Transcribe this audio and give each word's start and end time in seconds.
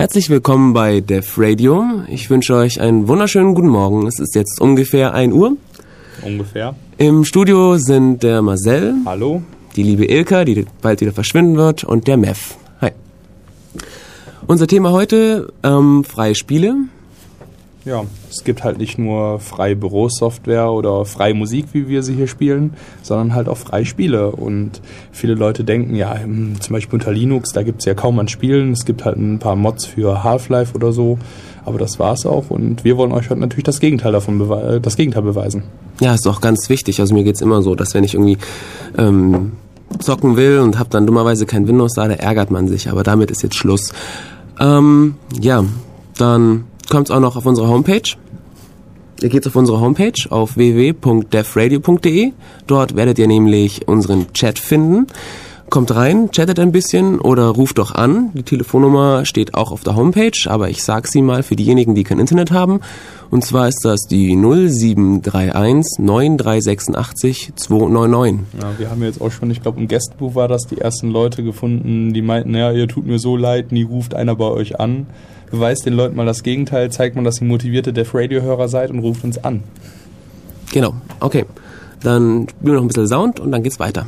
Herzlich 0.00 0.30
willkommen 0.30 0.72
bei 0.72 1.00
Def 1.00 1.34
Radio. 1.36 1.84
Ich 2.08 2.30
wünsche 2.30 2.54
euch 2.54 2.80
einen 2.80 3.06
wunderschönen 3.06 3.54
guten 3.54 3.68
Morgen. 3.68 4.06
Es 4.06 4.18
ist 4.18 4.34
jetzt 4.34 4.58
ungefähr 4.58 5.12
1 5.12 5.34
Uhr. 5.34 5.58
Ungefähr. 6.22 6.74
Im 6.96 7.26
Studio 7.26 7.76
sind 7.76 8.22
der 8.22 8.40
Marcel. 8.40 8.94
Hallo. 9.04 9.42
Die 9.76 9.82
liebe 9.82 10.06
Ilka, 10.06 10.46
die 10.46 10.64
bald 10.80 11.02
wieder 11.02 11.12
verschwinden 11.12 11.58
wird, 11.58 11.84
und 11.84 12.06
der 12.06 12.16
Mev. 12.16 12.54
Hi. 12.80 12.92
Unser 14.46 14.66
Thema 14.66 14.90
heute, 14.90 15.52
ähm, 15.62 16.02
freie 16.04 16.34
Spiele. 16.34 16.76
Ja, 17.90 18.04
es 18.30 18.44
gibt 18.44 18.62
halt 18.62 18.78
nicht 18.78 18.98
nur 18.98 19.40
freie 19.40 19.74
Bürosoftware 19.74 20.70
oder 20.70 21.04
freie 21.04 21.34
Musik, 21.34 21.66
wie 21.72 21.88
wir 21.88 22.04
sie 22.04 22.14
hier 22.14 22.28
spielen, 22.28 22.74
sondern 23.02 23.34
halt 23.34 23.48
auch 23.48 23.56
freie 23.56 23.84
Spiele. 23.84 24.30
Und 24.30 24.80
viele 25.10 25.34
Leute 25.34 25.64
denken, 25.64 25.96
ja, 25.96 26.14
zum 26.60 26.72
Beispiel 26.72 27.00
unter 27.00 27.10
Linux, 27.10 27.50
da 27.50 27.64
gibt 27.64 27.80
es 27.80 27.86
ja 27.86 27.94
kaum 27.94 28.20
an 28.20 28.28
Spielen. 28.28 28.70
Es 28.70 28.84
gibt 28.84 29.04
halt 29.04 29.16
ein 29.16 29.40
paar 29.40 29.56
Mods 29.56 29.86
für 29.86 30.22
Half-Life 30.22 30.76
oder 30.76 30.92
so. 30.92 31.18
Aber 31.64 31.78
das 31.78 31.98
war's 31.98 32.26
auch. 32.26 32.50
Und 32.50 32.84
wir 32.84 32.96
wollen 32.96 33.10
euch 33.10 33.28
halt 33.28 33.40
natürlich 33.40 33.64
das 33.64 33.80
Gegenteil 33.80 34.12
davon 34.12 34.80
das 34.80 34.94
Gegenteil 34.94 35.22
beweisen. 35.22 35.64
Ja, 35.98 36.14
ist 36.14 36.28
auch 36.28 36.40
ganz 36.40 36.68
wichtig. 36.68 37.00
Also 37.00 37.12
mir 37.12 37.24
geht's 37.24 37.40
immer 37.40 37.60
so, 37.60 37.74
dass 37.74 37.92
wenn 37.94 38.04
ich 38.04 38.14
irgendwie 38.14 38.38
ähm, 38.98 39.50
zocken 39.98 40.36
will 40.36 40.60
und 40.60 40.78
habe 40.78 40.90
dann 40.90 41.08
dummerweise 41.08 41.44
kein 41.44 41.66
Windows 41.66 41.94
da, 41.94 42.06
da 42.06 42.14
ärgert 42.14 42.52
man 42.52 42.68
sich. 42.68 42.88
Aber 42.88 43.02
damit 43.02 43.32
ist 43.32 43.42
jetzt 43.42 43.56
Schluss. 43.56 43.92
Ähm, 44.60 45.16
ja, 45.40 45.64
dann 46.16 46.66
kommt 46.90 47.10
auch 47.10 47.20
noch 47.20 47.36
auf 47.36 47.46
unsere 47.46 47.68
Homepage. 47.68 48.16
Ihr 49.22 49.28
geht 49.28 49.46
auf 49.46 49.56
unsere 49.56 49.80
Homepage 49.80 50.12
auf 50.30 50.56
www.defradio.de. 50.56 52.32
Dort 52.66 52.96
werdet 52.96 53.18
ihr 53.18 53.26
nämlich 53.26 53.86
unseren 53.86 54.32
Chat 54.32 54.58
finden. 54.58 55.06
Kommt 55.68 55.94
rein, 55.94 56.32
chattet 56.32 56.58
ein 56.58 56.72
bisschen 56.72 57.20
oder 57.20 57.44
ruft 57.44 57.78
doch 57.78 57.94
an. 57.94 58.30
Die 58.34 58.42
Telefonnummer 58.42 59.24
steht 59.24 59.54
auch 59.54 59.70
auf 59.70 59.84
der 59.84 59.94
Homepage, 59.94 60.32
aber 60.46 60.68
ich 60.68 60.82
sag 60.82 61.06
sie 61.06 61.22
mal 61.22 61.44
für 61.44 61.54
diejenigen, 61.54 61.94
die 61.94 62.02
kein 62.02 62.18
Internet 62.18 62.50
haben. 62.50 62.80
Und 63.30 63.44
zwar 63.44 63.68
ist 63.68 63.84
das 63.84 64.00
die 64.08 64.34
0731 64.34 66.04
9386 66.04 67.52
299. 67.54 68.40
Ja, 68.60 68.78
wir 68.78 68.90
haben 68.90 69.02
jetzt 69.04 69.20
auch 69.20 69.30
schon, 69.30 69.52
ich 69.52 69.62
glaube 69.62 69.78
im 69.78 69.86
Gästebuch 69.86 70.34
war 70.34 70.48
das, 70.48 70.62
die 70.62 70.78
ersten 70.78 71.10
Leute 71.10 71.44
gefunden, 71.44 72.12
die 72.14 72.22
meinten, 72.22 72.56
ja, 72.56 72.72
ihr 72.72 72.88
tut 72.88 73.06
mir 73.06 73.20
so 73.20 73.36
leid, 73.36 73.70
nie 73.70 73.84
ruft 73.84 74.14
einer 74.14 74.34
bei 74.34 74.46
euch 74.46 74.80
an 74.80 75.06
beweist 75.50 75.86
den 75.86 75.94
Leuten 75.94 76.16
mal 76.16 76.26
das 76.26 76.42
Gegenteil, 76.42 76.90
zeigt 76.90 77.16
mal, 77.16 77.24
dass 77.24 77.40
ihr 77.40 77.46
motivierte 77.46 77.92
Def 77.92 78.14
Radio-Hörer 78.14 78.68
seid 78.68 78.90
und 78.90 79.00
ruft 79.00 79.24
uns 79.24 79.42
an. 79.42 79.62
Genau, 80.72 80.94
okay. 81.20 81.44
Dann 82.02 82.48
spielen 82.48 82.66
wir 82.66 82.72
noch 82.74 82.82
ein 82.82 82.88
bisschen 82.88 83.08
Sound 83.08 83.40
und 83.40 83.52
dann 83.52 83.62
geht's 83.62 83.78
weiter. 83.78 84.06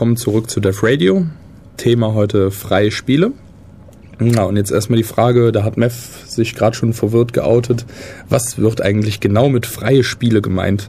Willkommen 0.00 0.16
zurück 0.16 0.48
zu 0.48 0.60
Dev 0.60 0.82
Radio. 0.82 1.26
Thema 1.76 2.14
heute 2.14 2.50
freie 2.50 2.90
Spiele. 2.90 3.32
Ja, 4.18 4.44
und 4.44 4.56
jetzt 4.56 4.72
erstmal 4.72 4.96
die 4.96 5.02
Frage, 5.02 5.52
da 5.52 5.62
hat 5.62 5.76
Mev 5.76 5.92
sich 6.26 6.54
gerade 6.54 6.74
schon 6.74 6.94
verwirrt 6.94 7.34
geoutet. 7.34 7.84
Was 8.26 8.56
wird 8.56 8.80
eigentlich 8.80 9.20
genau 9.20 9.50
mit 9.50 9.66
freie 9.66 10.02
Spiele 10.02 10.40
gemeint? 10.40 10.88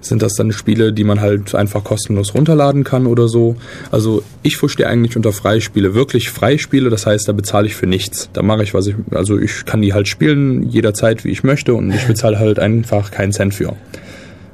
Sind 0.00 0.22
das 0.22 0.34
dann 0.34 0.52
Spiele, 0.52 0.92
die 0.92 1.02
man 1.02 1.20
halt 1.20 1.56
einfach 1.56 1.82
kostenlos 1.82 2.36
runterladen 2.36 2.84
kann 2.84 3.08
oder 3.08 3.26
so? 3.26 3.56
Also 3.90 4.22
ich 4.44 4.58
verstehe 4.58 4.86
eigentlich 4.86 5.16
unter 5.16 5.32
freie 5.32 5.60
Spiele 5.60 5.94
wirklich 5.94 6.30
freie 6.30 6.60
Spiele, 6.60 6.88
das 6.88 7.04
heißt, 7.04 7.26
da 7.26 7.32
bezahle 7.32 7.66
ich 7.66 7.74
für 7.74 7.88
nichts. 7.88 8.30
Da 8.32 8.42
mache 8.42 8.62
ich, 8.62 8.74
was 8.74 8.86
ich, 8.86 8.94
also 9.10 9.40
ich 9.40 9.64
kann 9.64 9.82
die 9.82 9.92
halt 9.92 10.06
spielen 10.06 10.68
jederzeit, 10.68 11.24
wie 11.24 11.30
ich 11.30 11.42
möchte 11.42 11.74
und 11.74 11.90
ich 11.90 12.06
bezahle 12.06 12.38
halt 12.38 12.60
einfach 12.60 13.10
keinen 13.10 13.32
Cent 13.32 13.54
für. 13.54 13.74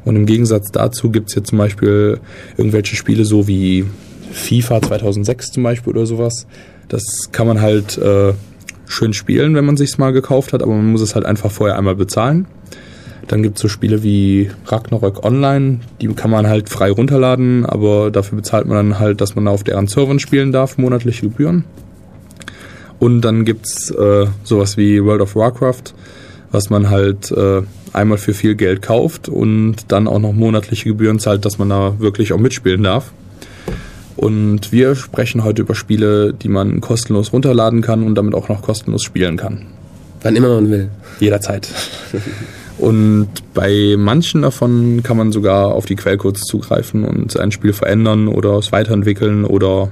Und 0.08 0.16
im 0.16 0.26
Gegensatz 0.26 0.72
dazu 0.72 1.10
gibt's 1.10 1.34
jetzt 1.34 1.50
zum 1.50 1.58
Beispiel 1.58 2.18
irgendwelche 2.56 2.96
Spiele 2.96 3.24
so 3.24 3.46
wie 3.46 3.84
FIFA 4.32 4.82
2006 4.82 5.52
zum 5.52 5.62
Beispiel 5.62 5.92
oder 5.92 6.06
sowas 6.06 6.46
das 6.88 7.30
kann 7.32 7.46
man 7.46 7.60
halt 7.60 7.98
äh, 7.98 8.32
schön 8.86 9.12
spielen, 9.12 9.54
wenn 9.54 9.64
man 9.64 9.76
sich's 9.76 9.98
mal 9.98 10.12
gekauft 10.12 10.52
hat, 10.52 10.62
aber 10.62 10.72
man 10.72 10.90
muss 10.90 11.02
es 11.02 11.14
halt 11.14 11.26
einfach 11.26 11.50
vorher 11.50 11.76
einmal 11.76 11.94
bezahlen. 11.94 12.46
Dann 13.28 13.42
gibt's 13.42 13.60
so 13.60 13.68
Spiele 13.68 14.02
wie 14.02 14.50
Ragnarök 14.66 15.22
Online, 15.22 15.80
die 16.00 16.08
kann 16.08 16.30
man 16.30 16.46
halt 16.48 16.70
frei 16.70 16.90
runterladen, 16.90 17.66
aber 17.66 18.10
dafür 18.10 18.36
bezahlt 18.36 18.66
man 18.66 18.76
dann 18.76 18.98
halt, 18.98 19.20
dass 19.20 19.34
man 19.34 19.46
auf 19.48 19.64
deren 19.64 19.86
Servern 19.86 20.18
spielen 20.18 20.50
darf, 20.50 20.78
monatliche 20.78 21.28
Gebühren. 21.28 21.64
Und 22.98 23.20
dann 23.20 23.44
gibt's 23.44 23.90
äh, 23.90 24.26
sowas 24.44 24.78
wie 24.78 25.04
World 25.04 25.20
of 25.20 25.36
Warcraft, 25.36 25.94
was 26.50 26.70
man 26.70 26.88
halt 26.88 27.30
äh, 27.30 27.62
einmal 27.92 28.18
für 28.18 28.34
viel 28.34 28.54
Geld 28.54 28.82
kauft 28.82 29.28
und 29.28 29.76
dann 29.88 30.06
auch 30.06 30.18
noch 30.18 30.32
monatliche 30.32 30.88
Gebühren 30.88 31.18
zahlt, 31.18 31.44
dass 31.44 31.58
man 31.58 31.68
da 31.68 31.98
wirklich 31.98 32.32
auch 32.32 32.38
mitspielen 32.38 32.82
darf. 32.82 33.12
Und 34.16 34.72
wir 34.72 34.96
sprechen 34.96 35.44
heute 35.44 35.62
über 35.62 35.74
Spiele, 35.74 36.34
die 36.34 36.48
man 36.48 36.80
kostenlos 36.80 37.32
runterladen 37.32 37.82
kann 37.82 38.02
und 38.02 38.16
damit 38.16 38.34
auch 38.34 38.48
noch 38.48 38.62
kostenlos 38.62 39.02
spielen 39.02 39.36
kann. 39.36 39.66
Wann 40.22 40.34
immer 40.34 40.56
man 40.56 40.70
will. 40.70 40.88
Jederzeit. 41.20 41.68
Und 42.78 43.28
bei 43.54 43.96
manchen 43.98 44.42
davon 44.42 45.02
kann 45.02 45.16
man 45.16 45.32
sogar 45.32 45.74
auf 45.74 45.86
die 45.86 45.96
Quellcodes 45.96 46.42
zugreifen 46.42 47.04
und 47.04 47.38
ein 47.38 47.50
Spiel 47.50 47.72
verändern 47.72 48.28
oder 48.28 48.54
es 48.58 48.70
weiterentwickeln 48.70 49.44
oder 49.44 49.90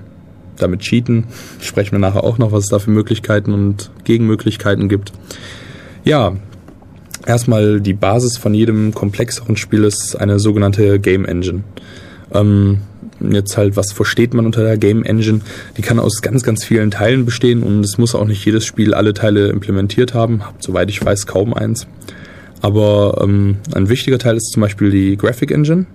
damit 0.57 0.81
cheaten. 0.81 1.25
Sprechen 1.61 1.93
wir 1.93 1.99
nachher 1.99 2.25
auch 2.25 2.39
noch, 2.39 2.53
was 2.53 2.65
es 2.65 2.71
da 2.71 2.79
für 2.79 2.91
Möglichkeiten 2.91 3.53
und 3.53 3.91
Gegenmöglichkeiten 4.05 4.89
gibt. 4.89 5.13
Ja, 6.05 6.37
erstmal 7.27 7.81
die 7.81 7.95
Basis 7.95 8.39
von 8.39 8.55
jedem 8.55 8.95
komplexeren 8.95 9.57
Spiel 9.57 9.85
ist 9.85 10.17
eine 10.17 10.39
sogenannte 10.39 10.99
Game 10.99 11.25
Engine. 11.25 11.65
Ähm, 12.33 12.79
jetzt 13.21 13.57
halt, 13.57 13.77
was 13.77 13.93
versteht 13.93 14.35
man 14.35 14.47
unter 14.47 14.63
der 14.63 14.79
Game 14.79 15.05
Engine? 15.05 15.41
Die 15.77 15.83
kann 15.83 15.99
aus 15.99 16.23
ganz, 16.23 16.43
ganz 16.43 16.65
vielen 16.65 16.91
Teilen 16.91 17.25
bestehen 17.25 17.63
und 17.63 17.85
es 17.85 17.99
muss 17.99 18.15
auch 18.15 18.27
nicht 18.27 18.45
jedes 18.45 18.65
Spiel 18.65 18.95
alle 18.95 19.15
Teile 19.15 19.49
implementiert 19.49 20.15
haben. 20.15 20.43
Soweit 20.59 20.91
ich 20.91 21.05
weiß, 21.05 21.27
kaum 21.27 21.55
eins. 21.55 21.87
Aber 22.63 23.21
ähm, 23.23 23.59
ein 23.75 23.89
wichtiger 23.89 24.19
Teil 24.19 24.37
ist 24.37 24.53
zum 24.53 24.63
Beispiel 24.63 24.91
die 24.91 25.17
Graphic 25.17 25.51
Engine. 25.51 25.87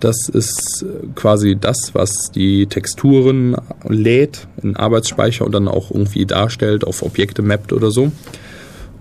Das 0.00 0.28
ist 0.28 0.84
quasi 1.16 1.56
das, 1.60 1.90
was 1.92 2.30
die 2.32 2.66
Texturen 2.66 3.56
lädt 3.88 4.46
in 4.62 4.76
Arbeitsspeicher 4.76 5.44
und 5.44 5.52
dann 5.52 5.66
auch 5.66 5.90
irgendwie 5.90 6.24
darstellt, 6.24 6.84
auf 6.84 7.02
Objekte 7.02 7.42
mappt 7.42 7.72
oder 7.72 7.90
so. 7.90 8.12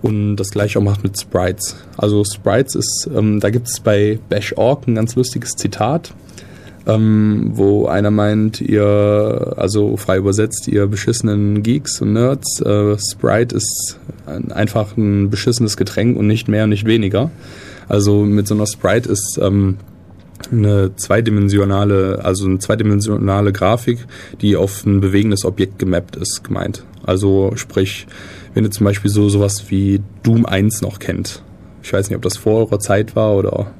Und 0.01 0.35
das 0.35 0.51
gleiche 0.51 0.79
auch 0.79 0.83
macht 0.83 1.03
mit 1.03 1.19
Sprites. 1.19 1.75
Also 1.97 2.23
Sprites 2.23 2.75
ist, 2.75 3.09
ähm, 3.15 3.39
da 3.39 3.49
gibt 3.49 3.67
es 3.67 3.79
bei 3.79 4.19
Bash.org 4.29 4.87
ein 4.87 4.95
ganz 4.95 5.15
lustiges 5.15 5.53
Zitat 5.53 6.13
ähm, 6.87 7.51
wo 7.53 7.87
einer 7.87 8.11
meint, 8.11 8.61
ihr, 8.61 9.53
also 9.57 9.97
frei 9.97 10.17
übersetzt, 10.17 10.67
ihr 10.69 10.87
beschissenen 10.87 11.61
Geeks 11.61 12.01
und 12.01 12.13
Nerds, 12.13 12.61
äh, 12.61 12.95
Sprite 12.97 13.55
ist 13.55 13.99
einfach 14.25 14.95
ein 14.95 15.29
beschissenes 15.29 15.75
Getränk 15.75 16.17
und 16.17 16.27
nicht 16.27 16.47
mehr, 16.47 16.65
nicht 16.65 16.85
weniger. 16.85 17.29
Also 17.89 18.23
mit 18.23 18.47
so 18.47 18.55
einer 18.55 18.67
Sprite 18.67 19.09
ist 19.09 19.37
ähm, 19.41 19.77
eine 20.49 20.95
zweidimensionale, 20.95 22.23
also 22.23 22.45
eine 22.45 22.59
zweidimensionale 22.59 23.51
Grafik, 23.51 24.05
die 24.41 24.55
auf 24.55 24.85
ein 24.85 25.01
bewegendes 25.01 25.43
Objekt 25.43 25.79
gemappt 25.79 26.15
ist, 26.15 26.43
gemeint. 26.45 26.85
Also 27.03 27.51
sprich, 27.55 28.07
wenn 28.57 28.63
ihr 28.63 28.71
zum 28.71 28.85
Beispiel 28.85 29.11
so 29.11 29.29
sowas 29.29 29.65
wie 29.67 30.01
Doom 30.23 30.47
1 30.47 30.81
noch 30.81 30.97
kennt. 30.97 31.43
Ich 31.83 31.93
weiß 31.93 32.09
nicht, 32.09 32.15
ob 32.15 32.23
das 32.23 32.37
vor 32.37 32.61
eurer 32.61 32.79
Zeit 32.79 33.15
war 33.15 33.35
oder 33.35 33.71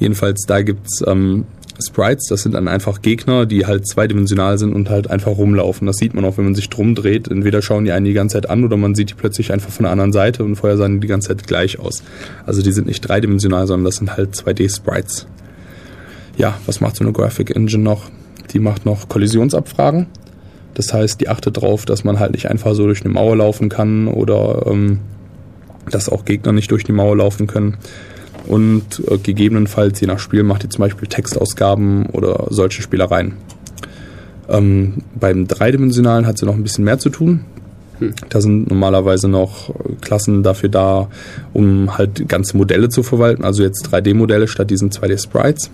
jedenfalls 0.00 0.42
da 0.44 0.62
gibt's 0.62 1.04
ähm, 1.06 1.44
Sprites, 1.80 2.26
das 2.28 2.42
sind 2.42 2.56
dann 2.56 2.66
einfach 2.66 3.00
Gegner, 3.00 3.46
die 3.46 3.64
halt 3.64 3.86
zweidimensional 3.86 4.58
sind 4.58 4.72
und 4.74 4.90
halt 4.90 5.08
einfach 5.08 5.38
rumlaufen. 5.38 5.86
Das 5.86 5.98
sieht 5.98 6.14
man 6.14 6.24
auch, 6.24 6.36
wenn 6.36 6.46
man 6.46 6.56
sich 6.56 6.68
drum 6.68 6.96
dreht. 6.96 7.28
Entweder 7.28 7.62
schauen 7.62 7.84
die 7.84 7.92
einen 7.92 8.06
die 8.06 8.12
ganze 8.12 8.34
Zeit 8.34 8.50
an 8.50 8.64
oder 8.64 8.76
man 8.76 8.96
sieht 8.96 9.10
die 9.10 9.14
plötzlich 9.14 9.52
einfach 9.52 9.70
von 9.70 9.84
der 9.84 9.92
anderen 9.92 10.12
Seite 10.12 10.42
und 10.42 10.56
vorher 10.56 10.76
sahen 10.76 10.94
die 10.94 11.00
die 11.02 11.06
ganze 11.06 11.28
Zeit 11.28 11.46
gleich 11.46 11.78
aus. 11.78 12.02
Also 12.44 12.60
die 12.60 12.72
sind 12.72 12.88
nicht 12.88 13.02
dreidimensional, 13.02 13.68
sondern 13.68 13.84
das 13.84 13.98
sind 13.98 14.16
halt 14.16 14.34
2D-Sprites. 14.34 15.28
Ja, 16.36 16.58
was 16.66 16.80
macht 16.80 16.96
so 16.96 17.04
eine 17.04 17.12
Graphic 17.12 17.54
Engine 17.54 17.84
noch? 17.84 18.10
Die 18.52 18.58
macht 18.58 18.84
noch 18.84 19.08
Kollisionsabfragen. 19.08 20.08
Das 20.78 20.94
heißt, 20.94 21.20
die 21.20 21.28
achtet 21.28 21.56
darauf, 21.56 21.86
dass 21.86 22.04
man 22.04 22.20
halt 22.20 22.32
nicht 22.32 22.48
einfach 22.48 22.72
so 22.74 22.86
durch 22.86 23.02
eine 23.04 23.12
Mauer 23.12 23.34
laufen 23.34 23.68
kann 23.68 24.06
oder 24.06 24.64
ähm, 24.66 25.00
dass 25.90 26.08
auch 26.08 26.24
Gegner 26.24 26.52
nicht 26.52 26.70
durch 26.70 26.84
die 26.84 26.92
Mauer 26.92 27.16
laufen 27.16 27.48
können 27.48 27.78
und 28.46 29.02
äh, 29.10 29.18
gegebenenfalls 29.18 30.00
je 30.00 30.06
nach 30.06 30.20
Spiel 30.20 30.44
macht 30.44 30.62
ihr 30.62 30.70
zum 30.70 30.82
Beispiel 30.82 31.08
Textausgaben 31.08 32.06
oder 32.06 32.46
solche 32.50 32.80
Spielereien. 32.80 33.34
Ähm, 34.48 35.02
beim 35.18 35.48
dreidimensionalen 35.48 36.28
hat 36.28 36.38
sie 36.38 36.46
noch 36.46 36.54
ein 36.54 36.62
bisschen 36.62 36.84
mehr 36.84 37.00
zu 37.00 37.10
tun. 37.10 37.40
Hm. 37.98 38.14
Da 38.28 38.40
sind 38.40 38.68
normalerweise 38.68 39.26
noch 39.26 39.74
Klassen 40.00 40.44
dafür 40.44 40.68
da, 40.68 41.08
um 41.52 41.98
halt 41.98 42.28
ganze 42.28 42.56
Modelle 42.56 42.88
zu 42.88 43.02
verwalten, 43.02 43.42
also 43.42 43.64
jetzt 43.64 43.88
3D-Modelle 43.92 44.46
statt 44.46 44.70
diesen 44.70 44.90
2D-Sprites. 44.90 45.70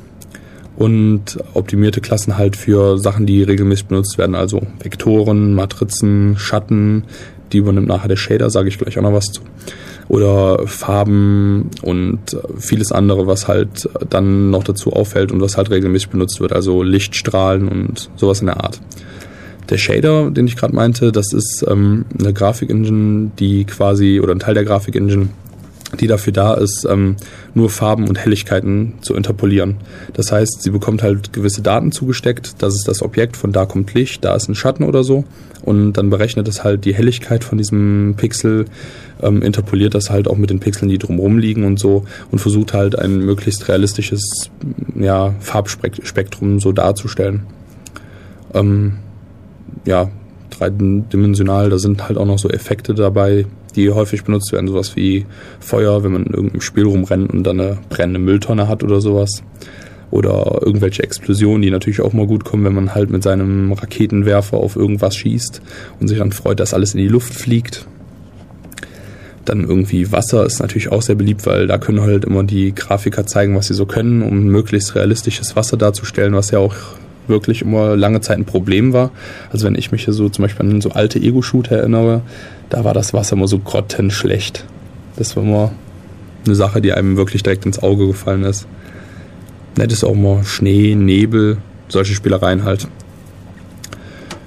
Und 0.77 1.39
optimierte 1.55 2.01
Klassen 2.01 2.37
halt 2.37 2.57
für 2.57 2.99
Sachen, 2.99 3.27
die 3.27 3.43
regelmäßig 3.43 3.87
benutzt 3.87 4.19
werden, 4.19 4.35
also 4.35 4.63
Vektoren, 4.81 5.55
Matrizen, 5.55 6.37
Schatten, 6.37 7.05
die 7.53 7.59
übernimmt 7.59 7.87
nachher 7.87 8.09
der 8.09 8.17
Shader, 8.17 8.51
sage 8.51 8.69
ich 8.69 8.79
gleich 8.79 8.99
auch 8.99 9.03
noch 9.03 9.13
was 9.13 9.27
zu. 9.27 9.43
Oder 10.09 10.67
Farben 10.67 11.71
und 11.83 12.37
vieles 12.59 12.93
andere, 12.93 13.27
was 13.27 13.49
halt 13.49 13.89
dann 14.11 14.51
noch 14.51 14.65
dazu 14.65 14.93
auffällt 14.93 15.33
und 15.33 15.41
was 15.41 15.57
halt 15.57 15.71
regelmäßig 15.71 16.11
benutzt 16.11 16.41
wird, 16.41 16.53
also 16.53 16.83
Lichtstrahlen 16.83 17.69
und 17.69 18.11
sowas 18.17 18.41
in 18.41 18.47
der 18.47 18.63
Art. 18.63 18.81
Der 19.71 19.79
Shader, 19.79 20.31
den 20.31 20.47
ich 20.47 20.57
gerade 20.57 20.75
meinte, 20.75 21.11
das 21.11 21.33
ist 21.33 21.65
ähm, 21.67 22.05
eine 22.19 22.35
Grafik-Engine, 22.35 23.31
die 23.39 23.65
quasi, 23.65 24.21
oder 24.21 24.35
ein 24.35 24.41
Teil 24.41 24.55
der 24.55 24.65
Grafik-Engine, 24.65 25.29
die 26.01 26.07
dafür 26.07 26.33
da 26.33 26.55
ist, 26.55 26.87
ähm, 26.89 27.17
nur 27.55 27.71
Farben 27.71 28.09
und 28.09 28.19
Helligkeiten 28.19 28.95
zu 29.01 29.15
interpolieren. 29.15 29.77
Das 30.13 30.33
heißt, 30.33 30.63
sie 30.63 30.71
bekommt 30.71 31.03
halt 31.03 31.33
gewisse 31.33 31.63
Daten 31.63 31.93
zugesteckt, 31.93 32.63
das 32.63 32.75
ist 32.75 32.89
das 32.89 33.03
Objekt, 33.03 33.37
von 33.37 33.53
da 33.53 33.67
kommt 33.67 33.95
Licht, 33.95 34.25
da 34.25 34.35
ist 34.35 34.49
ein 34.49 34.55
Schatten 34.55 34.85
oder 34.85 35.05
so 35.05 35.25
und 35.65 35.95
dann 35.95 36.11
berechnet 36.11 36.47
es 36.49 36.63
halt 36.63 36.85
die 36.85 36.95
Helligkeit 36.95 37.43
von 37.43 37.59
diesem 37.59 38.15
Pixel, 38.17 38.67
ähm, 39.23 39.43
interpoliert 39.43 39.95
das 39.95 40.11
halt 40.11 40.29
auch 40.29 40.37
mit 40.37 40.51
den 40.51 40.61
Pixeln, 40.61 40.89
die 40.89 40.99
drumherum 40.99 41.39
liegen 41.39 41.65
und 41.65 41.79
so 41.79 42.05
und 42.31 42.39
versucht 42.39 42.75
halt 42.75 42.99
ein 42.99 43.19
möglichst 43.19 43.69
realistisches 43.69 44.51
ja, 44.95 45.35
Farbspektrum 45.41 46.61
so 46.61 46.73
darzustellen. 46.73 47.45
Ähm, 48.53 48.99
ja, 49.87 50.11
dreidimensional, 50.51 51.71
da 51.71 51.79
sind 51.79 52.09
halt 52.09 52.19
auch 52.19 52.27
noch 52.27 52.39
so 52.39 52.49
Effekte 52.49 52.95
dabei, 52.95 53.47
die 53.77 53.91
häufig 53.91 54.25
benutzt 54.25 54.53
werden, 54.53 54.69
sowas 54.69 54.97
wie 54.97 55.27
Feuer, 55.61 56.05
wenn 56.05 56.13
man 56.13 56.25
in 56.25 56.35
irgendeinem 56.35 56.61
Spiel 56.61 56.85
rumrennt 56.85 57.33
und 57.33 57.45
dann 57.45 57.61
eine 57.61 57.79
brennende 57.89 58.21
Mülltonne 58.21 58.69
hat 58.69 58.83
oder 58.83 59.01
sowas. 59.01 59.43
Oder 60.11 60.61
irgendwelche 60.63 61.03
Explosionen, 61.03 61.63
die 61.63 61.71
natürlich 61.71 62.01
auch 62.01 62.13
mal 62.13 62.27
gut 62.27 62.45
kommen, 62.45 62.65
wenn 62.65 62.75
man 62.75 62.95
halt 62.95 63.11
mit 63.11 63.23
seinem 63.23 63.73
Raketenwerfer 63.73 64.57
auf 64.57 64.77
irgendwas 64.77 65.17
schießt 65.17 65.61
und 65.99 66.09
sich 66.09 66.19
dann 66.19 66.31
freut, 66.31 66.61
dass 66.61 66.75
alles 66.75 66.95
in 66.95 67.01
die 67.01 67.09
Luft 67.09 67.35
fliegt. 67.35 67.87
Dann 69.45 69.65
irgendwie 69.65 70.13
Wasser 70.13 70.47
ist 70.47 70.61
natürlich 70.61 70.91
auch 70.91 71.03
sehr 71.03 71.17
beliebt, 71.17 71.47
weil 71.47 71.67
da 71.67 71.79
können 71.79 72.01
halt 72.01 72.25
immer 72.25 72.45
die 72.45 72.75
Grafiker 72.75 73.27
zeigen, 73.27 73.57
was 73.57 73.67
sie 73.67 73.75
so 73.75 73.87
können, 73.87 74.23
um 74.23 74.45
möglichst 74.45 74.95
realistisches 74.95 75.57
Wasser 75.57 75.77
darzustellen, 75.77 76.35
was 76.35 76.51
ja 76.51 76.61
auch 76.61 76.75
wirklich 77.27 77.63
immer 77.63 77.97
lange 77.97 78.21
Zeit 78.21 78.39
ein 78.39 78.45
Problem 78.45 78.93
war. 78.93 79.11
Also 79.51 79.67
wenn 79.67 79.75
ich 79.75 79.93
mich 79.93 80.07
so 80.09 80.29
zum 80.29 80.43
Beispiel 80.43 80.67
an 80.67 80.81
so 80.81 80.91
alte 80.91 81.19
Ego-Shooter 81.19 81.77
erinnere, 81.77 82.23
da 82.71 82.85
war 82.85 82.95
das 82.95 83.15
Wasser 83.15 83.37
immer 83.37 83.49
so 83.49 83.59
grottenschlecht. 83.59 84.65
Das 85.17 85.37
war 85.37 85.43
immer 85.43 85.73
eine 86.45 86.55
Sache, 86.55 86.81
die 86.81 86.93
einem 86.93 87.17
wirklich 87.17 87.43
direkt 87.43 87.67
ins 87.67 87.83
Auge 87.83 88.07
gefallen 88.07 88.45
ist. 88.45 88.67
Nett 89.77 89.93
ist 89.93 90.05
auch 90.05 90.13
immer 90.13 90.45
Schnee, 90.45 90.95
Nebel, 90.95 91.59
solche 91.89 92.15
Spielereien 92.15 92.65
halt. 92.65 92.89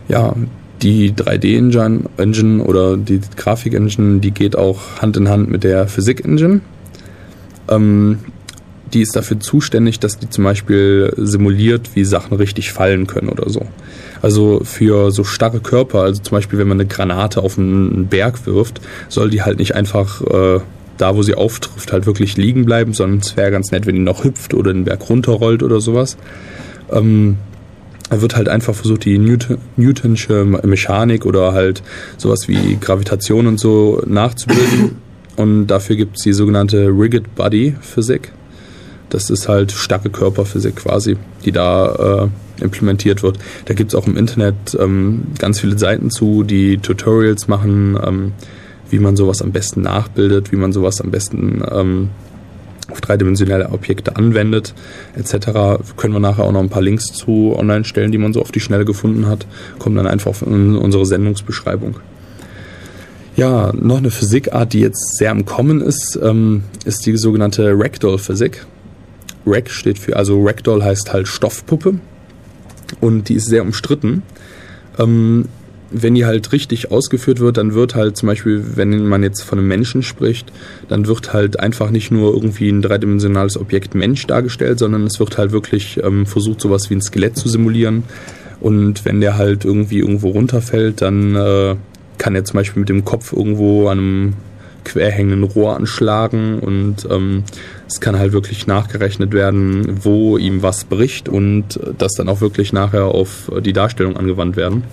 Ja, 0.08 0.34
die 0.82 1.12
3D-Engine 1.12 2.04
Engine 2.18 2.64
oder 2.64 2.98
die 2.98 3.20
Grafik-Engine, 3.36 4.20
die 4.20 4.32
geht 4.32 4.56
auch 4.56 5.02
Hand 5.02 5.18
in 5.18 5.28
Hand 5.28 5.50
mit 5.50 5.64
der 5.64 5.88
Physik-Engine. 5.88 6.62
Ähm, 7.70 8.20
die 8.94 9.02
ist 9.02 9.16
dafür 9.16 9.40
zuständig, 9.40 10.00
dass 10.00 10.18
die 10.18 10.30
zum 10.30 10.44
Beispiel 10.44 11.14
simuliert, 11.18 11.92
wie 11.96 12.04
Sachen 12.04 12.38
richtig 12.38 12.72
fallen 12.72 13.08
können 13.08 13.30
oder 13.30 13.50
so. 13.50 13.66
Also 14.22 14.62
für 14.64 15.12
so 15.12 15.24
starre 15.24 15.60
Körper, 15.60 16.02
also 16.02 16.22
zum 16.22 16.36
Beispiel, 16.36 16.60
wenn 16.60 16.68
man 16.68 16.80
eine 16.80 16.88
Granate 16.88 17.42
auf 17.42 17.58
einen 17.58 18.08
Berg 18.08 18.46
wirft, 18.46 18.82
soll 19.10 19.30
die 19.30 19.42
halt 19.42 19.60
nicht 19.60 19.76
einfach 19.76 20.22
äh, 20.22 20.60
da, 20.98 21.16
wo 21.16 21.22
sie 21.22 21.36
auftrifft, 21.36 21.92
halt 21.92 22.06
wirklich 22.06 22.38
liegen 22.38 22.66
bleiben, 22.66 22.94
sondern 22.94 23.20
es 23.20 23.38
wäre 23.38 23.52
ganz 23.52 23.72
nett, 23.72 23.86
wenn 23.86 23.96
die 23.96 24.02
noch 24.02 24.24
hüpft 24.24 24.54
oder 24.54 24.74
den 24.74 24.86
Berg 24.86 25.10
runterrollt 25.10 25.64
oder 25.64 25.80
sowas. 25.80 26.18
Ähm, 26.92 27.38
da 28.10 28.22
wird 28.22 28.36
halt 28.36 28.48
einfach 28.48 28.74
versucht, 28.74 29.06
die 29.06 29.18
Newton, 29.18 29.58
Newtonsche 29.76 30.46
Mechanik 30.46 31.26
oder 31.26 31.54
halt 31.54 31.84
sowas 32.18 32.48
wie 32.48 32.78
Gravitation 32.80 33.48
und 33.48 33.60
so 33.60 34.02
nachzubilden. 34.06 34.98
Und 35.38 35.68
dafür 35.68 35.96
gibt 35.96 36.18
es 36.18 36.24
die 36.24 36.34
sogenannte 36.34 36.88
Rigid 36.88 37.36
Body 37.36 37.76
Physik. 37.80 38.32
Das 39.10 39.30
ist 39.30 39.48
halt 39.48 39.72
starke 39.72 40.10
Körperphysik 40.10 40.78
quasi, 40.78 41.18
die 41.46 41.52
da 41.52 42.30
äh, 42.60 42.64
implementiert 42.64 43.24
wird. 43.24 43.38
Da 43.66 43.74
gibt 43.74 43.94
es 43.94 43.96
auch 43.96 44.08
im 44.08 44.18
Internet 44.18 44.78
ähm, 44.80 45.28
ganz 45.40 45.60
viele 45.60 45.78
Seiten 45.78 46.10
zu, 46.10 46.44
die 46.44 46.78
Tutorials 46.78 47.48
machen, 47.48 47.98
ähm, 48.04 48.34
wie 48.90 49.00
man 49.00 49.16
sowas 49.16 49.42
am 49.42 49.52
besten 49.52 49.82
nachbildet, 49.82 50.52
wie 50.52 50.56
man 50.58 50.74
sowas 50.74 51.02
am 51.02 51.12
besten 51.12 51.62
ähm, 51.72 52.10
auf 52.90 53.02
dreidimensionale 53.02 53.70
Objekte 53.70 54.16
anwendet, 54.16 54.74
etc. 55.16 55.84
Können 55.98 56.14
wir 56.14 56.20
nachher 56.20 56.46
auch 56.46 56.52
noch 56.52 56.62
ein 56.62 56.70
paar 56.70 56.82
Links 56.82 57.08
zu 57.08 57.54
online 57.58 57.84
stellen, 57.84 58.12
die 58.12 58.18
man 58.18 58.34
so 58.34 58.42
auf 58.42 58.52
die 58.52 58.62
Schnelle 58.62 58.86
gefunden 58.86 59.28
hat. 59.28 59.46
Kommen 59.78 59.96
dann 59.98 60.08
einfach 60.08 60.42
in 60.42 60.76
unsere 60.76 61.06
Sendungsbeschreibung. 61.06 61.96
Ja, 63.36 63.72
noch 63.74 63.98
eine 63.98 64.10
Physikart, 64.10 64.74
die 64.74 64.80
jetzt 64.80 65.18
sehr 65.18 65.32
im 65.32 65.46
Kommen 65.46 65.82
ist, 65.82 66.18
ähm, 66.24 66.64
ist 66.86 67.06
die 67.06 67.18
sogenannte 67.18 67.72
Ragdoll-Physik. 67.76 68.66
Rag 69.48 69.70
steht 69.70 69.98
für, 69.98 70.16
also 70.16 70.44
Ragdoll 70.44 70.84
heißt 70.84 71.14
halt 71.14 71.28
Stoffpuppe 71.28 71.96
und 73.00 73.30
die 73.30 73.36
ist 73.36 73.48
sehr 73.48 73.64
umstritten. 73.64 74.24
Ähm, 75.00 75.46
wenn 75.90 76.16
die 76.16 76.26
halt 76.26 76.52
richtig 76.52 76.92
ausgeführt 76.92 77.40
wird, 77.40 77.58
dann 77.58 77.74
wird 77.74 77.96
halt 77.96 78.18
zum 78.18 78.28
Beispiel, 78.28 78.64
wenn 78.76 79.08
man 79.08 79.24
jetzt 79.24 79.44
von 79.44 79.58
einem 79.58 79.70
Menschen 79.70 80.04
spricht, 80.04 80.52
dann 80.90 81.08
wird 81.08 81.34
halt 81.34 81.60
einfach 81.60 81.92
nicht 81.92 82.12
nur 82.12 82.34
irgendwie 82.34 82.70
ein 82.70 82.82
dreidimensionales 82.82 83.58
Objekt 83.58 83.96
Mensch 83.96 84.28
dargestellt, 84.28 84.80
sondern 84.80 85.06
es 85.06 85.20
wird 85.20 85.38
halt 85.38 85.54
wirklich 85.54 86.02
ähm, 86.04 86.26
versucht, 86.26 86.60
sowas 86.60 86.90
wie 86.90 86.96
ein 86.96 87.02
Skelett 87.02 87.38
zu 87.38 87.48
simulieren. 87.48 88.04
Und 88.60 89.06
wenn 89.06 89.22
der 89.22 89.38
halt 89.38 89.66
irgendwie 89.66 90.00
irgendwo 90.00 90.30
runterfällt, 90.30 91.02
dann 91.02 91.36
äh, 91.36 91.76
kann 92.18 92.36
er 92.36 92.44
zum 92.44 92.56
Beispiel 92.56 92.82
mit 92.82 92.90
dem 92.90 93.06
Kopf 93.06 93.32
irgendwo 93.32 93.88
an 93.88 94.00
einem 94.00 94.34
querhängenden 94.88 95.44
Rohr 95.44 95.76
anschlagen 95.76 96.60
und 96.60 97.08
ähm, 97.10 97.44
es 97.88 98.00
kann 98.00 98.18
halt 98.18 98.32
wirklich 98.32 98.68
nachgerechnet 98.68 99.34
werden, 99.34 100.04
wo 100.04 100.38
ihm 100.38 100.64
was 100.64 100.86
bricht 100.86 101.30
und 101.30 101.80
das 101.98 102.14
dann 102.14 102.30
auch 102.30 102.42
wirklich 102.42 102.74
nachher 102.74 103.06
auf 103.06 103.52
die 103.62 103.74
Darstellung 103.74 104.18
angewandt 104.18 104.56
werden. 104.56 104.84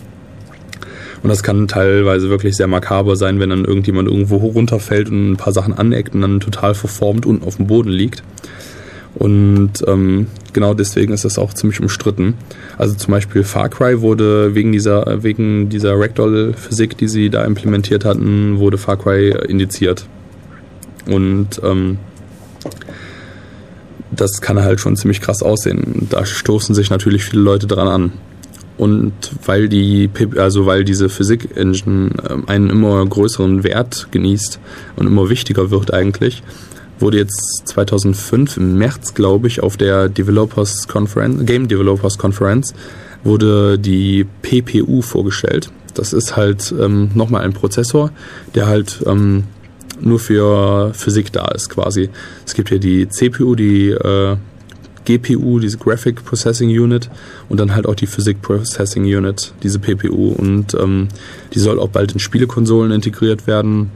Und 1.22 1.30
das 1.30 1.42
kann 1.42 1.68
teilweise 1.68 2.28
wirklich 2.28 2.54
sehr 2.54 2.66
makaber 2.66 3.16
sein, 3.16 3.40
wenn 3.40 3.48
dann 3.48 3.64
irgendjemand 3.64 4.08
irgendwo 4.08 4.36
runterfällt 4.36 5.08
und 5.08 5.32
ein 5.32 5.36
paar 5.38 5.54
Sachen 5.54 5.72
aneckt 5.72 6.14
und 6.14 6.20
dann 6.20 6.40
total 6.40 6.74
verformt 6.74 7.24
unten 7.24 7.46
auf 7.46 7.56
dem 7.56 7.66
Boden 7.66 7.88
liegt. 7.88 8.22
Und 9.14 9.72
ähm, 9.86 10.26
genau 10.52 10.74
deswegen 10.74 11.12
ist 11.12 11.24
das 11.24 11.38
auch 11.38 11.54
ziemlich 11.54 11.80
umstritten. 11.80 12.34
Also 12.78 12.94
zum 12.94 13.12
Beispiel 13.12 13.44
Far 13.44 13.68
Cry 13.68 14.00
wurde 14.00 14.54
wegen 14.54 14.72
dieser, 14.72 15.22
wegen 15.22 15.68
dieser 15.68 15.98
Ragdoll-Physik, 15.98 16.98
die 16.98 17.08
sie 17.08 17.30
da 17.30 17.44
implementiert 17.44 18.04
hatten, 18.04 18.58
wurde 18.58 18.78
Far 18.78 18.96
Cry 18.96 19.30
indiziert. 19.48 20.06
Und 21.06 21.60
ähm, 21.62 21.98
das 24.10 24.40
kann 24.40 24.62
halt 24.62 24.80
schon 24.80 24.96
ziemlich 24.96 25.20
krass 25.20 25.42
aussehen. 25.42 26.06
Da 26.10 26.24
stoßen 26.24 26.74
sich 26.74 26.90
natürlich 26.90 27.24
viele 27.24 27.42
Leute 27.42 27.66
dran 27.66 27.88
an. 27.88 28.12
Und 28.76 29.12
weil 29.44 29.68
die, 29.68 30.10
also 30.36 30.66
weil 30.66 30.82
diese 30.84 31.08
Physik-Engine 31.08 32.10
ähm, 32.28 32.48
einen 32.48 32.70
immer 32.70 33.06
größeren 33.06 33.62
Wert 33.62 34.08
genießt 34.10 34.58
und 34.96 35.06
immer 35.06 35.28
wichtiger 35.28 35.70
wird 35.70 35.94
eigentlich, 35.94 36.42
wurde 36.98 37.18
jetzt 37.18 37.68
2005 37.68 38.56
im 38.56 38.78
März, 38.78 39.14
glaube 39.14 39.48
ich, 39.48 39.62
auf 39.62 39.76
der 39.76 40.08
Developers 40.08 40.88
Conference, 40.88 41.44
Game 41.44 41.68
Developers 41.68 42.18
Conference, 42.18 42.74
wurde 43.24 43.78
die 43.78 44.26
PPU 44.42 45.02
vorgestellt. 45.02 45.70
Das 45.94 46.12
ist 46.12 46.36
halt 46.36 46.74
ähm, 46.78 47.10
nochmal 47.14 47.42
ein 47.42 47.52
Prozessor, 47.52 48.10
der 48.54 48.66
halt 48.66 49.02
ähm, 49.06 49.44
nur 50.00 50.18
für 50.18 50.92
Physik 50.94 51.32
da 51.32 51.46
ist 51.48 51.70
quasi. 51.70 52.10
Es 52.44 52.54
gibt 52.54 52.68
hier 52.68 52.80
die 52.80 53.08
CPU, 53.08 53.54
die 53.54 53.90
äh, 53.90 54.36
GPU, 55.04 55.58
diese 55.58 55.78
Graphic 55.78 56.24
Processing 56.24 56.70
Unit 56.70 57.10
und 57.48 57.60
dann 57.60 57.74
halt 57.74 57.86
auch 57.86 57.94
die 57.94 58.06
Physik 58.06 58.42
Processing 58.42 59.04
Unit, 59.04 59.52
diese 59.62 59.78
PPU. 59.78 60.30
Und 60.30 60.74
ähm, 60.74 61.08
die 61.52 61.58
soll 61.58 61.78
auch 61.78 61.88
bald 61.88 62.12
in 62.12 62.18
Spielekonsolen 62.18 62.90
integriert 62.90 63.46
werden. 63.46 63.90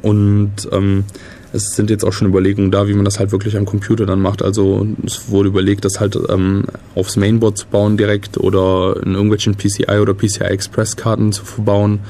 Und 0.00 0.52
ähm, 0.72 1.04
es 1.52 1.76
sind 1.76 1.90
jetzt 1.90 2.04
auch 2.04 2.12
schon 2.12 2.28
Überlegungen 2.28 2.70
da, 2.70 2.88
wie 2.88 2.94
man 2.94 3.04
das 3.04 3.18
halt 3.18 3.30
wirklich 3.30 3.56
am 3.56 3.66
Computer 3.66 4.06
dann 4.06 4.20
macht. 4.20 4.42
Also 4.42 4.86
es 5.04 5.28
wurde 5.28 5.50
überlegt, 5.50 5.84
das 5.84 6.00
halt 6.00 6.18
ähm, 6.28 6.64
aufs 6.94 7.16
Mainboard 7.16 7.58
zu 7.58 7.66
bauen 7.66 7.96
direkt 7.96 8.38
oder 8.38 8.96
in 9.04 9.14
irgendwelchen 9.14 9.56
PCI 9.56 9.98
oder 10.00 10.14
PCI 10.14 10.44
Express 10.44 10.96
Karten 10.96 11.32
zu 11.32 11.44
verbauen 11.44 12.00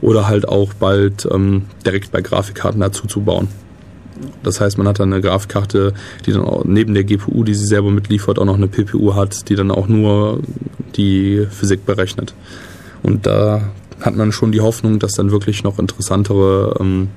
oder 0.00 0.26
halt 0.26 0.48
auch 0.48 0.72
bald 0.74 1.28
ähm, 1.30 1.64
direkt 1.84 2.12
bei 2.12 2.22
Grafikkarten 2.22 2.80
dazu 2.80 3.06
zu 3.06 3.20
bauen. 3.20 3.48
Das 4.42 4.60
heißt, 4.60 4.78
man 4.78 4.88
hat 4.88 4.98
dann 4.98 5.12
eine 5.12 5.22
Grafikkarte, 5.22 5.92
die 6.26 6.32
dann 6.32 6.42
auch 6.42 6.64
neben 6.64 6.94
der 6.94 7.04
GPU, 7.04 7.44
die 7.44 7.54
sie 7.54 7.66
selber 7.66 7.90
mitliefert, 7.90 8.38
auch 8.38 8.44
noch 8.44 8.56
eine 8.56 8.68
PPU 8.68 9.14
hat, 9.14 9.48
die 9.48 9.54
dann 9.54 9.70
auch 9.70 9.86
nur 9.86 10.40
die 10.96 11.46
Physik 11.50 11.86
berechnet. 11.86 12.34
Und 13.02 13.26
da 13.26 13.70
hat 14.00 14.16
man 14.16 14.32
schon 14.32 14.50
die 14.50 14.60
Hoffnung, 14.60 14.98
dass 14.98 15.12
dann 15.12 15.30
wirklich 15.30 15.62
noch 15.62 15.78
interessantere, 15.78 16.76
ähm, 16.80 17.08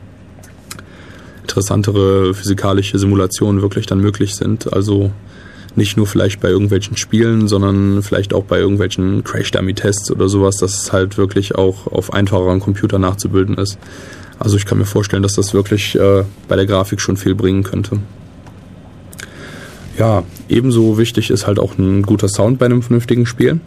interessantere 1.41 2.33
physikalische 2.33 2.99
Simulationen 2.99 3.61
wirklich 3.61 3.85
dann 3.85 3.99
möglich 3.99 4.35
sind. 4.35 4.71
Also 4.73 5.11
nicht 5.75 5.97
nur 5.97 6.07
vielleicht 6.07 6.41
bei 6.41 6.49
irgendwelchen 6.49 6.97
Spielen, 6.97 7.47
sondern 7.47 8.03
vielleicht 8.03 8.33
auch 8.33 8.43
bei 8.43 8.59
irgendwelchen 8.59 9.23
Crash-Dummy-Tests 9.23 10.11
oder 10.11 10.27
sowas, 10.27 10.57
dass 10.57 10.83
es 10.83 10.91
halt 10.91 11.17
wirklich 11.17 11.55
auch 11.55 11.87
auf 11.87 12.13
einfacheren 12.13 12.59
Computer 12.59 12.99
nachzubilden 12.99 13.57
ist. 13.57 13.77
Also 14.37 14.57
ich 14.57 14.65
kann 14.65 14.79
mir 14.79 14.85
vorstellen, 14.85 15.23
dass 15.23 15.35
das 15.35 15.53
wirklich 15.53 15.95
äh, 15.95 16.23
bei 16.47 16.55
der 16.55 16.65
Grafik 16.65 16.99
schon 16.99 17.15
viel 17.15 17.35
bringen 17.35 17.63
könnte. 17.63 17.99
Ja, 19.97 20.23
ebenso 20.49 20.97
wichtig 20.97 21.29
ist 21.29 21.47
halt 21.47 21.59
auch 21.59 21.77
ein 21.77 22.01
guter 22.01 22.27
Sound 22.27 22.57
bei 22.57 22.65
einem 22.65 22.81
vernünftigen 22.81 23.25
Spiel. 23.25 23.59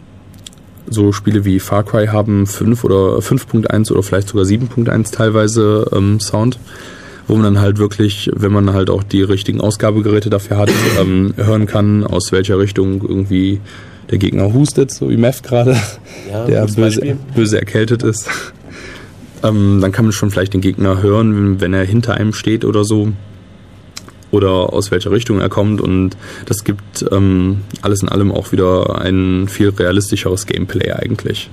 So 0.87 1.11
Spiele 1.11 1.45
wie 1.45 1.59
Far 1.59 1.83
Cry 1.83 2.07
haben 2.07 2.45
5 2.45 2.83
oder 2.83 3.17
5.1 3.19 3.91
oder 3.91 4.03
vielleicht 4.03 4.27
sogar 4.27 4.45
7.1 4.45 5.11
teilweise 5.11 5.89
ähm, 5.93 6.19
Sound, 6.19 6.59
wo 7.27 7.35
man 7.35 7.43
dann 7.43 7.59
halt 7.59 7.77
wirklich, 7.77 8.29
wenn 8.33 8.51
man 8.51 8.73
halt 8.73 8.89
auch 8.89 9.03
die 9.03 9.21
richtigen 9.21 9.61
Ausgabegeräte 9.61 10.29
dafür 10.29 10.57
hat, 10.57 10.71
ähm, 10.99 11.33
hören 11.37 11.65
kann, 11.65 12.05
aus 12.05 12.31
welcher 12.31 12.59
Richtung 12.59 13.01
irgendwie 13.01 13.59
der 14.09 14.17
Gegner 14.17 14.53
hustet, 14.53 14.91
so 14.91 15.09
wie 15.09 15.17
Meth 15.17 15.43
gerade, 15.43 15.75
ja, 16.29 16.45
der 16.47 16.65
böse, 16.67 17.17
böse 17.35 17.59
erkältet 17.59 18.03
ist. 18.03 18.29
Ähm, 19.43 19.79
dann 19.81 19.91
kann 19.91 20.05
man 20.05 20.11
schon 20.11 20.31
vielleicht 20.31 20.53
den 20.53 20.61
Gegner 20.61 21.01
hören, 21.01 21.59
wenn 21.61 21.73
er 21.73 21.83
hinter 21.83 22.15
einem 22.15 22.33
steht 22.33 22.65
oder 22.65 22.83
so. 22.83 23.09
Oder 24.31 24.73
aus 24.73 24.91
welcher 24.91 25.11
Richtung 25.11 25.39
er 25.39 25.49
kommt. 25.49 25.79
Und 25.81 26.17
das 26.45 26.63
gibt 26.63 27.05
ähm, 27.11 27.61
alles 27.81 28.01
in 28.01 28.09
allem 28.09 28.31
auch 28.31 28.51
wieder 28.51 28.99
ein 28.99 29.47
viel 29.47 29.69
realistischeres 29.69 30.45
Gameplay 30.45 30.91
eigentlich. 30.91 31.49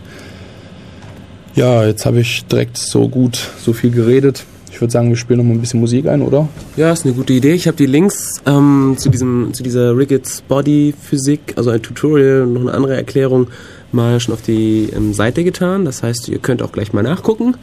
Ja, 1.55 1.85
jetzt 1.85 2.07
habe 2.07 2.21
ich 2.21 2.45
direkt 2.47 2.79
so 2.79 3.09
gut 3.09 3.39
so 3.59 3.73
viel 3.73 3.91
geredet. 3.91 4.45
Ich 4.73 4.81
würde 4.81 4.91
sagen, 4.91 5.11
wir 5.11 5.17
spielen 5.17 5.39
noch 5.39 5.45
mal 5.45 5.53
ein 5.53 5.61
bisschen 5.61 5.81
Musik 5.81 6.07
ein, 6.07 6.23
oder? 6.23 6.49
Ja, 6.77 6.91
ist 6.91 7.05
eine 7.05 7.15
gute 7.15 7.35
Idee. 7.35 7.53
Ich 7.53 7.69
habe 7.69 7.77
die 7.77 7.87
Links 7.87 8.43
ähm, 8.47 8.95
zu 8.97 9.11
diesem 9.11 9.53
zu 9.53 9.63
dieser 9.63 9.97
Ricketts 9.97 10.41
Body 10.41 10.95
Physik, 10.99 11.53
also 11.57 11.71
ein 11.71 11.83
Tutorial 11.83 12.43
und 12.43 12.55
noch 12.55 12.63
eine 12.63 12.73
andere 12.73 12.97
Erklärung 12.97 13.49
mal 13.93 14.19
schon 14.19 14.33
auf 14.33 14.41
die 14.41 14.89
ähm, 14.97 15.13
Seite 15.13 15.45
getan. 15.45 15.85
Das 15.85 16.03
heißt, 16.03 16.31
ihr 16.31 16.39
könnt 16.39 16.63
auch 16.63 16.73
gleich 16.73 16.95
mal 16.95 17.03
nachgucken. 17.03 17.55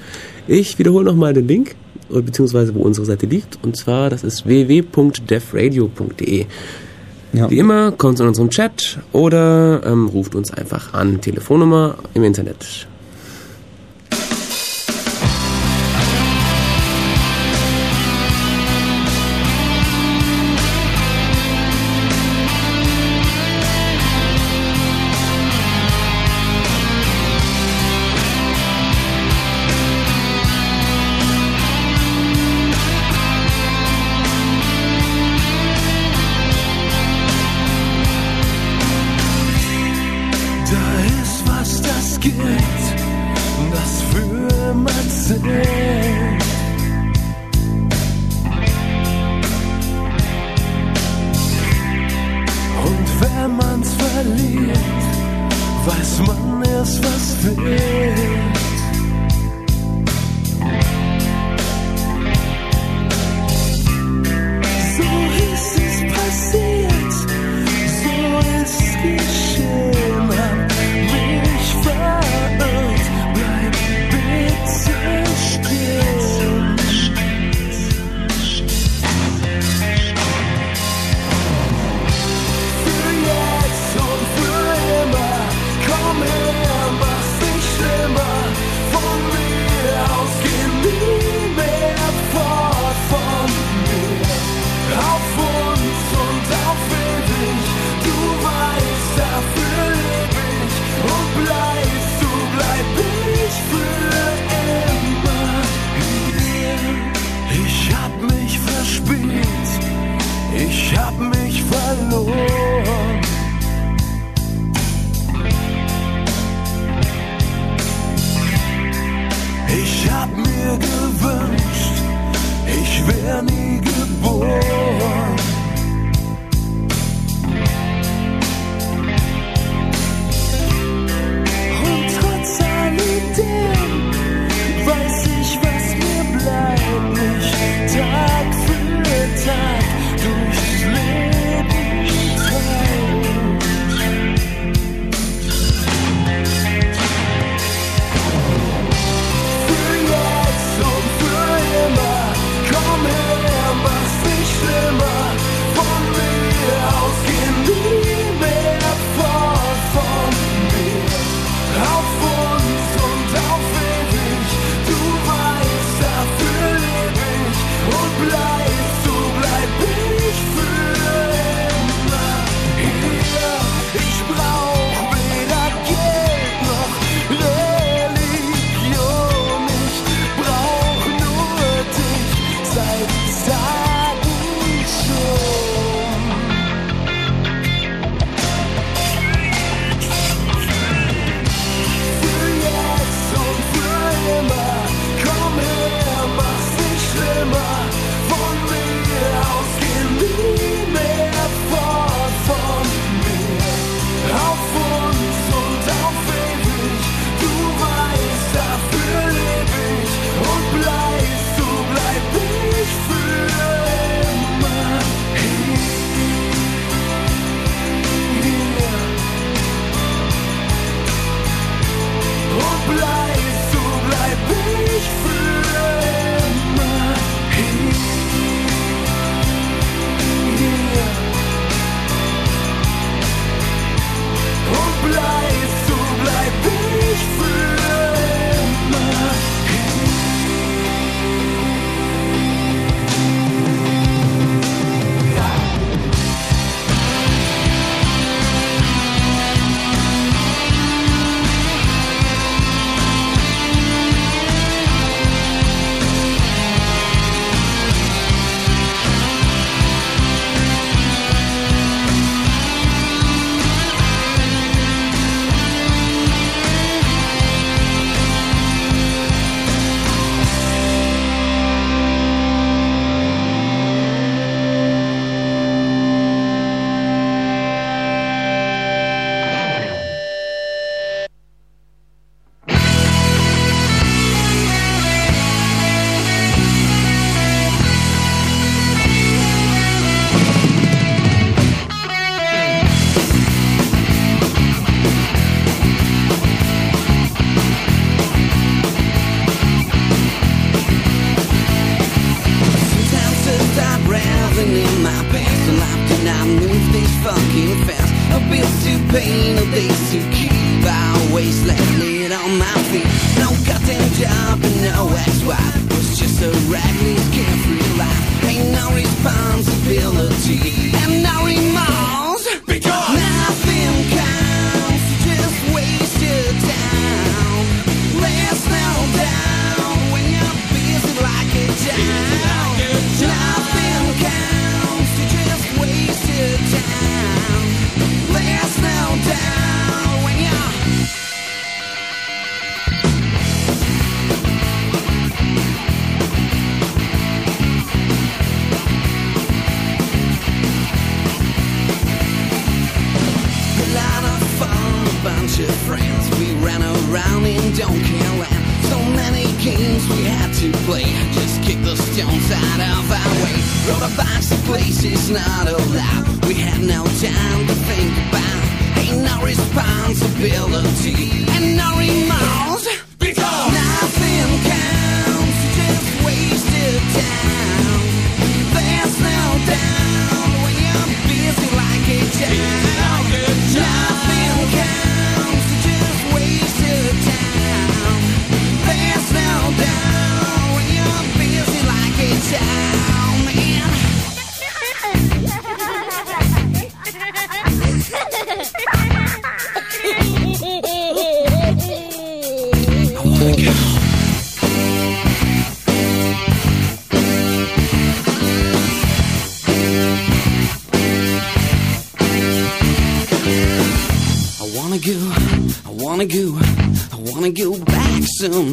Ich 0.47 0.77
wiederhole 0.77 1.03
nochmal 1.03 1.33
den 1.33 1.47
Link, 1.47 1.75
beziehungsweise 2.09 2.75
wo 2.75 2.81
unsere 2.81 3.07
Seite 3.07 3.25
liegt. 3.25 3.57
Und 3.63 3.75
zwar, 3.75 4.11
das 4.11 4.23
ist 4.23 4.45
www.defradio.de. 4.45 6.45
Ja. 7.33 7.49
Wie 7.49 7.57
immer, 7.57 7.91
kommt 7.91 8.19
in 8.19 8.27
unserem 8.27 8.51
Chat 8.51 8.99
oder 9.13 9.81
ähm, 9.83 10.07
ruft 10.07 10.35
uns 10.35 10.51
einfach 10.51 10.93
an. 10.93 11.21
Telefonnummer 11.21 11.95
im 12.13 12.23
Internet. 12.23 12.87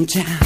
Town. 0.07 0.46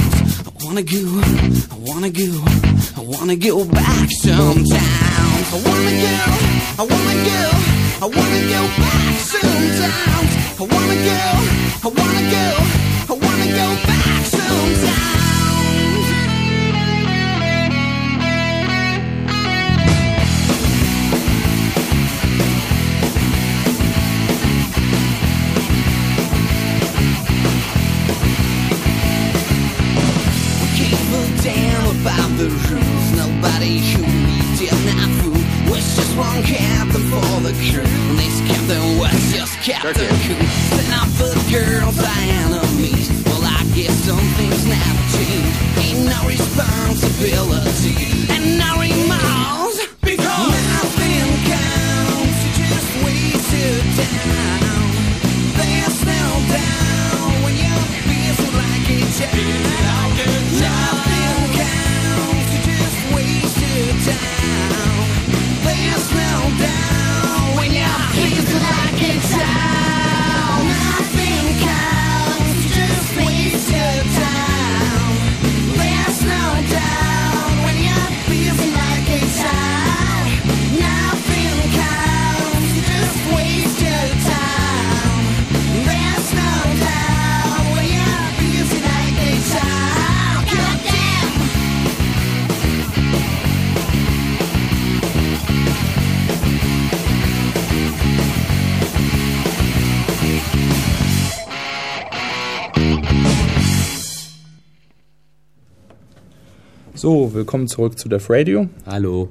Willkommen 107.33 107.67
zurück 107.67 107.97
zu 107.97 108.09
Def 108.09 108.29
Radio. 108.29 108.67
Hallo. 108.85 109.29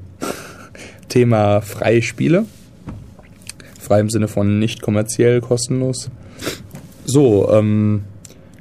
Thema 1.09 1.61
freie 1.61 2.01
Spiele. 2.01 2.47
Frei 3.79 4.01
im 4.01 4.09
Sinne 4.09 4.27
von 4.27 4.59
nicht 4.59 4.81
kommerziell, 4.81 5.43
kostenlos. 5.43 6.09
So, 7.05 7.53
ähm, 7.53 8.05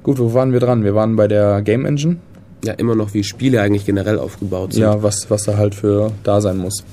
gut, 0.04 0.20
wo 0.20 0.34
waren 0.34 0.52
wir 0.52 0.60
dran? 0.60 0.84
Wir 0.84 0.94
waren 0.94 1.16
bei 1.16 1.30
der 1.30 1.62
Game 1.62 1.86
Engine. 1.86 2.18
Ja, 2.66 2.74
immer 2.74 2.96
noch 2.96 3.14
wie 3.14 3.24
Spiele 3.24 3.62
eigentlich 3.62 3.86
generell 3.86 4.20
aufgebaut 4.20 4.74
sind. 4.74 4.82
Ja, 4.82 5.02
was, 5.04 5.30
was 5.30 5.44
da 5.44 5.56
halt 5.56 5.74
für 5.74 6.12
da 6.24 6.42
sein 6.42 6.58
muss. 6.58 6.84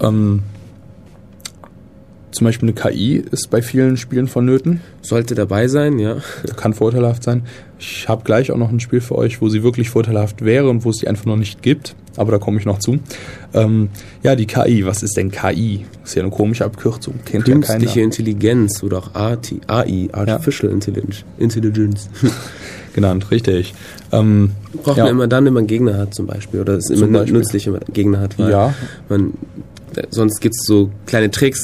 Ähm, 0.00 0.44
zum 2.36 2.44
Beispiel 2.46 2.68
eine 2.68 2.74
KI 2.92 3.16
ist 3.30 3.50
bei 3.50 3.62
vielen 3.62 3.96
Spielen 3.96 4.28
vonnöten. 4.28 4.80
Sollte 5.02 5.34
dabei 5.34 5.68
sein, 5.68 5.98
ja. 5.98 6.16
Kann 6.56 6.72
vorteilhaft 6.74 7.22
sein. 7.24 7.42
Ich 7.78 8.08
habe 8.08 8.24
gleich 8.24 8.50
auch 8.52 8.56
noch 8.56 8.70
ein 8.70 8.80
Spiel 8.80 9.00
für 9.00 9.16
euch, 9.16 9.40
wo 9.42 9.48
sie 9.48 9.62
wirklich 9.62 9.90
vorteilhaft 9.90 10.42
wäre 10.44 10.68
und 10.70 10.84
wo 10.84 10.90
es 10.90 10.98
die 10.98 11.08
einfach 11.08 11.26
noch 11.26 11.36
nicht 11.36 11.62
gibt. 11.62 11.94
Aber 12.16 12.32
da 12.32 12.38
komme 12.38 12.58
ich 12.58 12.64
noch 12.64 12.78
zu. 12.78 12.98
Ähm, 13.52 13.90
ja, 14.22 14.34
die 14.36 14.46
KI. 14.46 14.86
Was 14.86 15.02
ist 15.02 15.16
denn 15.16 15.30
KI? 15.30 15.84
Ist 16.04 16.14
ja 16.14 16.22
eine 16.22 16.30
komische 16.30 16.64
Abkürzung. 16.64 17.14
Kennt 17.26 17.46
ja 17.46 17.52
Künstliche 17.54 17.86
keiner. 17.94 18.04
Intelligenz 18.04 18.82
oder 18.82 18.98
auch 18.98 19.14
AI, 19.14 20.08
Artificial 20.12 20.72
Intelligence. 20.72 21.24
Intelligence. 21.38 22.08
Genannt, 22.94 23.30
richtig. 23.30 23.74
Ähm, 24.12 24.52
Braucht 24.82 24.96
Ja. 24.96 25.04
man 25.04 25.12
immer 25.12 25.26
dann, 25.26 25.44
wenn 25.44 25.52
man 25.52 25.66
Gegner 25.66 25.98
hat 25.98 26.14
zum 26.14 26.26
Beispiel. 26.26 26.60
Oder 26.60 26.74
es 26.74 26.88
ist 26.88 27.02
immer 27.02 27.18
Beispiel. 27.20 27.38
nützlich, 27.38 27.66
wenn 27.66 27.74
man 27.74 27.82
Gegner 27.92 28.20
hat. 28.20 28.38
Weil 28.38 28.50
Ja. 28.50 28.74
Man, 29.10 29.34
äh, 29.94 30.04
sonst 30.08 30.40
gibt 30.40 30.54
es 30.58 30.64
so 30.66 30.90
kleine 31.04 31.30
Tricks, 31.30 31.60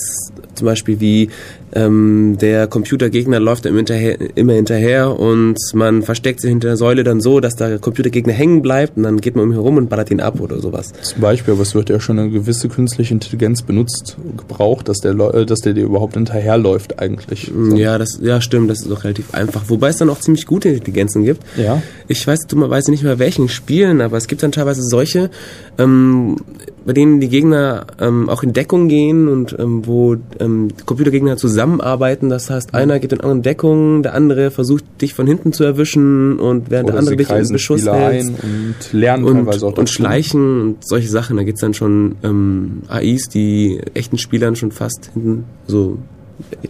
zum 0.54 0.66
Beispiel 0.66 1.00
wie 1.00 1.28
ähm, 1.74 2.36
der 2.40 2.66
Computergegner 2.66 3.40
läuft 3.40 3.64
immer 3.64 3.78
hinterher, 3.78 4.18
immer 4.34 4.52
hinterher 4.52 5.18
und 5.18 5.56
man 5.72 6.02
versteckt 6.02 6.40
sich 6.40 6.50
hinter 6.50 6.68
der 6.68 6.76
Säule 6.76 7.02
dann 7.02 7.20
so, 7.20 7.40
dass 7.40 7.54
der 7.54 7.78
Computergegner 7.78 8.32
hängen 8.34 8.60
bleibt 8.60 8.96
und 8.96 9.04
dann 9.04 9.20
geht 9.20 9.36
man 9.36 9.46
um 9.46 9.50
ihn 9.52 9.54
herum 9.54 9.78
und 9.78 9.88
ballert 9.88 10.10
ihn 10.10 10.20
ab 10.20 10.40
oder 10.40 10.60
sowas. 10.60 10.92
Zum 11.00 11.22
Beispiel, 11.22 11.54
aber 11.54 11.62
es 11.62 11.74
wird 11.74 11.88
ja 11.88 11.98
schon 11.98 12.18
eine 12.18 12.30
gewisse 12.30 12.68
künstliche 12.68 13.14
Intelligenz 13.14 13.62
benutzt, 13.62 14.16
gebraucht, 14.36 14.88
dass 14.88 14.98
der, 14.98 15.14
Leu- 15.14 15.30
äh, 15.30 15.46
dass 15.46 15.60
der 15.60 15.72
dir 15.72 15.84
überhaupt 15.84 16.14
hinterherläuft 16.14 16.98
eigentlich. 16.98 17.50
So. 17.54 17.76
Ja, 17.76 17.96
das, 17.96 18.18
ja, 18.22 18.40
stimmt, 18.42 18.70
das 18.70 18.82
ist 18.82 18.92
auch 18.92 19.04
relativ 19.04 19.32
einfach. 19.32 19.62
Wobei 19.68 19.88
es 19.88 19.96
dann 19.96 20.10
auch 20.10 20.20
ziemlich 20.20 20.44
gute 20.44 20.68
Intelligenzen 20.68 21.24
gibt. 21.24 21.40
Ja. 21.56 21.82
Ich 22.06 22.26
weiß 22.26 22.40
dummerweise 22.48 22.90
nicht 22.90 23.02
mehr 23.02 23.18
welchen 23.18 23.48
Spielen, 23.48 24.02
aber 24.02 24.18
es 24.18 24.26
gibt 24.26 24.42
dann 24.42 24.52
teilweise 24.52 24.82
solche, 24.82 25.30
ähm, 25.78 26.36
bei 26.84 26.92
denen 26.92 27.20
die 27.20 27.28
Gegner 27.28 27.86
ähm, 28.00 28.28
auch 28.28 28.42
in 28.42 28.52
Deckung 28.52 28.88
gehen 28.88 29.28
und 29.28 29.56
ähm, 29.58 29.86
wo 29.86 30.16
ähm, 30.40 30.68
Computergegner 30.84 31.36
zusammenarbeiten. 31.36 32.28
Das 32.28 32.50
heißt, 32.50 32.74
einer 32.74 32.98
geht 32.98 33.12
in 33.12 33.20
anderen 33.20 33.42
Deckung, 33.42 34.02
der 34.02 34.14
andere 34.14 34.50
versucht 34.50 34.84
dich 35.00 35.14
von 35.14 35.26
hinten 35.26 35.52
zu 35.52 35.64
erwischen 35.64 36.38
und 36.38 36.70
während 36.70 36.88
Oder 36.88 36.92
der 36.92 36.98
andere 37.00 37.16
dich 37.16 37.30
im 37.30 37.48
Beschuss 37.48 37.80
Spieler 37.80 37.94
hält. 37.94 38.26
und 38.26 38.74
lernen 38.92 39.24
Und, 39.24 39.36
teilweise 39.36 39.66
auch 39.66 39.76
und 39.76 39.88
schleichen 39.88 40.60
und 40.60 40.86
solche 40.86 41.08
Sachen. 41.08 41.36
Da 41.36 41.42
gibt's 41.42 41.60
dann 41.60 41.74
schon 41.74 42.16
ähm, 42.22 42.82
AIs, 42.88 43.28
die 43.28 43.80
echten 43.94 44.18
Spielern 44.18 44.56
schon 44.56 44.72
fast 44.72 45.10
hinten 45.14 45.44
so 45.66 45.98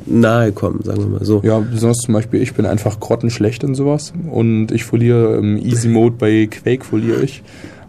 nahe 0.06 0.52
kommen, 0.52 0.80
sagen 0.82 1.00
wir 1.00 1.18
mal 1.18 1.24
so. 1.24 1.40
Ja, 1.44 1.58
besonders 1.60 1.98
zum 1.98 2.14
Beispiel, 2.14 2.42
ich 2.42 2.54
bin 2.54 2.66
einfach 2.66 3.00
grottenschlecht 3.00 3.64
in 3.64 3.74
sowas 3.74 4.12
und 4.30 4.70
ich 4.72 4.84
verliere 4.84 5.36
im 5.36 5.56
Easy 5.56 5.88
Mode 5.88 6.16
bei 6.18 6.46
Quake 6.50 6.84
verliere 6.84 7.22
ich. 7.22 7.42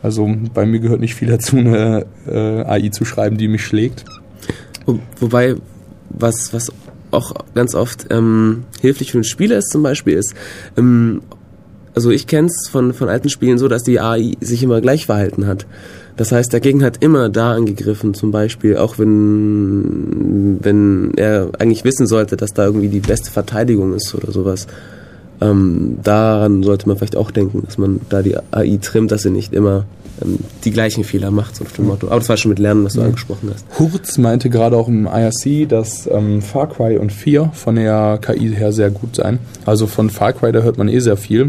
Also 0.04 0.30
bei 0.54 0.66
mir 0.66 0.80
gehört 0.80 1.00
nicht 1.00 1.16
viel 1.16 1.30
dazu, 1.30 1.58
eine 1.58 2.06
äh, 2.28 2.64
AI 2.64 2.90
zu 2.90 3.06
schreiben, 3.06 3.38
die 3.38 3.48
mich 3.48 3.66
schlägt. 3.66 4.04
Wo, 4.86 5.00
wobei, 5.20 5.56
was, 6.10 6.54
was 6.54 6.72
auch 7.12 7.34
ganz 7.56 7.74
oft 7.74 8.08
ähm, 8.10 8.66
hilflich 8.82 9.12
für 9.12 9.20
einen 9.20 9.24
Spieler 9.24 9.58
ist 9.58 9.72
zum 9.72 9.82
Beispiel, 9.82 10.18
ist, 10.18 10.36
ähm, 10.78 11.22
also 11.96 12.10
ich 12.12 12.28
kenne 12.28 12.48
es 12.48 12.70
von, 12.70 12.94
von 12.94 13.08
alten 13.08 13.30
Spielen 13.30 13.58
so, 13.58 13.68
dass 13.68 13.84
die 13.84 14.00
AI 14.00 14.34
sich 14.42 14.64
immer 14.64 14.82
gleich 14.82 15.06
verhalten 15.06 15.48
hat. 15.48 15.66
Das 16.18 16.32
heißt, 16.32 16.52
der 16.52 16.60
Gegner 16.60 16.88
hat 16.88 17.04
immer 17.04 17.30
da 17.30 17.54
angegriffen, 17.54 18.14
zum 18.14 18.32
Beispiel, 18.32 18.78
auch 18.78 19.00
wenn, 19.00 20.60
wenn 20.62 21.12
er 21.16 21.52
eigentlich 21.60 21.84
wissen 21.86 22.08
sollte, 22.08 22.36
dass 22.36 22.52
da 22.52 22.66
irgendwie 22.66 22.90
die 22.90 23.00
beste 23.00 23.32
Verteidigung 23.32 23.94
ist 23.94 24.14
oder 24.14 24.32
sowas. 24.32 24.68
Ähm, 25.44 25.98
daran 26.04 26.64
sollte 26.64 26.88
man 26.88 26.98
vielleicht 26.98 27.18
auch 27.18 27.32
denken, 27.32 27.64
dass 27.66 27.78
man 27.78 28.02
da 28.10 28.22
die 28.22 28.38
AI 28.52 28.80
trimmt, 28.82 29.12
dass 29.12 29.24
sie 29.24 29.30
nicht 29.30 29.54
immer 29.54 29.86
ähm, 30.24 30.40
die 30.64 30.72
gleichen 30.72 31.04
Fehler 31.04 31.32
macht, 31.32 31.56
so 31.56 31.64
nach 31.64 31.72
dem 31.72 31.86
Motto. 31.86 32.08
Aber 32.08 32.20
das 32.20 32.30
war 32.30 32.38
schon 32.38 32.50
mit 32.50 32.60
Lernen, 32.60 32.86
was 32.86 32.94
du 32.94 33.02
angesprochen 33.02 33.52
hast. 33.54 33.66
Hurz 33.78 34.18
meinte 34.18 34.50
gerade 34.50 34.78
auch 34.78 34.88
im 34.88 35.06
IRC, 35.08 35.68
dass 35.68 36.08
ähm, 36.08 36.42
Far 36.42 36.70
Cry 36.70 36.98
und 36.98 37.12
4 37.12 37.52
von 37.54 37.76
der 37.76 38.20
KI 38.22 38.54
her 38.56 38.72
sehr 38.72 38.90
gut 38.90 39.16
seien. 39.16 39.40
Also 39.66 39.88
von 39.88 40.10
Far 40.10 40.34
Cry, 40.34 40.52
da 40.52 40.62
hört 40.62 40.78
man 40.78 40.88
eh 40.88 41.00
sehr 41.00 41.18
viel. 41.18 41.42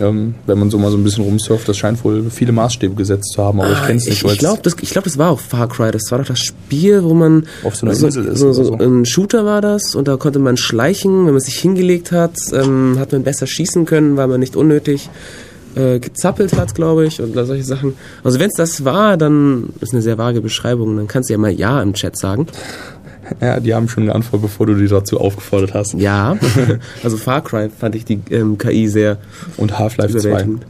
Ähm, 0.00 0.34
wenn 0.46 0.58
man 0.58 0.70
so 0.70 0.78
mal 0.78 0.90
so 0.90 0.96
ein 0.96 1.04
bisschen 1.04 1.24
rumsurft, 1.24 1.68
das 1.68 1.76
scheint 1.76 2.04
wohl 2.04 2.30
viele 2.30 2.52
Maßstäbe 2.52 2.94
gesetzt 2.94 3.32
zu 3.32 3.42
haben, 3.42 3.60
aber 3.60 3.72
ich 3.72 3.82
kenne 3.82 3.98
es 3.98 4.06
nicht. 4.06 4.24
Ich, 4.24 4.38
glaube, 4.38 4.60
das, 4.62 4.76
ich 4.80 4.90
glaub, 4.90 5.04
das 5.04 5.18
war 5.18 5.30
auch 5.30 5.40
Far 5.40 5.68
Cry. 5.68 5.90
Das 5.90 6.10
war 6.10 6.18
doch 6.18 6.26
das 6.26 6.40
Spiel, 6.40 7.04
wo 7.04 7.14
man 7.14 7.46
Auf 7.64 7.76
so 7.76 7.86
einer 7.86 7.94
so, 7.94 8.06
Insel 8.06 8.26
ist 8.26 8.38
so, 8.38 8.52
so, 8.52 8.64
so. 8.64 8.74
ein 8.74 9.04
Shooter 9.04 9.44
war 9.44 9.60
das 9.60 9.94
und 9.94 10.08
da 10.08 10.16
konnte 10.16 10.38
man 10.38 10.56
schleichen. 10.56 11.26
Wenn 11.26 11.32
man 11.32 11.40
sich 11.40 11.58
hingelegt 11.58 12.12
hat, 12.12 12.36
ähm, 12.52 12.96
hat 12.98 13.12
man 13.12 13.22
besser 13.22 13.46
schießen 13.46 13.84
können, 13.84 14.16
weil 14.16 14.28
man 14.28 14.40
nicht 14.40 14.56
unnötig 14.56 15.08
äh, 15.74 15.98
gezappelt 15.98 16.56
hat, 16.56 16.74
glaube 16.74 17.06
ich, 17.06 17.20
und 17.20 17.34
solche 17.34 17.64
Sachen. 17.64 17.94
Also 18.24 18.38
wenn 18.38 18.48
es 18.48 18.56
das 18.56 18.84
war, 18.84 19.16
dann 19.16 19.70
ist 19.80 19.92
eine 19.92 20.02
sehr 20.02 20.18
vage 20.18 20.40
Beschreibung. 20.40 20.96
Dann 20.96 21.08
kannst 21.08 21.30
du 21.30 21.34
ja 21.34 21.38
mal 21.38 21.52
Ja 21.52 21.82
im 21.82 21.94
Chat 21.94 22.16
sagen. 22.16 22.46
Ja, 23.40 23.60
die 23.60 23.74
haben 23.74 23.88
schon 23.88 24.06
geantwortet, 24.06 24.42
bevor 24.42 24.66
du 24.66 24.74
die 24.74 24.88
dazu 24.88 25.20
aufgefordert 25.20 25.74
hast. 25.74 25.94
Ja. 25.94 26.36
also 27.02 27.16
Far 27.16 27.42
Cry 27.42 27.68
fand 27.70 27.94
ich 27.94 28.04
die 28.04 28.20
ähm, 28.30 28.58
KI 28.58 28.88
sehr 28.88 29.18
Und 29.56 29.78
Half-Life 29.78 30.18
2. 30.18 30.18
überwältigend. 30.18 30.66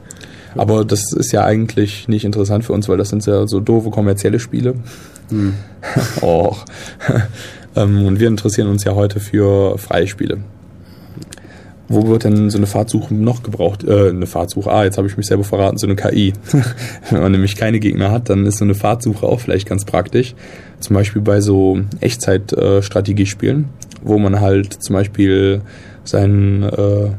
Aber 0.54 0.84
das 0.84 1.12
ist 1.12 1.32
ja 1.32 1.44
eigentlich 1.44 2.08
nicht 2.08 2.24
interessant 2.24 2.64
für 2.64 2.72
uns, 2.72 2.88
weil 2.88 2.98
das 2.98 3.08
sind 3.08 3.24
ja 3.26 3.46
so 3.46 3.60
doofe 3.60 3.90
kommerzielle 3.90 4.38
Spiele. 4.38 4.74
Hm. 5.30 5.54
Och. 6.20 6.64
ähm, 7.76 8.04
und 8.04 8.20
wir 8.20 8.28
interessieren 8.28 8.68
uns 8.68 8.84
ja 8.84 8.94
heute 8.94 9.18
für 9.18 9.78
freie 9.78 10.06
Spiele. 10.06 10.38
Wo 11.92 12.06
wird 12.08 12.24
denn 12.24 12.48
so 12.48 12.56
eine 12.56 12.66
Fahrtsuche 12.66 13.12
noch 13.12 13.42
gebraucht? 13.42 13.84
Äh, 13.84 14.08
eine 14.08 14.26
Fahrtsuche, 14.26 14.70
ah, 14.70 14.84
jetzt 14.84 14.96
habe 14.96 15.08
ich 15.08 15.18
mich 15.18 15.26
selber 15.26 15.44
verraten, 15.44 15.76
so 15.76 15.86
eine 15.86 15.94
KI. 15.94 16.32
Wenn 17.10 17.20
man 17.20 17.32
nämlich 17.32 17.54
keine 17.54 17.80
Gegner 17.80 18.10
hat, 18.10 18.30
dann 18.30 18.46
ist 18.46 18.56
so 18.56 18.64
eine 18.64 18.74
Fahrtsuche 18.74 19.26
auch 19.26 19.40
vielleicht 19.40 19.68
ganz 19.68 19.84
praktisch. 19.84 20.34
Zum 20.80 20.94
Beispiel 20.94 21.20
bei 21.20 21.42
so 21.42 21.80
Echtzeit-Strategiespielen, 22.00 23.66
wo 24.02 24.18
man 24.18 24.40
halt 24.40 24.72
zum 24.82 24.94
Beispiel 24.94 25.60
seinen, 26.04 26.62
äh, 26.62 27.10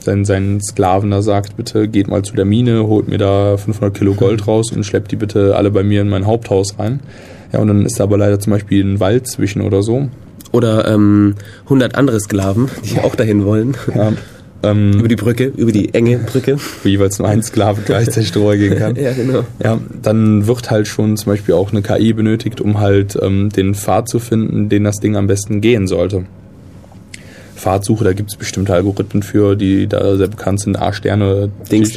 seinen, 0.00 0.24
seinen 0.24 0.60
Sklaven 0.60 1.12
da 1.12 1.22
sagt, 1.22 1.56
bitte 1.56 1.86
geht 1.86 2.08
mal 2.08 2.22
zu 2.22 2.34
der 2.34 2.44
Mine, 2.44 2.88
holt 2.88 3.06
mir 3.06 3.18
da 3.18 3.56
500 3.56 3.96
Kilo 3.96 4.14
Gold 4.14 4.48
raus 4.48 4.72
und 4.72 4.84
schleppt 4.84 5.12
die 5.12 5.16
bitte 5.16 5.54
alle 5.54 5.70
bei 5.70 5.84
mir 5.84 6.02
in 6.02 6.08
mein 6.08 6.26
Haupthaus 6.26 6.76
rein. 6.76 6.98
Ja, 7.52 7.60
und 7.60 7.68
dann 7.68 7.86
ist 7.86 8.00
da 8.00 8.04
aber 8.04 8.18
leider 8.18 8.40
zum 8.40 8.50
Beispiel 8.50 8.84
ein 8.84 8.98
Wald 8.98 9.28
zwischen 9.28 9.62
oder 9.62 9.84
so. 9.84 10.08
Oder 10.52 10.88
ähm, 10.88 11.34
100 11.64 11.94
andere 11.94 12.20
Sklaven, 12.20 12.68
die 12.84 12.98
auch 13.00 13.14
dahin 13.14 13.44
wollen. 13.44 13.76
Ja, 13.94 14.12
ähm, 14.62 14.92
über 14.98 15.08
die 15.08 15.16
Brücke, 15.16 15.44
über 15.44 15.72
die 15.72 15.94
enge 15.94 16.18
Brücke. 16.18 16.56
wo 16.82 16.88
jeweils 16.88 17.18
nur 17.18 17.28
ein 17.28 17.42
Sklave 17.42 17.82
gleichzeitig 17.84 18.32
drüber 18.32 18.56
gehen 18.56 18.78
kann. 18.78 18.96
Ja, 18.98 19.12
genau. 19.12 19.44
Ja, 19.62 19.78
dann 20.02 20.46
wird 20.46 20.70
halt 20.70 20.88
schon 20.88 21.16
zum 21.16 21.32
Beispiel 21.32 21.54
auch 21.54 21.70
eine 21.70 21.82
KI 21.82 22.12
benötigt, 22.12 22.60
um 22.60 22.80
halt 22.80 23.18
ähm, 23.20 23.50
den 23.50 23.74
Pfad 23.74 24.08
zu 24.08 24.18
finden, 24.18 24.68
den 24.68 24.84
das 24.84 24.96
Ding 24.96 25.16
am 25.16 25.26
besten 25.26 25.60
gehen 25.60 25.86
sollte. 25.86 26.24
Pfadsuche, 27.54 28.04
da 28.04 28.12
gibt 28.12 28.30
es 28.30 28.36
bestimmte 28.36 28.72
Algorithmen 28.72 29.22
für, 29.22 29.56
die 29.56 29.88
da 29.88 30.16
sehr 30.16 30.28
bekannt 30.28 30.60
sind. 30.60 30.78
A-Sterne, 30.78 31.50
Dix, 31.70 31.92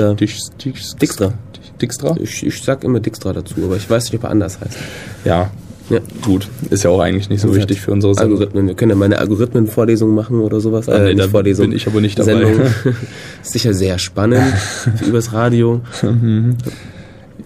Dijkstra. 0.58 1.34
Dijkstra? 1.82 2.16
Ich, 2.20 2.46
ich 2.46 2.62
sag 2.62 2.84
immer 2.84 3.00
Dijkstra 3.00 3.34
dazu, 3.34 3.56
aber 3.64 3.78
ich 3.78 3.90
weiß 3.90 4.06
nicht, 4.06 4.16
ob 4.16 4.24
er 4.24 4.32
anders 4.32 4.60
heißt. 4.60 4.78
Ja, 5.24 5.52
Ja. 5.91 5.99
gut. 6.23 6.47
Ist 6.69 6.84
ja 6.84 6.89
auch 6.89 6.99
eigentlich 6.99 7.30
nicht 7.30 7.41
so 7.41 7.54
wichtig 7.56 7.82
für 7.82 7.91
unsere 7.91 8.13
Sendung. 8.13 8.39
Algorithmen. 8.39 8.67
Wir 8.67 8.75
können 8.75 8.91
ja 8.91 8.95
mal 8.95 9.06
eine 9.06 9.19
Algorithmen-Vorlesung 9.19 10.13
machen 10.13 10.39
oder 10.39 10.60
sowas. 10.60 10.88
Nee, 10.88 11.13
nicht 11.13 11.19
da 11.19 11.27
Vorlesung. 11.27 11.67
bin 11.67 11.75
ich 11.75 11.88
aber 11.88 12.01
nicht 12.01 12.17
dabei. 12.17 12.32
Sendung. 12.34 12.62
Ist 13.43 13.51
sicher 13.54 13.73
sehr 13.73 13.99
spannend. 13.99 14.54
übers 15.06 15.34
Radio. 15.34 15.82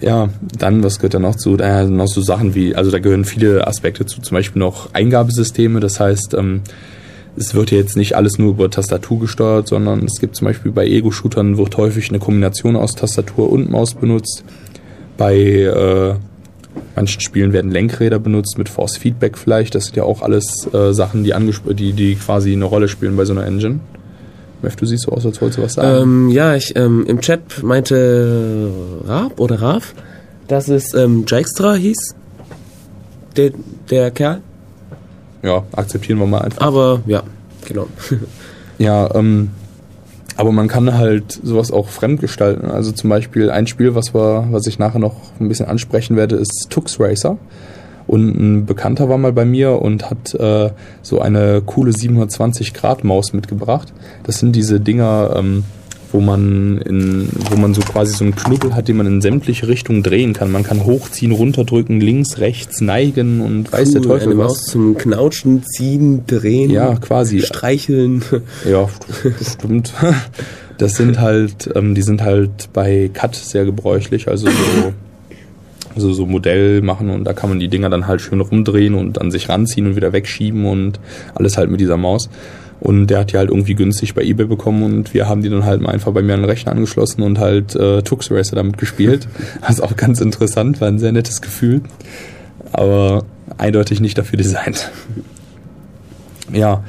Ja, 0.02 0.30
dann, 0.58 0.84
was 0.84 0.98
gehört 0.98 1.14
da 1.14 1.20
noch 1.20 1.36
zu? 1.36 1.58
Da 1.58 1.84
noch 1.86 2.08
so 2.08 2.22
Sachen 2.22 2.56
wie, 2.56 2.76
also 2.76 2.92
da 2.92 3.00
gehören 3.00 3.26
viele 3.26 3.66
Aspekte 3.68 4.06
zu, 4.06 4.22
zum 4.22 4.36
Beispiel 4.36 4.60
noch 4.60 4.94
Eingabesysteme, 4.94 5.80
das 5.80 6.00
heißt, 6.00 6.34
ähm, 6.38 6.62
es 7.38 7.54
wird 7.54 7.72
jetzt 7.72 7.98
nicht 7.98 8.16
alles 8.16 8.38
nur 8.38 8.52
über 8.52 8.70
Tastatur 8.70 9.20
gesteuert, 9.20 9.68
sondern 9.68 10.06
es 10.06 10.20
gibt 10.20 10.36
zum 10.36 10.46
Beispiel 10.46 10.72
bei 10.72 10.88
Ego-Shootern 10.88 11.58
wird 11.58 11.76
häufig 11.78 12.10
eine 12.10 12.20
Kombination 12.20 12.76
aus 12.76 12.94
Tastatur 12.94 13.52
und 13.52 13.70
Maus 13.70 13.94
benutzt. 13.94 14.44
Bei 15.18 15.36
äh, 15.36 16.16
manchen 16.96 17.22
Spielen 17.22 17.54
werden 17.54 17.72
Lenkräder 17.72 18.20
benutzt 18.20 18.58
mit 18.58 18.70
Force 18.70 18.98
Feedback 18.98 19.38
vielleicht. 19.38 19.76
Das 19.76 19.86
sind 19.86 19.98
ja 19.98 20.04
auch 20.04 20.22
alles 20.22 20.68
äh, 20.74 20.94
Sachen, 20.94 21.24
die, 21.24 21.34
die, 21.74 21.94
die 21.94 22.16
quasi 22.16 22.54
eine 22.54 22.66
Rolle 22.66 22.88
spielen 22.88 23.16
bei 23.16 23.26
so 23.26 23.34
einer 23.34 23.46
Engine. 23.46 23.80
Meff, 24.62 24.76
du 24.76 24.86
siehst 24.86 25.04
so 25.04 25.12
aus, 25.12 25.26
als 25.26 25.42
wolltest 25.42 25.60
du 25.60 25.64
was 25.64 25.74
sagen. 25.74 26.02
Ähm, 26.02 26.30
ja, 26.30 26.56
ich, 26.56 26.76
ähm, 26.76 27.06
im 27.08 27.22
Chat 27.22 27.64
meinte 27.64 28.72
Raab 29.06 29.40
oder 29.40 29.62
Raf, 29.62 29.94
dass 30.48 30.70
es 30.70 30.94
ähm, 30.94 31.26
Dijkstra 31.26 31.74
hieß. 31.76 32.16
Der, 33.36 33.52
der 33.90 34.12
Kerl. 34.12 34.40
ja, 35.44 35.64
akzeptieren 35.74 36.20
wir 36.20 36.26
mal 36.26 36.42
einfach. 36.42 36.62
Aber 36.62 37.02
ja, 37.06 37.24
genau. 37.68 37.88
Ja, 38.78 39.14
ähm, 39.16 39.52
aber 40.38 40.52
man 40.52 40.68
kann 40.68 40.98
halt 40.98 41.40
sowas 41.44 41.72
auch 41.72 41.88
fremdgestalten. 41.88 42.70
Also 42.70 42.92
zum 42.92 43.10
Beispiel 43.10 43.50
ein 43.50 43.68
Spiel, 43.68 43.96
was 43.96 44.14
wir, 44.14 44.48
was 44.52 44.68
ich 44.68 44.80
nachher 44.80 45.00
noch 45.00 45.16
ein 45.40 45.48
bisschen 45.48 45.68
ansprechen 45.68 46.16
werde, 46.18 46.36
ist 46.36 46.68
Tux 46.70 47.00
Racer. 47.00 47.38
Und 48.08 48.38
ein 48.38 48.66
Bekannter 48.66 49.10
war 49.10 49.18
mal 49.18 49.34
bei 49.34 49.46
mir 49.46 49.82
und 49.82 50.10
hat 50.10 50.36
äh, 50.36 50.70
so 51.02 51.22
eine 51.22 51.62
coole 51.66 51.92
720 51.92 52.74
Grad 52.74 53.04
Maus 53.04 53.34
mitgebracht. 53.34 53.94
Das 54.24 54.40
sind 54.40 54.56
diese 54.56 54.80
Dinger, 54.80 55.34
ähm, 55.38 55.64
wo 56.16 56.22
man 56.22 56.78
in, 56.78 57.28
wo 57.50 57.58
man 57.58 57.74
so 57.74 57.82
quasi 57.82 58.16
so 58.16 58.24
einen 58.24 58.36
Knubbel 58.36 58.74
hat, 58.74 58.88
den 58.88 58.96
man 58.96 59.06
in 59.06 59.22
sämtliche 59.22 59.68
Richtungen 59.68 60.02
drehen 60.02 60.32
kann. 60.32 60.50
Man 60.50 60.64
kann 60.64 60.86
hochziehen, 60.86 61.34
runterdrücken, 61.34 62.00
links, 62.00 62.38
rechts, 62.38 62.80
neigen 62.80 63.42
und 63.42 63.72
weiß 63.72 63.92
der 63.92 64.02
Teufel 64.02 64.32
eine 64.32 64.38
was. 64.38 64.48
Maus 64.48 64.64
zum 64.64 64.98
Knautschen, 64.98 65.64
Ziehen, 65.64 66.26
Drehen. 66.26 66.72
Ja, 66.72 66.96
quasi. 66.96 67.42
Streicheln. 67.42 68.24
Ja, 68.66 68.90
stimmt. 69.42 69.94
Das 70.78 70.96
sind 70.96 71.20
halt, 71.20 71.70
ähm, 71.76 71.94
die 71.94 72.02
sind 72.02 72.22
halt 72.22 72.70
bei 72.74 73.10
Cut 73.14 73.36
sehr 73.36 73.66
gebräuchlich, 73.66 74.28
also 74.28 74.48
so, 74.48 74.94
also 75.94 76.14
so 76.14 76.26
Modell 76.26 76.82
machen 76.82 77.10
und 77.10 77.26
da 77.26 77.34
kann 77.34 77.50
man 77.50 77.60
die 77.60 77.68
Dinger 77.68 77.90
dann 77.90 78.08
halt 78.08 78.22
schön 78.22 78.42
rumdrehen 78.42 78.94
und 78.94 79.20
an 79.20 79.32
sich 79.32 79.50
ranziehen 79.50 79.88
und 79.88 79.96
wieder 79.96 80.14
wegschieben 80.14 80.66
und 80.66 81.00
alles 81.34 81.58
halt 81.58 81.70
mit 81.70 81.80
dieser 81.80 81.98
Maus. 81.98 82.30
Und 82.86 83.08
der 83.08 83.22
hat 83.22 83.34
die 83.34 83.38
halt 83.38 83.50
irgendwie 83.50 83.74
günstig 83.74 84.14
bei 84.14 84.22
Ebay 84.22 84.46
bekommen 84.46 84.84
und 84.84 85.16
wir 85.16 85.28
haben 85.28 85.42
die 85.42 85.50
dann 85.50 85.66
halt 85.66 85.82
mal 85.82 85.90
einfach 85.90 86.12
bei 86.12 86.22
mir 86.22 86.36
an 86.36 86.42
den 86.42 86.50
Rechner 86.50 86.72
angeschlossen 86.72 87.24
und 87.24 87.40
halt 87.40 87.76
äh, 87.76 88.04
Tux 88.04 88.30
Racer 88.30 88.56
damit 88.56 88.78
gespielt. 88.78 89.28
Was 89.68 89.82
auch 89.82 89.96
ganz 89.96 90.22
interessant, 90.22 90.82
war 90.82 90.88
ein 90.88 91.00
sehr 91.00 91.12
nettes 91.12 91.42
Gefühl. 91.42 91.82
Aber 92.74 93.26
eindeutig 93.58 94.02
nicht 94.02 94.20
dafür 94.20 94.38
designt. 94.38 94.92
Ja, 96.54 96.84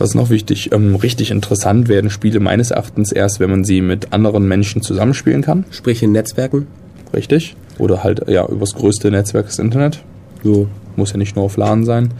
was 0.00 0.10
ist 0.10 0.14
noch 0.16 0.30
wichtig? 0.30 0.72
Ähm, 0.72 0.96
richtig 0.96 1.30
interessant 1.30 1.86
werden 1.86 2.10
Spiele 2.10 2.40
meines 2.40 2.72
Erachtens 2.72 3.12
erst, 3.12 3.38
wenn 3.38 3.50
man 3.50 3.62
sie 3.62 3.80
mit 3.80 4.12
anderen 4.12 4.48
Menschen 4.48 4.82
zusammenspielen 4.82 5.42
kann. 5.42 5.66
Sprich 5.70 6.02
in 6.02 6.10
Netzwerken. 6.10 6.66
Richtig. 7.14 7.54
Oder 7.78 8.02
halt, 8.02 8.28
ja, 8.28 8.44
übers 8.48 8.74
größte 8.74 9.12
Netzwerk 9.12 9.46
des 9.46 9.60
Internet. 9.60 10.02
So, 10.42 10.66
muss 10.96 11.12
ja 11.12 11.18
nicht 11.18 11.36
nur 11.36 11.44
auf 11.44 11.56
LAN 11.56 11.84
sein. 11.84 12.12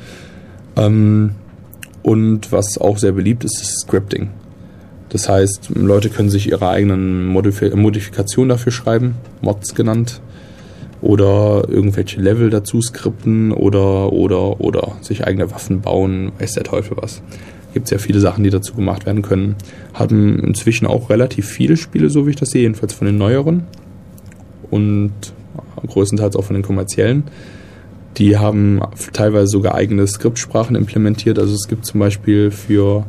Ähm, 0.77 1.33
und 2.03 2.53
was 2.53 2.79
auch 2.79 2.99
sehr 2.99 3.13
beliebt 3.13 3.45
ist, 3.45 3.61
ist 3.61 3.81
Scripting. 3.81 4.31
Das 5.09 5.29
heißt, 5.29 5.71
Leute 5.75 6.09
können 6.09 6.31
sich 6.31 6.49
ihre 6.49 6.69
eigenen 6.69 7.27
Modif 7.27 7.61
Modifikationen 7.75 8.49
dafür 8.49 8.73
schreiben, 8.73 9.15
Mods 9.43 9.75
genannt, 9.75 10.23
oder 11.03 11.65
irgendwelche 11.69 12.21
Level 12.21 12.49
dazu 12.49 12.81
skripten 12.81 13.53
oder, 13.53 14.13
oder, 14.13 14.61
oder 14.61 14.97
sich 15.03 15.27
eigene 15.27 15.51
Waffen 15.51 15.81
bauen, 15.81 16.33
weiß 16.39 16.53
der 16.53 16.63
Teufel 16.63 16.97
was. 16.99 17.23
Gibt 17.75 17.91
ja 17.91 17.99
viele 17.99 18.21
Sachen, 18.21 18.45
die 18.45 18.51
dazu 18.51 18.75
gemacht 18.75 19.05
werden 19.05 19.23
können. 19.23 19.57
Haben 19.95 20.39
inzwischen 20.39 20.87
auch 20.87 21.11
relativ 21.11 21.47
viele 21.47 21.77
Spiele, 21.77 22.09
so 22.09 22.27
wie 22.27 22.31
ich 22.31 22.37
das 22.37 22.51
sehe, 22.51 22.63
jedenfalls 22.63 22.95
von 22.95 23.07
den 23.07 23.19
neueren 23.19 23.65
und 24.71 25.13
größtenteils 25.87 26.37
auch 26.37 26.45
von 26.45 26.55
den 26.55 26.63
kommerziellen. 26.63 27.25
Die 28.19 28.37
haben 28.37 28.81
teilweise 29.13 29.47
sogar 29.47 29.75
eigene 29.75 30.07
Skriptsprachen 30.07 30.77
implementiert. 30.77 31.39
Also 31.39 31.55
es 31.55 31.69
gibt 31.69 31.87
zum 31.87 32.01
Beispiel 32.01 32.51
für, 32.51 33.07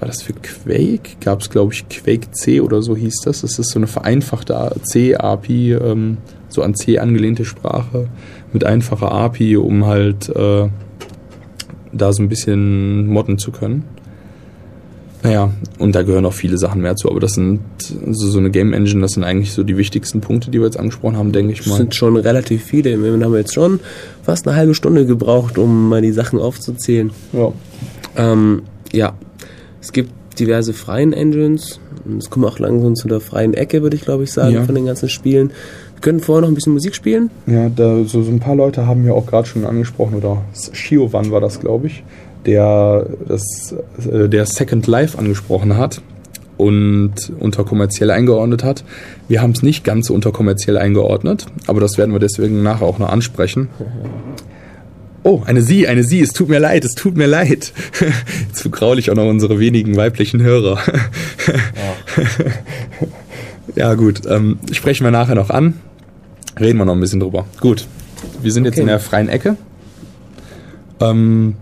war 0.00 0.08
das 0.08 0.22
für 0.22 0.32
Quake? 0.32 1.16
Gab 1.20 1.42
es, 1.42 1.50
glaube 1.50 1.74
ich, 1.74 1.88
Quake 1.88 2.30
C 2.32 2.60
oder 2.60 2.82
so 2.82 2.96
hieß 2.96 3.20
das. 3.24 3.42
Das 3.42 3.58
ist 3.58 3.70
so 3.70 3.78
eine 3.78 3.86
vereinfachte 3.86 4.74
C-API, 4.82 5.72
ähm, 5.72 6.18
so 6.48 6.62
an 6.62 6.74
C 6.74 6.98
angelehnte 6.98 7.44
Sprache 7.44 8.08
mit 8.52 8.64
einfacher 8.64 9.12
API, 9.12 9.56
um 9.56 9.84
halt 9.84 10.28
äh, 10.30 10.68
da 11.92 12.12
so 12.12 12.22
ein 12.22 12.28
bisschen 12.28 13.06
modden 13.06 13.38
zu 13.38 13.52
können. 13.52 13.84
Naja, 15.24 15.50
und 15.78 15.94
da 15.94 16.02
gehören 16.02 16.26
auch 16.26 16.34
viele 16.34 16.58
Sachen 16.58 16.82
mehr 16.82 16.96
zu, 16.96 17.10
aber 17.10 17.18
das 17.18 17.32
sind 17.34 17.60
so, 17.78 18.28
so 18.28 18.38
eine 18.38 18.50
Game 18.50 18.72
Engine, 18.74 19.00
das 19.00 19.12
sind 19.12 19.24
eigentlich 19.24 19.52
so 19.52 19.62
die 19.64 19.76
wichtigsten 19.78 20.20
Punkte, 20.20 20.50
die 20.50 20.58
wir 20.58 20.66
jetzt 20.66 20.78
angesprochen 20.78 21.16
haben, 21.16 21.32
denke 21.32 21.52
ich 21.52 21.58
Das 21.58 21.66
mal. 21.68 21.76
sind 21.78 21.94
schon 21.94 22.16
relativ 22.16 22.62
viele. 22.62 23.02
Wir 23.02 23.12
haben 23.24 23.34
jetzt 23.34 23.54
schon 23.54 23.80
fast 24.22 24.46
eine 24.46 24.54
halbe 24.56 24.74
Stunde 24.74 25.06
gebraucht, 25.06 25.56
um 25.58 25.88
mal 25.88 26.02
die 26.02 26.12
Sachen 26.12 26.38
aufzuzählen. 26.38 27.10
Ja. 27.32 27.52
Ähm, 28.16 28.62
ja, 28.92 29.14
es 29.80 29.92
gibt 29.92 30.12
diverse 30.38 30.72
freien 30.74 31.12
Engines. 31.12 31.80
Und 32.04 32.18
Es 32.18 32.28
kommen 32.28 32.44
auch 32.44 32.58
langsam 32.58 32.94
zu 32.94 33.08
der 33.08 33.20
freien 33.20 33.54
Ecke, 33.54 33.80
würde 33.82 33.96
ich 33.96 34.02
glaube 34.02 34.24
ich 34.24 34.32
sagen, 34.32 34.54
Ja. 34.54 34.64
von 34.64 34.74
den 34.74 34.84
ganzen 34.84 35.08
Spielen. 35.08 35.48
Wir 35.94 36.00
können 36.02 36.20
vorher 36.20 36.42
noch 36.42 36.48
ein 36.48 36.54
bisschen 36.54 36.74
Musik 36.74 36.94
spielen. 36.94 37.30
Ja, 37.46 37.70
da, 37.70 38.04
so, 38.04 38.22
so 38.22 38.30
ein 38.30 38.40
paar 38.40 38.56
Leute 38.56 38.86
haben 38.86 39.06
ja 39.06 39.12
auch 39.14 39.24
gerade 39.24 39.48
schon 39.48 39.64
angesprochen, 39.64 40.16
oder 40.16 40.42
Shiovan 40.72 41.30
war 41.30 41.40
das, 41.40 41.60
glaube 41.60 41.86
ich, 41.86 42.04
der 42.46 43.06
das, 43.26 43.74
äh, 44.10 44.28
der 44.28 44.46
Second 44.46 44.86
Life 44.86 45.18
angesprochen 45.18 45.76
hat 45.76 46.00
und 46.56 47.32
unter 47.40 47.64
kommerziell 47.64 48.10
eingeordnet 48.10 48.62
hat. 48.62 48.84
Wir 49.28 49.42
haben 49.42 49.52
es 49.52 49.62
nicht 49.62 49.84
ganz 49.84 50.10
unter 50.10 50.30
kommerziell 50.32 50.78
eingeordnet, 50.78 51.46
aber 51.66 51.80
das 51.80 51.98
werden 51.98 52.12
wir 52.12 52.20
deswegen 52.20 52.62
nachher 52.62 52.86
auch 52.86 52.98
noch 52.98 53.08
ansprechen. 53.08 53.68
Oh, 55.24 55.42
eine 55.46 55.62
Sie, 55.62 55.88
eine 55.88 56.04
Sie, 56.04 56.20
es 56.20 56.30
tut 56.34 56.48
mir 56.48 56.58
leid, 56.58 56.84
es 56.84 56.92
tut 56.94 57.16
mir 57.16 57.26
leid. 57.26 57.72
Jetzt 58.48 58.60
vergraule 58.60 59.00
ich 59.00 59.10
auch 59.10 59.14
noch 59.14 59.26
unsere 59.26 59.58
wenigen 59.58 59.96
weiblichen 59.96 60.42
Hörer. 60.42 60.78
Ja, 63.76 63.94
gut. 63.94 64.22
Ähm, 64.28 64.58
sprechen 64.72 65.04
wir 65.04 65.10
nachher 65.10 65.34
noch 65.34 65.50
an. 65.50 65.74
Reden 66.58 66.78
wir 66.78 66.84
noch 66.84 66.94
ein 66.94 67.00
bisschen 67.00 67.20
drüber. 67.20 67.46
Gut. 67.60 67.86
Wir 68.40 68.52
sind 68.52 68.64
jetzt 68.64 68.74
Okay. 68.74 68.82
in 68.82 68.86
der 68.86 69.00
freien 69.00 69.28
Ecke. 69.28 69.56
Ähm, 71.00 71.56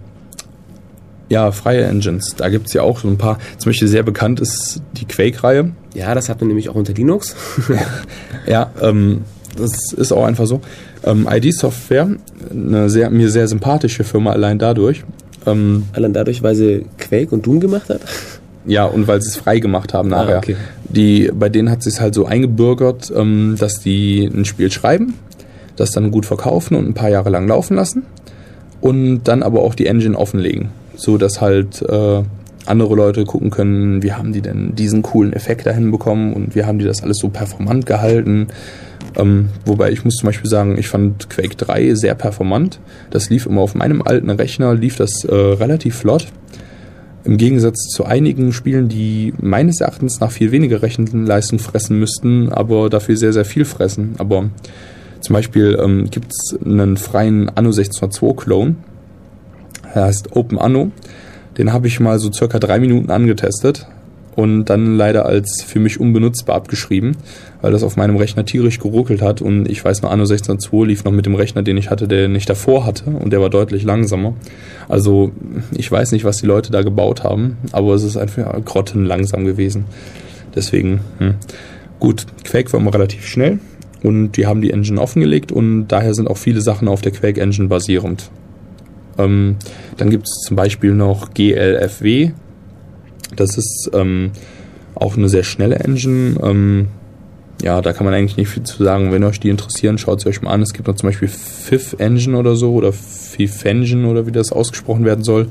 ja, 1.33 1.51
freie 1.51 1.85
Engines. 1.85 2.35
Da 2.37 2.51
gibt's 2.51 2.75
ja 2.75 2.83
auch 2.83 3.01
so 3.01 3.09
ein 3.09 3.17
paar. 3.17 3.39
Zum 3.57 3.71
Beispiel 3.71 3.89
sehr 3.89 4.03
bekannt 4.03 4.39
ist 4.39 4.83
die 4.93 5.07
Quake-Reihe. 5.07 5.71
Ja, 5.95 6.15
das 6.15 6.29
hat 6.29 6.41
man 6.41 6.49
nämlich 6.49 6.69
auch 6.69 6.75
unter 6.75 6.93
Linux. 6.93 7.35
Ja, 8.47 8.71
ähm, 8.83 9.23
das 9.57 9.93
ist 9.93 10.13
auch 10.13 10.25
einfach 10.25 10.47
so. 10.47 10.61
Ähm, 11.05 11.29
ID 11.31 11.55
Software, 11.55 12.09
eine 12.51 12.91
sehr, 12.91 13.09
mir 13.09 13.31
sehr 13.31 13.49
sympathische 13.49 14.05
Firma 14.05 14.33
allein 14.33 14.59
dadurch. 14.59 15.05
Ähm, 15.47 15.85
Allein 15.93 16.13
dadurch, 16.13 16.43
weil 16.43 16.55
sie 16.55 16.87
Quake 16.99 17.33
und 17.33 17.47
Doom 17.47 17.61
gemacht 17.61 17.89
hat. 17.89 18.01
Ja, 18.67 18.85
und 18.85 19.07
weil 19.07 19.23
sie 19.23 19.29
es 19.29 19.37
frei 19.37 19.59
gemacht 19.59 19.95
haben 19.95 20.09
nachher. 20.11 20.37
Ah, 20.37 20.39
okay. 20.39 20.57
Die, 20.85 21.31
bei 21.33 21.49
denen 21.49 21.71
hat 21.71 21.83
sich 21.83 22.01
halt 22.01 22.15
so 22.15 22.27
eingebürgert, 22.27 23.13
ähm, 23.17 23.57
dass 23.59 23.81
die 23.81 24.25
ein 24.27 24.45
Spiel 24.45 24.71
schreiben, 24.71 25.15
das 25.77 25.93
dann 25.93 26.11
gut 26.11 26.27
verkaufen 26.27 26.77
und 26.77 26.87
ein 26.89 26.95
paar 26.95 27.09
Jahre 27.09 27.31
lang 27.31 27.49
laufen 27.49 27.77
lassen 27.77 28.03
und 28.83 29.23
dann 29.25 29.43
aber 29.43 29.63
auch 29.63 29.75
die 29.75 29.87
Engine 29.87 30.19
offenlegen, 30.19 30.71
so 31.03 31.19
dass 31.19 31.41
halt 31.41 31.83
äh, 31.83 32.23
andere 32.67 32.95
Leute 32.95 33.25
gucken 33.25 33.51
können, 33.51 34.03
wie 34.03 34.13
haben 34.13 34.33
die 34.33 34.41
denn 34.41 34.75
diesen 34.77 35.03
coolen 35.03 35.33
Effekt 35.33 35.67
dahin 35.67 35.91
bekommen 35.91 36.33
und 36.33 36.55
wie 36.55 36.65
haben 36.65 36.79
die 36.79 36.85
das 36.85 37.03
alles 37.03 37.19
so 37.19 37.29
performant 37.29 37.87
gehalten. 37.87 38.49
Ähm, 39.17 39.49
wobei 39.67 39.91
ich 39.91 40.05
muss 40.05 40.15
zum 40.15 40.29
Beispiel 40.29 40.49
sagen, 40.49 40.79
ich 40.79 40.89
fand 40.89 41.29
Quake 41.29 41.57
3 41.57 41.95
sehr 41.95 42.15
performant. 42.15 42.79
Das 43.11 43.31
lief 43.31 43.47
immer 43.47 43.61
auf 43.61 43.75
meinem 43.75 44.01
alten 44.03 44.31
Rechner, 44.31 44.75
lief 44.75 44.97
das 44.97 45.25
äh, 45.25 45.35
relativ 45.35 45.97
flott. 45.97 46.29
Im 47.25 47.37
Gegensatz 47.37 47.89
zu 47.89 48.05
einigen 48.05 48.53
Spielen, 48.53 48.89
die 48.89 49.35
meines 49.41 49.81
Erachtens 49.81 50.21
nach 50.21 50.31
viel 50.31 50.51
weniger 50.51 50.83
Rechenleistung 50.83 51.59
fressen 51.59 51.99
müssten, 51.99 52.53
aber 52.53 52.91
dafür 52.91 53.17
sehr, 53.17 53.33
sehr 53.33 53.45
viel 53.45 53.65
fressen. 53.65 54.15
Aber 54.19 54.51
zum 55.21 55.35
Beispiel 55.35 55.79
ähm, 55.81 56.11
gibt 56.11 56.33
es 56.33 56.57
einen 56.65 56.97
freien 56.97 57.49
Anno 57.49 57.71
1602-Clone. 57.71 58.77
Er 59.95 60.05
heißt 60.05 60.35
Open 60.37 60.59
Anno. 60.59 60.91
Den 61.59 61.73
habe 61.73 61.87
ich 61.87 62.01
mal 62.01 62.19
so 62.19 62.33
circa 62.33 62.59
drei 62.59 62.79
Minuten 62.79 63.11
angetestet 63.11 63.87
und 64.37 64.65
dann 64.67 64.97
leider 64.97 65.27
als 65.27 65.63
für 65.63 65.79
mich 65.79 66.01
unbenutzbar 66.01 66.57
abgeschrieben, 66.57 67.17
weil 67.61 67.73
das 67.73 67.83
auf 67.83 67.97
meinem 67.97 68.17
Rechner 68.17 68.45
tierisch 68.45 68.79
geruckelt 68.79 69.21
hat 69.21 69.43
und 69.43 69.69
ich 69.69 69.85
weiß 69.85 70.03
noch, 70.03 70.11
Anno 70.11 70.25
16.2 70.25 70.87
lief 70.87 71.05
noch 71.05 71.13
mit 71.13 71.27
dem 71.27 71.35
Rechner, 71.35 71.63
den 71.63 71.77
ich 71.77 71.91
hatte, 71.91 72.09
den 72.09 72.35
ich 72.35 72.47
davor 72.47 72.87
hatte 72.87 73.11
und 73.11 73.33
der 73.33 73.41
war 73.41 73.51
deutlich 73.51 73.85
langsamer. 73.85 74.35
Also 74.89 75.33
ich 75.77 75.91
weiß 75.91 76.13
nicht, 76.13 76.25
was 76.25 76.39
die 76.39 76.47
Leute 76.47 76.73
da 76.73 76.83
gebaut 76.83 77.25
haben, 77.25 77.59
aber 77.73 77.95
es 77.95 78.03
ist 78.03 78.17
einfach 78.17 78.53
grottenlangsam 78.65 79.45
gewesen. 79.45 79.85
Deswegen, 80.55 81.01
hm. 81.19 81.35
gut, 82.01 82.27
Quake 82.45 82.73
war 82.73 82.81
immer 82.81 82.95
relativ 82.95 83.27
schnell 83.27 83.59
und 84.03 84.33
die 84.33 84.47
haben 84.47 84.63
die 84.63 84.71
Engine 84.71 85.01
offengelegt 85.01 85.53
und 85.53 85.89
daher 85.89 86.15
sind 86.15 86.29
auch 86.29 86.39
viele 86.39 86.61
Sachen 86.61 86.89
auf 86.89 87.03
der 87.03 87.13
Quake 87.13 87.41
Engine 87.41 87.69
basierend. 87.69 88.31
Ähm, 89.19 89.57
dann 89.97 90.11
gibt 90.11 90.27
es 90.27 90.43
zum 90.47 90.57
Beispiel 90.57 90.93
noch 90.93 91.35
GLFW. 91.35 92.33
Das 93.37 93.57
ist 93.57 93.91
ähm, 93.93 94.33
auch 94.95 95.17
eine 95.17 95.29
sehr 95.29 95.43
schnelle 95.43 95.77
Engine. 95.77 96.39
Ähm, 96.43 96.89
ja, 97.63 97.81
da 97.81 97.93
kann 97.93 98.05
man 98.05 98.15
eigentlich 98.15 98.37
nicht 98.37 98.49
viel 98.49 98.65
zu 98.65 98.83
sagen. 98.83 99.13
Wenn 99.13 99.23
euch 99.25 99.39
die 99.39 99.49
interessieren, 99.49 99.97
schaut 99.97 100.21
sie 100.21 100.29
euch 100.29 100.43
mal 100.43 100.51
an. 100.51 100.63
Es 100.63 100.73
gibt 100.73 100.89
noch 100.89 100.97
zum 100.97 101.09
Beispiel 101.09 101.29
Fifth 101.29 102.01
Engine 102.01 102.37
oder 102.37 102.57
so 102.57 102.73
oder 102.73 102.93
Fifth 102.93 103.65
Engine 103.65 104.07
oder 104.09 104.27
wie 104.27 104.33
das 104.33 104.51
ausgesprochen 104.51 105.05
werden 105.05 105.23
soll. 105.23 105.49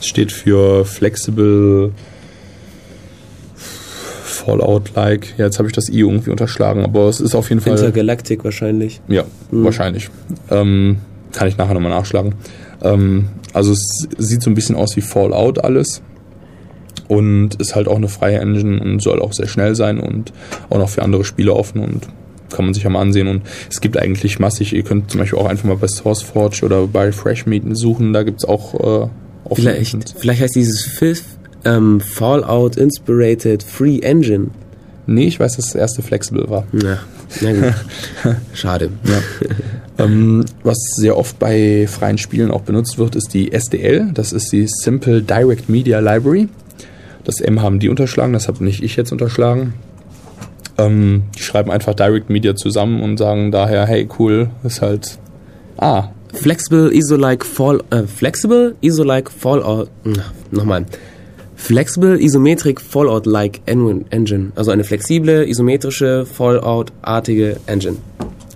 Es 0.00 0.06
steht 0.06 0.30
für 0.30 0.84
Flexible 0.84 1.92
Fallout-like. 4.44 5.38
Ja, 5.38 5.46
jetzt 5.46 5.58
habe 5.58 5.68
ich 5.68 5.74
das 5.74 5.88
I 5.88 6.00
irgendwie 6.00 6.30
unterschlagen, 6.30 6.84
aber 6.84 7.08
es 7.08 7.20
ist 7.20 7.34
auf 7.34 7.48
jeden 7.48 7.62
Fall. 7.62 7.72
Intergalactic 7.72 8.44
wahrscheinlich. 8.44 9.00
Ja, 9.08 9.24
wahrscheinlich. 9.50 10.10
Ähm, 10.50 10.98
kann 11.32 11.48
ich 11.48 11.56
nachher 11.56 11.74
nochmal 11.74 11.92
nachschlagen. 11.92 12.34
Ähm, 12.84 13.28
also 13.52 13.72
es 13.72 14.06
sieht 14.18 14.42
so 14.42 14.50
ein 14.50 14.54
bisschen 14.54 14.76
aus 14.76 14.96
wie 14.96 15.00
Fallout 15.00 15.58
alles. 15.64 16.02
Und 17.08 17.56
ist 17.56 17.74
halt 17.74 17.86
auch 17.86 17.96
eine 17.96 18.08
freie 18.08 18.38
Engine 18.38 18.80
und 18.80 19.02
soll 19.02 19.20
auch 19.20 19.34
sehr 19.34 19.46
schnell 19.46 19.74
sein 19.74 20.00
und 20.00 20.32
auch 20.70 20.78
noch 20.78 20.88
für 20.88 21.02
andere 21.02 21.24
Spiele 21.24 21.52
offen 21.52 21.82
und 21.82 22.08
kann 22.50 22.64
man 22.64 22.72
sich 22.72 22.84
ja 22.84 22.90
mal 22.90 23.02
ansehen. 23.02 23.28
Und 23.28 23.42
es 23.70 23.80
gibt 23.80 23.98
eigentlich 23.98 24.38
massig, 24.38 24.72
ihr 24.72 24.84
könnt 24.84 25.10
zum 25.10 25.20
Beispiel 25.20 25.38
auch 25.38 25.46
einfach 25.46 25.64
mal 25.64 25.76
bei 25.76 25.86
SourceForge 25.86 26.62
oder 26.64 26.86
bei 26.86 27.12
Freshmeat 27.12 27.62
suchen, 27.72 28.12
da 28.12 28.22
gibt's 28.22 28.44
auch 28.44 29.04
äh. 29.04 29.08
Vielleicht, 29.52 30.14
vielleicht 30.18 30.40
heißt 30.40 30.54
dieses 30.56 30.86
Fifth 30.86 31.26
ähm, 31.66 32.00
Fallout 32.00 32.76
Inspirated 32.76 33.62
Free 33.62 33.98
Engine. 33.98 34.48
Nee, 35.06 35.26
ich 35.26 35.38
weiß, 35.38 35.56
dass 35.56 35.66
das 35.66 35.74
erste 35.74 36.02
Flexible 36.02 36.48
war. 36.48 36.66
Na, 36.72 36.98
na 37.40 37.52
gut. 37.52 37.74
Schade. 38.54 38.90
Ja. 39.04 40.04
ähm, 40.04 40.44
was 40.62 40.78
sehr 40.96 41.16
oft 41.16 41.38
bei 41.38 41.86
freien 41.86 42.18
Spielen 42.18 42.50
auch 42.50 42.62
benutzt 42.62 42.98
wird, 42.98 43.16
ist 43.16 43.34
die 43.34 43.52
SDL. 43.52 44.10
Das 44.14 44.32
ist 44.32 44.52
die 44.52 44.66
Simple 44.66 45.22
Direct 45.22 45.68
Media 45.68 46.00
Library. 46.00 46.48
Das 47.24 47.40
M 47.40 47.62
haben 47.62 47.78
die 47.78 47.88
unterschlagen, 47.88 48.32
das 48.32 48.48
habe 48.48 48.62
nicht 48.64 48.82
ich 48.82 48.96
jetzt 48.96 49.12
unterschlagen. 49.12 49.74
Ähm, 50.76 51.24
die 51.36 51.42
schreiben 51.42 51.70
einfach 51.70 51.94
Direct 51.94 52.30
Media 52.30 52.56
zusammen 52.56 53.02
und 53.02 53.18
sagen 53.18 53.50
daher, 53.50 53.86
hey, 53.86 54.08
cool, 54.18 54.48
ist 54.62 54.82
halt. 54.82 55.18
Ah, 55.76 56.08
Flexible 56.32 56.92
Isolike 56.92 57.44
Fall 57.44 57.80
äh, 57.90 58.02
Flexible 58.02 58.74
Isolike 58.80 59.30
Fallout 59.30 59.88
nochmal. 60.50 60.86
Flexible 61.64 62.20
Isometric 62.20 62.78
Fallout 62.78 63.24
like 63.24 63.62
En- 63.64 64.04
Engine, 64.10 64.52
also 64.54 64.70
eine 64.70 64.84
flexible 64.84 65.48
isometrische 65.48 66.26
Fallout 66.26 66.92
artige 67.00 67.56
Engine. 67.66 67.96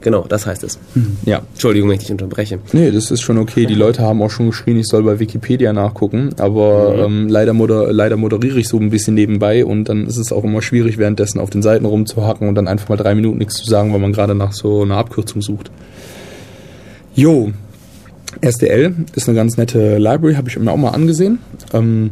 Genau, 0.02 0.26
das 0.28 0.46
heißt 0.46 0.62
es. 0.62 0.78
ja. 1.24 1.40
Entschuldigung, 1.54 1.88
wenn 1.88 1.96
ich 1.96 2.02
dich 2.02 2.12
unterbreche. 2.12 2.58
Nee, 2.72 2.90
das 2.90 3.10
ist 3.10 3.22
schon 3.22 3.38
okay. 3.38 3.64
Die 3.66 3.74
Leute 3.74 4.02
haben 4.02 4.20
auch 4.22 4.30
schon 4.30 4.46
geschrien, 4.50 4.76
ich 4.76 4.86
soll 4.86 5.02
bei 5.02 5.18
Wikipedia 5.18 5.72
nachgucken, 5.72 6.34
aber 6.38 6.96
ähm, 6.98 7.28
leider, 7.28 7.54
moder 7.54 7.92
leider 7.94 8.16
moderiere 8.18 8.58
ich 8.60 8.68
so 8.68 8.76
ein 8.78 8.90
bisschen 8.90 9.14
nebenbei 9.14 9.64
und 9.64 9.88
dann 9.88 10.06
ist 10.06 10.18
es 10.18 10.30
auch 10.30 10.44
immer 10.44 10.60
schwierig, 10.60 10.98
währenddessen 10.98 11.40
auf 11.40 11.48
den 11.50 11.62
Seiten 11.62 11.86
rumzuhacken 11.86 12.46
und 12.46 12.54
dann 12.56 12.68
einfach 12.68 12.90
mal 12.90 12.96
drei 12.96 13.14
Minuten 13.14 13.38
nichts 13.38 13.54
zu 13.56 13.64
sagen, 13.64 13.90
weil 13.92 14.00
man 14.00 14.12
gerade 14.12 14.34
nach 14.34 14.52
so 14.52 14.82
einer 14.82 14.98
Abkürzung 14.98 15.40
sucht. 15.42 15.70
Jo, 17.14 17.50
SDL 18.40 18.94
ist 19.16 19.28
eine 19.28 19.36
ganz 19.36 19.56
nette 19.56 19.96
Library, 19.98 20.34
habe 20.34 20.48
ich 20.48 20.58
mir 20.58 20.70
auch 20.70 20.76
mal 20.76 20.90
angesehen. 20.90 21.38
Ähm, 21.72 22.10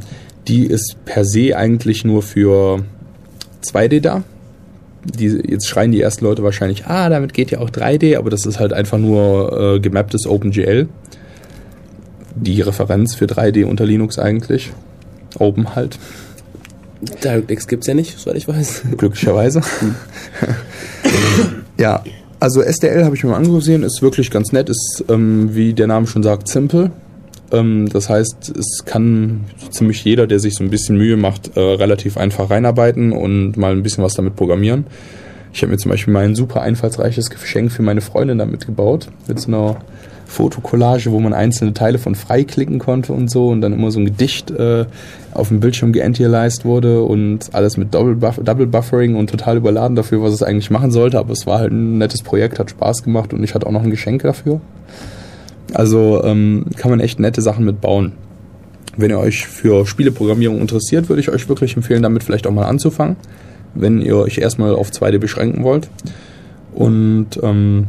die 0.49 0.67
ist 0.67 0.97
per 1.05 1.25
se 1.25 1.57
eigentlich 1.57 2.05
nur 2.05 2.23
für 2.23 2.85
2D 3.65 4.01
da. 4.01 4.23
Die, 5.05 5.27
jetzt 5.27 5.69
schreien 5.69 5.93
die 5.93 6.01
ersten 6.01 6.25
Leute 6.25 6.43
wahrscheinlich, 6.43 6.87
ah, 6.87 7.09
damit 7.09 7.33
geht 7.33 7.53
ja 7.53 7.61
auch 7.61 7.71
3D, 7.71 8.19
aber 8.19 8.29
das 8.29 8.45
ist 8.45 8.59
halt 8.59 8.73
einfach 8.73 8.99
nur 8.99 9.77
äh, 9.77 9.81
gemapptes 9.81 10.27
OpenGL. 10.27 10.89
Die 12.35 12.61
Referenz 12.61 13.15
für 13.15 13.27
3D 13.27 13.65
unter 13.65 13.87
Linux 13.87 14.19
eigentlich. 14.19 14.73
Open 15.39 15.77
halt, 15.77 15.99
DirectX 17.23 17.69
gibt's 17.69 17.87
ja 17.87 17.95
nicht, 17.95 18.19
soweit 18.19 18.37
ich 18.37 18.49
weiß. 18.49 18.83
glücklicherweise. 18.97 19.61
ja, 21.79 22.03
also 22.41 22.63
SDL 22.63 23.05
habe 23.05 23.17
ich 23.17 23.25
mir 23.25 23.31
mal 23.31 23.37
angesehen, 23.37 23.83
ist 23.83 24.03
wirklich 24.03 24.31
ganz 24.31 24.53
nett, 24.53 24.69
ist, 24.69 25.05
ähm, 25.09 25.55
wie 25.55 25.73
der 25.73 25.87
Name 25.87 26.07
schon 26.07 26.23
sagt, 26.23 26.49
simple. 26.49 26.91
Ähm, 27.53 27.89
das 27.89 28.09
heißt, 28.09 28.57
es 28.57 28.85
kann 28.85 29.45
ziemlich 29.71 30.05
jeder, 30.05 30.27
der 30.27 30.41
sich 30.41 30.55
so 30.55 30.65
ein 30.65 30.71
bisschen 30.71 30.97
Mühe 30.97 31.17
macht, 31.17 31.57
äh, 31.57 31.61
relativ 31.61 32.17
einfach 32.17 32.51
reinarbeiten 32.51 33.13
und 33.13 33.57
mal 33.57 33.73
ein 33.73 33.83
bisschen 33.83 34.05
was 34.05 34.15
damit 34.15 34.37
programmieren. 34.37 34.87
Ich 35.53 35.63
habe 35.63 35.73
mir 35.73 35.79
zum 35.79 35.91
Beispiel 35.91 36.13
mal 36.13 36.25
ein 36.25 36.35
super 36.35 36.61
einfallsreiches 36.61 37.31
Geschenk 37.31 37.73
für 37.73 37.83
meine 37.83 38.03
Freundin 38.03 38.39
damit 38.39 38.67
gebaut, 38.67 39.09
mit 39.27 39.41
so 39.41 39.49
einer 39.49 39.77
Fotokollage, 40.27 41.13
wo 41.13 41.21
man 41.21 41.33
einzelne 41.33 41.73
Teile 41.73 41.99
von 41.99 42.15
freiklicken 42.15 42.79
konnte 42.79 43.13
und 43.13 43.31
so 43.31 43.49
und 43.49 43.61
dann 43.61 43.73
immer 43.73 43.91
so 43.91 44.01
ein 44.01 44.05
Gedicht 44.05 44.51
äh, 44.51 44.85
auf 45.33 45.49
dem 45.49 45.61
Bildschirm 45.61 45.93
geantialized 45.93 46.65
wurde 46.65 47.03
und 47.03 47.51
alles 47.53 47.77
mit 47.77 47.95
Double, 47.95 48.17
Buff 48.17 48.41
Double 48.43 48.67
Buffering 48.67 49.15
und 49.15 49.31
total 49.31 49.57
überladen 49.57 49.97
dafür, 49.97 50.23
was 50.23 50.33
es 50.33 50.43
eigentlich 50.43 50.71
machen 50.71 50.91
sollte, 50.91 51.19
aber 51.19 51.33
es 51.33 51.47
war 51.47 51.61
halt 51.61 51.73
ein 51.73 51.99
nettes 51.99 52.23
Projekt, 52.23 52.59
hat 52.59 52.71
Spaß 52.71 53.05
gemacht 53.05 53.33
und 53.33 53.43
ich 53.45 53.55
hatte 53.55 53.67
auch 53.67 53.73
noch 53.73 53.83
ein 53.83 53.91
Geschenk 53.91 54.23
dafür. 54.23 54.61
Also 55.75 56.23
ähm, 56.25 56.67
kann 56.77 56.91
man 56.91 57.01
echt 57.01 57.21
nette 57.21 57.43
Sachen 57.43 57.65
mitbauen. 57.65 58.13
wenn 58.97 59.11
ihr 59.11 59.19
euch 59.19 59.47
für 59.47 59.87
Spieleprogrammierung 59.87 60.59
interessiert, 60.61 61.09
würde 61.09 61.21
ich 61.21 61.29
euch 61.29 61.49
wirklich 61.49 61.77
empfehlen, 61.77 62.03
damit 62.03 62.25
vielleicht 62.25 62.47
auch 62.47 62.53
mal 62.53 62.65
anzufangen, 62.65 63.17
wenn 63.75 64.01
ihr 64.01 64.17
euch 64.17 64.39
erstmal 64.39 64.75
auf 64.75 64.91
2D 64.91 65.19
beschränken 65.19 65.65
wollt. 65.65 65.91
Und 66.73 67.29
ähm, 67.43 67.89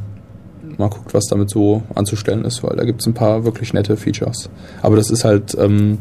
mal 0.78 0.90
guckt, 0.90 1.14
was 1.14 1.26
damit 1.28 1.50
so 1.50 1.84
anzustellen 1.96 2.46
ist, 2.46 2.64
weil 2.64 2.76
da 2.76 2.84
gibt 2.84 3.02
es 3.02 3.08
ein 3.08 3.14
paar 3.14 3.46
wirklich 3.46 3.74
nette 3.74 3.96
Features. 3.98 4.50
Aber 4.82 4.96
das 4.96 5.10
ist 5.10 5.24
halt 5.24 5.56
ähm, 5.60 6.00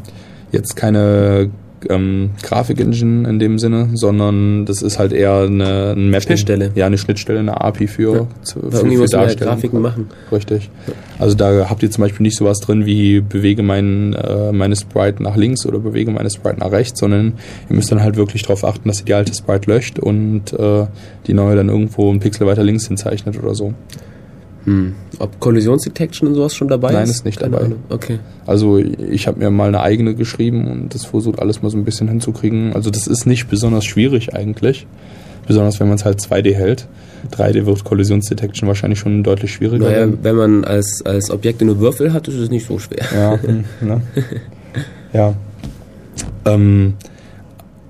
jetzt 0.51 0.75
keine 0.75 1.49
ähm, 1.89 2.31
Grafik-Engine 2.43 3.27
in 3.29 3.39
dem 3.39 3.59
Sinne, 3.59 3.89
sondern 3.93 4.65
das 4.65 4.81
ist 4.81 4.99
halt 4.99 5.13
eher 5.13 5.41
eine, 5.41 5.91
ein 5.93 6.09
Mapping. 6.09 6.21
Schnittstelle. 6.27 6.71
Ja, 6.75 6.85
eine 6.85 6.97
Schnittstelle, 6.97 7.39
eine 7.39 7.59
API 7.61 7.87
für, 7.87 8.15
Ja. 8.15 8.27
zu, 8.43 8.59
für, 8.59 8.69
für 8.71 8.87
halt 8.87 9.13
Darstellung. 9.13 9.53
Grafiken 9.53 9.81
machen. 9.81 10.07
Richtig. 10.31 10.69
Also 11.19 11.35
da 11.35 11.69
habt 11.69 11.83
ihr 11.83 11.91
zum 11.91 12.03
Beispiel 12.03 12.23
nicht 12.23 12.37
sowas 12.37 12.59
drin 12.59 12.85
wie 12.85 13.21
bewege 13.21 13.63
mein, 13.63 14.13
äh, 14.13 14.51
meine 14.51 14.75
Sprite 14.75 15.21
nach 15.23 15.35
links 15.35 15.65
oder 15.65 15.79
bewege 15.79 16.11
meine 16.11 16.29
Sprite 16.29 16.59
nach 16.59 16.71
rechts, 16.71 16.99
sondern 16.99 17.33
ihr 17.69 17.75
müsst 17.75 17.91
dann 17.91 18.01
halt 18.01 18.15
wirklich 18.15 18.43
darauf 18.43 18.63
achten, 18.63 18.87
dass 18.87 18.99
ihr 18.99 19.05
die 19.05 19.13
alte 19.13 19.33
Sprite 19.33 19.69
löscht 19.71 19.99
und 19.99 20.53
äh, 20.53 20.85
die 21.25 21.33
neue 21.33 21.55
dann 21.55 21.69
irgendwo 21.69 22.09
einen 22.09 22.19
Pixel 22.19 22.45
weiter 22.47 22.63
links 22.63 22.87
hinzeichnet 22.87 23.37
oder 23.41 23.55
so. 23.55 23.73
Hm. 24.67 24.95
Ob 25.19 25.39
Kollisionsdetection 25.39 26.27
und 26.27 26.35
sowas 26.35 26.53
schon 26.53 26.67
dabei 26.67 26.91
Nein, 26.91 27.05
ist? 27.05 27.11
ist 27.11 27.25
nicht 27.25 27.39
Keine 27.39 27.51
dabei. 27.51 27.65
Ahnung. 27.65 27.79
Okay. 27.87 28.19
Also 28.45 28.77
ich 28.77 29.25
habe 29.25 29.39
mir 29.39 29.49
mal 29.49 29.69
eine 29.69 29.79
eigene 29.79 30.13
geschrieben 30.13 30.67
und 30.69 30.93
das 30.93 31.05
versucht 31.05 31.39
alles 31.39 31.61
mal 31.61 31.69
so 31.69 31.77
ein 31.77 31.85
bisschen 31.85 32.09
hinzukriegen. 32.09 32.73
Also 32.73 32.89
das 32.89 33.07
ist 33.07 33.25
nicht 33.25 33.47
besonders 33.47 33.85
schwierig 33.85 34.35
eigentlich. 34.35 34.85
Besonders 35.47 35.79
wenn 35.79 35.87
man 35.87 35.95
es 35.95 36.03
halt 36.03 36.19
2D 36.19 36.53
hält. 36.53 36.87
3D 37.31 37.65
wird 37.65 37.85
Kollisionsdetection 37.85 38.67
wahrscheinlich 38.67 38.99
schon 38.99 39.23
deutlich 39.23 39.53
schwieriger. 39.53 39.85
Naja, 39.85 39.99
werden. 39.99 40.19
wenn 40.21 40.35
man 40.35 40.65
als, 40.65 41.01
als 41.05 41.31
Objekte 41.31 41.63
nur 41.63 41.79
Würfel 41.79 42.11
hat, 42.11 42.27
ist 42.27 42.35
es 42.35 42.49
nicht 42.49 42.67
so 42.67 42.77
schwer. 42.77 43.05
Ja, 43.15 43.39
hm, 43.41 43.63
ne? 43.79 44.01
ja. 45.13 45.33
Ähm, 46.43 46.95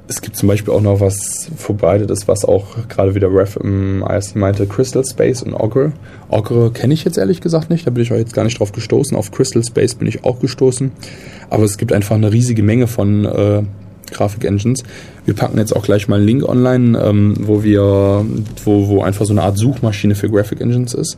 es 0.07 0.21
gibt 0.21 0.37
zum 0.37 0.47
Beispiel 0.47 0.73
auch 0.73 0.81
noch 0.81 1.01
was 1.01 1.49
Verbreitetes, 1.55 2.27
was 2.27 2.45
auch 2.45 2.65
gerade 2.87 3.13
wieder 3.13 3.27
Ref 3.33 3.57
im 3.57 4.03
ISC 4.07 4.35
meinte, 4.35 4.65
Crystal 4.65 5.03
Space 5.05 5.43
und 5.43 5.53
Ogre. 5.53 5.91
Ogre 6.29 6.71
kenne 6.71 6.93
ich 6.93 7.03
jetzt 7.03 7.17
ehrlich 7.17 7.41
gesagt 7.41 7.69
nicht, 7.69 7.85
da 7.85 7.91
bin 7.91 8.03
ich 8.03 8.13
auch 8.13 8.17
jetzt 8.17 8.33
gar 8.33 8.43
nicht 8.43 8.59
drauf 8.59 8.71
gestoßen. 8.71 9.17
Auf 9.17 9.31
Crystal 9.31 9.63
Space 9.63 9.95
bin 9.95 10.07
ich 10.07 10.23
auch 10.23 10.39
gestoßen. 10.39 10.91
Aber 11.49 11.63
es 11.63 11.77
gibt 11.77 11.91
einfach 11.91 12.15
eine 12.15 12.31
riesige 12.31 12.63
Menge 12.63 12.87
von 12.87 13.25
äh, 13.25 13.63
Grafik-Engines. 14.11 14.83
Wir 15.25 15.33
packen 15.33 15.57
jetzt 15.57 15.75
auch 15.75 15.83
gleich 15.83 16.07
mal 16.07 16.17
einen 16.17 16.25
Link 16.25 16.47
online, 16.47 16.97
ähm, 16.99 17.35
wo 17.41 17.63
wir, 17.63 18.25
wo, 18.63 18.87
wo 18.87 19.03
einfach 19.03 19.25
so 19.25 19.33
eine 19.33 19.43
Art 19.43 19.57
Suchmaschine 19.57 20.15
für 20.15 20.29
Graphic 20.29 20.61
Engines 20.61 20.93
ist. 20.93 21.17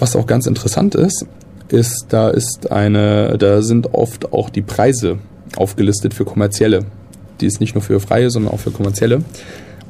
Was 0.00 0.16
auch 0.16 0.26
ganz 0.26 0.46
interessant 0.46 0.96
ist, 0.96 1.26
ist, 1.68 2.06
da 2.08 2.28
ist 2.28 2.72
eine, 2.72 3.38
da 3.38 3.62
sind 3.62 3.94
oft 3.94 4.32
auch 4.32 4.50
die 4.50 4.62
Preise 4.62 5.18
aufgelistet 5.56 6.12
für 6.12 6.24
kommerzielle. 6.24 6.84
Die 7.40 7.46
ist 7.46 7.60
nicht 7.60 7.74
nur 7.74 7.82
für 7.82 8.00
freie, 8.00 8.30
sondern 8.30 8.52
auch 8.52 8.60
für 8.60 8.70
kommerzielle. 8.70 9.22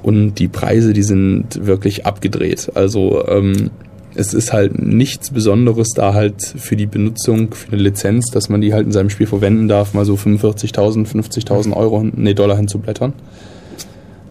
Und 0.03 0.35
die 0.35 0.49
Preise, 0.49 0.93
die 0.93 1.03
sind 1.03 1.67
wirklich 1.67 2.05
abgedreht. 2.05 2.73
Also 2.75 3.27
ähm, 3.27 3.71
es 4.15 4.35
ist 4.35 4.53
halt 4.53 4.79
nichts 4.79 5.31
Besonderes 5.31 5.89
da 5.95 6.15
halt 6.15 6.43
für 6.43 6.77
die 6.77 6.87
Benutzung, 6.87 7.55
für 7.55 7.73
eine 7.73 7.83
Lizenz, 7.83 8.31
dass 8.31 8.49
man 8.49 8.61
die 8.61 8.73
halt 8.73 8.87
in 8.87 8.93
seinem 8.93 9.11
Spiel 9.11 9.27
verwenden 9.27 9.69
darf, 9.69 9.95
mal 9.95 10.05
so 10.05 10.15
45.000, 10.15 11.07
50.000 11.07 11.73
Euro, 11.73 12.05
nee, 12.15 12.35
Dollar 12.35 12.57
hinzublättern. 12.57 13.13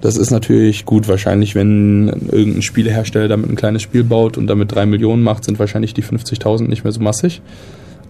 Das 0.02 0.18
ist 0.18 0.32
natürlich 0.32 0.86
gut. 0.86 1.08
Wahrscheinlich, 1.08 1.56
wenn 1.56 2.10
irgendein 2.30 2.62
Spielehersteller 2.62 3.30
damit 3.30 3.50
ein 3.50 3.56
kleines 3.56 3.82
Spiel 3.82 4.04
baut 4.04 4.38
und 4.38 4.48
damit 4.48 4.74
drei 4.74 4.86
Millionen 4.86 5.24
macht, 5.24 5.46
sind 5.46 5.60
wahrscheinlich 5.60 5.94
die 5.94 6.04
50.000 6.04 6.68
nicht 6.68 6.84
mehr 6.84 6.92
so 6.92 7.00
massig. 7.00 7.42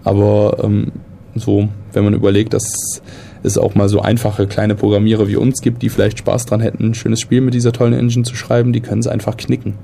Aber 0.02 0.58
ähm, 0.64 0.90
so, 1.36 1.68
wenn 1.92 2.04
man 2.04 2.14
überlegt, 2.14 2.52
dass 2.52 3.00
es 3.44 3.58
auch 3.58 3.74
mal 3.74 3.88
so 3.88 4.00
einfache 4.00 4.46
kleine 4.46 4.74
Programmierer 4.74 5.28
wie 5.28 5.36
uns 5.36 5.60
gibt, 5.60 5.82
die 5.82 5.88
vielleicht 5.88 6.18
Spaß 6.18 6.46
dran 6.46 6.60
hätten, 6.60 6.90
ein 6.90 6.94
schönes 6.94 7.20
Spiel 7.20 7.40
mit 7.40 7.54
dieser 7.54 7.72
tollen 7.72 7.92
Engine 7.92 8.24
zu 8.24 8.34
schreiben, 8.34 8.72
die 8.72 8.80
können 8.80 9.00
es 9.00 9.06
einfach 9.06 9.36
knicken. 9.36 9.74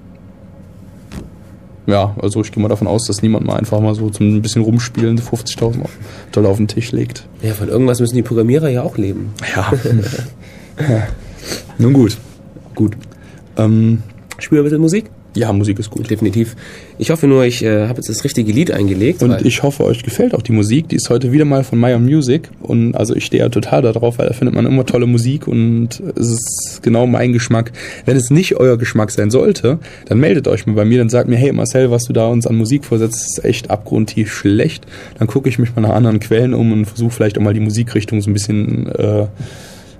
Ja, 1.86 2.14
also 2.20 2.40
ich 2.40 2.52
gehe 2.52 2.62
mal 2.62 2.68
davon 2.68 2.86
aus, 2.86 3.06
dass 3.06 3.22
niemand 3.22 3.46
mal 3.46 3.56
einfach 3.56 3.80
mal 3.80 3.94
so 3.94 4.10
zum 4.10 4.36
ein 4.36 4.42
bisschen 4.42 4.62
rumspielen 4.62 5.18
50.000 5.18 5.86
Dollar 6.30 6.50
auf 6.50 6.58
den 6.58 6.68
Tisch 6.68 6.92
legt. 6.92 7.26
Ja, 7.42 7.52
von 7.54 7.68
irgendwas 7.68 8.00
müssen 8.00 8.14
die 8.14 8.22
Programmierer 8.22 8.68
ja 8.68 8.82
auch 8.82 8.96
leben. 8.96 9.32
Ja. 9.54 9.72
Nun 11.78 11.92
gut. 11.92 12.16
Gut. 12.74 12.96
Ähm, 13.56 14.02
Spielen 14.38 14.58
wir 14.58 14.62
ein 14.62 14.64
bisschen 14.64 14.80
Musik? 14.80 15.10
Ja, 15.34 15.52
Musik 15.52 15.78
ist 15.78 15.90
gut. 15.90 16.10
Definitiv. 16.10 16.56
Ich 16.98 17.10
hoffe 17.10 17.26
nur, 17.26 17.44
ich 17.44 17.62
äh, 17.62 17.86
habe 17.86 17.96
jetzt 17.96 18.08
das 18.08 18.24
richtige 18.24 18.52
Lied 18.52 18.70
eingelegt. 18.70 19.22
Und 19.22 19.44
ich 19.44 19.62
hoffe, 19.62 19.84
euch 19.84 20.02
gefällt 20.02 20.34
auch 20.34 20.42
die 20.42 20.52
Musik. 20.52 20.88
Die 20.88 20.96
ist 20.96 21.08
heute 21.10 21.32
wieder 21.32 21.44
mal 21.44 21.64
von 21.64 21.82
Own 21.82 22.04
Music. 22.04 22.48
Und 22.60 22.94
also 22.94 23.14
ich 23.14 23.24
stehe 23.24 23.42
ja 23.42 23.48
total 23.48 23.82
darauf, 23.82 24.18
weil 24.18 24.28
da 24.28 24.34
findet 24.34 24.54
man 24.54 24.66
immer 24.66 24.84
tolle 24.84 25.06
Musik 25.06 25.46
und 25.46 26.02
es 26.16 26.28
ist 26.32 26.80
genau 26.82 27.06
mein 27.06 27.32
Geschmack. 27.32 27.72
Wenn 28.04 28.16
es 28.16 28.30
nicht 28.30 28.56
euer 28.56 28.76
Geschmack 28.76 29.10
sein 29.10 29.30
sollte, 29.30 29.78
dann 30.06 30.18
meldet 30.18 30.48
euch 30.48 30.66
mal 30.66 30.74
bei 30.74 30.84
mir, 30.84 30.98
dann 30.98 31.08
sagt 31.08 31.28
mir, 31.28 31.36
hey 31.36 31.52
Marcel, 31.52 31.90
was 31.90 32.04
du 32.04 32.12
da 32.12 32.26
uns 32.26 32.46
an 32.46 32.56
Musik 32.56 32.84
vorsetzt, 32.84 33.38
ist 33.38 33.44
echt 33.44 33.70
abgrundtief 33.70 34.32
schlecht. 34.32 34.86
Dann 35.18 35.28
gucke 35.28 35.48
ich 35.48 35.58
mich 35.58 35.74
mal 35.74 35.82
nach 35.82 35.94
anderen 35.94 36.20
Quellen 36.20 36.54
um 36.54 36.72
und 36.72 36.86
versuche 36.86 37.10
vielleicht 37.10 37.38
auch 37.38 37.42
mal 37.42 37.54
die 37.54 37.60
Musikrichtung 37.60 38.20
so 38.20 38.30
ein 38.30 38.34
bisschen 38.34 38.86
äh, 38.88 39.26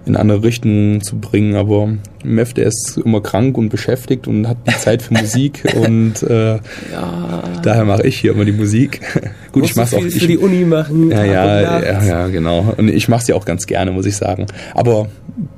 in 0.07 0.17
andere 0.17 0.43
Richtungen 0.43 1.01
zu 1.03 1.19
bringen. 1.19 1.55
Aber 1.55 1.91
Mev, 2.25 2.53
der 2.55 2.67
ist 2.67 3.01
immer 3.05 3.21
krank 3.21 3.57
und 3.59 3.69
beschäftigt 3.69 4.27
und 4.27 4.49
hat 4.49 4.57
die 4.67 4.77
Zeit 4.77 5.03
für 5.03 5.15
Musik 5.15 5.65
und 5.77 6.23
äh, 6.23 6.59
daher 7.63 7.85
mache 7.85 8.07
ich 8.07 8.19
hier 8.19 8.33
immer 8.33 8.45
die 8.45 8.53
Musik. 8.53 9.01
Gut, 9.53 9.65
ich 9.65 9.77
Musst 9.77 9.77
mache 9.77 9.97
auch 9.97 10.01
viel 10.01 10.09
ich, 10.09 10.21
für 10.21 10.29
die 10.29 10.39
Uni 10.39 10.65
machen. 10.65 11.11
ja, 11.11 11.25
ja, 11.25 11.81
ja, 11.83 12.05
ja, 12.05 12.27
genau. 12.29 12.75
Und 12.77 12.89
ich 12.89 13.09
mache 13.09 13.25
sie 13.25 13.33
auch 13.33 13.45
ganz 13.45 13.67
gerne, 13.67 13.91
muss 13.93 14.07
ich 14.07 14.17
sagen. 14.17 14.47
Aber 14.75 15.09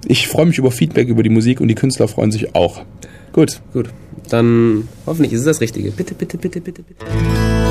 ich 0.06 0.28
freue 0.28 0.46
mich 0.46 0.58
über 0.58 0.70
Feedback 0.70 1.08
über 1.08 1.22
die 1.22 1.30
Musik 1.30 1.60
und 1.60 1.68
die 1.68 1.74
Künstler 1.74 2.08
freuen 2.08 2.32
sich 2.32 2.54
auch. 2.54 2.82
Gut. 3.32 3.60
Gut, 3.72 3.88
dann 4.28 4.88
hoffentlich 5.06 5.32
ist 5.32 5.40
es 5.40 5.46
das 5.46 5.60
Richtige. 5.60 5.90
Bitte, 5.90 6.14
bitte, 6.14 6.36
bitte, 6.36 6.60
bitte, 6.60 6.82
bitte. 6.82 7.61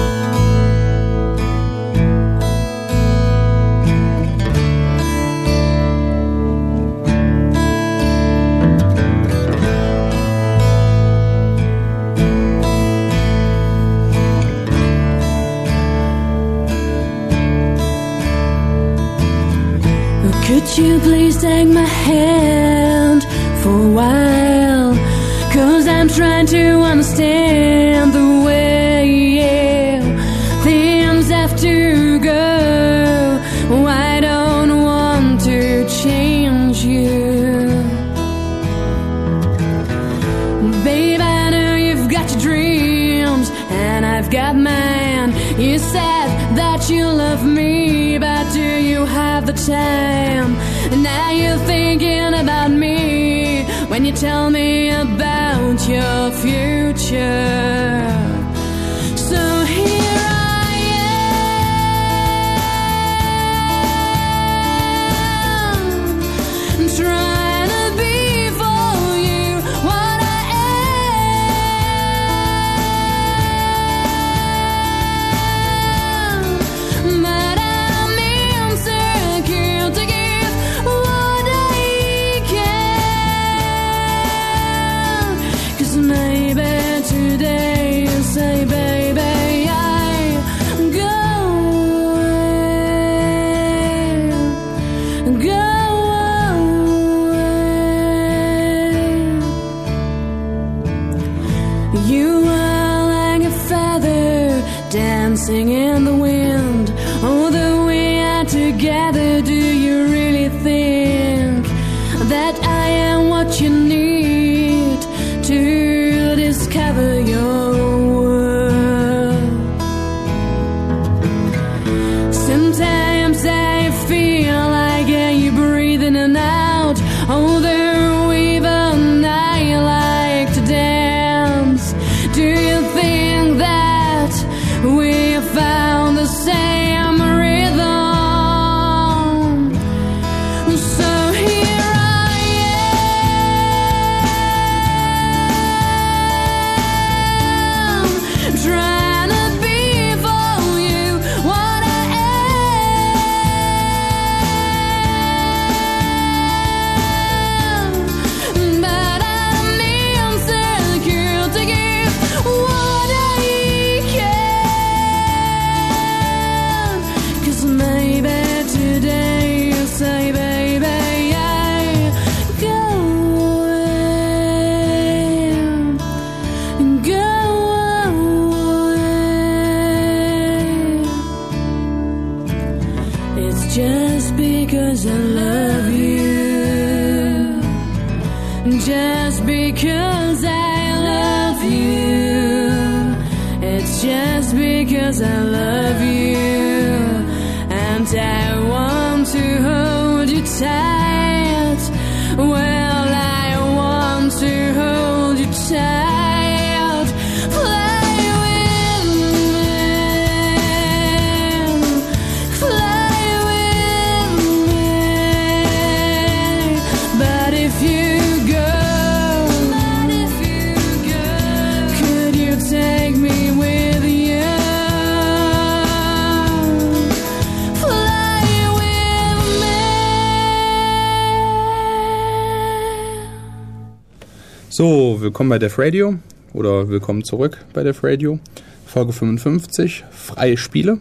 Willkommen 235.21 235.49
bei 235.49 235.59
Def 235.59 235.77
Radio 235.77 236.15
oder 236.53 236.89
willkommen 236.89 237.23
zurück 237.23 237.63
bei 237.73 237.83
Def 237.83 238.03
Radio. 238.03 238.39
Folge 238.85 239.13
55, 239.13 240.03
freie 240.09 240.57
Spiele. 240.57 240.97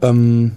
Ähm, 0.00 0.52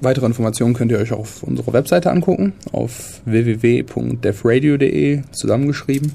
weitere 0.00 0.26
Informationen 0.26 0.74
könnt 0.74 0.92
ihr 0.92 0.98
euch 0.98 1.12
auf 1.12 1.42
unserer 1.42 1.72
Webseite 1.72 2.10
angucken, 2.10 2.52
auf 2.72 3.22
www.defradio.de 3.24 5.22
zusammengeschrieben. 5.32 6.12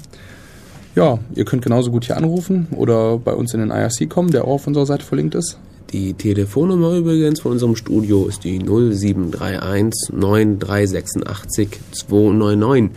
Ja, 0.94 1.18
ihr 1.34 1.44
könnt 1.44 1.62
genauso 1.62 1.90
gut 1.90 2.04
hier 2.04 2.16
anrufen 2.16 2.68
oder 2.76 3.18
bei 3.18 3.32
uns 3.32 3.52
in 3.52 3.60
den 3.60 3.70
IRC 3.70 4.08
kommen, 4.08 4.30
der 4.30 4.44
auch 4.44 4.54
auf 4.54 4.66
unserer 4.66 4.86
Seite 4.86 5.04
verlinkt 5.04 5.34
ist. 5.34 5.58
Die 5.92 6.14
Telefonnummer 6.14 6.96
übrigens 6.96 7.40
von 7.40 7.50
unserem 7.52 7.74
Studio 7.74 8.26
ist 8.26 8.44
die 8.44 8.60
0731 8.60 10.12
9386 10.12 11.80
299. 11.90 12.90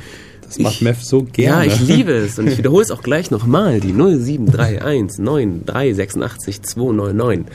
Das 0.56 0.64
macht 0.64 0.82
Mev 0.82 1.02
so 1.04 1.24
gerne. 1.24 1.66
Ja, 1.68 1.74
ich 1.74 1.80
liebe 1.80 2.12
es. 2.14 2.38
Und 2.40 2.48
ich 2.48 2.58
wiederhole 2.60 2.84
es 2.84 2.92
auch 2.92 3.04
gleich 3.04 3.32
nochmal. 3.32 3.80
Die 3.80 3.92
0731 3.94 5.20
9386 5.20 6.62
299. 6.64 7.46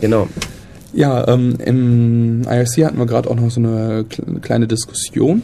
Genau. 0.00 0.28
Ja, 0.92 1.28
ähm, 1.28 1.56
im 1.64 2.42
IRC 2.42 2.84
hatten 2.84 2.98
wir 2.98 3.06
gerade 3.06 3.30
auch 3.30 3.36
noch 3.36 3.50
so 3.50 3.60
eine 3.60 4.04
kle- 4.10 4.40
kleine 4.40 4.66
Diskussion. 4.66 5.42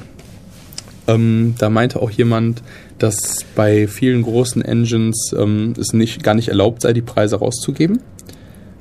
Ähm, 1.09 1.55
da 1.59 1.70
meinte 1.70 2.03
auch 2.03 2.11
jemand, 2.11 2.62
dass 2.99 3.16
bei 3.55 3.87
vielen 3.87 4.22
großen 4.22 4.62
Engines 4.62 5.33
ähm, 5.39 5.74
es 5.79 5.93
nicht, 5.93 6.24
gar 6.24 6.35
nicht 6.35 6.49
erlaubt 6.49 6.83
sei, 6.83 6.93
die 6.93 7.03
Preise 7.03 7.37
rauszugeben. 7.37 8.01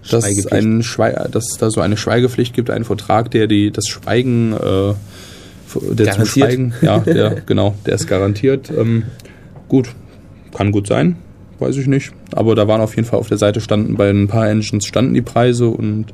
Dass, 0.10 0.26
ein 0.52 0.84
Schwei 0.84 1.12
dass 1.32 1.52
es 1.52 1.58
da 1.58 1.72
so 1.72 1.82
eine 1.82 1.98
Schweigepflicht 1.98 2.54
gibt, 2.54 2.70
einen 2.70 2.86
Vertrag, 2.86 3.32
der 3.32 3.48
die 3.48 3.72
das 3.72 3.88
Schweigen, 3.88 4.54
äh, 4.54 4.94
der 5.74 5.82
zum 5.82 5.96
Garantiert. 6.06 6.28
Schweigen, 6.28 6.74
ja, 6.82 7.00
der, 7.06 7.42
genau, 7.46 7.76
der 7.86 7.96
ist 7.96 8.08
garantiert. 8.08 8.72
Ähm, 8.76 9.04
gut, 9.68 9.90
kann 10.56 10.72
gut 10.72 10.88
sein, 10.88 11.18
weiß 11.60 11.78
ich 11.78 11.88
nicht. 11.88 12.12
Aber 12.34 12.56
da 12.56 12.68
waren 12.68 12.82
auf 12.82 12.96
jeden 12.96 13.08
Fall 13.08 13.20
auf 13.20 13.28
der 13.28 13.38
Seite 13.38 13.62
standen, 13.62 13.96
bei 13.96 14.10
ein 14.10 14.28
paar 14.28 14.50
Engines 14.50 14.86
standen 14.86 15.14
die 15.14 15.22
Preise 15.22 15.68
und 15.68 16.08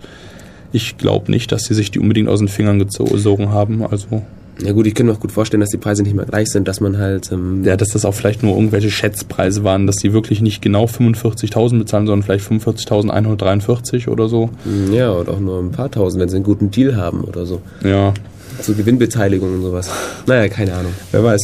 ich 0.72 0.98
glaube 0.98 1.32
nicht, 1.32 1.52
dass 1.52 1.66
sie 1.66 1.74
sich 1.74 1.92
die 1.92 2.00
unbedingt 2.00 2.30
aus 2.30 2.40
den 2.40 2.48
Fingern 2.48 2.80
gezogen 2.80 3.50
haben. 3.50 3.84
Also, 3.86 4.24
Ja 4.64 4.72
gut, 4.72 4.88
ich 4.88 4.96
kann 4.96 5.06
mir 5.06 5.14
auch 5.14 5.20
gut 5.20 5.32
vorstellen, 5.32 5.60
dass 5.62 5.70
die 5.70 5.78
Preise 5.78 6.04
nicht 6.04 6.16
mehr 6.16 6.26
gleich 6.26 6.50
sind, 6.50 6.68
dass 6.68 6.80
man 6.80 6.98
halt... 6.98 7.32
Ähm, 7.32 7.64
ja, 7.66 7.76
dass 7.76 7.90
das 7.90 8.06
auch 8.06 8.14
vielleicht 8.14 8.42
nur 8.44 8.56
irgendwelche 8.56 8.90
Schätzpreise 8.90 9.64
waren, 9.64 9.86
dass 9.86 9.98
die 9.98 10.14
wirklich 10.14 10.42
nicht 10.42 10.62
genau 10.62 10.86
45.000 10.86 11.80
bezahlen, 11.80 12.08
sondern 12.08 12.24
vielleicht 12.24 12.50
45.143 12.50 14.08
oder 14.08 14.30
so. 14.30 14.50
ja, 14.92 15.12
oder 15.12 15.34
auch 15.34 15.40
nur 15.40 15.60
ein 15.60 15.72
paar 15.72 15.92
tausend, 15.92 16.22
wenn 16.22 16.30
sie 16.30 16.38
einen 16.38 16.46
guten 16.46 16.72
Deal 16.72 16.96
haben 16.96 17.22
oder 17.22 17.46
so. 17.46 17.62
Ja, 17.84 18.14
So 18.62 18.74
Gewinnbeteiligung 18.74 19.54
und 19.56 19.62
sowas. 19.62 19.90
Naja, 20.28 20.48
keine 20.50 20.74
Ahnung. 20.74 20.94
wer 21.12 21.24
weiß. 21.24 21.42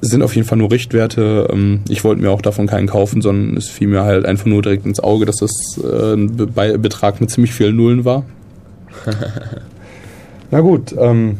Es 0.00 0.08
sind 0.08 0.22
auf 0.22 0.34
jeden 0.34 0.46
Fall 0.48 0.58
nur 0.58 0.70
Richtwerte. 0.70 1.48
Ähm, 1.52 1.80
Ich 1.88 2.02
wollte 2.04 2.20
mir 2.22 2.30
auch 2.30 2.42
davon 2.42 2.66
keinen 2.66 2.88
kaufen, 2.88 3.22
sondern 3.22 3.56
es 3.56 3.68
fiel 3.68 3.86
mir 3.88 4.02
halt 4.02 4.24
einfach 4.26 4.46
nur 4.46 4.60
direkt 4.62 4.84
ins 4.84 4.98
Auge, 5.00 5.26
dass 5.26 5.36
das 5.36 5.50
äh, 5.82 6.14
ein 6.14 6.36
Be 6.36 6.46
Be- 6.46 6.78
Betrag 6.78 7.20
mit 7.20 7.30
ziemlich 7.30 7.52
vielen 7.52 7.76
Nullen 7.76 8.04
war. 8.04 8.24
Na 10.50 10.60
gut, 10.60 10.94
ähm, 10.98 11.38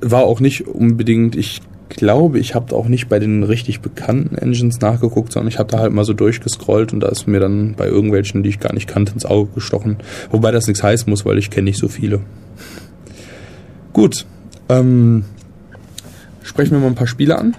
war 0.00 0.22
auch 0.24 0.40
nicht 0.40 0.66
unbedingt, 0.66 1.36
ich 1.36 1.60
glaube, 1.90 2.38
ich 2.38 2.54
habe 2.54 2.74
auch 2.74 2.86
nicht 2.88 3.08
bei 3.08 3.18
den 3.18 3.42
richtig 3.44 3.80
bekannten 3.80 4.36
Engines 4.36 4.80
nachgeguckt, 4.80 5.32
sondern 5.32 5.48
ich 5.48 5.58
habe 5.58 5.70
da 5.70 5.78
halt 5.78 5.92
mal 5.92 6.04
so 6.04 6.12
durchgescrollt 6.12 6.92
und 6.92 7.00
da 7.00 7.08
ist 7.08 7.26
mir 7.26 7.40
dann 7.40 7.74
bei 7.76 7.86
irgendwelchen, 7.86 8.42
die 8.42 8.50
ich 8.50 8.60
gar 8.60 8.72
nicht 8.74 8.88
kannte, 8.88 9.12
ins 9.12 9.24
Auge 9.26 9.50
gestochen. 9.54 9.96
Wobei 10.30 10.50
das 10.50 10.66
nichts 10.66 10.82
heißen 10.82 11.08
muss, 11.08 11.24
weil 11.24 11.38
ich 11.38 11.50
kenne 11.50 11.64
nicht 11.64 11.78
so 11.78 11.88
viele. 11.88 12.20
Gut, 13.92 14.26
ähm, 14.68 15.24
sprechen 16.42 16.72
wir 16.72 16.80
mal 16.80 16.88
ein 16.88 16.94
paar 16.94 17.06
Spiele 17.06 17.38
an. 17.38 17.56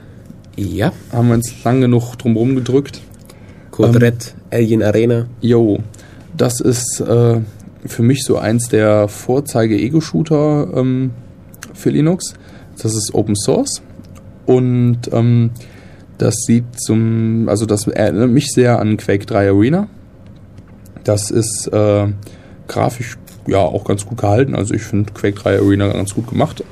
Ja, 0.55 0.91
Haben 1.11 1.29
wir 1.29 1.35
uns 1.35 1.63
lang 1.63 1.81
genug 1.81 2.15
drumherum 2.17 2.55
gedrückt. 2.55 3.01
Code 3.71 3.89
Ähm, 3.89 3.95
Red, 3.95 4.35
Alien 4.51 4.83
Arena. 4.83 5.27
Jo, 5.41 5.79
das 6.35 6.59
ist 6.59 6.99
äh, 6.99 7.39
für 7.85 8.03
mich 8.03 8.23
so 8.23 8.37
eins 8.37 8.67
der 8.67 9.07
Vorzeige-Ego-Shooter 9.07 10.73
ähm, 10.75 11.11
für 11.73 11.89
Linux. 11.89 12.33
Das 12.81 12.93
ist 12.93 13.13
Open 13.13 13.35
Source 13.35 13.81
und 14.45 14.99
ähm, 15.11 15.51
das 16.17 16.35
sieht 16.45 16.79
zum, 16.79 17.47
also 17.47 17.65
das 17.65 17.87
erinnert 17.87 18.29
mich 18.29 18.51
sehr 18.51 18.79
an 18.79 18.97
Quake 18.97 19.25
3 19.25 19.49
Arena. 19.49 19.87
Das 21.03 21.31
ist 21.31 21.69
äh, 21.71 22.07
grafisch 22.67 23.17
ja 23.47 23.59
auch 23.59 23.83
ganz 23.83 24.05
gut 24.05 24.19
gehalten. 24.19 24.55
Also 24.55 24.73
ich 24.73 24.81
finde 24.81 25.11
Quake 25.13 25.39
3 25.39 25.59
Arena 25.59 25.87
ganz 25.87 26.13
gut 26.13 26.27
gemacht. 26.27 26.63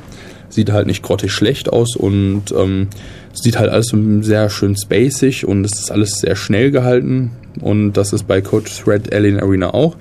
Sieht 0.49 0.71
halt 0.71 0.87
nicht 0.87 1.03
grottig 1.03 1.31
schlecht 1.31 1.71
aus 1.71 1.95
und 1.95 2.53
ähm, 2.55 2.87
sieht 3.33 3.59
halt 3.59 3.69
alles 3.69 3.93
sehr 4.21 4.49
schön 4.49 4.75
spacig 4.75 5.45
und 5.45 5.65
es 5.65 5.79
ist 5.79 5.91
alles 5.91 6.19
sehr 6.19 6.35
schnell 6.35 6.71
gehalten. 6.71 7.31
Und 7.61 7.93
das 7.93 8.13
ist 8.13 8.27
bei 8.27 8.41
Code 8.41 8.69
Red 8.85 9.13
Alien 9.13 9.39
Arena 9.39 9.73
auch. 9.73 9.97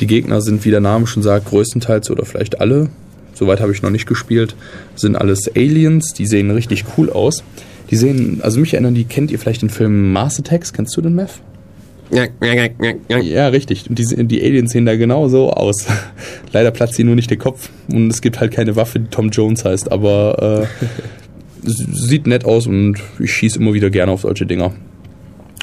Die 0.00 0.06
Gegner 0.06 0.40
sind, 0.40 0.64
wie 0.64 0.70
der 0.70 0.80
Name 0.80 1.06
schon 1.06 1.22
sagt, 1.22 1.46
größtenteils 1.46 2.10
oder 2.10 2.24
vielleicht 2.24 2.60
alle, 2.60 2.88
soweit 3.34 3.60
habe 3.60 3.72
ich 3.72 3.82
noch 3.82 3.90
nicht 3.90 4.06
gespielt, 4.06 4.56
sind 4.94 5.16
alles 5.16 5.50
Aliens. 5.54 6.14
Die 6.14 6.26
sehen 6.26 6.50
richtig 6.50 6.84
cool 6.96 7.10
aus. 7.10 7.42
Die 7.90 7.96
sehen, 7.96 8.40
also 8.42 8.60
mich 8.60 8.72
erinnern, 8.74 8.94
die 8.94 9.04
kennt 9.04 9.30
ihr 9.30 9.38
vielleicht 9.38 9.62
den 9.62 9.70
Film 9.70 10.12
Mars 10.12 10.38
Attacks. 10.38 10.72
Kennst 10.72 10.96
du 10.96 11.00
den, 11.00 11.14
Meth? 11.14 11.40
Ja, 12.10 13.48
richtig. 13.48 13.88
Und 13.88 13.98
die, 13.98 14.26
die 14.26 14.42
Aliens 14.42 14.72
sehen 14.72 14.86
da 14.86 14.96
genau 14.96 15.28
so 15.28 15.50
aus. 15.50 15.86
Leider 16.52 16.70
platzt 16.70 16.98
ihnen 16.98 17.06
nur 17.06 17.16
nicht 17.16 17.30
der 17.30 17.38
Kopf. 17.38 17.70
Und 17.88 18.10
es 18.10 18.20
gibt 18.20 18.40
halt 18.40 18.52
keine 18.52 18.76
Waffe, 18.76 19.00
die 19.00 19.08
Tom 19.08 19.30
Jones 19.30 19.64
heißt. 19.64 19.92
Aber 19.92 20.66
äh, 20.66 20.88
sieht 21.62 22.26
nett 22.26 22.44
aus 22.44 22.66
und 22.66 22.96
ich 23.18 23.32
schieße 23.32 23.58
immer 23.58 23.74
wieder 23.74 23.90
gerne 23.90 24.12
auf 24.12 24.22
solche 24.22 24.46
Dinger. 24.46 24.72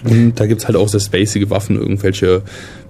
Und 0.03 0.35
da 0.35 0.45
gibt's 0.45 0.67
halt 0.67 0.77
auch 0.77 0.87
sehr 0.87 0.99
spacige 0.99 1.49
Waffen, 1.49 1.75
irgendwelche 1.75 2.43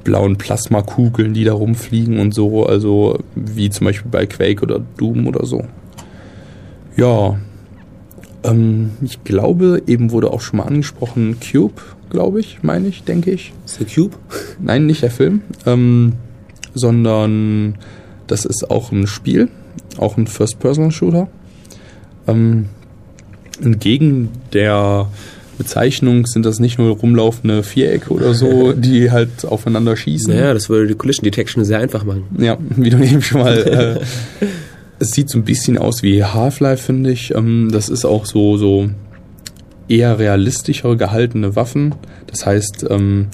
blauen 0.03 0.38
Plasmakugeln, 0.38 1.34
die 1.34 1.43
da 1.43 1.53
rumfliegen 1.53 2.20
und 2.20 2.34
so. 2.34 2.66
Also 2.66 3.20
wie 3.36 3.70
zum 3.70 3.86
Beispiel 3.86 4.12
bei 4.12 4.26
Quake 4.26 4.62
oder 4.62 4.82
Doom 4.97 5.28
oder 5.28 5.45
so. 5.45 5.66
Ja. 6.95 7.39
Ähm, 8.43 8.91
ich 9.01 9.24
glaube, 9.24 9.82
eben 9.88 10.12
wurde 10.12 10.32
auch 10.32 10.41
schon 10.41 10.58
mal 10.58 10.66
angesprochen, 10.66 11.38
Cube, 11.39 11.82
glaube 12.10 12.39
ich, 12.39 12.60
meine 12.62 12.88
ich, 12.88 13.03
denke 13.03 13.32
ich. 13.32 13.53
Ist 13.66 13.80
der 13.80 13.88
Cube? 13.88 14.18
Nein, 14.60 14.86
nicht 14.86 15.01
der 15.01 15.12
Film, 15.12 15.41
ähm, 15.66 16.14
sondern 16.74 17.76
das 18.28 18.45
ist 18.45 18.70
auch 18.70 18.91
ein 18.91 19.08
Spiel, 19.08 19.49
auch 19.97 20.18
ein 20.18 20.28
First-Person-Shooter. 20.28 21.28
Ähm, 22.28 22.66
entgegen 23.62 24.30
der 24.53 25.08
Bezeichnung 25.58 26.26
sind 26.28 26.45
das 26.45 26.60
nicht 26.60 26.78
nur 26.78 26.95
rumlaufende 26.95 27.64
Vierecke 27.64 28.14
oder 28.14 28.34
so, 28.34 28.74
die 28.74 29.12
halt 29.12 29.45
aufeinander 29.45 29.95
schießen. 29.95 30.34
Naja, 30.34 30.53
das 30.53 30.70
würde 30.70 30.88
die 30.88 30.95
Collision 30.95 31.24
Detection 31.24 31.66
sehr 31.66 31.80
einfach 31.80 32.03
machen. 32.03 32.26
Ja, 32.38 32.58
wie 32.76 32.89
du 32.89 32.97
eben 32.97 33.22
schon 33.22 33.41
mal. 33.41 33.58
Äh, 33.58 34.45
es 34.99 35.12
sieht 35.12 35.30
so 35.30 35.38
ein 35.38 35.43
bisschen 35.43 35.78
aus 35.78 36.01
wie 36.01 36.24
Half-Life, 36.24 36.84
finde 36.84 37.12
ich. 37.12 37.34
Ähm, 37.36 37.70
das 37.72 37.89
ist 37.89 38.05
auch 38.05 38.26
so, 38.26 38.58
so 38.58 38.89
eher 39.88 40.19
realistischer 40.19 40.95
gehaltene 40.95 41.55
Waffen. 41.55 41.95
Das 42.27 42.45
heißt, 42.45 42.85
ähm, 42.89 43.27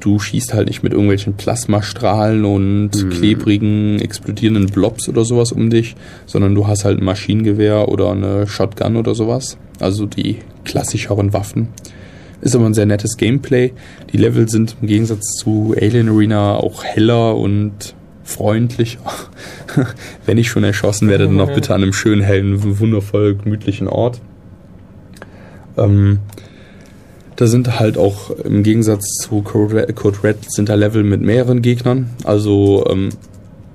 du 0.00 0.18
schießt 0.18 0.54
halt 0.54 0.68
nicht 0.68 0.82
mit 0.82 0.92
irgendwelchen 0.92 1.34
Plasmastrahlen 1.34 2.44
und 2.44 3.10
klebrigen, 3.10 3.98
explodierenden 4.00 4.66
Blobs 4.66 5.08
oder 5.08 5.24
sowas 5.24 5.52
um 5.52 5.70
dich, 5.70 5.96
sondern 6.26 6.54
du 6.54 6.66
hast 6.66 6.84
halt 6.84 7.00
ein 7.00 7.04
Maschinengewehr 7.04 7.88
oder 7.88 8.12
eine 8.12 8.46
Shotgun 8.46 8.96
oder 8.96 9.14
sowas. 9.14 9.58
Also 9.80 10.06
die 10.06 10.38
klassischeren 10.64 11.32
Waffen. 11.32 11.68
Ist 12.40 12.56
aber 12.56 12.66
ein 12.66 12.74
sehr 12.74 12.86
nettes 12.86 13.16
Gameplay. 13.16 13.72
Die 14.12 14.16
Level 14.16 14.48
sind 14.48 14.76
im 14.80 14.88
Gegensatz 14.88 15.34
zu 15.34 15.74
Alien 15.80 16.08
Arena 16.08 16.56
auch 16.56 16.82
heller 16.82 17.36
und 17.36 17.94
freundlicher. 18.24 19.00
Wenn 20.26 20.38
ich 20.38 20.48
schon 20.48 20.64
erschossen 20.64 21.08
werde, 21.08 21.26
dann 21.26 21.36
noch 21.36 21.52
bitte 21.52 21.74
an 21.74 21.82
einem 21.82 21.92
schönen, 21.92 22.22
hellen, 22.22 22.78
wundervoll 22.80 23.36
gemütlichen 23.36 23.88
Ort. 23.88 24.20
Ähm, 25.76 26.18
da 27.36 27.46
sind 27.46 27.80
halt 27.80 27.98
auch 27.98 28.30
im 28.30 28.62
Gegensatz 28.62 29.16
zu 29.20 29.42
Code 29.42 30.22
Red, 30.22 30.52
sind 30.52 30.68
da 30.68 30.74
Level 30.74 31.02
mit 31.02 31.22
mehreren 31.22 31.62
Gegnern. 31.62 32.10
Also 32.24 32.84
ähm, 32.88 33.08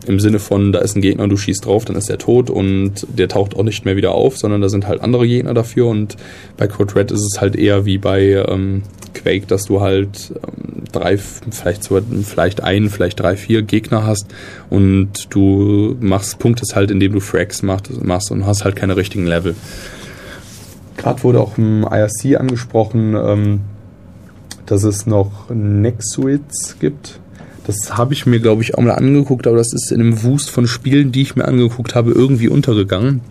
im 0.07 0.19
Sinne 0.19 0.39
von, 0.39 0.71
da 0.71 0.79
ist 0.79 0.95
ein 0.95 1.01
Gegner, 1.01 1.27
du 1.27 1.37
schießt 1.37 1.65
drauf, 1.65 1.85
dann 1.85 1.95
ist 1.95 2.09
er 2.09 2.17
tot 2.17 2.49
und 2.49 3.05
der 3.09 3.27
taucht 3.27 3.55
auch 3.55 3.63
nicht 3.63 3.83
mehr 3.83 3.97
wieder 3.97 4.13
auf, 4.13 4.37
sondern 4.37 4.61
da 4.61 4.69
sind 4.69 4.87
halt 4.87 5.01
andere 5.01 5.27
Gegner 5.27 5.53
dafür 5.53 5.87
und 5.87 6.15
bei 6.55 6.67
Code 6.67 6.95
Red 6.95 7.11
ist 7.11 7.21
es 7.21 7.41
halt 7.41 7.55
eher 7.55 7.85
wie 7.85 7.97
bei 7.97 8.43
ähm, 8.47 8.83
Quake, 9.13 9.47
dass 9.47 9.65
du 9.65 9.81
halt 9.81 10.33
ähm, 10.35 10.83
drei, 10.91 11.17
vielleicht 11.17 11.83
so, 11.83 11.99
vielleicht 12.23 12.63
ein, 12.63 12.89
vielleicht 12.89 13.19
drei, 13.19 13.35
vier 13.35 13.63
Gegner 13.63 14.05
hast 14.05 14.27
und 14.69 15.33
du 15.33 15.97
machst 15.99 16.39
Punktest 16.39 16.75
halt, 16.75 16.91
indem 16.91 17.11
du 17.13 17.19
Frags 17.19 17.61
machst, 17.61 18.01
machst 18.03 18.31
und 18.31 18.45
hast 18.45 18.63
halt 18.63 18.75
keine 18.75 18.95
richtigen 18.95 19.25
Level. 19.25 19.55
Gerade 20.97 21.23
wurde 21.23 21.39
auch 21.39 21.57
im 21.57 21.83
IRC 21.83 22.39
angesprochen, 22.39 23.15
ähm, 23.15 23.61
dass 24.65 24.83
es 24.83 25.05
noch 25.05 25.49
Nexuits 25.49 26.77
gibt. 26.79 27.19
Das 27.65 27.97
habe 27.97 28.13
ich 28.13 28.25
mir, 28.25 28.39
glaube 28.39 28.63
ich, 28.63 28.75
auch 28.75 28.81
mal 28.81 28.91
angeguckt, 28.91 29.45
aber 29.45 29.57
das 29.57 29.73
ist 29.73 29.91
in 29.91 29.99
einem 29.99 30.23
Wust 30.23 30.49
von 30.49 30.67
Spielen, 30.67 31.11
die 31.11 31.21
ich 31.21 31.35
mir 31.35 31.45
angeguckt 31.45 31.95
habe, 31.95 32.11
irgendwie 32.11 32.47
untergegangen. 32.47 33.21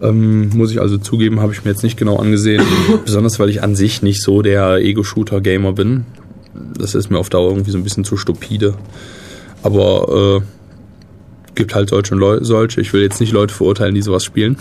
Ähm, 0.00 0.50
muss 0.50 0.70
ich 0.70 0.80
also 0.80 0.98
zugeben, 0.98 1.40
habe 1.40 1.52
ich 1.52 1.64
mir 1.64 1.70
jetzt 1.70 1.82
nicht 1.82 1.96
genau 1.96 2.16
angesehen. 2.16 2.62
Besonders 3.04 3.38
weil 3.40 3.48
ich 3.48 3.62
an 3.62 3.74
sich 3.74 4.02
nicht 4.02 4.22
so 4.22 4.42
der 4.42 4.76
Ego-Shooter-Gamer 4.76 5.72
bin. 5.72 6.06
Das 6.78 6.94
ist 6.94 7.10
mir 7.10 7.18
auf 7.18 7.30
Dauer 7.30 7.50
irgendwie 7.50 7.70
so 7.70 7.78
ein 7.78 7.84
bisschen 7.84 8.04
zu 8.04 8.16
stupide. 8.16 8.74
Aber 9.62 10.40
äh, 10.42 11.54
gibt 11.54 11.74
halt 11.74 11.88
solche 11.88 12.14
und 12.14 12.20
Leu 12.20 12.38
solche. 12.42 12.80
Ich 12.80 12.92
will 12.92 13.02
jetzt 13.02 13.20
nicht 13.20 13.32
Leute 13.32 13.52
verurteilen, 13.52 13.94
die 13.94 14.02
sowas 14.02 14.24
spielen. 14.24 14.56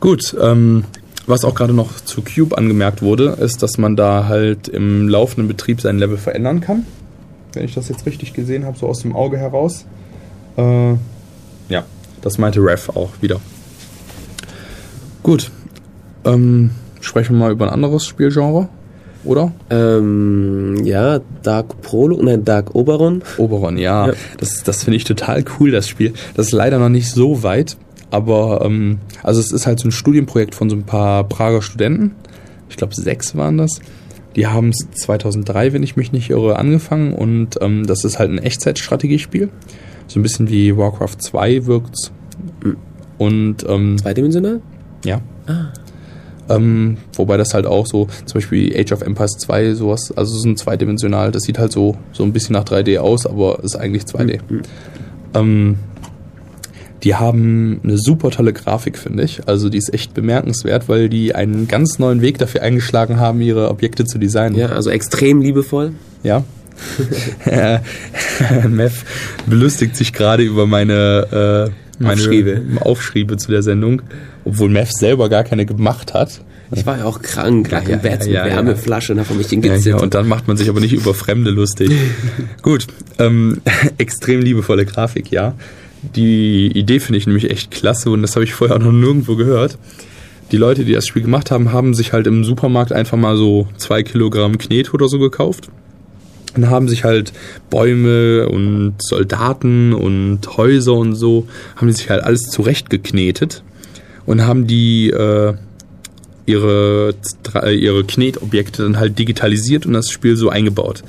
Gut, 0.00 0.36
ähm, 0.40 0.84
was 1.26 1.44
auch 1.44 1.54
gerade 1.54 1.74
noch 1.74 2.00
zu 2.04 2.22
Cube 2.22 2.56
angemerkt 2.56 3.02
wurde, 3.02 3.36
ist, 3.40 3.62
dass 3.62 3.78
man 3.78 3.96
da 3.96 4.26
halt 4.28 4.68
im 4.68 5.08
laufenden 5.08 5.48
Betrieb 5.48 5.80
sein 5.80 5.98
Level 5.98 6.16
verändern 6.16 6.60
kann. 6.60 6.86
Wenn 7.52 7.64
ich 7.64 7.74
das 7.74 7.88
jetzt 7.88 8.06
richtig 8.06 8.32
gesehen 8.32 8.64
habe, 8.64 8.78
so 8.78 8.86
aus 8.86 9.00
dem 9.00 9.14
Auge 9.14 9.36
heraus. 9.36 9.84
Äh, 10.56 10.92
ja, 11.68 11.84
das 12.22 12.38
meinte 12.38 12.60
Rev 12.60 12.90
auch 12.94 13.10
wieder. 13.20 13.40
Gut, 15.22 15.50
ähm, 16.24 16.70
sprechen 17.00 17.34
wir 17.36 17.40
mal 17.40 17.52
über 17.52 17.66
ein 17.66 17.72
anderes 17.72 18.06
Spielgenre, 18.06 18.68
oder? 19.24 19.52
Ähm, 19.68 20.84
ja, 20.84 21.20
Dark 21.42 21.82
Prolo, 21.82 22.22
nein, 22.22 22.44
Dark 22.44 22.74
Oberon. 22.74 23.22
Oberon, 23.36 23.76
ja. 23.76 24.08
Ja. 24.08 24.12
Das, 24.38 24.62
das 24.62 24.84
finde 24.84 24.96
ich 24.96 25.04
total 25.04 25.44
cool, 25.58 25.70
das 25.70 25.88
Spiel. 25.88 26.14
Das 26.34 26.46
ist 26.46 26.52
leider 26.52 26.78
noch 26.78 26.88
nicht 26.88 27.10
so 27.10 27.42
weit, 27.42 27.76
aber 28.10 28.62
ähm, 28.64 28.98
also 29.22 29.40
es 29.40 29.52
ist 29.52 29.66
halt 29.66 29.80
so 29.80 29.88
ein 29.88 29.92
Studienprojekt 29.92 30.54
von 30.54 30.70
so 30.70 30.76
ein 30.76 30.84
paar 30.84 31.24
Prager 31.24 31.62
Studenten. 31.62 32.12
Ich 32.68 32.76
glaube, 32.76 32.94
sechs 32.94 33.36
waren 33.36 33.58
das. 33.58 33.80
Die 34.36 34.46
haben 34.46 34.70
es 34.70 34.86
2003, 35.02 35.72
wenn 35.72 35.82
ich 35.82 35.96
mich 35.96 36.12
nicht 36.12 36.30
irre, 36.30 36.56
angefangen 36.56 37.12
und 37.12 37.60
ähm, 37.60 37.86
das 37.86 38.04
ist 38.04 38.18
halt 38.18 38.30
ein 38.30 38.38
Echtzeitstrategiespiel. 38.38 39.48
So 40.06 40.20
ein 40.20 40.22
bisschen 40.22 40.48
wie 40.48 40.76
Warcraft 40.76 41.16
2 41.18 41.66
wirkt's. 41.66 42.12
Und 43.18 43.66
ähm, 43.68 43.98
Zweidimensional? 43.98 44.60
ja. 45.48 45.72
Ähm, 46.48 46.96
wobei 47.14 47.36
das 47.36 47.52
halt 47.52 47.66
auch 47.66 47.86
so, 47.86 48.08
zum 48.24 48.34
Beispiel 48.34 48.74
Age 48.74 48.92
of 48.92 49.02
Empires 49.02 49.32
2, 49.32 49.74
sowas, 49.74 50.12
also 50.16 50.36
so 50.36 50.48
ein 50.48 50.56
zweidimensional, 50.56 51.30
das 51.30 51.42
sieht 51.42 51.58
halt 51.58 51.72
so, 51.72 51.96
so 52.12 52.24
ein 52.24 52.32
bisschen 52.32 52.54
nach 52.54 52.64
3D 52.64 52.98
aus, 52.98 53.26
aber 53.26 53.62
ist 53.62 53.76
eigentlich 53.76 54.04
2D. 54.04 54.40
Ähm, 55.34 55.76
die 57.02 57.14
haben 57.14 57.80
eine 57.84 57.96
super 57.98 58.30
tolle 58.30 58.52
Grafik, 58.52 58.98
finde 58.98 59.22
ich. 59.24 59.46
Also 59.46 59.68
die 59.68 59.78
ist 59.78 59.92
echt 59.94 60.14
bemerkenswert, 60.14 60.88
weil 60.88 61.08
die 61.08 61.34
einen 61.34 61.68
ganz 61.68 61.98
neuen 61.98 62.22
Weg 62.22 62.38
dafür 62.38 62.62
eingeschlagen 62.62 63.20
haben, 63.20 63.40
ihre 63.40 63.70
Objekte 63.70 64.04
zu 64.04 64.18
designen. 64.18 64.58
Ja, 64.58 64.68
also 64.70 64.90
extrem 64.90 65.40
liebevoll. 65.40 65.92
Ja. 66.22 66.44
Mev 68.68 69.04
belustigt 69.46 69.96
sich 69.96 70.12
gerade 70.12 70.42
über 70.44 70.66
meine, 70.66 71.70
äh, 71.98 72.02
meine 72.02 72.14
Aufschriebe. 72.14 72.62
Aufschriebe 72.80 73.36
zu 73.36 73.50
der 73.50 73.62
Sendung, 73.62 74.02
obwohl 74.44 74.68
Mev 74.68 74.90
selber 74.92 75.28
gar 75.28 75.44
keine 75.44 75.66
gemacht 75.66 76.14
hat. 76.14 76.40
Ich 76.70 76.84
war 76.84 76.98
ja 76.98 77.04
auch 77.04 77.22
krank, 77.22 77.70
lag 77.70 77.88
Ja, 77.88 77.94
im 77.94 78.00
Bett 78.02 78.20
ja, 78.20 78.26
mit 78.26 78.28
ja, 78.34 78.46
ja. 78.46 78.56
Wärmeflasche 78.56 79.12
und 79.14 79.20
hab 79.20 79.30
mich 79.30 79.46
Ja, 79.46 79.50
hingezittert. 79.50 79.86
ja, 79.86 79.96
und 80.02 80.14
dann 80.14 80.28
macht 80.28 80.48
man 80.48 80.56
sich 80.56 80.68
aber 80.68 80.80
nicht 80.80 80.92
über 80.92 81.14
Fremde 81.14 81.50
lustig. 81.50 81.90
Gut, 82.62 82.86
ähm, 83.18 83.62
extrem 83.98 84.40
liebevolle 84.42 84.84
Grafik, 84.84 85.30
ja. 85.30 85.54
Die 86.02 86.66
Idee 86.66 87.00
finde 87.00 87.18
ich 87.18 87.26
nämlich 87.26 87.50
echt 87.50 87.70
klasse 87.70 88.10
und 88.10 88.22
das 88.22 88.36
habe 88.36 88.44
ich 88.44 88.54
vorher 88.54 88.76
auch 88.76 88.80
noch 88.82 88.92
nirgendwo 88.92 89.36
gehört. 89.36 89.78
Die 90.52 90.56
Leute, 90.56 90.84
die 90.84 90.92
das 90.92 91.06
Spiel 91.06 91.22
gemacht 91.22 91.50
haben, 91.50 91.72
haben 91.72 91.92
sich 91.92 92.12
halt 92.12 92.26
im 92.26 92.44
Supermarkt 92.44 92.92
einfach 92.92 93.18
mal 93.18 93.36
so 93.36 93.68
zwei 93.76 94.02
Kilogramm 94.02 94.56
Knet 94.58 94.94
oder 94.94 95.08
so 95.08 95.18
gekauft 95.18 95.68
und 96.56 96.70
haben 96.70 96.88
sich 96.88 97.04
halt 97.04 97.32
Bäume 97.68 98.48
und 98.48 98.94
Soldaten 98.98 99.92
und 99.92 100.56
Häuser 100.56 100.94
und 100.94 101.14
so, 101.14 101.46
haben 101.76 101.92
sich 101.92 102.08
halt 102.08 102.22
alles 102.22 102.42
zurechtgeknetet 102.42 103.62
und 104.24 104.46
haben 104.46 104.66
die 104.66 105.10
äh, 105.10 105.54
ihre, 106.46 107.14
äh, 107.54 107.74
ihre 107.74 108.04
Knetobjekte 108.04 108.82
dann 108.82 108.98
halt 108.98 109.18
digitalisiert 109.18 109.84
und 109.84 109.92
das 109.92 110.10
Spiel 110.10 110.36
so 110.36 110.48
eingebaut. 110.48 111.02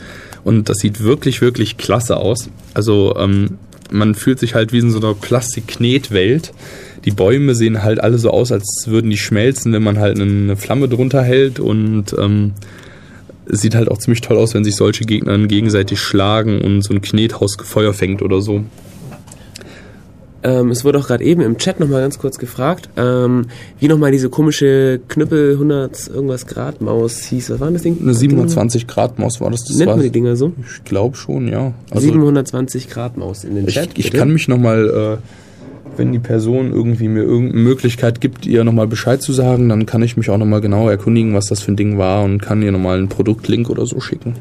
Und 0.44 0.70
das 0.70 0.78
sieht 0.78 1.02
wirklich, 1.02 1.42
wirklich 1.42 1.78
klasse 1.78 2.18
aus. 2.18 2.50
Also 2.74 3.16
ähm, 3.18 3.58
man 3.92 4.16
fühlt 4.16 4.40
sich 4.40 4.56
halt 4.56 4.72
wie 4.74 4.80
in 4.80 4.92
so 4.92 5.00
einer 5.00 5.14
Plastik-Knetwelt. 5.14 6.54
Die 7.06 7.12
Bäume 7.12 7.56
sehen 7.56 7.84
halt 7.84 8.02
alle 8.02 8.18
so 8.18 8.30
aus, 8.32 8.52
als 8.52 8.86
würden 8.88 9.10
die 9.10 9.18
schmelzen, 9.18 9.74
wenn 9.74 9.84
man 9.84 10.00
halt 10.00 10.20
eine 10.20 10.58
Flamme 10.58 10.88
drunter 10.90 11.24
hält 11.24 11.60
und 11.60 12.16
ähm, 12.18 12.54
es 13.46 13.62
sieht 13.62 13.76
halt 13.76 13.90
auch 13.90 13.98
ziemlich 13.98 14.22
toll 14.22 14.38
aus, 14.38 14.54
wenn 14.54 14.64
sich 14.64 14.76
solche 14.76 15.06
Gegner 15.06 15.38
gegenseitig 15.48 16.00
schlagen 16.00 16.62
und 16.62 16.84
so 16.84 16.94
ein 16.94 17.02
Knethaus 17.02 17.58
Feuer 17.64 17.94
fängt 17.94 18.22
oder 18.22 18.42
so. 18.42 18.64
Ähm, 20.42 20.72
es 20.72 20.86
wurde 20.86 21.00
auch 21.00 21.08
gerade 21.08 21.24
eben 21.24 21.42
im 21.42 21.58
Chat 21.58 21.80
nochmal 21.80 22.02
ganz 22.02 22.18
kurz 22.18 22.40
gefragt, 22.40 22.90
ähm, 22.96 23.48
wie 23.80 23.88
nochmal 23.88 24.12
diese 24.12 24.30
komische 24.30 25.02
Knüppel 25.08 25.54
100 25.54 26.08
irgendwas 26.08 26.48
Grad 26.48 26.82
Maus 26.82 27.24
hieß. 27.26 27.50
Was 27.50 27.60
war 27.60 27.72
das 27.72 27.82
Ding? 27.82 27.98
Eine 28.02 28.14
720 28.14 28.88
Grad 28.88 29.20
Maus 29.20 29.42
war 29.42 29.52
das. 29.52 29.66
das 29.66 29.76
Nennt 29.78 29.92
man 29.92 30.02
die 30.02 30.10
Dinger 30.12 30.36
so? 30.36 30.54
Ich 30.66 30.84
glaube 30.86 31.18
schon, 31.18 31.48
ja. 31.50 31.74
Also 31.92 32.08
720 32.08 32.90
Grad 32.90 33.18
Maus 33.18 33.44
in 33.44 33.56
den 33.56 33.68
ich, 33.68 33.74
Chat. 33.74 33.90
ich 33.96 34.06
bitte. 34.06 34.18
kann 34.18 34.32
mich 34.32 34.48
nochmal, 34.48 35.20
äh, 35.20 35.98
wenn 35.98 36.14
die 36.14 36.20
Person 36.20 36.72
irgendwie 36.72 37.10
mir 37.10 37.24
irgendeine 37.24 37.62
Möglichkeit 37.62 38.22
gibt, 38.22 38.46
ihr 38.46 38.64
nochmal 38.64 38.88
Bescheid 38.88 39.22
zu 39.22 39.34
sagen, 39.34 39.68
dann 39.68 39.86
kann 39.86 40.02
ich 40.02 40.16
mich 40.16 40.30
auch 40.30 40.38
nochmal 40.38 40.62
genau 40.62 40.88
erkundigen, 40.90 41.34
was 41.34 41.48
das 41.48 41.60
für 41.60 41.74
ein 41.74 41.76
Ding 41.76 41.98
war 41.98 42.24
und 42.24 42.42
kann 42.42 42.62
ihr 42.62 42.72
nochmal 42.72 42.98
einen 42.98 43.10
Produktlink 43.10 43.70
oder 43.70 43.86
so 43.86 44.00
schicken. 44.00 44.36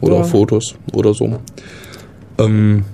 Oder 0.00 0.18
Ja. 0.18 0.22
Fotos 0.22 0.76
oder 0.92 1.14
so. 1.14 1.38
Ähm, 2.38 2.84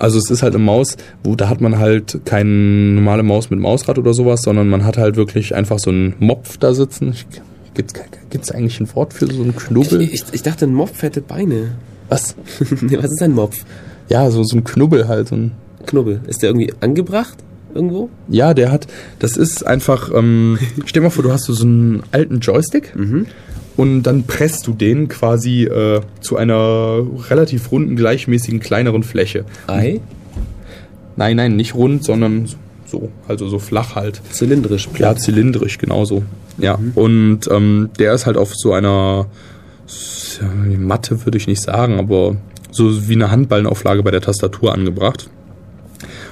also 0.00 0.18
es 0.18 0.30
ist 0.30 0.42
halt 0.42 0.54
eine 0.54 0.64
Maus, 0.64 0.96
wo 1.22 1.36
da 1.36 1.48
hat 1.48 1.60
man 1.60 1.78
halt 1.78 2.20
keine 2.24 2.50
normale 2.50 3.22
Maus 3.22 3.50
mit 3.50 3.60
Mausrad 3.60 3.98
oder 3.98 4.14
sowas, 4.14 4.42
sondern 4.42 4.68
man 4.68 4.84
hat 4.84 4.96
halt 4.96 5.16
wirklich 5.16 5.54
einfach 5.54 5.78
so 5.78 5.90
einen 5.90 6.14
Mopf 6.18 6.56
da 6.56 6.74
sitzen. 6.74 7.14
Gibt 7.74 7.94
es 8.42 8.50
eigentlich 8.50 8.80
ein 8.80 8.94
Wort 8.94 9.12
für 9.14 9.26
so 9.26 9.42
einen 9.42 9.54
Knubbel? 9.54 10.00
Ich, 10.00 10.14
ich, 10.14 10.24
ich 10.32 10.42
dachte, 10.42 10.64
ein 10.64 10.74
Mopf 10.74 11.02
hätte 11.02 11.20
Beine. 11.20 11.72
Was? 12.08 12.34
Was 12.58 13.12
ist 13.12 13.22
ein 13.22 13.32
Mopf? 13.32 13.64
Ja, 14.08 14.30
so, 14.30 14.42
so 14.42 14.56
ein 14.56 14.64
Knubbel 14.64 15.06
halt. 15.06 15.28
So 15.28 15.36
ein, 15.36 15.52
Knubbel. 15.86 16.20
Ist 16.26 16.42
der 16.42 16.50
irgendwie 16.50 16.72
angebracht? 16.80 17.38
Irgendwo? 17.72 18.10
ja, 18.28 18.52
der 18.52 18.72
hat, 18.72 18.88
das 19.20 19.36
ist 19.36 19.64
einfach, 19.64 20.10
ähm, 20.12 20.58
stell 20.86 21.02
dir 21.02 21.06
mal 21.06 21.10
vor, 21.10 21.22
du 21.22 21.30
hast 21.30 21.44
so, 21.44 21.52
so 21.52 21.64
einen 21.64 22.02
alten 22.10 22.40
Joystick 22.40 22.92
und 23.80 24.02
dann 24.02 24.24
presst 24.24 24.66
du 24.66 24.74
den 24.74 25.08
quasi 25.08 25.64
äh, 25.64 26.02
zu 26.20 26.36
einer 26.36 27.02
relativ 27.30 27.72
runden, 27.72 27.96
gleichmäßigen, 27.96 28.60
kleineren 28.60 29.02
Fläche. 29.02 29.46
Ei? 29.68 30.00
Nein, 31.16 31.36
nein, 31.36 31.56
nicht 31.56 31.74
rund, 31.74 32.04
sondern 32.04 32.46
so, 32.84 33.10
also 33.26 33.48
so 33.48 33.58
flach 33.58 33.94
halt. 33.94 34.20
Zylindrisch. 34.32 34.86
Ja, 34.98 35.16
zylindrisch, 35.16 35.78
genauso. 35.78 36.24
Ja, 36.58 36.78
und 36.94 37.40
ähm, 37.50 37.88
der 37.98 38.12
ist 38.12 38.26
halt 38.26 38.36
auf 38.36 38.52
so 38.54 38.74
einer 38.74 39.28
Matte, 40.78 41.24
würde 41.24 41.38
ich 41.38 41.46
nicht 41.46 41.62
sagen, 41.62 41.98
aber 41.98 42.36
so 42.70 43.08
wie 43.08 43.14
eine 43.14 43.30
Handballenauflage 43.30 44.02
bei 44.02 44.10
der 44.10 44.20
Tastatur 44.20 44.74
angebracht. 44.74 45.30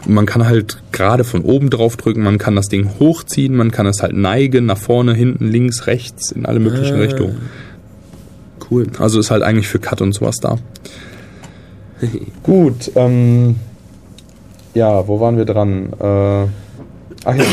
Man 0.09 0.27
kann 0.27 0.47
halt 0.47 0.79
gerade 0.91 1.23
von 1.23 1.43
oben 1.43 1.71
drauf 1.71 1.97
drücken, 1.97 2.23
man 2.23 2.39
kann 2.39 2.57
das 2.57 2.67
Ding 2.67 2.89
hochziehen, 2.99 3.55
man 3.55 3.71
kann 3.71 3.87
es 3.87 4.03
halt 4.03 4.15
neigen, 4.15 4.67
nach 4.67 4.79
vorne, 4.79 5.15
hinten, 5.15 5.49
links, 5.49 5.87
rechts, 5.87 6.33
in 6.33 6.47
alle 6.47 6.61
möglichen 6.61 6.97
Ah. 6.97 7.01
Richtungen. 7.01 7.37
Cool. 8.71 8.87
Also 8.99 9.21
ist 9.21 9.31
halt 9.31 9.43
eigentlich 9.43 9.69
für 9.69 9.79
Cut 9.79 10.01
und 10.01 10.13
sowas 10.15 10.37
da. 10.41 10.57
Gut, 12.43 12.91
ähm, 12.95 13.57
ja, 14.75 15.07
wo 15.07 15.21
waren 15.21 15.37
wir 15.37 15.45
dran? 15.45 15.93
Äh, 16.01 16.47
ach 17.25 17.35
ja, 17.37 17.45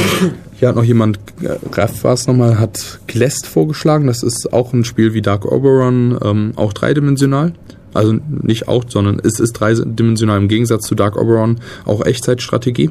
hier 0.58 0.68
hat 0.70 0.76
noch 0.76 0.84
jemand, 0.84 1.20
äh, 1.42 1.58
Raf 1.74 2.04
war 2.04 2.14
es 2.14 2.28
nochmal, 2.28 2.60
hat 2.60 3.00
Glest 3.08 3.48
vorgeschlagen. 3.48 4.08
Das 4.08 4.24
ist 4.24 4.54
auch 4.54 4.74
ein 4.74 4.86
Spiel 4.86 5.14
wie 5.14 5.22
Dark 5.22 5.46
Oberon, 5.46 6.18
ähm, 6.24 6.52
auch 6.56 6.74
dreidimensional. 6.74 7.54
Also 7.96 8.16
nicht 8.30 8.68
auch, 8.68 8.84
sondern 8.88 9.20
es 9.24 9.40
ist 9.40 9.54
dreidimensional 9.54 10.38
im 10.38 10.48
Gegensatz 10.48 10.86
zu 10.86 10.96
Dark 10.96 11.18
Oberon 11.18 11.60
auch 11.86 12.06
Echtzeitstrategie. 12.06 12.90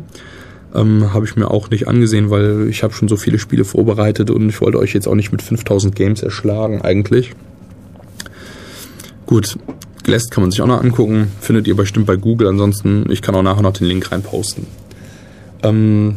Ähm, 0.74 1.12
habe 1.12 1.24
ich 1.24 1.36
mir 1.36 1.50
auch 1.50 1.70
nicht 1.70 1.86
angesehen, 1.86 2.30
weil 2.30 2.68
ich 2.68 2.82
habe 2.82 2.94
schon 2.94 3.08
so 3.08 3.16
viele 3.16 3.38
Spiele 3.38 3.64
vorbereitet 3.64 4.30
und 4.30 4.48
ich 4.48 4.60
wollte 4.60 4.78
euch 4.78 4.92
jetzt 4.92 5.06
auch 5.06 5.14
nicht 5.14 5.30
mit 5.30 5.42
5000 5.42 5.94
Games 5.94 6.22
erschlagen 6.22 6.82
eigentlich. 6.82 7.32
Gut, 9.26 9.56
Glest 10.02 10.30
kann 10.30 10.42
man 10.42 10.50
sich 10.50 10.60
auch 10.62 10.66
noch 10.66 10.82
angucken, 10.82 11.30
findet 11.40 11.68
ihr 11.68 11.76
bestimmt 11.76 12.06
bei 12.06 12.16
Google, 12.16 12.48
ansonsten 12.48 13.06
ich 13.10 13.22
kann 13.22 13.34
auch 13.34 13.42
nachher 13.42 13.62
noch 13.62 13.72
den 13.72 13.86
Link 13.86 14.10
reinposten. 14.10 14.66
Ähm, 15.62 16.16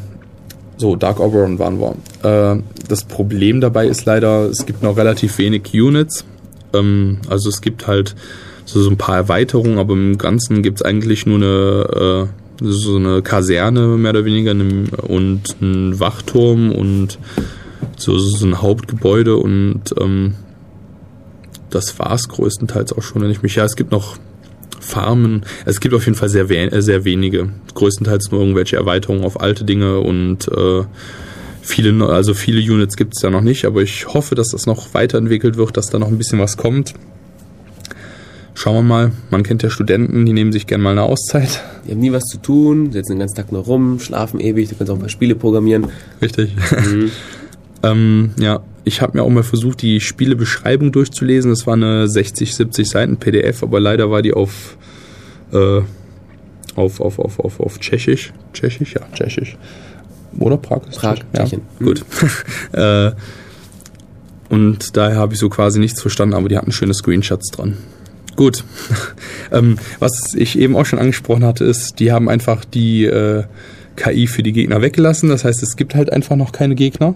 so, 0.77 0.95
Dark 0.95 1.19
Oberon 1.19 1.59
waren 1.59 1.79
wir. 1.79 1.95
Äh, 2.23 2.61
das 2.87 3.03
Problem 3.03 3.61
dabei 3.61 3.87
ist 3.87 4.05
leider, 4.05 4.49
es 4.49 4.65
gibt 4.65 4.81
noch 4.81 4.97
relativ 4.97 5.37
wenig 5.37 5.73
Units. 5.73 6.25
Ähm, 6.73 7.19
also 7.29 7.49
es 7.49 7.61
gibt 7.61 7.87
halt 7.87 8.15
so, 8.67 8.81
so 8.81 8.89
ein 8.89 8.97
paar 8.97 9.15
Erweiterungen, 9.15 9.79
aber 9.79 9.93
im 9.93 10.17
Ganzen 10.17 10.61
gibt 10.61 10.79
es 10.79 10.85
eigentlich 10.85 11.25
nur 11.25 11.37
eine, 11.37 12.29
äh, 12.61 12.65
so 12.65 12.97
eine 12.97 13.21
Kaserne 13.21 13.97
mehr 13.97 14.11
oder 14.11 14.25
weniger 14.25 14.51
und 14.51 15.41
einen 15.61 15.99
Wachturm 15.99 16.71
und 16.71 17.17
so, 17.97 18.17
so 18.19 18.45
ein 18.45 18.61
Hauptgebäude 18.61 19.37
und 19.37 19.95
ähm, 19.99 20.35
das 21.69 21.97
war 21.97 22.13
es 22.13 22.27
größtenteils 22.27 22.93
auch 22.93 23.03
schon, 23.03 23.21
wenn 23.21 23.31
ich 23.31 23.41
mich. 23.41 23.55
Ja, 23.55 23.65
es 23.65 23.75
gibt 23.75 23.91
noch 23.91 24.17
Farmen. 24.79 25.45
Es 25.65 25.79
gibt 25.79 25.93
auf 25.95 26.05
jeden 26.05 26.17
Fall 26.17 26.29
sehr, 26.29 26.49
we 26.49 26.57
äh, 26.57 26.81
sehr 26.81 27.05
wenige. 27.05 27.49
Größtenteils 27.73 28.31
nur 28.31 28.41
irgendwelche 28.41 28.75
Erweiterungen 28.75 29.23
auf 29.23 29.39
alte 29.39 29.63
Dinge 29.63 29.99
und 29.99 30.47
äh, 30.49 30.83
viele, 31.61 32.05
also 32.05 32.33
viele 32.33 32.59
Units 32.59 32.97
gibt 32.97 33.15
es 33.15 33.21
da 33.21 33.29
noch 33.29 33.41
nicht, 33.41 33.65
aber 33.65 33.81
ich 33.81 34.07
hoffe, 34.07 34.35
dass 34.35 34.49
das 34.49 34.65
noch 34.65 34.93
weiterentwickelt 34.93 35.57
wird, 35.57 35.77
dass 35.77 35.87
da 35.87 35.99
noch 35.99 36.07
ein 36.07 36.17
bisschen 36.17 36.39
was 36.39 36.57
kommt. 36.57 36.93
Schauen 38.57 38.73
wir 38.73 38.81
mal. 38.81 39.11
Man 39.29 39.43
kennt 39.43 39.61
ja 39.61 39.69
Studenten, 39.69 40.25
die 40.25 40.33
nehmen 40.33 40.51
sich 40.51 40.65
gerne 40.65 40.83
mal 40.83 40.89
eine 40.89 41.03
Auszeit. 41.03 41.61
Die 41.85 41.91
haben 41.91 41.99
nie 41.99 42.11
was 42.11 42.23
zu 42.23 42.39
tun, 42.39 42.91
sitzen 42.91 43.11
den 43.11 43.19
ganzen 43.19 43.35
Tag 43.35 43.51
nur 43.51 43.61
rum, 43.61 43.99
schlafen 43.99 44.39
ewig, 44.39 44.67
du 44.69 44.73
kannst 44.75 44.89
auch 44.89 44.95
ein 44.95 44.99
paar 44.99 45.09
Spiele 45.09 45.35
programmieren. 45.35 45.89
Richtig. 46.23 46.55
Mhm. 46.71 47.11
ähm, 47.83 48.31
ja, 48.39 48.61
ich 48.83 48.99
habe 49.03 49.15
mir 49.15 49.23
auch 49.23 49.29
mal 49.29 49.43
versucht, 49.43 49.83
die 49.83 49.99
Spielebeschreibung 49.99 50.91
durchzulesen. 50.91 51.51
Das 51.51 51.67
war 51.67 51.75
eine 51.75 52.07
60, 52.07 52.55
70 52.55 52.89
Seiten 52.89 53.17
PDF, 53.17 53.61
aber 53.61 53.79
leider 53.79 54.09
war 54.09 54.23
die 54.23 54.33
auf, 54.33 54.75
äh, 55.53 55.81
auf, 56.75 56.99
auf, 56.99 57.19
auf, 57.19 57.39
auf, 57.39 57.59
auf 57.59 57.79
Tschechisch. 57.79 58.33
Tschechisch, 58.53 58.95
ja, 58.95 59.01
Tschechisch. 59.13 59.55
Oder 60.39 60.57
Prag? 60.57 60.81
Ist 60.89 60.97
Prag, 60.97 61.19
Tschechien. 61.31 61.61
Ja, 61.79 61.85
gut. 61.85 62.03
äh, 62.71 63.11
und 64.49 64.97
daher 64.97 65.17
habe 65.17 65.35
ich 65.35 65.39
so 65.39 65.47
quasi 65.47 65.79
nichts 65.79 66.01
verstanden, 66.01 66.33
aber 66.33 66.49
die 66.49 66.57
hatten 66.57 66.71
schöne 66.71 66.95
Screenshots 66.95 67.51
dran. 67.51 67.77
Gut. 68.37 68.63
ähm, 69.51 69.77
was 69.99 70.33
ich 70.33 70.57
eben 70.57 70.77
auch 70.77 70.85
schon 70.85 70.99
angesprochen 70.99 71.43
hatte, 71.43 71.65
ist, 71.65 71.99
die 71.99 72.13
haben 72.13 72.29
einfach 72.29 72.63
die 72.63 73.03
äh, 73.03 73.43
KI 73.97 74.27
für 74.27 74.43
die 74.43 74.53
Gegner 74.53 74.81
weggelassen. 74.81 75.27
Das 75.27 75.43
heißt, 75.43 75.61
es 75.63 75.75
gibt 75.75 75.95
halt 75.95 76.13
einfach 76.13 76.37
noch 76.37 76.53
keine 76.53 76.75
Gegner. 76.75 77.15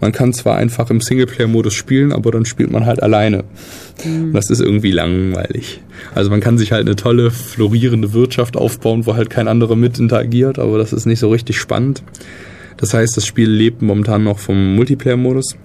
Man 0.00 0.12
kann 0.12 0.32
zwar 0.32 0.56
einfach 0.56 0.90
im 0.90 1.00
Singleplayer-Modus 1.00 1.74
spielen, 1.74 2.12
aber 2.12 2.30
dann 2.30 2.46
spielt 2.46 2.70
man 2.70 2.86
halt 2.86 3.02
alleine. 3.02 3.44
Mhm. 4.04 4.32
Das 4.32 4.48
ist 4.48 4.60
irgendwie 4.60 4.92
langweilig. 4.92 5.80
Also 6.14 6.30
man 6.30 6.40
kann 6.40 6.56
sich 6.56 6.72
halt 6.72 6.86
eine 6.86 6.96
tolle, 6.96 7.30
florierende 7.30 8.12
Wirtschaft 8.12 8.56
aufbauen, 8.56 9.04
wo 9.06 9.14
halt 9.14 9.28
kein 9.28 9.48
anderer 9.48 9.76
mit 9.76 9.98
interagiert, 9.98 10.58
aber 10.58 10.78
das 10.78 10.92
ist 10.92 11.04
nicht 11.06 11.18
so 11.18 11.30
richtig 11.30 11.58
spannend. 11.58 12.02
Das 12.78 12.94
heißt, 12.94 13.14
das 13.16 13.26
Spiel 13.26 13.50
lebt 13.50 13.82
momentan 13.82 14.24
noch 14.24 14.38
vom 14.38 14.74
Multiplayer-Modus. 14.76 15.56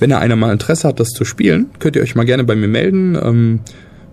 Wenn 0.00 0.10
ihr 0.10 0.18
einer 0.18 0.36
mal 0.36 0.52
Interesse 0.52 0.88
hat, 0.88 0.98
das 0.98 1.08
zu 1.08 1.24
spielen, 1.24 1.66
könnt 1.78 1.94
ihr 1.96 2.02
euch 2.02 2.14
mal 2.14 2.24
gerne 2.24 2.44
bei 2.44 2.56
mir 2.56 2.68
melden. 2.68 3.16
Ähm, 3.20 3.60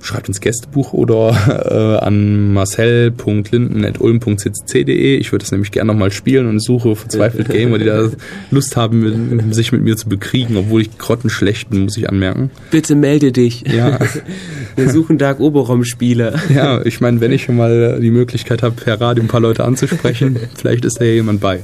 schreibt 0.02 0.28
ins 0.28 0.40
Gästebuch 0.40 0.94
oder 0.94 1.98
äh, 2.02 2.06
an 2.06 2.54
marcel.linden.ulm.ccc.de. 2.54 5.18
Ich 5.18 5.32
würde 5.32 5.44
das 5.44 5.52
nämlich 5.52 5.72
gerne 5.72 5.92
nochmal 5.92 6.12
spielen 6.12 6.46
und 6.48 6.62
suche 6.62 6.96
verzweifelt 6.96 7.50
Gamer, 7.50 7.80
die 7.80 7.86
da 7.86 8.12
Lust 8.52 8.78
haben, 8.78 9.36
mit, 9.36 9.56
sich 9.56 9.72
mit 9.72 9.82
mir 9.84 9.98
zu 9.98 10.10
bekriegen, 10.10 10.58
obwohl 10.58 10.82
ich 10.82 10.98
grottenschlecht 10.98 11.70
bin, 11.70 11.84
muss 11.84 11.96
ich 11.98 12.10
anmerken. 12.10 12.50
Bitte 12.72 12.96
melde 12.96 13.32
dich. 13.32 13.64
Ja. 13.68 14.00
Wir 14.76 14.90
suchen 14.90 15.18
Dark 15.18 15.40
Oberom-Spieler. 15.40 16.34
Ja, 16.54 16.86
ich 16.86 17.00
meine, 17.00 17.22
wenn 17.22 17.32
ich 17.32 17.44
schon 17.44 17.56
mal 17.56 18.00
die 18.02 18.12
Möglichkeit 18.12 18.62
habe, 18.62 18.76
per 18.76 19.00
Radio 19.00 19.24
ein 19.24 19.28
paar 19.28 19.40
Leute 19.40 19.64
anzusprechen, 19.64 20.38
vielleicht 20.56 20.84
ist 20.86 21.00
da 21.00 21.06
ja 21.06 21.14
jemand 21.14 21.40
bei. 21.40 21.62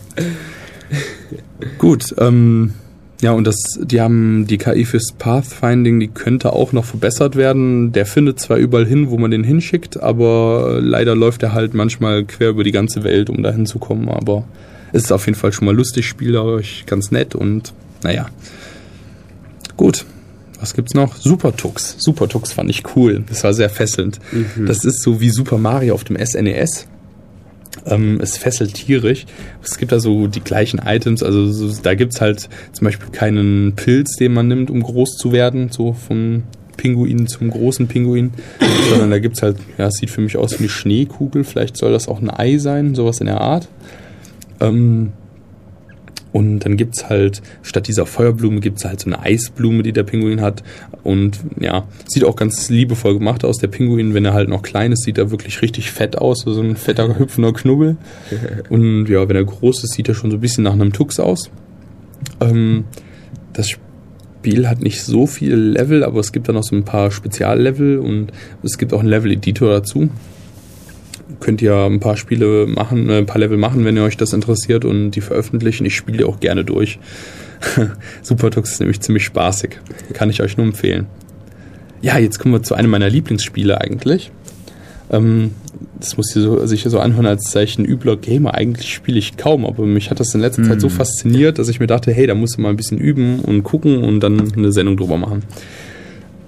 Gut, 1.78 2.16
ähm, 2.18 2.74
ja, 3.22 3.32
und 3.34 3.46
das, 3.46 3.56
die 3.80 4.02
haben 4.02 4.48
die 4.48 4.58
KI 4.58 4.84
fürs 4.84 5.12
Pathfinding, 5.18 6.00
die 6.00 6.08
könnte 6.08 6.54
auch 6.54 6.74
noch 6.74 6.86
verbessert 6.86 7.36
werden. 7.36 7.92
Der 7.92 8.08
findet 8.08 8.40
zwar 8.40 8.58
überall 8.58 8.88
hin, 8.88 9.12
wo 9.12 9.18
man 9.20 9.30
den 9.30 9.44
hinschickt, 9.44 10.02
aber 10.02 10.80
leider 10.82 11.16
läuft 11.16 11.44
er 11.44 11.54
halt 11.54 11.76
manchmal 11.76 12.26
quer 12.26 12.50
über 12.50 12.64
die 12.64 12.72
ganze 12.72 13.04
Welt, 13.04 13.30
um 13.30 13.44
da 13.44 13.52
hinzukommen. 13.52 14.10
Aber 14.10 14.44
es 14.92 15.04
ist 15.04 15.12
auf 15.12 15.28
jeden 15.28 15.38
Fall 15.38 15.54
schon 15.54 15.66
mal 15.66 15.76
lustig, 15.76 16.08
spielerisch, 16.08 16.84
ganz 16.88 17.12
nett 17.12 17.36
und 17.36 17.74
naja. 18.04 18.26
Gut. 19.78 20.06
Was 20.60 20.74
gibt's 20.76 20.94
noch? 20.94 21.16
Super 21.16 21.56
Tux. 21.56 21.96
Super 21.98 22.28
Tux 22.28 22.54
fand 22.54 22.70
ich 22.70 22.84
cool. 22.96 23.24
Das 23.28 23.44
war 23.44 23.54
sehr 23.54 23.70
fesselnd. 23.70 24.20
Mhm. 24.32 24.68
Das 24.68 24.86
ist 24.86 25.02
so 25.02 25.20
wie 25.20 25.32
Super 25.32 25.58
Mario 25.58 25.96
auf 25.96 26.04
dem 26.04 26.18
SNES. 26.24 26.88
Ähm, 27.86 28.20
es 28.22 28.38
fesselt 28.38 28.74
tierisch. 28.74 29.26
Es 29.64 29.78
gibt 29.78 29.92
da 29.92 30.00
so 30.00 30.28
die 30.28 30.42
gleichen 30.42 30.80
Items, 30.80 31.24
also 31.24 31.52
so, 31.52 31.82
da 31.82 31.96
gibt's 31.96 32.22
halt 32.22 32.50
zum 32.74 32.86
Beispiel 32.86 33.10
keinen 33.10 33.74
Pilz, 33.76 34.16
den 34.18 34.34
man 34.34 34.48
nimmt, 34.48 34.70
um 34.70 34.82
groß 34.82 35.12
zu 35.18 35.32
werden, 35.32 35.70
so 35.72 35.94
vom 35.94 36.44
Pinguin 36.78 37.28
zum 37.28 37.50
großen 37.50 37.88
Pinguin, 37.88 38.32
sondern 38.90 39.12
da 39.12 39.20
gibt's 39.20 39.42
halt, 39.42 39.58
ja, 39.78 39.88
es 39.88 39.96
sieht 39.96 40.10
für 40.10 40.22
mich 40.22 40.38
aus 40.38 40.54
wie 40.54 40.64
eine 40.64 40.70
Schneekugel, 40.70 41.44
vielleicht 41.44 41.78
soll 41.78 41.92
das 41.92 42.08
auch 42.08 42.22
ein 42.22 42.30
Ei 42.30 42.58
sein, 42.58 42.94
sowas 42.96 43.20
in 43.20 43.28
der 43.28 43.42
Art. 43.42 43.68
Ähm, 44.60 45.14
und 46.34 46.60
dann 46.60 46.78
gibt's 46.78 47.10
halt, 47.10 47.42
statt 47.62 47.88
dieser 47.88 48.06
Feuerblume 48.06 48.62
gibt's 48.62 48.86
halt 48.86 49.02
so 49.02 49.08
eine 49.08 49.20
Eisblume, 49.22 49.84
die 49.84 49.92
der 49.92 50.04
Pinguin 50.04 50.42
hat. 50.42 50.64
Und 51.04 51.40
ja, 51.60 51.86
sieht 52.08 52.24
auch 52.24 52.36
ganz 52.36 52.70
liebevoll 52.70 53.16
gemacht 53.16 53.44
aus. 53.44 53.58
Der 53.58 53.68
Pinguin, 53.68 54.14
wenn 54.14 54.24
er 54.24 54.34
halt 54.34 54.48
noch 54.48 54.62
klein 54.62 54.92
ist, 54.92 55.04
sieht 55.04 55.18
er 55.18 55.32
wirklich 55.32 55.62
richtig 55.62 55.92
fett 55.92 56.18
aus, 56.18 56.44
so 56.46 56.62
ein 56.62 56.76
fetter, 56.78 57.20
hüpfender 57.20 57.54
Knubbel. 57.54 57.98
Und 58.70 59.08
ja, 59.08 59.28
wenn 59.28 59.36
er 59.36 59.44
groß 59.44 59.84
ist, 59.84 59.94
sieht 59.94 60.08
er 60.08 60.16
schon 60.16 60.32
so 60.32 60.38
ein 60.38 60.42
bisschen 60.42 60.64
nach 60.64 60.74
einem 60.74 60.94
Tux 60.94 61.20
aus. 61.20 61.50
Ähm, 62.40 62.86
das 63.52 63.70
Spiel 63.70 64.70
hat 64.70 64.82
nicht 64.82 65.04
so 65.04 65.28
viele 65.28 65.56
Level, 65.56 66.04
aber 66.04 66.20
es 66.22 66.32
gibt 66.32 66.48
da 66.48 66.54
noch 66.54 66.64
so 66.64 66.76
ein 66.76 66.86
paar 66.86 67.12
Speziallevel 67.12 68.00
und 68.00 68.32
es 68.64 68.78
gibt 68.78 68.94
auch 68.94 69.02
einen 69.02 69.10
Level-Editor 69.10 69.70
dazu 69.70 70.10
könnt 71.40 71.62
ihr 71.62 71.76
ein 71.76 72.00
paar 72.00 72.18
Spiele 72.18 72.68
machen, 72.68 73.10
äh, 73.10 73.18
ein 73.18 73.26
paar 73.26 73.40
Level 73.40 73.58
machen, 73.58 73.86
wenn 73.86 73.96
ihr 73.96 74.04
euch 74.04 74.18
das 74.18 74.34
interessiert 74.34 74.86
und 74.86 75.12
die 75.12 75.22
veröffentlichen. 75.22 75.86
Ich 75.86 75.96
spiele 75.96 76.26
auch 76.26 76.40
gerne 76.40 76.64
durch. 76.64 77.00
Supertux 78.22 78.74
ist 78.74 78.80
nämlich 78.80 79.02
ziemlich 79.02 79.24
spaßig. 79.24 79.80
Kann 80.14 80.30
ich 80.30 80.42
euch 80.42 80.58
nur 80.58 80.66
empfehlen. 80.66 81.08
Ja, 82.02 82.18
jetzt 82.18 82.40
kommen 82.40 82.54
wir 82.54 82.64
zu 82.64 82.74
einem 82.74 82.90
meiner 82.90 83.10
Lieblingsspiele 83.10 83.80
eigentlich. 83.80 84.32
Ähm, 85.12 85.52
das 86.00 86.18
muss 86.18 86.32
so, 86.34 86.66
sich 86.66 86.84
so 86.84 87.00
anhören, 87.00 87.26
als 87.26 87.52
sei 87.52 87.64
ich 87.64 87.78
ein 87.78 87.86
übler 87.86 88.18
Gamer. 88.18 88.56
Eigentlich 88.56 88.94
spiele 88.94 89.20
ich 89.20 89.38
kaum, 89.38 89.66
aber 89.66 89.86
mich 89.86 90.10
hat 90.10 90.20
das 90.20 90.34
in 90.34 90.42
letzter 90.42 90.64
mm. 90.64 90.66
Zeit 90.66 90.82
so 90.82 90.90
hm. 90.90 90.96
fasziniert, 90.96 91.60
dass 91.60 91.70
ich 91.70 91.80
mir 91.80 91.88
dachte, 91.88 92.12
hey, 92.12 92.26
da 92.28 92.34
musst 92.34 92.58
du 92.58 92.62
mal 92.62 92.70
ein 92.70 92.78
bisschen 92.78 92.98
üben 92.98 93.40
und 93.40 93.64
gucken 93.64 94.04
und 94.04 94.20
dann 94.22 94.52
eine 94.56 94.72
Sendung 94.72 94.98
drüber 94.98 95.18
machen. 95.18 95.44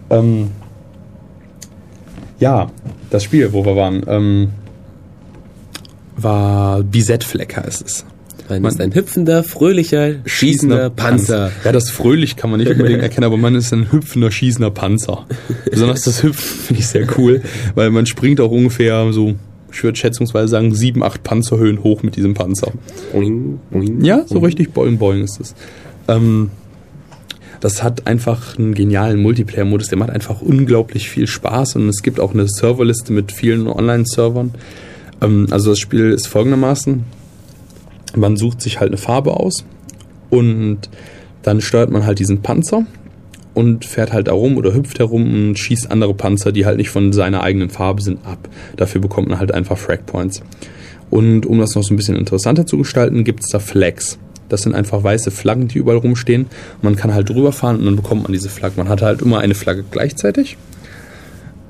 Ähm, 0.10 0.50
ja, 2.40 2.72
das 3.10 3.24
Spiel, 3.24 3.54
wo 3.54 3.66
wir 3.66 3.76
waren. 3.76 4.04
Ähm, 4.08 4.50
war 6.16 6.84
Bisett-Fleck 6.84 7.58
heißt 7.58 7.84
es. 7.86 8.06
Man, 8.50 8.66
ist 8.66 8.82
ein 8.82 8.94
hüpfender, 8.94 9.44
fröhlicher, 9.44 10.16
schießender, 10.26 10.28
schießender 10.28 10.90
Panzer. 10.90 11.50
Panzer. 11.50 11.52
Ja, 11.64 11.72
das 11.72 11.90
fröhlich 11.90 12.36
kann 12.36 12.52
man 12.52 12.60
nicht 12.60 12.72
unbedingt 12.72 13.02
erkennen, 13.02 13.24
aber 13.24 13.38
man 13.38 13.56
ist 13.56 13.72
ein 13.74 13.92
hüpfender, 13.92 14.32
schießender 14.32 14.70
Panzer. 14.70 15.26
Besonders 15.70 16.02
das 16.02 16.24
Hüpfen 16.24 16.60
finde 16.68 16.82
ich 16.82 16.88
sehr 16.88 17.08
cool, 17.18 17.42
weil 17.76 17.90
man 17.90 18.06
springt 18.06 18.42
auch 18.42 18.52
ungefähr 18.52 19.12
so, 19.14 19.36
ich 19.72 19.84
würde 19.84 19.98
schätzungsweise 19.98 20.50
sagen, 20.50 20.76
sieben, 20.76 21.04
acht 21.04 21.24
Panzerhöhen 21.24 21.84
hoch 21.84 22.04
mit 22.04 22.16
diesem 22.16 22.34
Panzer. 22.34 22.74
Boing, 23.12 23.60
boing, 23.72 24.04
ja, 24.04 24.24
so 24.28 24.36
boing. 24.36 24.46
richtig 24.46 24.74
boing, 24.74 24.98
boing 24.98 25.24
ist 25.24 25.40
es. 25.40 25.56
Ähm, 26.08 26.52
das 27.62 27.82
hat 27.82 28.08
einfach 28.08 28.58
einen 28.58 28.74
genialen 28.74 29.22
Multiplayer-Modus, 29.22 29.88
der 29.88 29.98
macht 29.98 30.10
einfach 30.10 30.42
unglaublich 30.42 31.10
viel 31.10 31.28
Spaß 31.28 31.78
und 31.78 31.88
es 31.88 32.04
gibt 32.04 32.20
auch 32.20 32.34
eine 32.34 32.46
Serverliste 32.46 33.14
mit 33.14 33.32
vielen 33.32 33.68
Online-Servern. 33.68 34.54
Ähm, 35.24 35.48
also 35.50 35.72
das 35.72 35.80
Spiel 35.80 36.12
ist 36.12 36.28
folgendermaßen. 36.28 37.04
Man 38.16 38.38
sucht 38.38 38.62
sich 38.62 38.80
halt 38.80 38.90
eine 38.92 38.98
Farbe 38.98 39.32
aus 39.40 39.66
und 40.30 40.90
dann 41.42 41.62
steuert 41.62 41.90
man 41.90 42.06
halt 42.06 42.20
diesen 42.20 42.42
Panzer 42.42 42.86
und 43.54 43.86
fährt 43.86 44.14
halt 44.14 44.28
herum 44.28 44.58
oder 44.58 44.74
hüpft 44.74 45.00
herum 45.00 45.24
und 45.34 45.58
schießt 45.58 45.90
andere 45.90 46.14
Panzer, 46.14 46.52
die 46.52 46.66
halt 46.66 46.78
nicht 46.78 46.90
von 46.90 47.12
seiner 47.12 47.42
eigenen 47.42 47.70
Farbe 47.70 48.02
sind, 48.02 48.26
ab. 48.26 48.50
Dafür 48.78 49.02
bekommt 49.02 49.30
man 49.30 49.40
halt 49.40 49.52
einfach 49.52 49.78
Frag 49.78 50.06
Points. 50.06 50.44
Und 51.10 51.46
um 51.46 51.60
das 51.60 51.76
noch 51.76 51.84
so 51.84 51.94
ein 51.94 51.98
bisschen 51.98 52.16
interessanter 52.16 52.66
zu 52.66 52.78
gestalten, 52.78 53.24
gibt 53.24 53.44
es 53.44 53.50
da 53.50 53.60
Flags. 53.60 54.18
Das 54.50 54.62
sind 54.62 54.76
einfach 54.76 55.04
weiße 55.04 55.32
Flaggen, 55.32 55.68
die 55.68 55.80
überall 55.80 55.98
rumstehen. 55.98 56.48
Man 56.82 56.96
kann 56.96 57.14
halt 57.14 57.30
drüber 57.30 57.52
fahren 57.52 57.78
und 57.78 57.86
dann 57.86 57.96
bekommt 57.96 58.24
man 58.24 58.32
diese 58.32 58.50
Flaggen. 58.50 58.78
Man 58.78 58.90
hat 58.90 59.02
halt 59.02 59.22
immer 59.22 59.40
eine 59.40 59.56
Flagge 59.56 59.84
gleichzeitig 59.90 60.58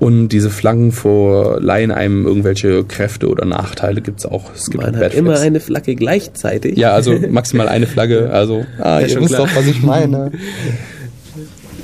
Und 0.04 0.30
diese 0.30 0.49
Flaggen 0.49 0.91
verleihen 0.91 1.91
einem 1.91 2.26
irgendwelche 2.28 2.84
Kräfte 2.84 3.30
oder 3.30 3.45
Nachteile 3.45 4.01
gibt's 4.01 4.26
auch. 4.26 4.51
Es 4.54 4.70
gibt 4.70 4.84
Man 4.84 4.95
auch 4.95 4.99
hat 4.99 5.14
immer 5.14 5.39
eine 5.39 5.60
Flagge 5.60 5.95
gleichzeitig. 5.95 6.78
Ja, 6.78 6.91
also 6.93 7.18
maximal 7.30 7.70
eine 7.70 7.88
Flagge. 7.88 8.30
Also, 8.32 8.66
ah, 8.80 8.99
Ja, 8.99 9.08
ihr 9.08 9.22
wisst 9.22 9.30
klar. 9.36 9.47
doch, 9.47 9.56
was 9.56 9.66
ich 9.66 9.82
meine. 9.84 10.32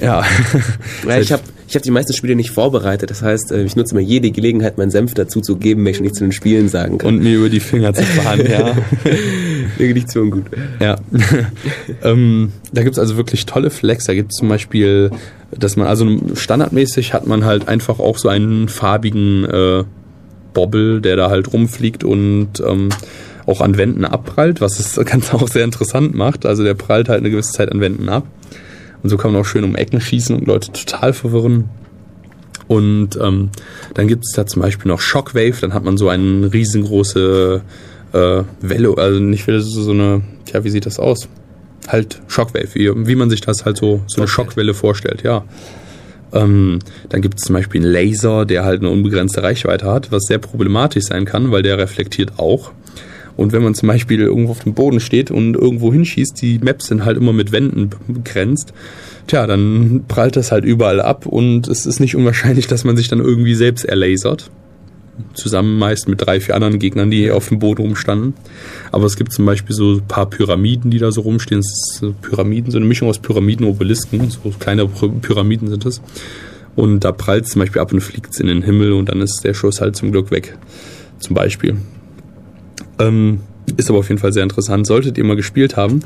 Ja. 0.02 0.24
Ja, 1.08 1.20
ich 1.20 1.32
habe 1.32 1.44
ich 1.70 1.76
hab 1.76 1.84
die 1.84 1.92
meisten 1.92 2.14
Spiele 2.14 2.36
nicht 2.36 2.50
vorbereitet. 2.50 3.12
Das 3.12 3.22
heißt, 3.22 3.52
äh, 3.52 3.64
ich 3.64 3.76
nutze 3.76 3.94
immer 3.94 4.02
jede 4.02 4.32
Gelegenheit, 4.32 4.80
meinen 4.80 4.90
Senf 4.90 5.14
dazu 5.14 5.40
zu 5.40 5.56
geben, 5.56 5.86
wenn 5.86 5.92
ich 5.92 6.02
nicht 6.02 6.16
zu 6.16 6.24
den 6.24 6.32
Spielen 6.32 6.68
sagen 6.68 6.98
kann. 6.98 7.10
Und 7.10 7.24
mir 7.24 7.38
über 7.38 7.50
die 7.50 7.60
Finger 7.60 7.94
zu 7.94 8.02
fahren, 8.02 8.42
ja. 8.50 8.76
So 10.08 10.22
ungut. 10.22 10.46
Ja. 10.80 10.96
ähm, 12.04 12.52
da 12.74 12.84
gibt's 12.84 12.98
also 12.98 13.18
wirklich 13.18 13.46
tolle 13.46 13.70
Flex. 13.70 14.06
Da 14.06 14.16
gibt's 14.16 14.38
zum 14.38 14.50
Beispiel, 14.50 15.12
dass 15.58 15.76
man, 15.76 15.88
also 15.88 16.08
standardmäßig 16.34 17.14
hat 17.14 17.28
man 17.28 17.46
halt 17.46 17.68
einfach 17.68 18.00
auch 18.00 18.18
so 18.18 18.30
einen 18.30 18.68
farbigen 18.68 19.46
äh, 19.46 19.84
Bobble, 20.54 21.02
der 21.02 21.16
da 21.16 21.30
halt 21.30 21.54
rumfliegt 21.54 22.04
und 22.04 22.62
ähm, 22.66 22.90
auch 23.46 23.62
an 23.62 23.78
Wänden 23.78 24.06
abprallt, 24.06 24.60
was 24.60 24.78
das 24.78 24.96
Ganze 25.06 25.36
auch 25.36 25.48
sehr 25.48 25.64
interessant 25.64 26.16
macht. 26.16 26.48
Also 26.48 26.64
der 26.64 26.74
prallt 26.74 27.10
halt 27.10 27.20
eine 27.20 27.30
gewisse 27.30 27.52
Zeit 27.52 27.72
an 27.72 27.80
Wänden 27.80 28.10
ab. 28.10 28.26
Und 29.02 29.10
so 29.10 29.18
kann 29.18 29.32
man 29.32 29.42
auch 29.42 29.46
schön 29.46 29.64
um 29.64 29.76
Ecken 29.76 30.02
schießen 30.02 30.36
und 30.36 30.48
Leute 30.48 30.72
total 30.72 31.14
verwirren. 31.14 31.70
Und 32.68 33.18
ähm, 33.20 33.50
dann 33.96 34.08
gibt 34.08 34.26
es 34.26 34.34
da 34.36 34.46
zum 34.46 34.62
Beispiel 34.62 34.90
noch 34.90 35.00
Shockwave, 35.00 35.56
dann 35.60 35.74
hat 35.74 35.84
man 35.84 35.98
so 35.98 36.08
eine 36.08 36.54
riesengroße 36.54 37.62
äh, 38.14 38.44
Welle, 38.62 38.94
also 38.98 39.20
nicht 39.20 39.48
Welle, 39.48 39.62
so 39.62 39.90
eine, 39.90 40.22
tja, 40.46 40.64
wie 40.64 40.70
sieht 40.70 40.86
das 40.86 41.00
aus? 41.00 41.28
Halt 41.88 42.22
Shockwave, 42.28 42.76
wie, 42.76 42.92
wie 43.08 43.16
man 43.16 43.32
sich 43.32 43.42
das 43.42 43.66
halt 43.66 43.78
so, 43.78 44.02
so 44.08 44.22
eine 44.22 44.28
Schockwelle 44.28 44.76
vorstellt, 44.76 45.24
ja. 45.24 45.44
Ähm, 46.32 46.78
dann 47.10 47.22
gibt 47.24 47.40
es 47.40 47.46
zum 47.46 47.56
Beispiel 47.56 47.82
einen 47.82 47.92
Laser, 47.92 48.46
der 48.46 48.64
halt 48.64 48.82
eine 48.82 48.92
unbegrenzte 48.92 49.42
Reichweite 49.42 49.88
hat, 49.88 50.12
was 50.12 50.26
sehr 50.26 50.38
problematisch 50.38 51.06
sein 51.06 51.26
kann, 51.26 51.52
weil 51.52 51.64
der 51.64 51.80
reflektiert 51.80 52.34
auch. 52.38 52.72
Und 53.40 53.54
wenn 53.54 53.64
man 53.64 53.74
zum 53.74 53.88
Beispiel 53.88 54.20
irgendwo 54.20 54.52
auf 54.52 54.64
dem 54.64 54.74
Boden 54.74 55.00
steht 55.00 55.32
und 55.32 55.56
irgendwo 55.56 55.94
hinschießt, 55.94 56.42
die 56.42 56.60
Maps 56.60 56.88
sind 56.88 57.06
halt 57.06 57.16
immer 57.18 57.32
mit 57.32 57.54
Wänden 57.54 57.90
begrenzt, 58.08 58.74
tja, 59.28 59.48
dann 59.48 60.04
prallt 60.10 60.36
das 60.36 60.52
halt 60.52 60.66
überall 60.66 61.00
ab 61.00 61.26
und 61.26 61.68
es 61.70 61.86
ist 61.86 62.02
nicht 62.02 62.16
unwahrscheinlich, 62.18 62.68
dass 62.68 62.84
man 62.84 62.98
sich 62.98 63.08
dann 63.08 63.20
irgendwie 63.20 63.56
selbst 63.56 63.86
erlasert. 63.86 64.52
Zusammen 65.34 65.78
meist 65.78 66.08
mit 66.08 66.26
drei, 66.26 66.40
vier 66.40 66.56
anderen 66.56 66.80
Gegnern, 66.80 67.12
die 67.12 67.32
auf 67.32 67.50
dem 67.50 67.60
Boden 67.60 67.82
rumstanden. 67.82 68.34
Aber 68.92 69.06
es 69.06 69.16
gibt 69.16 69.32
zum 69.34 69.46
Beispiel 69.46 69.76
so 69.76 69.96
ein 69.96 70.08
paar 70.08 70.30
Pyramiden, 70.30 70.92
die 70.92 70.98
da 70.98 71.12
so 71.12 71.22
rumstehen. 71.22 71.60
Es 71.60 71.68
ist 71.68 71.98
so 72.00 72.14
Pyramiden, 72.22 72.72
so 72.72 72.78
eine 72.78 72.86
Mischung 72.86 73.10
aus 73.10 73.20
Pyramiden 73.20 73.66
und 73.66 73.74
Obelisken. 73.74 74.30
So 74.30 74.50
kleine 74.60 74.84
Py- 74.84 75.20
Pyramiden 75.22 75.68
sind 75.68 75.86
es. 75.86 76.02
Und 76.76 77.02
da 77.06 77.12
prallt 77.12 77.46
es 77.46 77.52
zum 77.52 77.60
Beispiel 77.60 77.82
ab 77.82 77.92
und 77.92 78.00
fliegt 78.00 78.34
es 78.34 78.40
in 78.40 78.48
den 78.48 78.62
Himmel 78.62 78.94
und 78.94 79.10
dann 79.10 79.22
ist 79.22 79.42
der 79.44 79.54
Schuss 79.54 79.82
halt 79.82 79.98
zum 79.98 80.12
Glück 80.14 80.32
weg. 80.32 80.58
Zum 81.20 81.36
Beispiel. 81.36 81.76
Ähm, 83.00 83.42
ist 83.78 83.90
aber 83.90 84.00
auf 84.00 84.10
jeden 84.10 84.20
Fall 84.20 84.34
sehr 84.34 84.44
interessant. 84.44 84.88
Solltet 84.88 85.18
ihr 85.18 85.24
mal 85.24 85.36
gespielt 85.36 85.78
haben. 85.78 86.02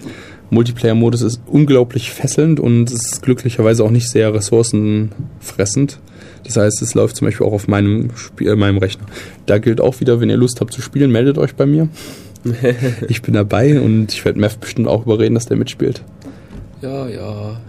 Multiplayer-Modus 0.50 1.22
ist 1.22 1.41
unglaublich 1.48 2.12
fesselnd 2.12 2.60
und 2.60 2.91
ist 2.91 3.22
glücklicherweise 3.22 3.84
auch 3.84 3.89
nicht 3.89 4.10
sehr 4.10 4.34
ressourcenfressend. 4.34 6.00
Das 6.44 6.58
heißt, 6.58 6.82
es 6.82 6.94
läuft 6.94 7.16
zum 7.16 7.28
Beispiel 7.28 7.48
auch 7.48 7.54
auf 7.54 7.68
meinem, 7.68 8.12
Spiel, 8.16 8.50
äh, 8.50 8.56
meinem 8.56 8.78
Rechner. 8.78 9.06
Da 9.46 9.58
gilt 9.58 9.82
auch 9.82 10.00
wieder, 10.00 10.20
wenn 10.20 10.30
ihr 10.30 10.38
Lust 10.38 10.60
habt 10.62 10.74
zu 10.74 10.82
spielen, 10.82 11.12
meldet 11.12 11.38
euch 11.38 11.56
bei 11.56 11.66
mir. 11.66 11.88
ich 13.08 13.22
bin 13.22 13.34
dabei 13.34 13.80
und 13.80 14.14
ich 14.14 14.24
werde 14.26 14.39
Mev 14.39 14.58
bestimmt 14.58 14.88
auch 14.88 15.06
überreden, 15.06 15.36
dass 15.36 15.46
der 15.46 15.58
mitspielt. 15.58 16.04
Ja, 16.82 17.08
ja. 17.08 17.62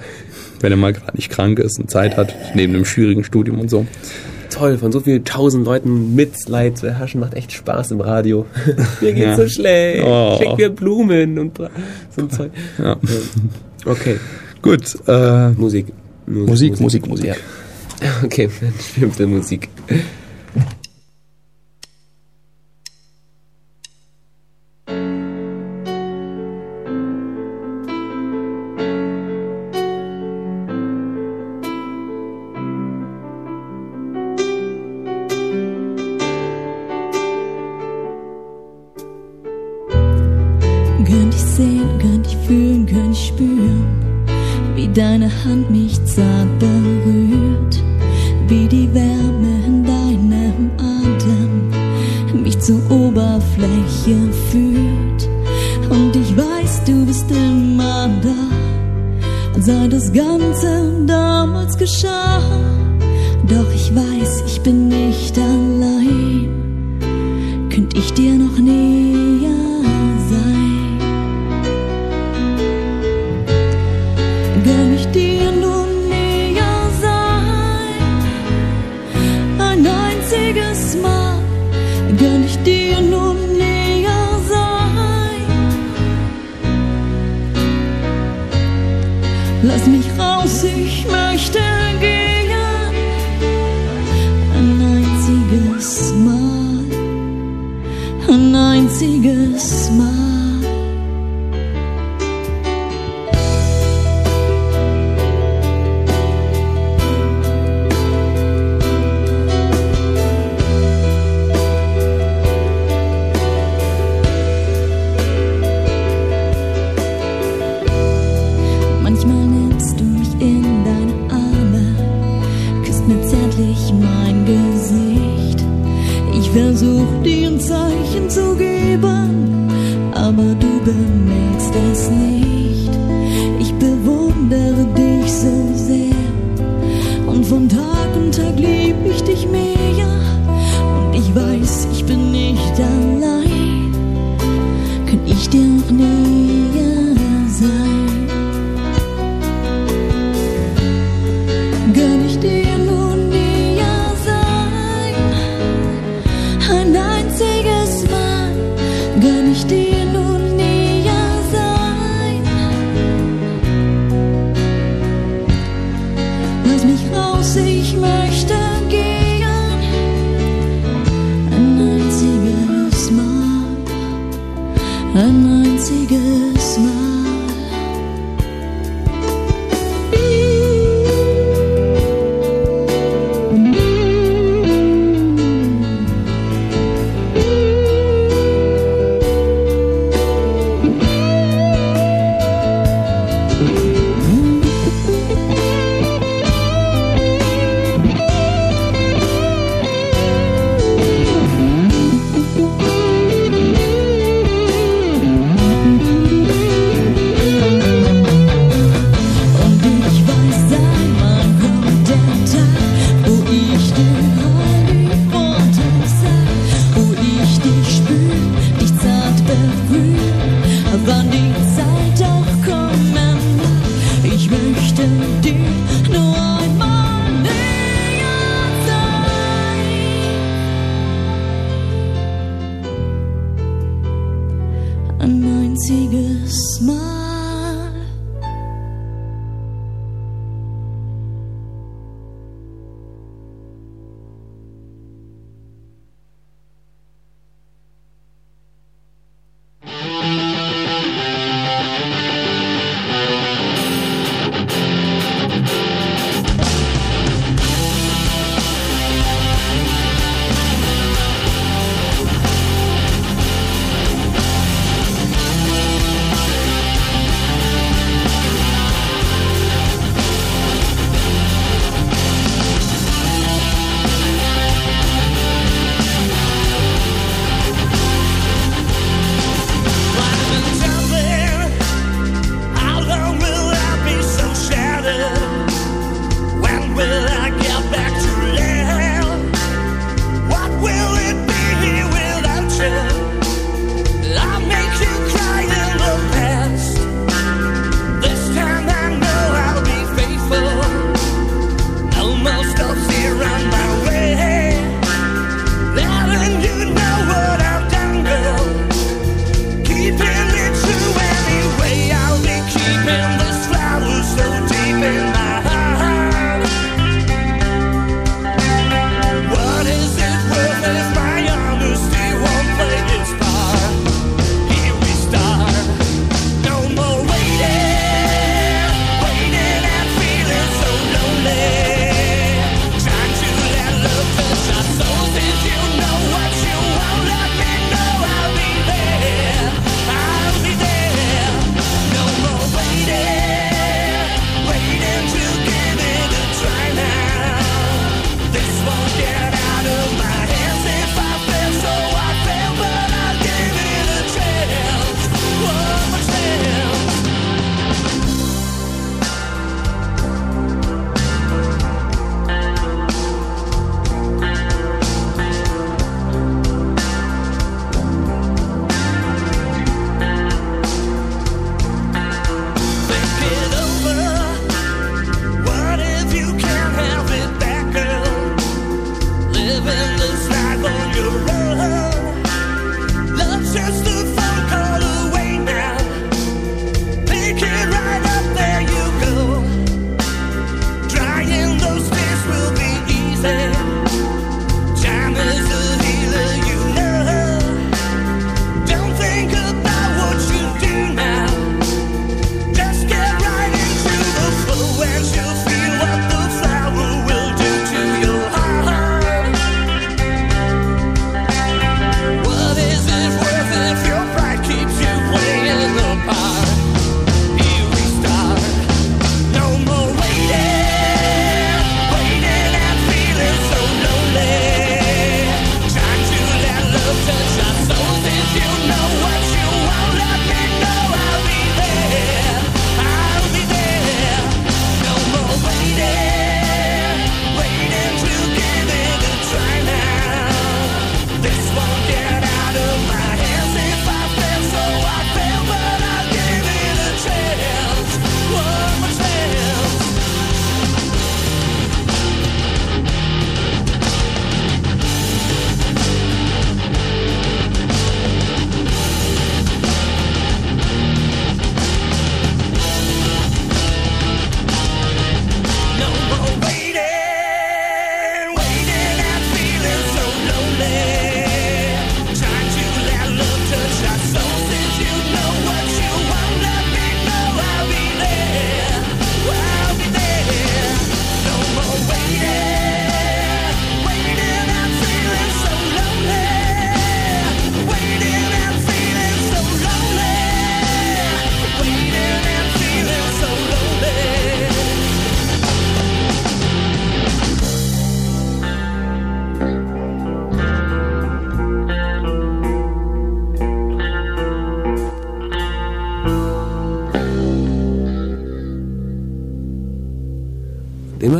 Wenn 0.61 0.72
er 0.72 0.77
mal 0.77 0.93
gerade 0.93 1.16
nicht 1.16 1.31
krank 1.31 1.61
ist 1.61 1.79
und 1.79 1.91
Zeit 1.91 2.16
hat, 2.16 2.35
neben 2.55 2.75
einem 2.75 2.85
schwierigen 2.85 3.22
Studium 3.22 3.61
und 3.61 3.70
so. 3.70 3.87
Toll, 4.55 4.78
von 4.78 4.92
so 4.92 5.00
vielen 5.00 5.24
tausend 5.24 5.66
Leuten 5.66 6.14
Mitleid 6.14 6.78
zu 6.78 6.86
erhaschen, 6.86 7.20
macht 7.20 7.34
echt 7.34 7.52
Spaß 7.52 7.90
im 7.90 8.00
Radio. 8.00 8.46
Mir 9.00 9.12
geht's 9.12 9.26
Ja. 9.26 9.36
so 9.36 9.48
schlecht. 9.48 10.05
Oh. 10.07 10.38
Schick 10.38 10.57
mir 10.57 10.68
Blumen 10.70 11.38
und 11.38 11.59
so 11.59 12.22
ein 12.22 12.30
Zeug. 12.30 12.50
Ja. 12.82 12.96
Okay, 13.84 14.16
Gut, 14.62 14.82
äh, 15.09 15.50
Musik. 15.50 15.86
Musik, 16.26 16.80
Musik, 16.80 17.07
Musik. 17.07 17.26
Ja. 17.26 17.34
Okay, 18.24 18.48
dann 18.61 18.72
stimmt 18.80 19.18
die 19.18 19.26
Musik. 19.26 19.68
Deine 45.15 45.31
Hand 45.45 45.71
mich 45.71 46.05
zart 46.07 46.59
berührt, 46.59 47.81
wie 48.49 48.67
die 48.67 48.93
Wärme 48.93 49.65
in 49.65 49.85
deinem 49.85 50.71
Atem 50.77 52.43
mich 52.43 52.59
zur 52.59 52.81
Oberfläche 52.91 54.17
führt. 54.51 55.29
Und 55.89 56.17
ich 56.17 56.37
weiß, 56.37 56.83
du 56.85 57.07
bist 57.07 57.31
immer 57.31 58.11
da, 58.23 59.61
seit 59.61 59.93
das 59.93 60.12
Ganze 60.12 61.05
damals 61.07 61.79
geschah. 61.79 62.43
Doch 63.47 63.73
ich 63.73 63.95
weiß, 63.95 64.43
ich 64.49 64.61
bin 64.62 64.89
nicht 64.89 65.39
allein 65.39 66.49
könnt 67.71 67.97
ich 67.97 68.12
dir 68.15 68.35
noch 68.35 68.59
näher 68.59 69.24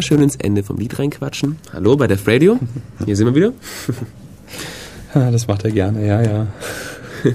schön 0.05 0.23
ins 0.23 0.37
Ende 0.37 0.63
vom 0.63 0.77
Lied 0.77 0.99
reinquatschen. 0.99 1.57
Hallo 1.73 1.97
bei 1.97 2.07
Def 2.07 2.27
Radio. 2.29 2.59
Hier 3.05 3.17
sind 3.17 3.27
wir 3.27 3.35
wieder. 3.35 3.53
Ja, 5.15 5.31
das 5.33 5.47
macht 5.49 5.65
er 5.65 5.71
gerne, 5.71 6.07
ja, 6.07 6.23
ja. 6.23 6.47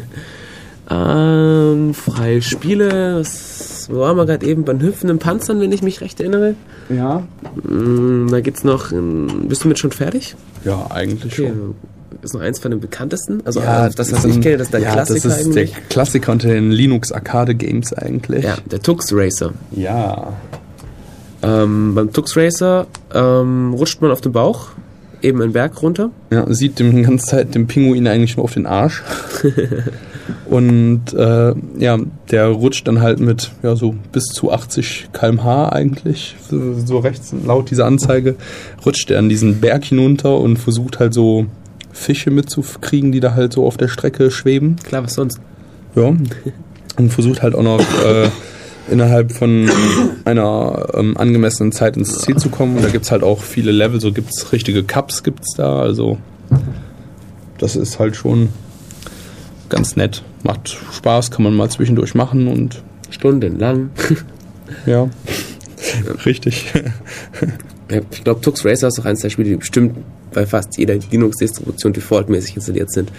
Ähm, 0.92 1.94
freie 1.94 2.42
Spiele, 2.42 3.18
was 3.20 3.88
waren 3.92 4.18
wir 4.18 4.26
gerade 4.26 4.44
eben? 4.48 4.64
Bei 4.66 4.74
den 4.74 4.82
hüpfenden 4.82 5.20
Panzern, 5.20 5.60
wenn 5.62 5.72
ich 5.72 5.84
mich 5.84 6.02
recht 6.02 6.20
erinnere. 6.20 6.56
Ja. 6.90 7.22
Mm, 7.64 8.28
Da 8.32 8.42
gibt's 8.42 8.64
noch, 8.64 8.92
ähm, 8.92 9.46
bist 9.48 9.64
du 9.64 9.68
mit 9.68 9.78
schon 9.78 9.92
fertig? 9.92 10.36
Ja, 10.66 10.88
eigentlich 10.90 11.34
Okay. 11.34 11.50
schon. 11.50 11.76
Ist 12.24 12.34
noch 12.34 12.42
eins 12.42 12.58
von 12.60 12.72
den 12.72 12.80
bekanntesten? 12.80 13.42
Also 13.46 13.60
Ja, 13.62 13.86
äh, 13.86 13.92
das, 13.96 14.12
was 14.12 14.26
ich 14.26 14.42
kenne, 14.42 14.58
das 14.58 14.68
ist 14.68 14.74
der 14.74 14.80
ja, 14.82 14.94
Klassiker 14.94 15.30
das 15.30 15.40
ist 15.42 15.46
eigentlich. 15.46 15.72
der 15.74 15.82
Klassiker 15.90 16.32
unter 16.32 16.48
den 16.48 16.72
Linux 16.72 17.12
Arcade 17.12 17.54
Games 17.54 17.94
eigentlich. 17.94 18.44
ja, 18.44 18.58
der 18.70 18.82
Tux 18.82 19.14
Racer. 19.14 19.54
Ja. 19.72 20.34
Ähm, 21.42 21.96
beim 21.96 22.12
Tux 22.12 22.36
Racer 22.36 22.88
ähm, 23.14 23.74
rutscht 23.74 24.02
man 24.02 24.12
auf 24.12 24.22
den 24.22 24.32
Bauch, 24.32 24.70
eben 25.22 25.42
einen 25.42 25.54
Berg 25.54 25.82
runter. 25.82 26.12
Ja, 26.32 26.46
sieht 26.54 26.80
dem 26.80 27.04
ganze 27.04 27.28
Zeit 27.28 27.56
dem 27.56 27.68
Pinguin 27.68 28.08
eigentlich 28.08 28.38
nur 28.38 28.44
auf 28.44 28.54
den 28.54 28.66
Arsch. 28.66 29.04
Und 30.50 31.14
äh, 31.14 31.54
ja, 31.78 31.98
der 32.30 32.48
rutscht 32.48 32.88
dann 32.88 33.02
halt 33.02 33.20
mit 33.20 33.52
ja 33.64 33.76
so 33.76 33.96
bis 34.12 34.26
zu 34.26 34.52
80 34.52 35.10
km/h 35.14 35.70
eigentlich, 35.70 36.36
so, 36.50 36.74
so 36.74 37.00
rechts 37.00 37.34
laut 37.46 37.72
dieser 37.72 37.86
Anzeige, 37.86 38.36
rutscht 38.86 39.10
er 39.12 39.20
an 39.20 39.30
diesen 39.30 39.60
Berg 39.60 39.86
hinunter 39.86 40.38
und 40.38 40.58
versucht 40.58 41.00
halt 41.00 41.14
so 41.14 41.46
Fische 41.92 42.32
mitzukriegen, 42.32 43.12
die 43.12 43.20
da 43.20 43.34
halt 43.34 43.54
so 43.54 43.66
auf 43.66 43.78
der 43.78 43.88
Strecke 43.88 44.32
schweben. 44.32 44.76
Klar, 44.84 45.04
was 45.04 45.14
sonst? 45.14 45.40
Ja. 45.96 46.16
Und 46.98 47.14
versucht 47.14 47.42
halt 47.42 47.56
auch 47.56 47.64
noch 47.64 47.80
äh, 48.06 48.30
innerhalb 48.90 49.32
von 49.32 49.70
einer 50.26 50.90
ähm, 50.94 51.18
angemessenen 51.18 51.72
Zeit 51.72 51.98
ins 51.98 52.20
Ziel 52.20 52.38
zu 52.38 52.50
kommen. 52.50 52.78
Und 52.78 52.84
da 52.84 52.90
gibt's 52.90 53.12
halt 53.12 53.24
auch 53.24 53.42
viele 53.42 53.72
Level, 53.72 54.00
so 54.00 54.12
gibt's 54.12 54.52
richtige 54.52 54.84
Cups 54.84 55.24
gibt's 55.24 55.56
da. 55.56 55.80
Also 55.80 56.18
das 57.58 57.76
ist 57.76 58.00
halt 58.00 58.16
schon 58.16 58.50
ganz 59.70 59.96
nett. 59.96 60.24
Macht 60.44 60.78
Spaß, 60.94 61.32
kann 61.32 61.44
man 61.44 61.54
mal 61.54 61.70
zwischendurch 61.70 62.16
machen 62.16 62.48
und 62.48 62.82
Stundenlang. 63.10 63.92
ja. 64.86 65.10
Richtig. 66.26 66.72
Ich 68.12 68.24
glaube, 68.24 68.42
Tux 68.42 68.66
Racer 68.66 68.88
ist 68.88 69.00
auch 69.00 69.06
eines 69.06 69.22
der 69.22 69.30
Spiele, 69.30 69.50
die 69.50 69.56
bestimmt 69.56 69.98
bei 70.40 70.46
fast 70.46 70.78
jeder 70.78 70.96
Linux-Distribution 70.96 71.92
defaultmäßig 71.92 72.56
installiert 72.56 72.90
sind. 72.94 73.12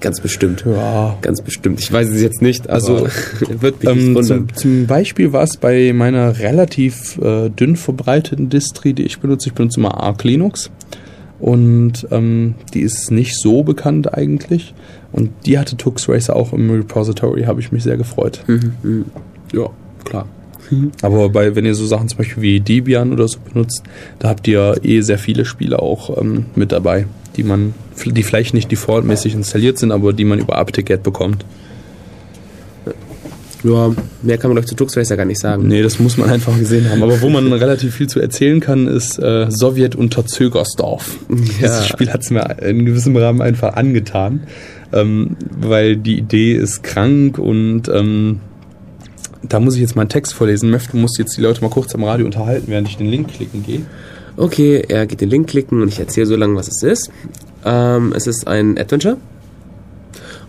Ganz 0.00 0.20
bestimmt. 0.20 0.62
Ja. 0.66 1.16
Ganz 1.22 1.40
bestimmt. 1.40 1.80
Ich 1.80 1.90
weiß 1.90 2.10
es 2.10 2.20
jetzt 2.20 2.42
nicht, 2.42 2.68
also 2.68 3.06
wird 3.60 3.82
mich 3.82 3.90
Ähm, 3.90 4.14
wundern. 4.14 4.48
zum, 4.50 4.54
zum 4.54 4.86
Beispiel 4.86 5.32
war 5.32 5.44
es 5.44 5.56
bei 5.56 5.94
meiner 5.94 6.38
relativ 6.38 7.16
äh, 7.16 7.48
dünn 7.48 7.76
verbreiteten 7.76 8.50
Distri, 8.50 8.92
die 8.92 9.04
ich 9.04 9.20
benutze. 9.20 9.48
Ich 9.48 9.54
benutze 9.54 9.80
immer 9.80 9.98
Arc 10.02 10.22
Linux. 10.24 10.70
Und 11.38 12.06
ähm, 12.10 12.56
die 12.74 12.80
ist 12.80 13.10
nicht 13.10 13.38
so 13.40 13.62
bekannt 13.62 14.12
eigentlich. 14.12 14.74
Und 15.12 15.30
die 15.46 15.58
hatte 15.58 15.78
Tux 15.78 16.10
Racer 16.10 16.36
auch 16.36 16.52
im 16.52 16.70
Repository, 16.70 17.44
habe 17.44 17.60
ich 17.60 17.72
mich 17.72 17.84
sehr 17.84 17.96
gefreut. 17.96 18.44
Ja, 19.54 19.70
klar. 20.66 20.82
Aber 21.02 21.28
bei, 21.30 21.54
wenn 21.54 21.64
ihr 21.64 21.74
so 21.74 21.86
Sachen 21.86 22.08
zum 22.08 22.18
Beispiel 22.18 22.42
wie 22.42 22.60
Debian 22.60 23.12
oder 23.12 23.26
so 23.28 23.38
benutzt, 23.38 23.82
da 24.18 24.28
habt 24.28 24.46
ihr 24.48 24.76
eh 24.82 25.00
sehr 25.00 25.18
viele 25.18 25.44
Spiele 25.44 25.80
auch 25.80 26.20
ähm, 26.20 26.46
mit 26.54 26.72
dabei, 26.72 27.06
die 27.36 27.42
man, 27.42 27.74
die 28.04 28.22
vielleicht 28.22 28.54
nicht 28.54 28.70
defaultmäßig 28.70 29.34
installiert 29.34 29.78
sind, 29.78 29.92
aber 29.92 30.12
die 30.12 30.24
man 30.24 30.38
über 30.38 30.56
apt-get 30.58 31.02
bekommt. 31.02 31.44
Ja, 33.66 33.92
mehr 34.22 34.38
kann 34.38 34.50
man 34.50 34.58
euch 34.58 34.66
zu 34.66 34.74
Tux 34.74 34.96
Racer 34.96 35.16
gar 35.16 35.24
nicht 35.24 35.40
sagen. 35.40 35.66
Nee, 35.66 35.82
das 35.82 35.98
muss 35.98 36.16
man 36.16 36.30
einfach 36.30 36.56
gesehen 36.56 36.88
haben. 36.90 37.02
Aber 37.02 37.20
wo 37.20 37.28
man 37.28 37.52
relativ 37.52 37.94
viel 37.94 38.06
zu 38.06 38.20
erzählen 38.20 38.60
kann, 38.60 38.86
ist 38.86 39.18
äh, 39.18 39.50
Sowjet 39.50 39.96
unter 39.96 40.24
Zögersdorf. 40.24 41.18
Dieses 41.28 41.88
Spiel 41.88 42.12
hat 42.12 42.22
es 42.22 42.30
mir 42.30 42.62
in 42.62 42.84
gewissem 42.84 43.16
Rahmen 43.16 43.42
einfach 43.42 43.74
angetan, 43.74 44.42
ähm, 44.92 45.36
weil 45.58 45.96
die 45.96 46.18
Idee 46.18 46.54
ist 46.54 46.82
krank 46.82 47.38
und 47.38 47.88
ähm, 47.88 48.40
da 49.48 49.60
muss 49.60 49.74
ich 49.74 49.80
jetzt 49.80 49.96
mal 49.96 50.02
einen 50.02 50.08
Text 50.08 50.34
vorlesen. 50.34 50.70
Möchte, 50.70 50.92
du 50.92 50.98
musst 50.98 51.18
jetzt 51.18 51.36
die 51.36 51.40
Leute 51.40 51.60
mal 51.62 51.70
kurz 51.70 51.94
am 51.94 52.04
Radio 52.04 52.26
unterhalten, 52.26 52.66
während 52.68 52.88
ich 52.88 52.96
den 52.96 53.08
Link 53.08 53.28
klicken 53.28 53.62
gehe. 53.64 53.82
Okay, 54.36 54.84
er 54.86 55.06
geht 55.06 55.20
den 55.20 55.30
Link 55.30 55.48
klicken 55.48 55.80
und 55.80 55.88
ich 55.88 55.98
erzähle 55.98 56.26
so 56.26 56.36
lange, 56.36 56.56
was 56.56 56.68
es 56.68 56.82
ist. 56.82 57.10
Ähm, 57.64 58.12
es 58.14 58.26
ist 58.26 58.46
ein 58.46 58.78
Adventure. 58.78 59.16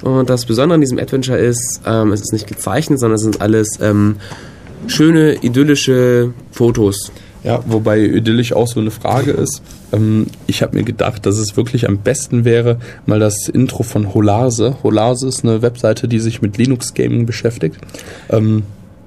Und 0.04 0.30
das 0.30 0.46
Besondere 0.46 0.76
an 0.76 0.82
diesem 0.82 1.00
Adventure 1.00 1.38
ist, 1.38 1.82
ähm, 1.86 2.12
es 2.12 2.22
ist 2.22 2.34
nicht 2.34 2.48
gezeichnet, 2.48 3.00
sondern 3.00 3.16
es 3.16 3.24
sind 3.24 3.42
alles 3.42 3.80
ähm, 3.82 4.18
schöne, 4.88 5.36
idyllische 5.42 6.34
Fotos. 6.52 7.12
Ja, 7.44 7.64
wobei 7.66 8.02
idyllisch 8.02 8.52
auch 8.52 8.68
so 8.68 8.80
eine 8.80 8.92
Frage 8.92 9.32
ist. 9.32 9.62
Ähm, 9.94 10.28
ich 10.48 10.62
habe 10.62 10.76
mir 10.76 10.84
gedacht, 10.84 11.26
dass 11.26 11.38
es 11.38 11.56
wirklich 11.56 11.88
am 11.88 12.00
besten 12.00 12.46
wäre, 12.46 12.78
mal 13.06 13.20
das 13.20 13.48
Intro 13.48 13.84
von 13.84 14.14
Holarse. 14.14 14.78
Holarse 14.84 15.28
ist 15.28 15.44
eine 15.44 15.62
Webseite, 15.62 16.08
die 16.08 16.20
sich 16.20 16.42
mit 16.42 16.58
Linux 16.58 16.94
Gaming 16.94 17.26
beschäftigt. 17.26 17.78
Ähm, 18.30 18.64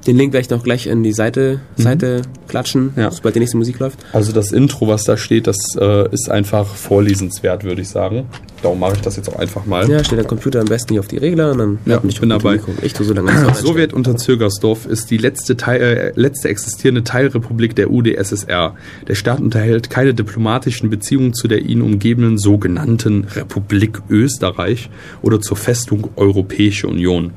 Den 0.07 0.17
Link 0.17 0.33
werde 0.33 0.45
ich 0.45 0.51
noch 0.51 0.63
gleich 0.65 0.87
in 0.87 1.03
die 1.03 1.13
Seite, 1.13 1.61
Seite 1.77 2.23
klatschen, 2.49 2.93
Ja. 2.97 3.11
sobald 3.11 3.35
die 3.35 3.41
nächste 3.41 3.59
Musik 3.59 3.79
läuft. 3.81 3.99
also 4.13 4.33
das 4.33 4.51
Intro, 4.51 4.89
was 4.89 5.05
da 5.05 5.17
steht, 5.19 5.47
das 5.47 5.57
äh, 5.79 6.09
ist 6.13 6.31
einfach 6.31 6.67
vorlesenswert, 6.67 7.65
würde 7.65 7.83
ich 7.83 7.89
sagen. 7.89 8.25
Darum 8.63 8.79
mache 8.81 8.95
ich 8.95 9.01
das 9.03 9.17
jetzt 9.17 9.29
auch 9.29 9.39
einfach 9.39 9.67
mal. 9.67 9.89
Ja, 9.91 10.03
steht 10.05 10.19
der 10.19 10.27
Computer 10.27 10.61
am 10.61 10.67
besten 10.67 10.93
hier 10.95 11.01
auf 11.01 11.09
die 11.09 11.17
Regler 11.19 11.53
und 11.53 11.59
dann 11.59 11.79
Ja, 11.87 12.01
ich 12.07 12.21
bin 12.21 12.29
dabei. 12.31 12.61
Ich 12.83 12.93
tue 12.95 13.07
so 13.07 13.13
lange 13.15 13.31
Sowjet 13.55 13.93
unter 13.93 14.17
Zögersdorf 14.17 14.87
ist 14.87 15.11
die 15.11 15.17
letzte, 15.19 15.57
Teil, 15.57 15.81
äh, 15.83 16.13
letzte 16.21 16.49
existierende 16.49 17.05
Teilrepublik 17.05 17.75
der 17.77 17.91
UdSSR. 17.91 18.75
Der 19.09 19.15
Staat 19.15 19.41
unterhält 19.41 19.91
keine 19.91 20.15
diplomatischen 20.15 20.89
Beziehungen 20.91 21.35
zu 21.35 21.47
der 21.49 21.61
ihn 21.63 21.81
umgebenden 21.83 22.39
sogenannten 22.39 23.25
Republik 23.35 24.01
Österreich 24.09 24.91
oder 25.23 25.41
zur 25.41 25.57
Festung 25.57 26.09
Europäische 26.17 26.87
Union. 26.89 27.33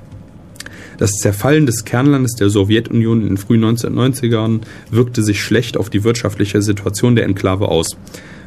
Das 1.04 1.18
Zerfallen 1.20 1.66
des 1.66 1.84
Kernlandes 1.84 2.36
der 2.36 2.50
Sowjetunion 2.50 3.24
in 3.24 3.28
den 3.28 3.38
frühen 3.38 3.66
1990ern 3.66 4.62
wirkte 4.90 5.22
sich 5.22 5.44
schlecht 5.44 5.76
auf 5.76 5.90
die 5.90 6.06
wirtschaftliche 6.06 6.62
Situation 6.62 7.18
der 7.18 7.26
Enklave 7.26 7.68
aus. 7.68 7.98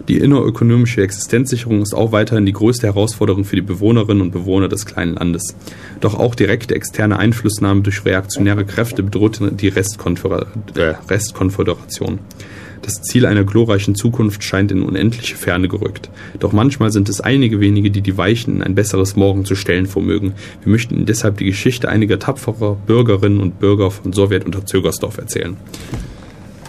Die 0.09 0.17
innerökonomische 0.17 1.03
Existenzsicherung 1.03 1.83
ist 1.83 1.93
auch 1.93 2.13
weiterhin 2.13 2.47
die 2.47 2.55
größte 2.55 2.87
Herausforderung 2.87 3.45
für 3.45 3.57
die 3.57 3.61
Bewohnerinnen 3.63 4.23
und 4.23 4.31
Bewohner 4.31 4.69
des 4.69 4.87
kleinen 4.87 5.17
Landes. 5.17 5.55
Doch 6.01 6.15
auch 6.15 6.35
direkte 6.35 6.75
externe 6.75 7.19
Einflussnahme 7.19 7.83
durch 7.83 8.07
reaktionäre 8.07 8.65
Kräfte 8.65 9.03
bedroht 9.03 9.39
die 9.61 9.69
Restkonfer 9.69 10.47
äh, 10.77 10.95
Restkonföderation. 11.11 12.21
Das 12.83 13.03
Ziel 13.03 13.27
einer 13.27 13.45
glorreichen 13.45 13.95
Zukunft 13.95 14.45
scheint 14.45 14.71
in 14.71 14.83
unendliche 14.83 15.37
Ferne 15.37 15.69
gerückt. 15.69 16.11
Doch 16.39 16.53
manchmal 16.53 16.93
sind 16.93 17.09
es 17.09 17.21
einige 17.21 17.61
wenige, 17.61 17.91
die 17.91 18.01
die 18.01 18.17
Weichen 18.17 18.57
in 18.57 18.63
ein 18.63 18.75
besseres 18.75 19.17
Morgen 19.17 19.45
zu 19.45 19.55
stellen 19.55 19.87
vermögen. 19.87 20.35
Wir 20.63 20.71
möchten 20.71 20.95
Ihnen 20.95 21.07
deshalb 21.07 21.39
die 21.39 21.45
Geschichte 21.45 21.89
einiger 21.89 22.19
tapferer 22.19 22.77
Bürgerinnen 22.87 23.41
und 23.41 23.59
Bürger 23.59 23.91
von 23.91 24.13
Sowjet 24.13 24.45
unter 24.45 24.65
Zögersdorf 24.65 25.19
erzählen. 25.19 25.57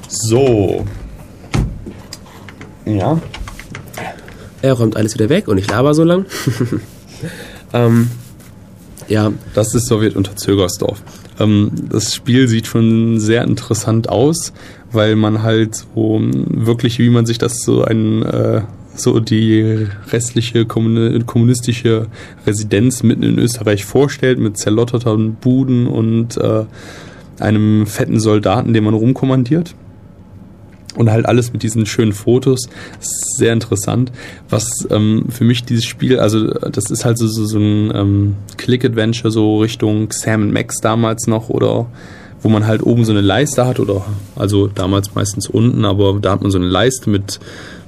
So. 0.07 0.85
Ja. 2.85 3.21
Er 4.61 4.73
räumt 4.73 4.95
alles 4.95 5.13
wieder 5.13 5.29
weg 5.29 5.47
und 5.47 5.57
ich 5.57 5.69
laber 5.69 5.93
so 5.93 6.03
lang. 6.03 6.25
ähm, 7.73 8.09
ja, 9.07 9.31
Das 9.53 9.73
ist 9.73 9.87
Sowjet 9.87 10.15
unter 10.15 10.35
Zögersdorf. 10.35 11.01
Ähm, 11.39 11.71
das 11.89 12.15
Spiel 12.15 12.47
sieht 12.47 12.67
schon 12.67 13.19
sehr 13.19 13.43
interessant 13.43 14.09
aus, 14.09 14.53
weil 14.91 15.15
man 15.15 15.43
halt 15.43 15.75
so 15.75 16.15
ähm, 16.15 16.45
wirklich, 16.65 16.99
wie 16.99 17.09
man 17.09 17.25
sich 17.25 17.37
das 17.37 17.61
so 17.63 17.83
ein 17.83 18.23
äh, 18.23 18.61
so 18.95 19.19
die 19.19 19.87
restliche 20.11 20.61
kommuni- 20.61 21.23
kommunistische 21.23 22.07
Residenz 22.45 23.03
mitten 23.03 23.23
in 23.23 23.37
Österreich 23.37 23.85
vorstellt, 23.85 24.39
mit 24.39 24.57
zerlotterten 24.57 25.35
Buden 25.35 25.87
und 25.87 26.37
äh, 26.37 26.65
einem 27.39 27.85
fetten 27.85 28.19
Soldaten, 28.19 28.73
den 28.73 28.83
man 28.83 28.93
rumkommandiert. 28.93 29.75
Und 30.95 31.11
halt 31.11 31.27
alles 31.27 31.53
mit 31.53 31.61
diesen 31.61 31.85
schönen 31.85 32.11
Fotos. 32.11 32.69
Sehr 32.99 33.53
interessant. 33.53 34.11
Was 34.49 34.67
ähm, 34.89 35.25
für 35.29 35.43
mich 35.43 35.63
dieses 35.63 35.85
Spiel, 35.85 36.19
also 36.19 36.47
das 36.47 36.89
ist 36.89 37.05
halt 37.05 37.19
so, 37.19 37.27
so, 37.27 37.45
so 37.45 37.59
ein 37.59 37.91
ähm, 37.93 38.35
Click-Adventure, 38.57 39.29
so 39.29 39.59
Richtung 39.59 40.11
Sam 40.11 40.51
Max 40.51 40.77
damals 40.81 41.27
noch 41.27 41.49
oder 41.49 41.85
wo 42.41 42.49
man 42.49 42.67
halt 42.67 42.83
oben 42.83 43.05
so 43.05 43.11
eine 43.11 43.21
Leiste 43.21 43.65
hat 43.65 43.79
oder 43.79 44.05
also 44.35 44.67
damals 44.67 45.15
meistens 45.15 45.47
unten, 45.47 45.85
aber 45.85 46.19
da 46.21 46.31
hat 46.31 46.41
man 46.41 46.51
so 46.51 46.57
eine 46.57 46.67
Leiste 46.67 47.09
mit 47.09 47.39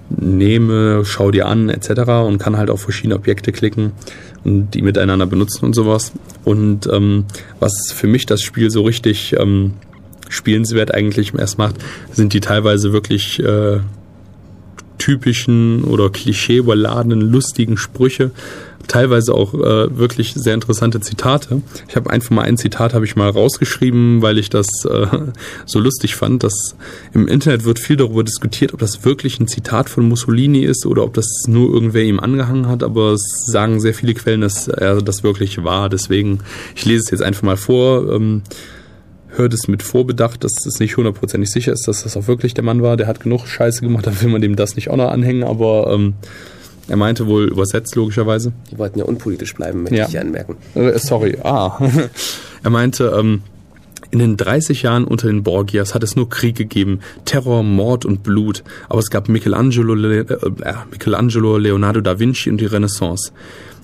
nehme, 0.10 1.06
schau 1.06 1.32
dir 1.32 1.48
an 1.48 1.70
etc. 1.70 1.90
und 2.26 2.40
kann 2.40 2.58
halt 2.58 2.70
auf 2.70 2.82
verschiedene 2.82 3.16
Objekte 3.16 3.52
klicken 3.52 3.92
und 4.44 4.74
die 4.74 4.82
miteinander 4.82 5.26
benutzen 5.26 5.66
und 5.66 5.74
sowas. 5.74 6.12
Und 6.44 6.88
ähm, 6.92 7.26
was 7.60 7.92
für 7.94 8.08
mich 8.08 8.26
das 8.26 8.42
Spiel 8.42 8.72
so 8.72 8.82
richtig 8.84 9.36
ähm, 9.38 9.74
spielenswert 10.30 10.94
eigentlich 10.94 11.34
erst 11.38 11.58
macht, 11.58 11.76
sind 12.12 12.34
die 12.34 12.40
teilweise 12.40 12.94
wirklich 12.94 13.40
äh, 13.40 13.80
typischen 14.98 15.84
oder 15.84 16.10
klischee-überladenen, 16.10 17.22
lustigen 17.22 17.78
Sprüche. 17.78 18.32
Teilweise 18.90 19.36
auch 19.36 19.54
äh, 19.54 19.96
wirklich 19.96 20.34
sehr 20.34 20.56
interessante 20.56 21.00
Zitate. 21.00 21.62
Ich 21.88 21.96
habe 21.96 22.10
einfach 22.10 22.32
mal 22.32 22.42
ein 22.42 22.58
Zitat 22.58 22.96
habe 22.96 23.06
ich 23.06 23.16
mal 23.16 23.30
rausgeschrieben, 23.30 24.24
weil 24.24 24.40
ich 24.40 24.50
das 24.50 24.68
äh, 24.84 25.06
so 25.68 25.80
lustig 25.80 26.16
fand. 26.16 26.44
Dass 26.44 26.76
im 27.14 27.28
Internet 27.28 27.66
wird 27.66 27.78
viel 27.78 27.98
darüber 27.98 28.24
diskutiert, 28.24 28.74
ob 28.74 28.80
das 28.80 29.06
wirklich 29.06 29.40
ein 29.40 29.48
Zitat 29.48 29.92
von 29.92 30.10
Mussolini 30.10 30.64
ist 30.64 30.88
oder 30.88 31.04
ob 31.04 31.14
das 31.14 31.44
nur 31.48 31.72
irgendwer 31.72 32.02
ihm 32.02 32.20
angehangen 32.20 32.68
hat. 32.68 32.82
Aber 32.82 33.14
es 33.14 33.46
sagen 33.46 33.80
sehr 33.80 33.94
viele 33.94 34.16
Quellen, 34.16 34.42
dass 34.42 34.68
er 34.68 35.04
das 35.04 35.22
wirklich 35.22 35.64
war. 35.64 35.88
Deswegen, 35.90 36.40
ich 36.76 36.84
lese 36.86 37.04
es 37.04 37.12
jetzt 37.12 37.22
einfach 37.22 37.44
mal 37.44 37.58
vor. 37.58 38.12
Ähm, 38.12 38.42
hört 39.28 39.54
es 39.54 39.68
mit 39.68 39.84
Vorbedacht, 39.84 40.44
dass 40.44 40.66
es 40.66 40.80
nicht 40.80 40.98
hundertprozentig 40.98 41.52
sicher 41.52 41.74
ist, 41.74 41.88
dass 41.88 42.02
das 42.02 42.18
auch 42.18 42.28
wirklich 42.28 42.56
der 42.56 42.64
Mann 42.64 42.82
war. 42.82 42.98
Der 42.98 43.06
hat 43.06 43.20
genug 43.20 43.46
Scheiße 43.46 43.82
gemacht, 43.82 44.08
dann 44.08 44.20
will 44.20 44.30
man 44.30 44.42
dem 44.42 44.56
das 44.56 44.76
nicht 44.76 44.90
auch 44.90 44.98
noch 44.98 45.12
anhängen, 45.12 45.44
aber 45.44 45.92
ähm, 45.94 46.16
er 46.90 46.98
meinte 46.98 47.28
wohl 47.28 47.46
übersetzt 47.48 47.96
logischerweise. 47.96 48.52
Die 48.72 48.78
wollten 48.78 49.00
ja 49.00 49.06
unpolitisch 49.06 49.54
bleiben, 49.56 49.84
möchte 49.84 49.96
Ja. 49.98 50.08
ich 50.10 50.20
anmerken. 50.20 50.58
Äh, 50.76 50.98
sorry, 51.00 51.38
ah. 51.44 51.80
er 52.64 52.70
meinte, 52.70 53.16
ähm, 53.18 53.42
in 54.12 54.20
den 54.20 54.38
30 54.38 54.82
Jahren 54.82 55.04
unter 55.06 55.28
den 55.28 55.44
Borgias 55.44 55.94
hat 55.94 56.02
es 56.04 56.16
nur 56.16 56.30
Krieg 56.30 56.56
gegeben, 56.56 57.00
Terror, 57.26 57.62
Mord 57.64 58.06
und 58.06 58.24
Blut. 58.24 58.64
Aber 58.90 59.00
es 59.00 59.12
gab 59.12 59.30
Michelangelo, 59.30 59.96
äh, 59.96 60.20
äh, 60.22 60.74
Michelangelo, 60.92 61.58
Leonardo 61.58 62.02
da 62.02 62.20
Vinci 62.20 62.50
und 62.50 62.60
die 62.60 62.66
Renaissance. 62.66 63.32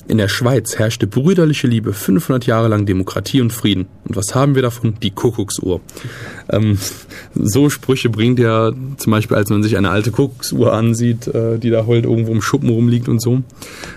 In 0.07 0.17
der 0.17 0.27
Schweiz 0.27 0.77
herrschte 0.77 1.07
brüderliche 1.07 1.67
Liebe, 1.67 1.93
500 1.93 2.45
Jahre 2.47 2.67
lang 2.67 2.85
Demokratie 2.85 3.41
und 3.41 3.53
Frieden. 3.53 3.87
Und 4.07 4.15
was 4.15 4.35
haben 4.35 4.55
wir 4.55 4.61
davon? 4.61 4.95
Die 5.01 5.11
Kuckucksuhr. 5.11 5.81
Ähm, 6.49 6.77
so 7.33 7.69
Sprüche 7.69 8.09
bringt 8.09 8.39
er 8.39 8.73
zum 8.97 9.11
Beispiel, 9.11 9.35
als 9.35 9.49
man 9.49 9.63
sich 9.63 9.77
eine 9.77 9.89
alte 9.89 10.11
Kuckucksuhr 10.11 10.73
ansieht, 10.73 11.27
äh, 11.27 11.57
die 11.57 11.71
da 11.71 11.87
halt 11.87 12.05
irgendwo 12.05 12.31
im 12.31 12.41
Schuppen 12.41 12.69
rumliegt 12.69 13.09
und 13.09 13.19
so. 13.19 13.41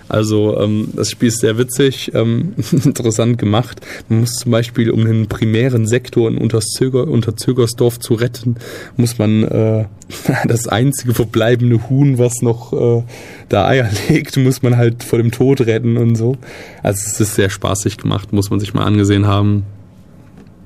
Also 0.08 0.58
ähm, 0.58 0.88
das 0.94 1.10
Spiel 1.10 1.28
ist 1.28 1.40
sehr 1.40 1.58
witzig, 1.58 2.12
ähm, 2.14 2.54
interessant 2.72 3.38
gemacht. 3.38 3.80
Man 4.08 4.20
muss 4.20 4.32
zum 4.32 4.52
Beispiel, 4.52 4.90
um 4.90 5.04
den 5.04 5.26
primären 5.26 5.86
Sektor 5.86 6.28
in 6.28 6.38
Unterzöger, 6.38 7.06
Unterzögersdorf 7.06 8.00
zu 8.00 8.14
retten, 8.14 8.56
muss 8.96 9.18
man 9.18 9.44
äh, 9.44 9.84
das 10.46 10.68
einzige 10.68 11.12
verbleibende 11.12 11.90
Huhn, 11.90 12.16
was 12.16 12.40
noch 12.40 12.72
äh, 12.72 13.02
da 13.50 13.66
Eier 13.66 13.90
legt, 14.08 14.38
muss 14.38 14.62
man 14.62 14.78
halt 14.78 15.04
vor 15.04 15.18
dem 15.18 15.30
Tod 15.32 15.60
retten 15.60 15.98
und 15.98 16.16
so. 16.16 16.36
Also 16.82 17.02
es 17.06 17.20
ist 17.20 17.34
sehr 17.34 17.50
spaßig 17.50 17.98
gemacht, 17.98 18.32
muss 18.32 18.48
man 18.48 18.58
sich 18.58 18.72
mal 18.72 18.84
angesehen 18.84 19.26
haben. 19.26 19.64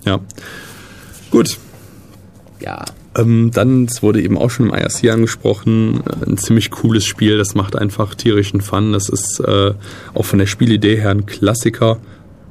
Ja. 0.05 0.21
Gut, 1.31 1.59
Ja. 2.61 2.85
ähm, 3.17 3.51
dann, 3.53 3.85
es 3.87 4.03
wurde 4.03 4.21
eben 4.23 4.37
auch 4.39 4.51
schon 4.51 4.69
im 4.69 4.75
IRC 4.75 5.11
angesprochen, 5.11 6.03
äh, 6.07 6.31
ein 6.31 6.37
ziemlich 6.39 6.71
cooles 6.71 7.05
Spiel, 7.05 7.39
das 7.39 7.55
macht 7.55 7.77
einfach 7.77 8.15
tierischen 8.15 8.61
Fun. 8.61 8.93
Das 8.93 9.09
ist 9.09 9.41
äh, 9.41 9.73
auch 10.15 10.25
von 10.25 10.39
der 10.39 10.47
Spielidee 10.47 10.97
her 10.97 11.11
ein 11.11 11.27
Klassiker. 11.27 11.99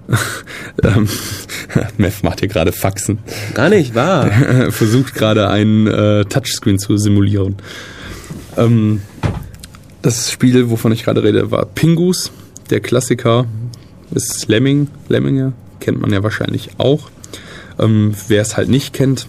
ähm, 0.83 1.07
Mev 1.97 2.23
macht 2.23 2.39
hier 2.39 2.49
gerade 2.49 2.71
Faxen. 2.71 3.19
Gar 3.53 3.69
nicht 3.69 3.95
wahr. 3.95 4.29
Versucht 4.71 5.13
gerade 5.13 5.49
einen 5.49 5.87
äh, 5.87 6.25
Touchscreen 6.25 6.79
zu 6.79 6.97
simulieren. 6.97 7.55
Ähm, 8.57 9.01
das 10.01 10.31
Spiel, 10.31 10.69
wovon 10.69 10.91
ich 10.91 11.03
gerade 11.03 11.23
rede, 11.23 11.51
war 11.51 11.65
Pingus. 11.65 12.31
Der 12.71 12.79
Klassiker 12.79 13.45
ist 14.13 14.47
Lemming. 14.47 14.87
Lemminge 15.07 15.53
kennt 15.79 16.01
man 16.01 16.11
ja 16.11 16.23
wahrscheinlich 16.23 16.71
auch. 16.77 17.09
Ähm, 17.81 18.13
Wer 18.27 18.41
es 18.41 18.55
halt 18.55 18.69
nicht 18.69 18.93
kennt, 18.93 19.27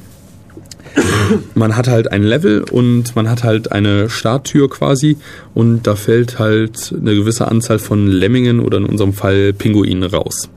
man 1.55 1.77
hat 1.77 1.89
halt 1.89 2.13
ein 2.13 2.23
Level 2.23 2.65
und 2.71 3.17
man 3.17 3.29
hat 3.29 3.45
halt 3.45 3.73
eine 3.73 4.11
Starttür 4.11 4.69
quasi 4.69 5.17
und 5.55 5.87
da 5.87 5.97
fällt 5.97 6.39
halt 6.39 6.95
eine 6.95 7.15
gewisse 7.15 7.49
Anzahl 7.49 7.79
von 7.79 8.07
Lemmingen 8.07 8.61
oder 8.61 8.79
in 8.79 8.85
unserem 8.85 9.13
Fall 9.13 9.53
Pinguinen 9.53 10.03
raus. 10.03 10.49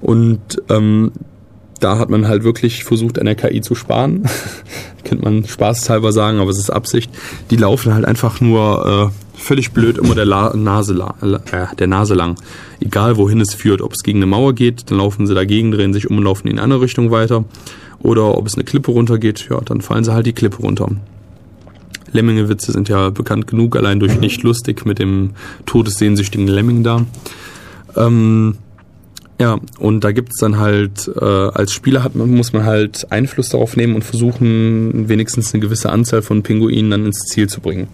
Und 0.00 0.40
ähm, 0.68 1.12
da 1.78 1.98
hat 1.98 2.10
man 2.10 2.28
halt 2.28 2.44
wirklich 2.44 2.84
versucht, 2.84 3.18
an 3.18 3.26
der 3.26 3.34
KI 3.34 3.60
zu 3.60 3.74
sparen. 3.74 4.28
Könnte 5.04 5.24
man 5.24 5.46
spaßhalber 5.46 6.12
sagen, 6.12 6.40
aber 6.40 6.50
es 6.50 6.58
ist 6.58 6.70
Absicht. 6.70 7.10
Die 7.50 7.56
laufen 7.56 7.94
halt 7.94 8.04
einfach 8.04 8.40
nur 8.40 9.12
äh, 9.12 9.29
völlig 9.40 9.72
blöd 9.72 9.98
immer 9.98 10.14
der 10.14 10.24
La 10.24 10.54
Nase, 10.56 10.94
la 10.94 11.14
äh, 11.20 11.74
der 11.76 11.86
Nase 11.86 12.14
lang. 12.14 12.36
Egal 12.80 13.16
wohin 13.16 13.40
es 13.40 13.54
führt. 13.54 13.82
Ob 13.82 13.92
es 13.92 14.02
gegen 14.02 14.18
eine 14.18 14.26
Mauer 14.26 14.54
geht, 14.54 14.90
dann 14.90 14.98
laufen 14.98 15.26
sie 15.26 15.34
dagegen, 15.34 15.70
drehen 15.72 15.92
sich 15.92 16.08
um 16.08 16.18
und 16.18 16.24
laufen 16.24 16.48
in 16.48 16.54
eine 16.54 16.62
andere 16.62 16.82
Richtung 16.82 17.10
weiter. 17.10 17.44
Oder 18.00 18.36
ob 18.36 18.46
es 18.46 18.54
eine 18.54 18.64
Klippe 18.64 18.92
runtergeht, 18.92 19.48
ja, 19.50 19.60
dann 19.60 19.80
fallen 19.80 20.04
sie 20.04 20.12
halt 20.12 20.26
die 20.26 20.32
Klippe 20.32 20.58
runter. 20.58 20.88
Lemmingewitze 22.12 22.72
sind 22.72 22.88
ja 22.88 23.10
bekannt 23.10 23.46
genug, 23.46 23.76
allein 23.76 24.00
durch 24.00 24.18
nicht 24.20 24.42
lustig 24.42 24.86
mit 24.86 24.98
dem 24.98 25.30
todessehnsüchtigen 25.66 26.46
Lemming 26.46 26.82
da. 26.82 27.04
Ähm, 27.96 28.56
ja, 29.40 29.58
und 29.78 30.04
da 30.04 30.12
gibt's 30.12 30.38
dann 30.38 30.58
halt, 30.58 31.10
äh, 31.18 31.24
als 31.24 31.72
Spieler 31.72 32.04
hat 32.04 32.14
man, 32.14 32.30
muss 32.30 32.52
man 32.52 32.64
halt 32.64 33.10
Einfluss 33.10 33.48
darauf 33.48 33.74
nehmen 33.74 33.94
und 33.94 34.04
versuchen, 34.04 35.08
wenigstens 35.08 35.54
eine 35.54 35.62
gewisse 35.62 35.90
Anzahl 35.90 36.20
von 36.20 36.42
Pinguinen 36.42 36.90
dann 36.90 37.06
ins 37.06 37.20
Ziel 37.20 37.48
zu 37.48 37.60
bringen. 37.60 37.88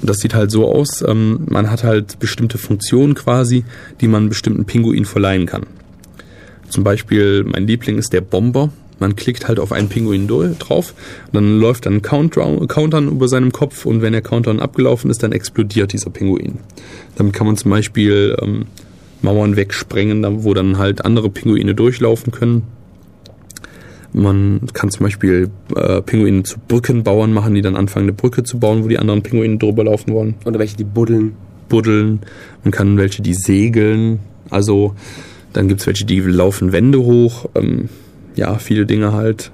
Und 0.00 0.10
das 0.10 0.18
sieht 0.18 0.34
halt 0.34 0.50
so 0.50 0.70
aus, 0.70 1.02
ähm, 1.06 1.46
man 1.48 1.70
hat 1.70 1.84
halt 1.84 2.18
bestimmte 2.18 2.58
Funktionen 2.58 3.14
quasi, 3.14 3.64
die 4.00 4.08
man 4.08 4.28
bestimmten 4.28 4.64
Pinguin 4.64 5.04
verleihen 5.04 5.46
kann. 5.46 5.66
Zum 6.68 6.84
Beispiel, 6.84 7.44
mein 7.44 7.66
Liebling 7.66 7.98
ist 7.98 8.12
der 8.12 8.20
Bomber. 8.20 8.70
Man 8.98 9.14
klickt 9.14 9.46
halt 9.46 9.60
auf 9.60 9.72
einen 9.72 9.90
Pinguin 9.90 10.26
drauf, 10.26 10.94
dann 11.30 11.60
läuft 11.60 11.86
ein 11.86 12.00
Countdown, 12.00 13.08
über 13.08 13.28
seinem 13.28 13.52
Kopf 13.52 13.84
und 13.84 14.00
wenn 14.00 14.14
der 14.14 14.22
Countdown 14.22 14.58
abgelaufen 14.58 15.10
ist, 15.10 15.22
dann 15.22 15.32
explodiert 15.32 15.92
dieser 15.92 16.08
Pinguin. 16.08 16.60
Damit 17.16 17.34
kann 17.34 17.46
man 17.46 17.58
zum 17.58 17.70
Beispiel 17.70 18.34
ähm, 18.40 18.64
Mauern 19.20 19.56
wegsprengen, 19.56 20.44
wo 20.44 20.54
dann 20.54 20.78
halt 20.78 21.04
andere 21.04 21.28
Pinguine 21.28 21.74
durchlaufen 21.74 22.32
können. 22.32 22.62
Man 24.16 24.62
kann 24.72 24.90
zum 24.90 25.04
Beispiel 25.04 25.50
äh, 25.74 26.00
Pinguine 26.00 26.42
zu 26.42 26.56
Brückenbauern 26.66 27.34
machen, 27.34 27.54
die 27.54 27.60
dann 27.60 27.76
anfangen, 27.76 28.06
eine 28.06 28.14
Brücke 28.14 28.44
zu 28.44 28.58
bauen, 28.58 28.82
wo 28.82 28.88
die 28.88 28.98
anderen 28.98 29.22
Pinguine 29.22 29.58
drüber 29.58 29.84
laufen 29.84 30.14
wollen 30.14 30.36
Oder 30.46 30.58
welche, 30.58 30.74
die 30.74 30.84
buddeln. 30.84 31.34
buddeln. 31.68 32.20
Man 32.64 32.72
kann 32.72 32.96
welche, 32.96 33.20
die 33.20 33.34
segeln. 33.34 34.20
Also 34.48 34.94
dann 35.52 35.68
gibt's 35.68 35.86
welche, 35.86 36.06
die 36.06 36.20
laufen 36.20 36.72
Wände 36.72 37.00
hoch. 37.00 37.44
Ähm, 37.54 37.90
ja, 38.36 38.56
viele 38.56 38.86
Dinge 38.86 39.12
halt. 39.12 39.50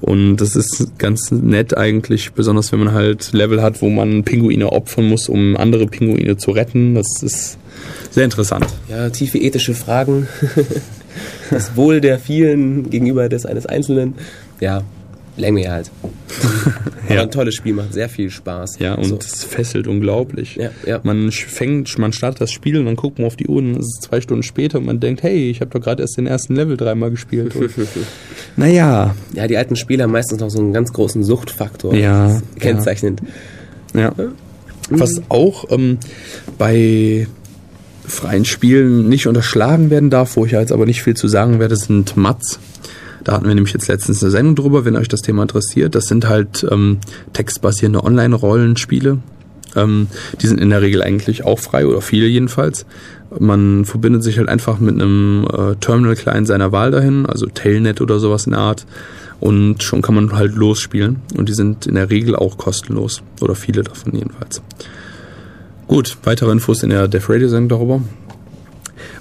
Und 0.00 0.36
das 0.36 0.54
ist 0.54 0.92
ganz 0.98 1.32
nett 1.32 1.76
eigentlich, 1.76 2.32
besonders 2.32 2.70
wenn 2.70 2.78
man 2.78 2.92
halt 2.92 3.32
Level 3.32 3.60
hat, 3.60 3.82
wo 3.82 3.90
man 3.90 4.22
Pinguine 4.22 4.70
opfern 4.70 5.08
muss, 5.08 5.28
um 5.28 5.56
andere 5.56 5.86
Pinguine 5.86 6.36
zu 6.36 6.52
retten. 6.52 6.94
Das 6.94 7.22
ist 7.22 7.58
sehr 8.12 8.24
interessant. 8.24 8.66
Ja, 8.88 9.10
tiefe 9.10 9.38
ethische 9.38 9.74
Fragen. 9.74 10.28
das 11.50 11.76
Wohl 11.76 12.00
der 12.00 12.18
vielen 12.18 12.90
gegenüber 12.90 13.28
des 13.28 13.46
eines 13.46 13.66
Einzelnen. 13.66 14.14
Ja, 14.60 14.82
Länge 15.36 15.70
halt. 15.70 15.90
Aber 17.06 17.14
Ja. 17.14 17.22
ein 17.22 17.30
tolles 17.30 17.54
Spiel, 17.54 17.72
macht 17.72 17.92
sehr 17.94 18.08
viel 18.08 18.30
Spaß. 18.30 18.78
Ja, 18.78 18.94
und 18.94 19.04
So. 19.04 19.16
es 19.18 19.42
fesselt 19.44 19.86
unglaublich. 19.88 20.56
Ja, 20.56 20.70
ja. 20.86 21.00
Man 21.02 21.30
fängt, 21.32 21.98
man 21.98 22.12
startet 22.12 22.42
das 22.42 22.52
Spiel 22.52 22.78
und 22.78 22.84
dann 22.86 22.96
guckt 22.96 23.18
man 23.18 23.26
auf 23.26 23.36
die 23.36 23.46
Uhr 23.48 23.56
und 23.58 23.72
es 23.72 23.86
ist 23.86 24.02
zwei 24.02 24.20
Stunden 24.20 24.42
später 24.42 24.78
und 24.78 24.86
man 24.86 25.00
denkt, 25.00 25.22
hey, 25.22 25.50
ich 25.50 25.60
habe 25.60 25.70
doch 25.70 25.80
gerade 25.80 26.02
erst 26.02 26.18
den 26.18 26.26
ersten 26.26 26.54
Level 26.54 26.76
dreimal 26.76 27.10
gespielt. 27.10 27.54
Naja, 28.56 29.14
Ja, 29.34 29.46
die 29.46 29.56
alten 29.56 29.76
Spiele 29.76 30.02
haben 30.02 30.12
meistens 30.12 30.40
noch 30.40 30.50
so 30.50 30.58
einen 30.58 30.72
ganz 30.72 30.92
großen 30.92 31.22
Suchtfaktor. 31.24 31.94
Ja, 31.94 32.40
Kennzeichnend. 32.58 33.22
Ja. 33.94 34.12
Was 34.90 35.22
auch 35.28 35.64
ähm, 35.70 35.98
bei 36.58 37.26
freien 38.10 38.44
Spielen 38.44 39.08
nicht 39.08 39.26
unterschlagen 39.26 39.90
werden 39.90 40.10
darf, 40.10 40.36
wo 40.36 40.44
ich 40.44 40.52
jetzt 40.52 40.72
aber 40.72 40.86
nicht 40.86 41.02
viel 41.02 41.14
zu 41.14 41.28
sagen 41.28 41.58
werde, 41.58 41.76
sind 41.76 42.16
Mats. 42.16 42.58
Da 43.24 43.32
hatten 43.32 43.46
wir 43.46 43.54
nämlich 43.54 43.74
jetzt 43.74 43.88
letztens 43.88 44.22
eine 44.22 44.30
Sendung 44.30 44.54
drüber, 44.56 44.84
wenn 44.84 44.96
euch 44.96 45.08
das 45.08 45.20
Thema 45.20 45.42
interessiert. 45.42 45.94
Das 45.94 46.06
sind 46.06 46.28
halt 46.28 46.66
ähm, 46.70 46.98
textbasierende 47.32 48.02
Online-Rollenspiele. 48.02 49.18
Ähm, 49.76 50.08
die 50.40 50.46
sind 50.46 50.60
in 50.60 50.70
der 50.70 50.82
Regel 50.82 51.02
eigentlich 51.02 51.44
auch 51.44 51.58
frei 51.58 51.86
oder 51.86 52.00
viele 52.00 52.26
jedenfalls. 52.26 52.86
Man 53.38 53.84
verbindet 53.84 54.24
sich 54.24 54.38
halt 54.38 54.48
einfach 54.48 54.80
mit 54.80 54.94
einem 54.94 55.46
äh, 55.46 55.76
Terminal-Client 55.76 56.46
seiner 56.46 56.72
Wahl 56.72 56.90
dahin, 56.90 57.26
also 57.26 57.46
Tailnet 57.46 58.00
oder 58.00 58.18
sowas 58.18 58.46
in 58.46 58.52
der 58.52 58.60
Art. 58.60 58.86
Und 59.38 59.82
schon 59.82 60.02
kann 60.02 60.14
man 60.14 60.32
halt 60.32 60.54
losspielen. 60.54 61.16
Und 61.36 61.48
die 61.48 61.54
sind 61.54 61.86
in 61.86 61.94
der 61.94 62.10
Regel 62.10 62.36
auch 62.36 62.58
kostenlos. 62.58 63.22
Oder 63.40 63.54
viele 63.54 63.82
davon 63.82 64.14
jedenfalls. 64.14 64.60
Gut, 65.90 66.18
weitere 66.22 66.52
Infos 66.52 66.84
in 66.84 66.90
der 66.90 67.08
Def 67.08 67.28
Radio 67.28 67.48
Sendung 67.48 67.68
darüber. 67.68 68.00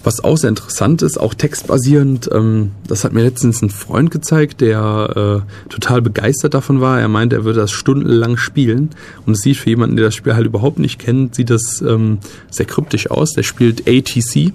Was 0.04 0.24
auch 0.24 0.38
sehr 0.38 0.50
interessant 0.50 1.02
ist, 1.02 1.20
auch 1.20 1.34
textbasierend, 1.34 2.30
ähm, 2.32 2.74
das 2.88 3.04
hat 3.04 3.12
mir 3.12 3.24
letztens 3.24 3.64
ein 3.64 3.72
Freund 3.72 4.12
gezeigt, 4.12 4.62
der 4.62 5.46
äh, 5.48 5.70
total 5.72 6.04
begeistert 6.04 6.54
davon 6.54 6.80
war. 6.80 7.02
Er 7.02 7.08
meinte, 7.08 7.38
er 7.38 7.44
würde 7.44 7.62
das 7.62 7.72
stundenlang 7.72 8.38
spielen. 8.38 8.92
Und 9.26 9.34
es 9.34 9.40
sieht 9.40 9.58
für 9.58 9.72
jemanden, 9.72 9.96
der 9.96 10.06
das 10.06 10.14
Spiel 10.14 10.36
halt 10.36 10.46
überhaupt 10.46 10.78
nicht 10.78 11.00
kennt, 11.00 11.34
sieht 11.34 11.50
das 11.50 11.82
ähm, 11.82 12.20
sehr 12.52 12.68
kryptisch 12.68 13.10
aus. 13.10 13.32
Der 13.32 13.42
spielt 13.42 13.88
ATC, 13.88 14.54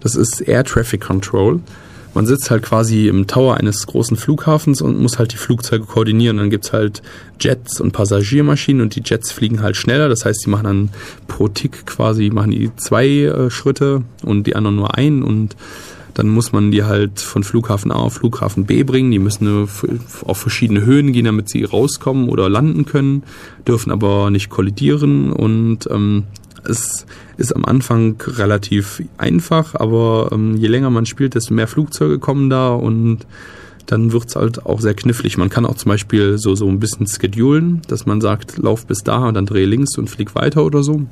das 0.00 0.14
ist 0.14 0.40
Air 0.40 0.64
Traffic 0.64 1.02
Control. 1.02 1.60
Man 2.12 2.26
sitzt 2.26 2.50
halt 2.50 2.64
quasi 2.64 3.06
im 3.06 3.26
Tower 3.26 3.56
eines 3.56 3.86
großen 3.86 4.16
Flughafens 4.16 4.82
und 4.82 5.00
muss 5.00 5.18
halt 5.18 5.32
die 5.32 5.36
Flugzeuge 5.36 5.84
koordinieren. 5.84 6.38
Dann 6.38 6.50
gibt's 6.50 6.72
halt 6.72 7.02
Jets 7.38 7.80
und 7.80 7.92
Passagiermaschinen 7.92 8.82
und 8.82 8.96
die 8.96 9.02
Jets 9.04 9.30
fliegen 9.30 9.62
halt 9.62 9.76
schneller. 9.76 10.08
Das 10.08 10.24
heißt, 10.24 10.44
die 10.44 10.50
machen 10.50 10.64
dann 10.64 10.88
pro 11.28 11.48
Tick 11.48 11.86
quasi, 11.86 12.30
machen 12.30 12.50
die 12.50 12.70
zwei 12.76 13.06
äh, 13.06 13.50
Schritte 13.50 14.02
und 14.24 14.46
die 14.46 14.56
anderen 14.56 14.76
nur 14.76 14.96
ein 14.96 15.22
und 15.22 15.56
dann 16.14 16.28
muss 16.28 16.52
man 16.52 16.72
die 16.72 16.82
halt 16.84 17.20
von 17.20 17.44
Flughafen 17.44 17.92
A 17.92 17.96
auf 17.96 18.14
Flughafen 18.14 18.66
B 18.66 18.82
bringen. 18.82 19.12
Die 19.12 19.18
müssen 19.18 19.68
auf 20.26 20.38
verschiedene 20.38 20.84
Höhen 20.84 21.12
gehen, 21.12 21.24
damit 21.24 21.48
sie 21.48 21.64
rauskommen 21.64 22.28
oder 22.28 22.48
landen 22.48 22.84
können, 22.84 23.22
dürfen 23.66 23.92
aber 23.92 24.30
nicht 24.30 24.50
kollidieren 24.50 25.32
und 25.32 25.88
ähm, 25.90 26.24
es 26.64 27.06
ist 27.36 27.54
am 27.54 27.64
Anfang 27.64 28.16
relativ 28.26 29.02
einfach, 29.18 29.74
aber 29.74 30.30
ähm, 30.32 30.56
je 30.56 30.68
länger 30.68 30.90
man 30.90 31.06
spielt, 31.06 31.34
desto 31.34 31.54
mehr 31.54 31.66
Flugzeuge 31.66 32.18
kommen 32.18 32.50
da 32.50 32.70
und 32.70 33.26
dann 33.86 34.12
wird's 34.12 34.36
halt 34.36 34.66
auch 34.66 34.80
sehr 34.80 34.94
knifflig. 34.94 35.36
Man 35.36 35.48
kann 35.48 35.66
auch 35.66 35.74
zum 35.74 35.88
Beispiel 35.88 36.38
so, 36.38 36.54
so 36.54 36.68
ein 36.68 36.78
bisschen 36.78 37.06
schedulen, 37.06 37.82
dass 37.88 38.06
man 38.06 38.20
sagt, 38.20 38.58
lauf 38.58 38.86
bis 38.86 39.02
da 39.02 39.26
und 39.26 39.34
dann 39.34 39.46
dreh 39.46 39.64
links 39.64 39.98
und 39.98 40.08
flieg 40.08 40.34
weiter 40.34 40.64
oder 40.64 40.82
so. 40.82 41.02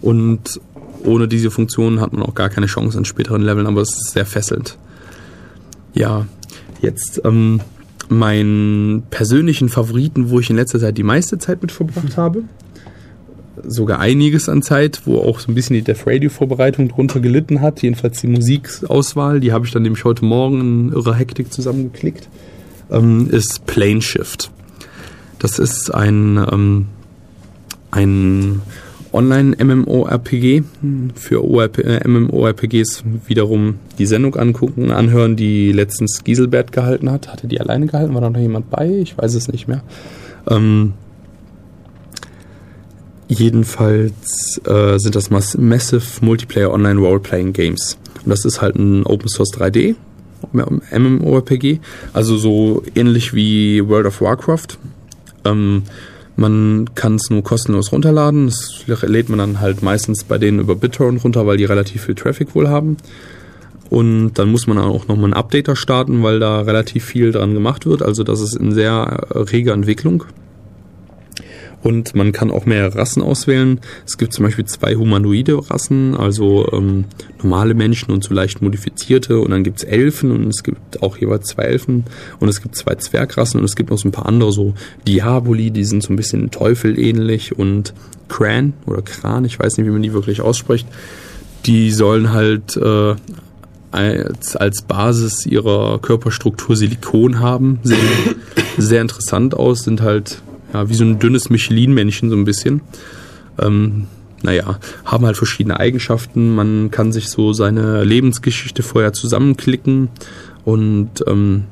Und 0.00 0.60
ohne 1.04 1.28
diese 1.28 1.50
Funktion 1.50 2.00
hat 2.00 2.12
man 2.12 2.22
auch 2.22 2.34
gar 2.34 2.48
keine 2.48 2.66
Chance 2.66 2.98
an 2.98 3.04
späteren 3.04 3.42
Leveln, 3.42 3.66
aber 3.66 3.80
es 3.80 3.90
ist 3.90 4.12
sehr 4.12 4.26
fesselnd. 4.26 4.78
Ja, 5.94 6.26
jetzt 6.80 7.20
ähm, 7.24 7.60
meinen 8.08 9.02
persönlichen 9.10 9.68
Favoriten, 9.68 10.30
wo 10.30 10.38
ich 10.38 10.50
in 10.50 10.56
letzter 10.56 10.78
Zeit 10.78 10.96
die 10.96 11.02
meiste 11.02 11.38
Zeit 11.38 11.62
mit 11.62 11.72
verbracht 11.72 12.16
habe. 12.16 12.44
Sogar 13.64 14.00
einiges 14.00 14.48
an 14.48 14.62
Zeit, 14.62 15.02
wo 15.04 15.18
auch 15.18 15.40
so 15.40 15.50
ein 15.50 15.54
bisschen 15.54 15.74
die 15.74 15.82
Death 15.82 16.06
Radio 16.06 16.30
Vorbereitung 16.30 16.88
drunter 16.88 17.20
gelitten 17.20 17.60
hat. 17.60 17.82
Jedenfalls 17.82 18.20
die 18.20 18.26
Musikauswahl, 18.26 19.40
die 19.40 19.52
habe 19.52 19.66
ich 19.66 19.72
dann 19.72 19.82
nämlich 19.82 20.04
heute 20.04 20.24
Morgen 20.24 20.60
in 20.60 20.92
irrer 20.92 21.14
Hektik 21.14 21.52
zusammengeklickt, 21.52 22.28
ähm, 22.90 23.28
ist 23.30 23.66
Plane 23.66 24.02
Shift. 24.02 24.50
Das 25.38 25.58
ist 25.58 25.92
ein, 25.92 26.44
ähm, 26.50 26.86
ein 27.90 28.62
Online-MMORPG. 29.12 30.62
Für 31.14 31.68
äh, 31.78 32.08
MMORPGs 32.08 33.04
wiederum 33.26 33.76
die 33.98 34.06
Sendung 34.06 34.36
angucken, 34.36 34.90
anhören, 34.90 35.36
die 35.36 35.72
letztens 35.72 36.24
Giselbert 36.24 36.72
gehalten 36.72 37.10
hat. 37.10 37.28
Hatte 37.28 37.46
die 37.46 37.60
alleine 37.60 37.86
gehalten? 37.86 38.14
War 38.14 38.22
da 38.22 38.30
noch 38.30 38.40
jemand 38.40 38.70
bei? 38.70 38.88
Ich 38.88 39.16
weiß 39.16 39.34
es 39.34 39.48
nicht 39.48 39.68
mehr. 39.68 39.82
Ähm, 40.48 40.94
jedenfalls 43.32 44.60
äh, 44.66 44.98
sind 44.98 45.14
das 45.14 45.30
Massive 45.30 46.02
Multiplayer 46.20 46.70
Online 46.70 47.00
Role-Playing 47.00 47.52
Games. 47.52 47.98
Und 48.24 48.30
das 48.30 48.44
ist 48.44 48.60
halt 48.60 48.76
ein 48.76 49.04
Open 49.04 49.28
Source 49.28 49.52
3D 49.52 49.96
MMORPG, 50.52 51.78
also 52.12 52.36
so 52.36 52.82
ähnlich 52.94 53.32
wie 53.32 53.86
World 53.86 54.06
of 54.06 54.20
Warcraft. 54.20 54.78
Ähm, 55.44 55.84
man 56.36 56.86
kann 56.94 57.16
es 57.16 57.30
nur 57.30 57.42
kostenlos 57.42 57.92
runterladen. 57.92 58.46
Das 58.46 58.84
lädt 58.86 59.28
man 59.28 59.38
dann 59.38 59.60
halt 59.60 59.82
meistens 59.82 60.24
bei 60.24 60.38
denen 60.38 60.60
über 60.60 60.74
BitTorrent 60.74 61.22
runter, 61.22 61.46
weil 61.46 61.58
die 61.58 61.64
relativ 61.64 62.04
viel 62.04 62.14
Traffic 62.14 62.54
wohl 62.54 62.68
haben. 62.68 62.96
Und 63.90 64.34
dann 64.34 64.50
muss 64.50 64.66
man 64.66 64.78
auch 64.78 65.06
nochmal 65.08 65.26
einen 65.26 65.34
Updater 65.34 65.76
starten, 65.76 66.22
weil 66.22 66.40
da 66.40 66.62
relativ 66.62 67.04
viel 67.04 67.30
dran 67.30 67.52
gemacht 67.52 67.84
wird. 67.84 68.02
Also 68.02 68.24
das 68.24 68.40
ist 68.40 68.56
in 68.56 68.72
sehr 68.72 69.26
reger 69.30 69.74
Entwicklung 69.74 70.24
und 71.82 72.14
man 72.14 72.32
kann 72.32 72.50
auch 72.50 72.64
mehr 72.64 72.94
Rassen 72.94 73.22
auswählen. 73.22 73.80
Es 74.06 74.16
gibt 74.16 74.32
zum 74.32 74.44
Beispiel 74.44 74.64
zwei 74.64 74.94
humanoide 74.94 75.58
Rassen, 75.70 76.16
also 76.16 76.68
ähm, 76.72 77.04
normale 77.42 77.74
Menschen 77.74 78.12
und 78.12 78.22
so 78.22 78.32
leicht 78.32 78.62
modifizierte. 78.62 79.40
Und 79.40 79.50
dann 79.50 79.64
gibt's 79.64 79.82
Elfen 79.82 80.30
und 80.30 80.48
es 80.48 80.62
gibt 80.62 81.02
auch 81.02 81.16
jeweils 81.18 81.48
zwei 81.48 81.64
Elfen. 81.64 82.04
Und 82.38 82.48
es 82.48 82.62
gibt 82.62 82.76
zwei 82.76 82.94
Zwergrassen 82.94 83.58
und 83.58 83.64
es 83.64 83.74
gibt 83.74 83.90
noch 83.90 83.98
so 83.98 84.08
ein 84.08 84.12
paar 84.12 84.26
andere, 84.26 84.52
so 84.52 84.74
Diaboli, 85.06 85.70
die 85.72 85.84
sind 85.84 86.02
so 86.02 86.12
ein 86.12 86.16
bisschen 86.16 86.50
Teufel 86.50 86.98
ähnlich. 86.98 87.58
Und 87.58 87.94
Kran 88.28 88.74
oder 88.86 89.02
Kran, 89.02 89.44
ich 89.44 89.58
weiß 89.58 89.76
nicht, 89.76 89.86
wie 89.86 89.90
man 89.90 90.02
die 90.02 90.12
wirklich 90.12 90.40
ausspricht, 90.40 90.86
die 91.66 91.90
sollen 91.90 92.32
halt 92.32 92.76
äh, 92.76 93.14
als, 93.90 94.56
als 94.56 94.82
Basis 94.82 95.46
ihrer 95.46 95.98
Körperstruktur 96.00 96.76
Silikon 96.76 97.40
haben, 97.40 97.80
sehen 97.82 97.98
sehr 98.78 99.02
interessant 99.02 99.54
aus, 99.54 99.82
sind 99.82 100.00
halt 100.00 100.42
ja, 100.72 100.88
wie 100.88 100.94
so 100.94 101.04
ein 101.04 101.18
dünnes 101.18 101.50
Michelin-Männchen 101.50 102.30
so 102.30 102.36
ein 102.36 102.44
bisschen. 102.44 102.80
Ähm, 103.58 104.06
naja, 104.42 104.78
haben 105.04 105.24
halt 105.24 105.36
verschiedene 105.36 105.78
Eigenschaften. 105.78 106.54
Man 106.54 106.90
kann 106.90 107.12
sich 107.12 107.28
so 107.28 107.52
seine 107.52 108.04
Lebensgeschichte 108.04 108.82
vorher 108.82 109.12
zusammenklicken 109.12 110.08
und 110.64 111.24
ähm, 111.26 111.64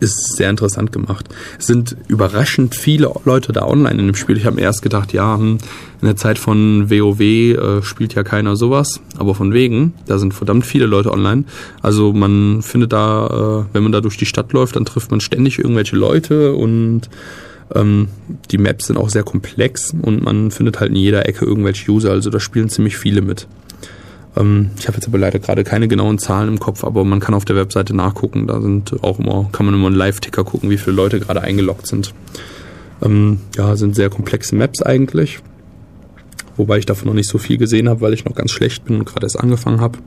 ist 0.00 0.36
sehr 0.36 0.50
interessant 0.50 0.92
gemacht. 0.92 1.28
Es 1.58 1.66
sind 1.66 1.96
überraschend 2.08 2.74
viele 2.74 3.12
Leute 3.24 3.52
da 3.52 3.64
online 3.64 3.98
in 3.98 4.06
dem 4.06 4.14
Spiel. 4.14 4.36
Ich 4.36 4.44
habe 4.44 4.56
mir 4.56 4.62
erst 4.62 4.82
gedacht, 4.82 5.12
ja, 5.12 5.36
hm, 5.38 5.58
in 6.00 6.06
der 6.06 6.16
Zeit 6.16 6.38
von 6.38 6.90
WoW 6.90 7.20
äh, 7.20 7.82
spielt 7.82 8.14
ja 8.14 8.22
keiner 8.22 8.56
sowas, 8.56 9.00
aber 9.16 9.34
von 9.34 9.52
wegen, 9.52 9.94
da 10.06 10.18
sind 10.18 10.34
verdammt 10.34 10.66
viele 10.66 10.86
Leute 10.86 11.12
online. 11.12 11.44
Also 11.80 12.12
man 12.12 12.62
findet 12.62 12.92
da, 12.92 13.64
äh, 13.70 13.74
wenn 13.74 13.82
man 13.82 13.92
da 13.92 14.00
durch 14.00 14.18
die 14.18 14.26
Stadt 14.26 14.52
läuft, 14.52 14.76
dann 14.76 14.84
trifft 14.84 15.10
man 15.10 15.20
ständig 15.20 15.58
irgendwelche 15.58 15.96
Leute 15.96 16.54
und 16.54 17.08
ähm, 17.74 18.08
die 18.50 18.58
Maps 18.58 18.86
sind 18.86 18.96
auch 18.96 19.08
sehr 19.08 19.24
komplex 19.24 19.94
und 20.00 20.22
man 20.22 20.50
findet 20.50 20.80
halt 20.80 20.90
in 20.90 20.96
jeder 20.96 21.28
Ecke 21.28 21.44
irgendwelche 21.44 21.90
User, 21.90 22.10
also 22.10 22.30
da 22.30 22.40
spielen 22.40 22.68
ziemlich 22.68 22.96
viele 22.96 23.22
mit. 23.22 23.46
Ähm, 24.36 24.70
ich 24.78 24.86
habe 24.86 24.96
jetzt 24.96 25.08
aber 25.08 25.18
leider 25.18 25.38
gerade 25.38 25.64
keine 25.64 25.88
genauen 25.88 26.18
Zahlen 26.18 26.48
im 26.48 26.60
Kopf, 26.60 26.84
aber 26.84 27.04
man 27.04 27.20
kann 27.20 27.34
auf 27.34 27.44
der 27.44 27.56
Webseite 27.56 27.94
nachgucken. 27.94 28.46
Da 28.46 28.60
sind 28.60 29.02
auch 29.02 29.18
immer, 29.18 29.48
kann 29.52 29.66
man 29.66 29.74
immer 29.74 29.86
einen 29.86 29.96
Live-Ticker 29.96 30.44
gucken, 30.44 30.70
wie 30.70 30.78
viele 30.78 30.96
Leute 30.96 31.20
gerade 31.20 31.40
eingeloggt 31.40 31.86
sind. 31.86 32.14
Ähm, 33.02 33.40
ja, 33.56 33.76
sind 33.76 33.94
sehr 33.94 34.10
komplexe 34.10 34.54
Maps 34.54 34.82
eigentlich. 34.82 35.40
Wobei 36.56 36.78
ich 36.78 36.86
davon 36.86 37.08
noch 37.08 37.14
nicht 37.14 37.28
so 37.28 37.38
viel 37.38 37.58
gesehen 37.58 37.88
habe, 37.88 38.00
weil 38.00 38.14
ich 38.14 38.24
noch 38.24 38.34
ganz 38.34 38.50
schlecht 38.50 38.84
bin 38.84 38.98
und 38.98 39.04
gerade 39.04 39.26
erst 39.26 39.38
angefangen 39.38 39.80
habe. 39.80 39.98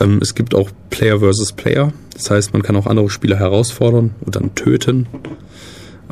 Ähm, 0.00 0.18
es 0.22 0.34
gibt 0.34 0.54
auch 0.54 0.70
Player 0.90 1.18
versus 1.18 1.52
Player. 1.52 1.92
Das 2.14 2.30
heißt, 2.30 2.52
man 2.52 2.62
kann 2.62 2.76
auch 2.76 2.86
andere 2.86 3.10
Spieler 3.10 3.36
herausfordern 3.36 4.14
und 4.20 4.36
dann 4.36 4.54
töten. 4.54 5.06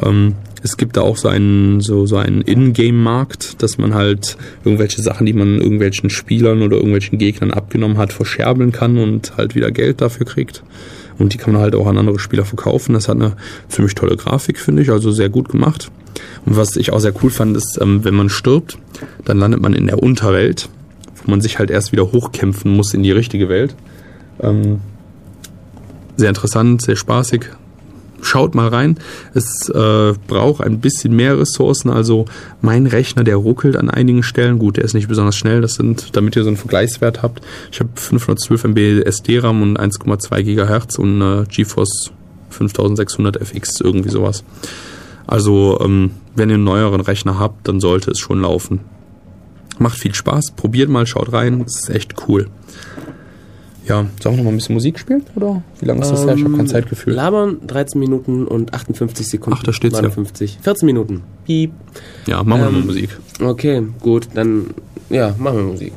Ähm, 0.03 0.35
es 0.63 0.77
gibt 0.77 0.97
da 0.97 1.03
auch 1.03 1.17
so 1.17 1.29
einen, 1.29 1.81
so, 1.81 2.07
so 2.07 2.17
einen 2.17 2.43
In-Game-Markt, 2.43 3.63
dass 3.63 3.79
man 3.79 3.95
halt 3.95 4.37
irgendwelche 4.65 5.01
Sachen, 5.03 5.27
die 5.27 5.33
man 5.33 5.61
irgendwelchen 5.61 6.11
Spielern 6.11 6.63
oder 6.63 6.77
irgendwelchen 6.77 7.19
Gegnern 7.19 7.51
abgenommen 7.51 7.97
hat, 7.97 8.13
verscherbeln 8.13 8.73
kann 8.73 8.99
und 8.99 9.37
halt 9.37 9.55
wieder 9.55 9.71
Geld 9.71 10.01
dafür 10.01 10.27
kriegt. 10.27 10.63
Und 11.19 11.35
die 11.35 11.39
kann 11.39 11.53
man 11.53 11.63
halt 11.63 11.75
auch 11.75 11.87
an 11.87 11.99
andere 11.99 12.19
Spieler 12.19 12.45
verkaufen. 12.45 12.95
Das 12.95 13.09
hat 13.09 13.17
eine 13.17 13.37
ziemlich 13.69 13.95
tolle 13.95 14.17
Grafik, 14.17 14.59
finde 14.59 14.83
ich, 14.83 14.91
also 14.91 15.11
sehr 15.11 15.29
gut 15.29 15.49
gemacht. 15.49 15.91
Und 16.47 16.57
was 16.57 16.77
ich 16.77 16.93
auch 16.93 17.01
sehr 17.01 17.15
cool 17.23 17.31
fand, 17.31 17.57
ist, 17.57 17.79
ähm, 17.81 18.05
wenn 18.05 18.15
man 18.15 18.29
stirbt, 18.29 18.79
dann 19.25 19.39
landet 19.39 19.61
man 19.61 19.75
in 19.75 19.87
der 19.87 20.03
Unterwelt, 20.03 20.69
wo 21.25 21.31
man 21.31 21.41
sich 21.41 21.59
halt 21.59 21.71
erst 21.71 21.93
wieder 21.93 22.13
hochkämpfen 22.13 22.75
muss 22.75 22.95
in 22.95 23.03
die 23.03 23.13
richtige 23.13 23.49
Welt. 23.49 23.75
Ähm, 24.41 24.81
sehr 26.17 26.29
interessant, 26.29 26.83
sehr 26.83 26.97
spaßig, 26.97 27.47
schaut 28.23 28.55
mal 28.55 28.69
rein. 28.69 28.99
Es 29.35 29.69
äh, 29.69 30.13
braucht 30.27 30.63
ein 30.63 30.81
bisschen 30.81 31.15
mehr 31.15 31.39
Ressourcen. 31.39 31.91
Also 31.91 32.27
mein 32.61 32.87
Rechner, 32.87 33.25
der 33.25 33.37
ruckelt 33.37 33.77
an 33.77 33.91
einigen 33.91 34.23
Stellen. 34.23 34.59
Gut, 34.59 34.77
der 34.77 34.85
ist 34.85 34.95
nicht 34.95 35.09
besonders 35.09 35.37
schnell. 35.37 35.61
Das 35.61 35.75
sind, 35.75 36.17
damit 36.17 36.37
ihr 36.37 36.43
so 36.43 36.49
einen 36.49 36.57
Vergleichswert 36.57 37.23
habt. 37.23 37.43
Ich 37.73 37.81
habe 37.81 37.91
512 37.95 38.65
MB 38.65 39.03
SD-RAM 39.07 39.63
und 39.63 39.79
1,2 39.79 40.43
GHz 40.43 40.99
und 40.99 41.21
äh, 41.21 41.45
GeForce 41.49 42.13
5600 42.51 43.41
FX, 43.41 43.81
irgendwie 43.81 44.11
sowas. 44.11 44.45
Also 45.27 45.79
ähm, 45.81 46.13
wenn 46.35 46.51
ihr 46.51 46.57
einen 46.57 46.65
neueren 46.65 47.01
Rechner 47.01 47.39
habt, 47.39 47.69
dann 47.69 47.81
sollte 47.81 48.11
es 48.11 48.19
schon 48.19 48.43
laufen. 48.43 48.81
Macht 49.79 49.99
viel 49.99 50.15
Spaß. 50.15 50.53
Probiert 50.57 50.91
mal, 50.91 51.07
schaut 51.07 51.33
rein. 51.33 51.63
Es 51.67 51.83
ist 51.83 51.91
echt 51.91 52.15
cool. 52.29 52.49
Ja, 53.91 54.07
sollen 54.23 54.37
wir 54.37 54.39
noch 54.39 54.45
mal 54.45 54.51
ein 54.51 54.57
bisschen 54.57 54.75
Musik 54.75 55.01
spielen? 55.01 55.25
Oder 55.35 55.63
wie 55.81 55.87
lange 55.87 56.03
ist 56.03 56.11
das 56.13 56.25
her? 56.25 56.37
Ich 56.37 56.45
habe 56.45 56.57
kein 56.57 56.69
Zeitgefühl. 56.69 57.13
Labern 57.13 57.59
13 57.67 57.99
Minuten 57.99 58.47
und 58.47 58.73
58 58.73 59.27
Sekunden. 59.27 59.59
Ach, 59.59 59.65
da 59.65 59.73
steht's 59.73 59.97
ja. 59.97 60.03
59. 60.03 60.59
14 60.63 60.87
Minuten. 60.87 61.23
Piep. 61.45 61.73
Ja, 62.27 62.45
machen 62.45 62.61
wir 62.61 62.69
Ähm, 62.69 62.75
mal 62.75 62.85
Musik. 62.87 63.19
Okay, 63.43 63.83
gut, 64.01 64.29
dann 64.35 64.67
ja, 65.09 65.35
machen 65.39 65.57
wir 65.57 65.65
Musik. 65.65 65.93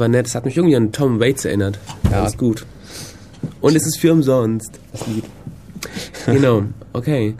War 0.00 0.08
nett. 0.08 0.26
Das 0.26 0.34
hat 0.34 0.44
mich 0.44 0.56
irgendwie 0.56 0.76
an 0.76 0.92
Tom 0.92 1.20
Waits 1.20 1.44
erinnert. 1.44 1.78
Ja, 2.10 2.26
ist 2.26 2.38
gut. 2.38 2.66
Und 3.60 3.76
es 3.76 3.86
ist 3.86 3.98
für 3.98 4.12
umsonst. 4.12 4.80
Das 4.92 5.06
Lied. 5.06 5.24
Genau, 6.26 6.64
okay. 6.92 7.34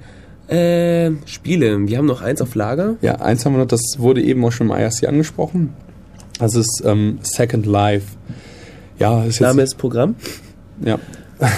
Äh, 0.49 1.13
Spiele. 1.27 1.87
Wir 1.87 1.99
haben 1.99 2.07
noch 2.07 2.23
eins 2.23 2.41
auf 2.41 2.55
Lager. 2.55 2.97
Ja, 3.03 3.17
eins 3.17 3.45
haben 3.45 3.53
wir 3.53 3.59
noch, 3.59 3.69
das 3.69 3.97
wurde 3.99 4.23
eben 4.23 4.45
auch 4.45 4.51
schon 4.51 4.71
im 4.71 4.77
IRC 4.77 5.07
angesprochen. 5.07 5.75
Das 6.39 6.57
ist 6.57 6.83
ähm, 6.85 7.19
Second 7.23 7.67
Life. 7.67 8.17
Ja, 8.99 9.21
ist 9.25 9.39
jetzt, 9.39 9.41
Name 9.41 9.63
ist 9.63 9.77
Programm. 9.77 10.15
Ja. 10.83 10.99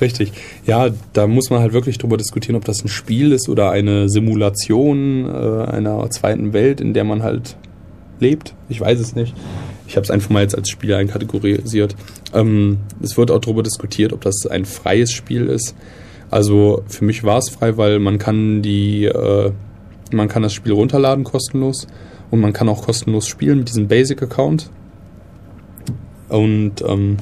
Richtig. 0.00 0.32
Ja, 0.66 0.90
da 1.12 1.26
muss 1.26 1.50
man 1.50 1.60
halt 1.60 1.72
wirklich 1.72 1.98
drüber 1.98 2.16
diskutieren, 2.16 2.56
ob 2.56 2.64
das 2.64 2.84
ein 2.84 2.88
Spiel 2.88 3.32
ist 3.32 3.48
oder 3.48 3.70
eine 3.70 4.08
Simulation 4.08 5.26
äh, 5.26 5.64
einer 5.70 6.08
zweiten 6.10 6.52
Welt, 6.52 6.80
in 6.80 6.94
der 6.94 7.04
man 7.04 7.22
halt 7.22 7.56
lebt. 8.20 8.54
Ich 8.68 8.80
weiß 8.80 9.00
es 9.00 9.14
nicht. 9.14 9.34
Ich 9.88 9.96
habe 9.96 10.04
es 10.04 10.10
einfach 10.10 10.30
mal 10.30 10.42
jetzt 10.42 10.56
als 10.56 10.68
Spiel 10.68 10.94
einkategorisiert. 10.94 11.94
Ähm, 12.34 12.78
es 13.02 13.16
wird 13.16 13.30
auch 13.30 13.40
darüber 13.40 13.62
diskutiert, 13.62 14.12
ob 14.12 14.20
das 14.22 14.46
ein 14.46 14.64
freies 14.64 15.12
Spiel 15.12 15.46
ist. 15.46 15.74
Also 16.30 16.82
für 16.88 17.04
mich 17.04 17.22
war 17.24 17.38
es 17.38 17.50
frei, 17.50 17.76
weil 17.76 17.98
man 17.98 18.18
kann 18.18 18.62
die, 18.62 19.04
äh, 19.04 19.52
man 20.12 20.28
kann 20.28 20.42
das 20.42 20.52
Spiel 20.54 20.72
runterladen 20.72 21.24
kostenlos 21.24 21.86
und 22.30 22.40
man 22.40 22.52
kann 22.52 22.68
auch 22.68 22.84
kostenlos 22.84 23.28
spielen 23.28 23.58
mit 23.58 23.68
diesem 23.68 23.86
Basic-Account. 23.88 24.70
Und 26.28 26.82
ähm, 26.86 27.18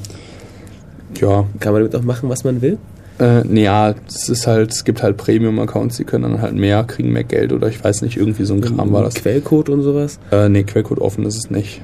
ja, 1.21 1.45
Kann 1.59 1.73
man 1.73 1.83
damit 1.83 1.95
auch 1.95 2.03
machen, 2.03 2.29
was 2.29 2.43
man 2.43 2.61
will? 2.61 2.77
äh, 3.19 3.43
nee, 3.45 3.63
ja, 3.63 3.93
es 4.07 4.27
ist 4.27 4.45
halt, 4.47 4.71
es 4.71 4.83
gibt 4.83 5.01
halt 5.01 5.15
Premium-Accounts, 5.17 5.97
die 5.97 6.03
können 6.03 6.23
dann 6.23 6.41
halt 6.41 6.55
mehr, 6.55 6.83
kriegen 6.83 7.11
mehr 7.13 7.23
Geld 7.23 7.53
oder 7.53 7.67
ich 7.69 7.81
weiß 7.81 8.01
nicht, 8.01 8.17
irgendwie 8.17 8.43
so 8.43 8.53
ein 8.53 8.61
Kram 8.61 8.91
war 8.91 9.03
das. 9.03 9.13
Quellcode 9.15 9.69
und 9.69 9.83
sowas. 9.83 10.19
Äh, 10.31 10.49
nee, 10.49 10.63
Quellcode 10.63 10.99
offen 10.99 11.25
ist 11.25 11.37
es 11.37 11.49
nicht. 11.49 11.81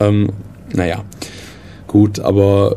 Ähm, 0.00 0.30
naja. 0.74 1.04
Gut, 1.86 2.18
aber 2.18 2.76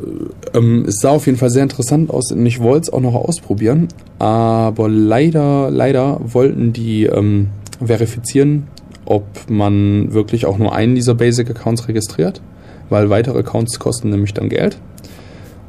ähm, 0.53 0.85
es 0.87 0.99
sah 1.01 1.09
auf 1.09 1.25
jeden 1.25 1.37
Fall 1.37 1.49
sehr 1.49 1.63
interessant 1.63 2.11
aus 2.11 2.31
und 2.31 2.45
ich 2.45 2.61
wollte 2.61 2.83
es 2.83 2.93
auch 2.93 3.01
noch 3.01 3.15
ausprobieren. 3.15 3.87
Aber 4.19 4.87
leider, 4.87 5.71
leider 5.71 6.19
wollten 6.23 6.71
die 6.73 7.05
ähm, 7.05 7.49
verifizieren, 7.83 8.67
ob 9.05 9.25
man 9.49 10.13
wirklich 10.13 10.45
auch 10.45 10.59
nur 10.59 10.73
einen 10.73 10.95
dieser 10.95 11.15
Basic-Accounts 11.15 11.87
registriert, 11.87 12.41
weil 12.89 13.09
weitere 13.09 13.39
Accounts 13.39 13.79
kosten 13.79 14.09
nämlich 14.09 14.33
dann 14.33 14.49
Geld. 14.49 14.77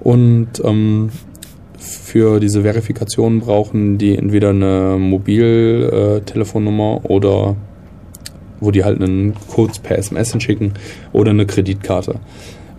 Und 0.01 0.63
ähm, 0.63 1.11
für 1.79 2.41
diese 2.41 2.63
Verifikation 2.63 3.41
brauchen 3.41 3.97
die 3.97 4.17
entweder 4.17 4.51
eine 4.51 4.97
Mobiltelefonnummer 4.99 7.01
oder 7.05 7.57
wo 8.61 8.71
die 8.71 8.85
halt 8.85 9.01
einen 9.01 9.35
Code 9.49 9.73
per 9.83 9.99
SMS 9.99 10.33
hinschicken 10.33 10.73
oder 11.13 11.31
eine 11.31 11.47
Kreditkarte. 11.47 12.17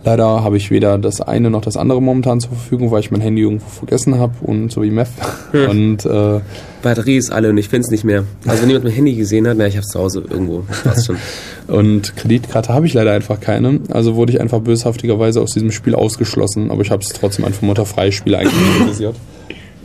Leider 0.04 0.42
habe 0.42 0.56
ich 0.56 0.70
weder 0.72 0.98
das 0.98 1.20
eine 1.20 1.48
noch 1.48 1.60
das 1.60 1.76
andere 1.76 2.02
momentan 2.02 2.40
zur 2.40 2.50
Verfügung, 2.50 2.90
weil 2.90 3.00
ich 3.00 3.12
mein 3.12 3.20
Handy 3.20 3.42
irgendwo 3.42 3.68
vergessen 3.68 4.18
habe 4.18 4.34
und 4.40 4.72
so 4.72 4.82
wie 4.82 4.90
Meth. 4.90 5.08
Und 5.52 6.04
äh, 6.04 6.40
Batterie 6.82 7.18
ist 7.18 7.30
alle 7.30 7.50
und 7.50 7.58
ich 7.58 7.68
finde 7.68 7.84
es 7.84 7.90
nicht 7.92 8.02
mehr. 8.02 8.24
Also 8.44 8.62
wenn 8.62 8.68
jemand 8.68 8.86
mein 8.86 8.94
Handy 8.94 9.14
gesehen 9.14 9.46
hat, 9.46 9.56
na, 9.56 9.66
ich 9.68 9.74
habe 9.74 9.84
es 9.84 9.92
zu 9.92 10.00
Hause 10.00 10.24
irgendwo. 10.28 10.64
Passt 10.82 11.06
schon. 11.06 11.16
Und 11.68 12.16
Kreditkarte 12.16 12.74
habe 12.74 12.86
ich 12.86 12.94
leider 12.94 13.12
einfach 13.12 13.38
keine. 13.38 13.78
Also 13.90 14.16
wurde 14.16 14.32
ich 14.32 14.40
einfach 14.40 14.58
böshaftigerweise 14.60 15.40
aus 15.40 15.52
diesem 15.52 15.70
Spiel 15.70 15.94
ausgeschlossen. 15.94 16.72
Aber 16.72 16.82
ich 16.82 16.90
habe 16.90 17.02
es 17.02 17.10
trotzdem 17.10 17.44
einfach 17.44 17.62
unter 17.62 17.86
Freispiele 17.86 18.38
einkategorisiert. 18.38 19.14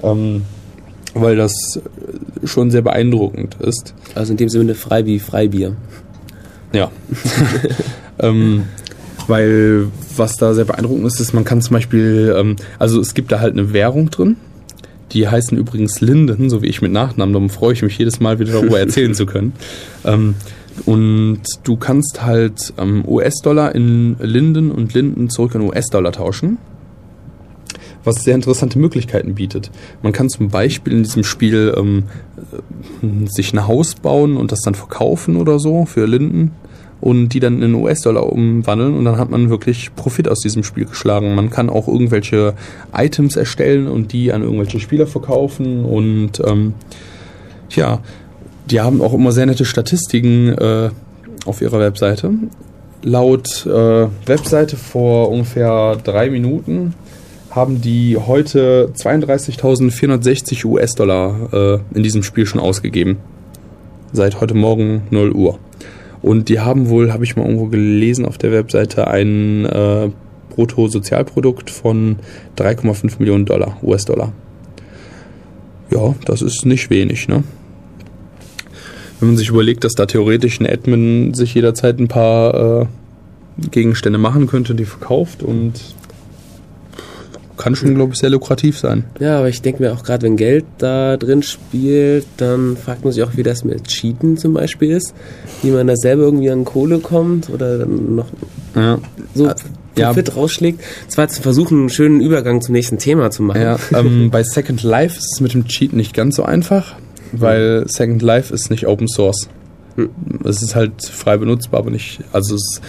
ähm, 0.01 0.41
weil 1.13 1.35
das 1.35 1.53
schon 2.43 2.71
sehr 2.71 2.81
beeindruckend 2.81 3.55
ist. 3.59 3.93
Also 4.15 4.31
in 4.33 4.37
dem 4.37 4.49
Sinne 4.49 4.75
frei 4.75 5.05
wie 5.05 5.19
Freibier. 5.19 5.75
Ja. 6.73 6.91
ähm, 8.19 8.63
weil 9.27 9.87
was 10.15 10.35
da 10.35 10.53
sehr 10.53 10.65
beeindruckend 10.65 11.05
ist, 11.05 11.19
ist, 11.19 11.33
man 11.33 11.43
kann 11.43 11.61
zum 11.61 11.73
Beispiel, 11.73 12.35
ähm, 12.37 12.55
also 12.79 12.99
es 12.99 13.13
gibt 13.13 13.31
da 13.31 13.39
halt 13.39 13.53
eine 13.53 13.73
Währung 13.73 14.09
drin. 14.09 14.37
Die 15.13 15.27
heißen 15.27 15.57
übrigens 15.57 16.01
Linden, 16.01 16.49
so 16.49 16.61
wie 16.61 16.67
ich 16.67 16.81
mit 16.81 16.91
Nachnamen. 16.91 17.33
Darum 17.33 17.49
freue 17.49 17.73
ich 17.73 17.81
mich 17.81 17.97
jedes 17.97 18.19
Mal 18.19 18.39
wieder 18.39 18.53
darüber 18.53 18.79
erzählen 18.79 19.13
zu 19.13 19.25
können. 19.25 19.53
Ähm, 20.03 20.35
und 20.85 21.41
du 21.63 21.75
kannst 21.77 22.23
halt 22.23 22.73
ähm, 22.77 23.03
US-Dollar 23.07 23.73
in 23.73 24.17
Linden 24.19 24.71
und 24.71 24.93
Linden 24.93 25.29
zurück 25.29 25.55
in 25.55 25.61
US-Dollar 25.61 26.11
tauschen. 26.11 26.57
Was 28.07 28.23
sehr 28.23 28.35
interessante 28.35 28.79
Möglichkeiten 28.79 29.35
bietet. 29.35 29.69
Man 30.01 30.13
kann 30.13 30.29
zum 30.29 30.47
Beispiel 30.47 30.93
in 30.93 31.03
diesem 31.03 31.25
Spiel 31.25 31.75
ähm, 31.77 32.03
äh, 32.37 33.27
sich 33.27 33.51
ein 33.51 33.67
Haus 33.67 33.95
bauen 33.95 34.37
und 34.37 34.53
das 34.53 34.61
dann 34.61 34.75
verkaufen 34.75 35.35
oder 35.35 35.59
so 35.59 35.85
für 35.85 36.05
Linden 36.05 36.53
und 37.01 37.29
die 37.29 37.41
dann 37.41 37.61
in 37.61 37.75
US-Dollar 37.75 38.31
umwandeln 38.31 38.95
und 38.95 39.03
dann 39.03 39.17
hat 39.17 39.29
man 39.29 39.49
wirklich 39.49 39.93
Profit 39.97 40.29
aus 40.29 40.39
diesem 40.39 40.63
Spiel 40.63 40.85
geschlagen. 40.85 41.35
Man 41.35 41.49
kann 41.49 41.69
auch 41.69 41.89
irgendwelche 41.89 42.53
Items 42.95 43.35
erstellen 43.35 43.89
und 43.89 44.13
die 44.13 44.31
an 44.31 44.41
irgendwelche 44.41 44.79
Spieler 44.79 45.05
verkaufen 45.05 45.83
und 45.83 46.41
ähm, 46.45 46.75
ja, 47.71 47.99
die 48.71 48.79
haben 48.79 49.01
auch 49.01 49.13
immer 49.13 49.33
sehr 49.33 49.47
nette 49.47 49.65
Statistiken 49.65 50.53
äh, 50.53 50.91
auf 51.45 51.61
ihrer 51.61 51.81
Webseite. 51.81 52.31
Laut 53.03 53.65
äh, 53.65 54.07
Webseite 54.25 54.77
vor 54.77 55.29
ungefähr 55.29 55.97
drei 55.97 56.29
Minuten 56.29 56.93
haben 57.57 57.81
die 57.81 58.15
heute 58.17 58.91
32.460 58.95 60.63
US-Dollar 60.63 61.49
äh, 61.51 61.97
in 61.97 62.03
diesem 62.03 62.21
Spiel 62.21 62.45
schon 62.45 62.61
ausgegeben. 62.61 63.17
Seit 64.13 64.39
heute 64.39 64.53
Morgen 64.53 65.07
0 65.09 65.31
Uhr. 65.31 65.59
Und 66.21 66.49
die 66.49 66.59
haben 66.59 66.87
wohl, 66.87 67.11
habe 67.11 67.23
ich 67.23 67.35
mal 67.35 67.45
irgendwo 67.45 67.65
gelesen 67.65 68.25
auf 68.25 68.37
der 68.37 68.51
Webseite, 68.51 69.07
ein 69.07 69.65
äh, 69.65 70.09
Bruttosozialprodukt 70.51 71.69
von 71.71 72.17
3,5 72.57 73.15
Millionen 73.19 73.45
Dollar, 73.45 73.77
US-Dollar. 73.81 74.33
Ja, 75.91 76.13
das 76.25 76.43
ist 76.43 76.65
nicht 76.65 76.89
wenig, 76.91 77.27
ne? 77.27 77.43
Wenn 79.19 79.29
man 79.29 79.37
sich 79.37 79.49
überlegt, 79.49 79.83
dass 79.83 79.93
da 79.93 80.05
theoretisch 80.05 80.59
ein 80.59 80.67
Admin 80.67 81.33
sich 81.33 81.55
jederzeit 81.55 81.99
ein 81.99 82.07
paar 82.07 82.81
äh, 82.81 82.85
Gegenstände 83.71 84.19
machen 84.19 84.45
könnte, 84.45 84.75
die 84.75 84.85
verkauft 84.85 85.41
und 85.41 85.73
kann 87.57 87.75
schon, 87.75 87.95
glaube 87.95 88.13
ich, 88.13 88.19
sehr 88.19 88.29
lukrativ 88.29 88.77
sein. 88.77 89.03
Ja, 89.19 89.39
aber 89.39 89.49
ich 89.49 89.61
denke 89.61 89.83
mir 89.83 89.93
auch 89.93 90.03
gerade, 90.03 90.25
wenn 90.25 90.37
Geld 90.37 90.65
da 90.77 91.17
drin 91.17 91.43
spielt, 91.43 92.25
dann 92.37 92.77
fragt 92.77 93.03
man 93.03 93.13
sich 93.13 93.23
auch, 93.23 93.35
wie 93.35 93.43
das 93.43 93.63
mit 93.63 93.87
Cheaten 93.87 94.37
zum 94.37 94.53
Beispiel 94.53 94.91
ist. 94.91 95.13
Wie 95.63 95.71
man 95.71 95.87
da 95.87 95.95
selber 95.95 96.23
irgendwie 96.23 96.49
an 96.49 96.65
Kohle 96.65 96.99
kommt 96.99 97.49
oder 97.49 97.79
dann 97.79 98.15
noch 98.15 98.27
Ja. 98.75 98.99
so 99.33 99.49
ja. 99.97 100.07
Profit 100.07 100.35
rausschlägt. 100.35 100.81
Das 101.07 101.17
war 101.17 101.25
jetzt 101.25 101.39
ein 101.39 101.43
Versuch, 101.43 101.71
einen 101.71 101.89
schönen 101.89 102.21
Übergang 102.21 102.61
zum 102.61 102.73
nächsten 102.73 102.97
Thema 102.97 103.31
zu 103.31 103.43
machen. 103.43 103.61
Ja, 103.61 103.77
ähm, 103.93 104.29
bei 104.31 104.43
Second 104.43 104.83
Life 104.83 105.17
ist 105.17 105.33
es 105.33 105.41
mit 105.41 105.53
dem 105.53 105.65
Cheat 105.65 105.93
nicht 105.93 106.13
ganz 106.13 106.35
so 106.35 106.43
einfach, 106.43 106.95
weil 107.31 107.83
Second 107.87 108.21
Life 108.21 108.53
ist 108.53 108.69
nicht 108.69 108.87
Open 108.87 109.07
Source. 109.07 109.49
Es 110.43 110.61
ist 110.61 110.75
halt 110.75 111.03
frei 111.03 111.37
benutzbar, 111.37 111.79
aber 111.79 111.89
nicht, 111.89 112.19
also 112.31 112.53
es, 112.55 112.81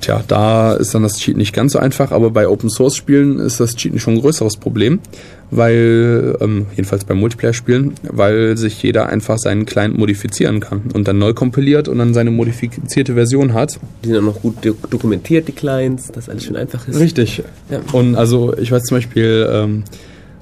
tja, 0.00 0.22
da 0.26 0.72
ist 0.74 0.94
dann 0.94 1.02
das 1.02 1.18
Cheat 1.18 1.36
nicht 1.36 1.54
ganz 1.54 1.72
so 1.72 1.78
einfach, 1.78 2.10
aber 2.12 2.30
bei 2.30 2.48
Open 2.48 2.70
Source 2.70 2.96
Spielen 2.96 3.38
ist 3.38 3.60
das 3.60 3.74
Cheaten 3.76 3.98
schon 4.00 4.14
ein 4.14 4.20
größeres 4.20 4.56
Problem, 4.56 4.98
weil, 5.50 6.36
ähm, 6.40 6.66
jedenfalls 6.76 7.04
bei 7.04 7.14
Multiplayer-Spielen, 7.14 7.94
weil 8.04 8.56
sich 8.56 8.82
jeder 8.82 9.08
einfach 9.08 9.38
seinen 9.38 9.66
Client 9.66 9.98
modifizieren 9.98 10.60
kann 10.60 10.82
und 10.94 11.08
dann 11.08 11.18
neu 11.18 11.34
kompiliert 11.34 11.88
und 11.88 11.98
dann 11.98 12.14
seine 12.14 12.30
modifizierte 12.30 13.14
Version 13.14 13.52
hat. 13.52 13.78
Die 14.04 14.08
sind 14.08 14.18
auch 14.18 14.22
noch 14.22 14.40
gut 14.42 14.64
do- 14.64 14.76
dokumentiert, 14.88 15.48
die 15.48 15.52
Clients, 15.52 16.08
dass 16.12 16.28
alles 16.28 16.44
schön 16.44 16.56
einfach 16.56 16.86
ist. 16.88 16.98
Richtig. 16.98 17.42
Ja. 17.70 17.80
Und 17.92 18.14
also 18.16 18.56
ich 18.56 18.70
weiß 18.70 18.82
zum 18.84 18.98
Beispiel, 18.98 19.48
ähm, 19.52 19.84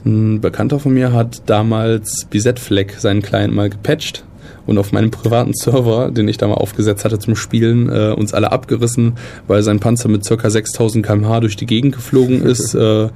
ein 0.04 0.40
Bekannter 0.40 0.78
von 0.78 0.92
mir 0.94 1.12
hat 1.12 1.42
damals 1.46 2.26
BZ-Flag 2.30 2.98
seinen 2.98 3.22
Client 3.22 3.54
mal 3.54 3.68
gepatcht 3.70 4.24
und 4.68 4.76
auf 4.76 4.92
meinem 4.92 5.10
privaten 5.10 5.54
Server, 5.54 6.10
den 6.10 6.28
ich 6.28 6.36
da 6.36 6.46
mal 6.46 6.54
aufgesetzt 6.54 7.06
hatte 7.06 7.18
zum 7.18 7.34
Spielen, 7.34 7.88
äh, 7.88 8.12
uns 8.12 8.34
alle 8.34 8.52
abgerissen, 8.52 9.14
weil 9.46 9.62
sein 9.62 9.80
Panzer 9.80 10.10
mit 10.10 10.28
ca. 10.28 10.50
6000 10.50 11.04
km/h 11.04 11.40
durch 11.40 11.56
die 11.56 11.64
Gegend 11.66 11.94
geflogen 11.94 12.42
ist. 12.42 12.74
äh, 12.74 13.08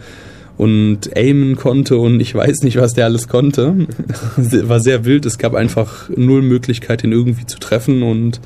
und 0.58 1.16
aimen 1.16 1.56
konnte 1.56 1.96
und 1.96 2.20
ich 2.20 2.34
weiß 2.34 2.62
nicht, 2.62 2.76
was 2.76 2.94
der 2.94 3.06
alles 3.06 3.26
konnte. 3.26 3.86
War 4.36 4.80
sehr 4.80 5.04
wild. 5.04 5.26
Es 5.26 5.38
gab 5.38 5.54
einfach 5.54 6.08
null 6.14 6.42
Möglichkeit, 6.42 7.02
ihn 7.04 7.12
irgendwie 7.12 7.46
zu 7.46 7.58
treffen 7.58 8.02
und 8.02 8.40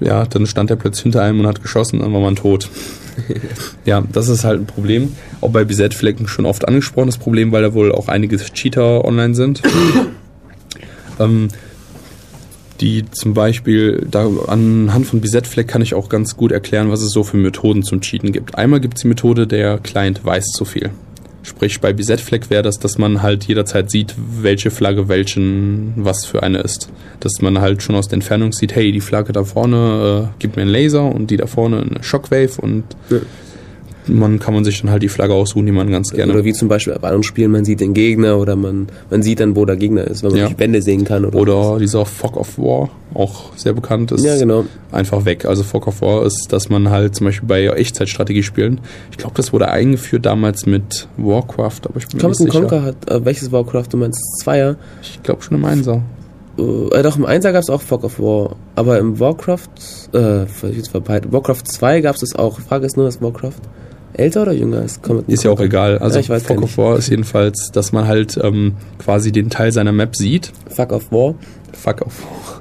ja, 0.00 0.26
dann 0.26 0.46
stand 0.46 0.70
er 0.70 0.76
plötzlich 0.76 1.04
hinter 1.04 1.22
einem 1.22 1.40
und 1.40 1.46
hat 1.46 1.62
geschossen, 1.62 2.00
dann 2.00 2.12
war 2.12 2.20
man 2.20 2.36
tot. 2.36 2.68
ja, 3.84 4.02
das 4.12 4.28
ist 4.28 4.44
halt 4.44 4.60
ein 4.60 4.66
Problem. 4.66 5.12
Auch 5.40 5.50
bei 5.50 5.64
BZ-Flecken 5.64 6.28
schon 6.28 6.46
oft 6.46 6.68
angesprochen, 6.68 7.06
das 7.06 7.18
Problem, 7.18 7.50
weil 7.50 7.62
da 7.62 7.74
wohl 7.74 7.92
auch 7.92 8.08
einige 8.08 8.36
Cheater 8.36 9.04
online 9.04 9.34
sind. 9.34 9.62
ähm, 11.18 11.48
die 12.80 13.04
zum 13.10 13.34
Beispiel, 13.34 14.06
da 14.10 14.28
anhand 14.46 15.06
von 15.06 15.20
BZ-Fleck 15.20 15.68
kann 15.68 15.82
ich 15.82 15.94
auch 15.94 16.08
ganz 16.08 16.36
gut 16.36 16.52
erklären, 16.52 16.90
was 16.90 17.02
es 17.02 17.10
so 17.10 17.24
für 17.24 17.36
Methoden 17.36 17.82
zum 17.82 18.00
Cheaten 18.00 18.32
gibt. 18.32 18.56
Einmal 18.56 18.80
gibt 18.80 18.98
es 18.98 19.02
die 19.02 19.08
Methode, 19.08 19.46
der 19.46 19.78
Client 19.78 20.24
weiß 20.24 20.46
zu 20.46 20.64
viel. 20.64 20.90
Sprich, 21.42 21.80
bei 21.80 21.92
BZ-Flag 21.92 22.50
wäre 22.50 22.62
das, 22.62 22.78
dass 22.78 22.98
man 22.98 23.22
halt 23.22 23.44
jederzeit 23.44 23.90
sieht, 23.90 24.14
welche 24.16 24.70
Flagge 24.70 25.08
welchen 25.08 25.94
was 25.96 26.26
für 26.26 26.42
eine 26.42 26.58
ist. 26.58 26.90
Dass 27.20 27.40
man 27.40 27.60
halt 27.60 27.82
schon 27.82 27.94
aus 27.94 28.08
der 28.08 28.14
Entfernung 28.14 28.52
sieht, 28.52 28.74
hey, 28.74 28.92
die 28.92 29.00
Flagge 29.00 29.32
da 29.32 29.44
vorne 29.44 30.30
äh, 30.34 30.40
gibt 30.40 30.56
mir 30.56 30.62
einen 30.62 30.70
Laser 30.70 31.04
und 31.04 31.30
die 31.30 31.36
da 31.36 31.46
vorne 31.46 31.80
eine 31.80 32.02
Shockwave 32.02 32.60
und 32.60 32.84
Ja. 33.08 33.18
Man 34.08 34.38
kann 34.38 34.54
man 34.54 34.64
sich 34.64 34.80
dann 34.80 34.90
halt 34.90 35.02
die 35.02 35.08
Flagge 35.08 35.34
aussuchen, 35.34 35.66
die 35.66 35.72
man 35.72 35.90
ganz 35.90 36.10
gerne 36.10 36.32
Oder 36.32 36.44
wie 36.44 36.52
zum 36.52 36.68
Beispiel 36.68 36.94
bei 36.94 37.08
anderen 37.08 37.22
Spielen, 37.22 37.50
man 37.50 37.64
sieht 37.64 37.80
den 37.80 37.94
Gegner 37.94 38.38
oder 38.38 38.56
man, 38.56 38.88
man 39.10 39.22
sieht 39.22 39.40
dann, 39.40 39.54
wo 39.56 39.64
der 39.64 39.76
Gegner 39.76 40.04
ist, 40.04 40.22
wenn 40.22 40.30
man 40.30 40.40
Ja. 40.40 40.48
die 40.48 40.58
Wände 40.58 40.82
sehen 40.82 41.04
kann. 41.04 41.24
Oder, 41.24 41.38
Oder 41.38 41.78
dieser 41.78 42.04
Fog 42.06 42.36
of 42.36 42.58
War, 42.58 42.90
auch 43.14 43.56
sehr 43.56 43.72
bekannt 43.72 44.12
ist. 44.12 44.24
Ja, 44.24 44.36
genau. 44.38 44.64
Einfach 44.92 45.24
weg. 45.24 45.44
Also 45.44 45.62
Fog 45.62 45.86
of 45.86 46.00
War 46.02 46.24
ist, 46.26 46.48
dass 46.50 46.68
man 46.68 46.90
halt 46.90 47.14
zum 47.14 47.26
Beispiel 47.26 47.48
bei 47.48 47.66
Echtzeitstrategie 47.66 48.42
spielen. 48.42 48.80
Ich 49.10 49.16
glaube, 49.18 49.34
das 49.36 49.52
wurde 49.52 49.68
eingeführt 49.68 50.26
damals 50.26 50.66
mit 50.66 51.08
Warcraft, 51.16 51.80
aber 51.84 51.96
ich 51.98 52.08
bin 52.08 52.16
mir 52.16 52.20
Command 52.22 52.40
nicht 52.40 52.52
sicher. 52.52 52.60
Conquer 52.66 52.82
hat, 52.82 53.10
äh, 53.10 53.24
welches 53.24 53.52
Warcraft 53.52 53.86
du 53.90 53.96
meinst? 53.98 54.20
Zweier? 54.42 54.76
Ich 55.02 55.22
glaube 55.22 55.42
schon 55.42 55.56
im 55.56 55.64
Einser. 55.64 56.02
Äh, 56.58 57.02
doch, 57.02 57.16
im 57.16 57.24
Einser 57.24 57.52
gab 57.52 57.62
es 57.62 57.70
auch 57.70 57.82
Fog 57.82 58.02
of 58.04 58.18
War. 58.18 58.56
Aber 58.74 58.98
im 58.98 59.20
Warcraft, 59.20 59.68
äh, 60.12 60.44
Warcraft 61.30 61.62
2 61.64 62.00
gab 62.00 62.14
es 62.16 62.20
das 62.22 62.34
auch. 62.34 62.58
Frage 62.60 62.86
ist 62.86 62.96
nur, 62.96 63.06
ist 63.06 63.22
Warcraft 63.22 63.60
älter 64.14 64.42
oder 64.42 64.52
jünger 64.52 64.78
als 64.80 65.00
Command 65.02 65.28
Ist 65.28 65.44
ja 65.44 65.50
auch 65.50 65.60
egal. 65.60 65.98
Also 65.98 66.16
Ja, 66.16 66.20
ich 66.20 66.30
weiß 66.30 66.44
gar 66.44 66.56
of. 66.56 66.76
War 66.78 66.96
ist 66.98 67.08
jedenfalls, 67.10 67.70
dass 67.72 67.92
man 67.92 68.06
halt 68.06 68.38
ähm, 68.42 68.74
quasi 68.98 69.32
den 69.32 69.50
Teil 69.50 69.72
seiner 69.72 69.92
Map 69.92 70.16
sieht. 70.16 70.52
Fuck 70.68 70.92
of 70.92 71.10
War. 71.12 71.34
Fuck 71.72 72.02
of 72.02 72.22
War. 72.22 72.60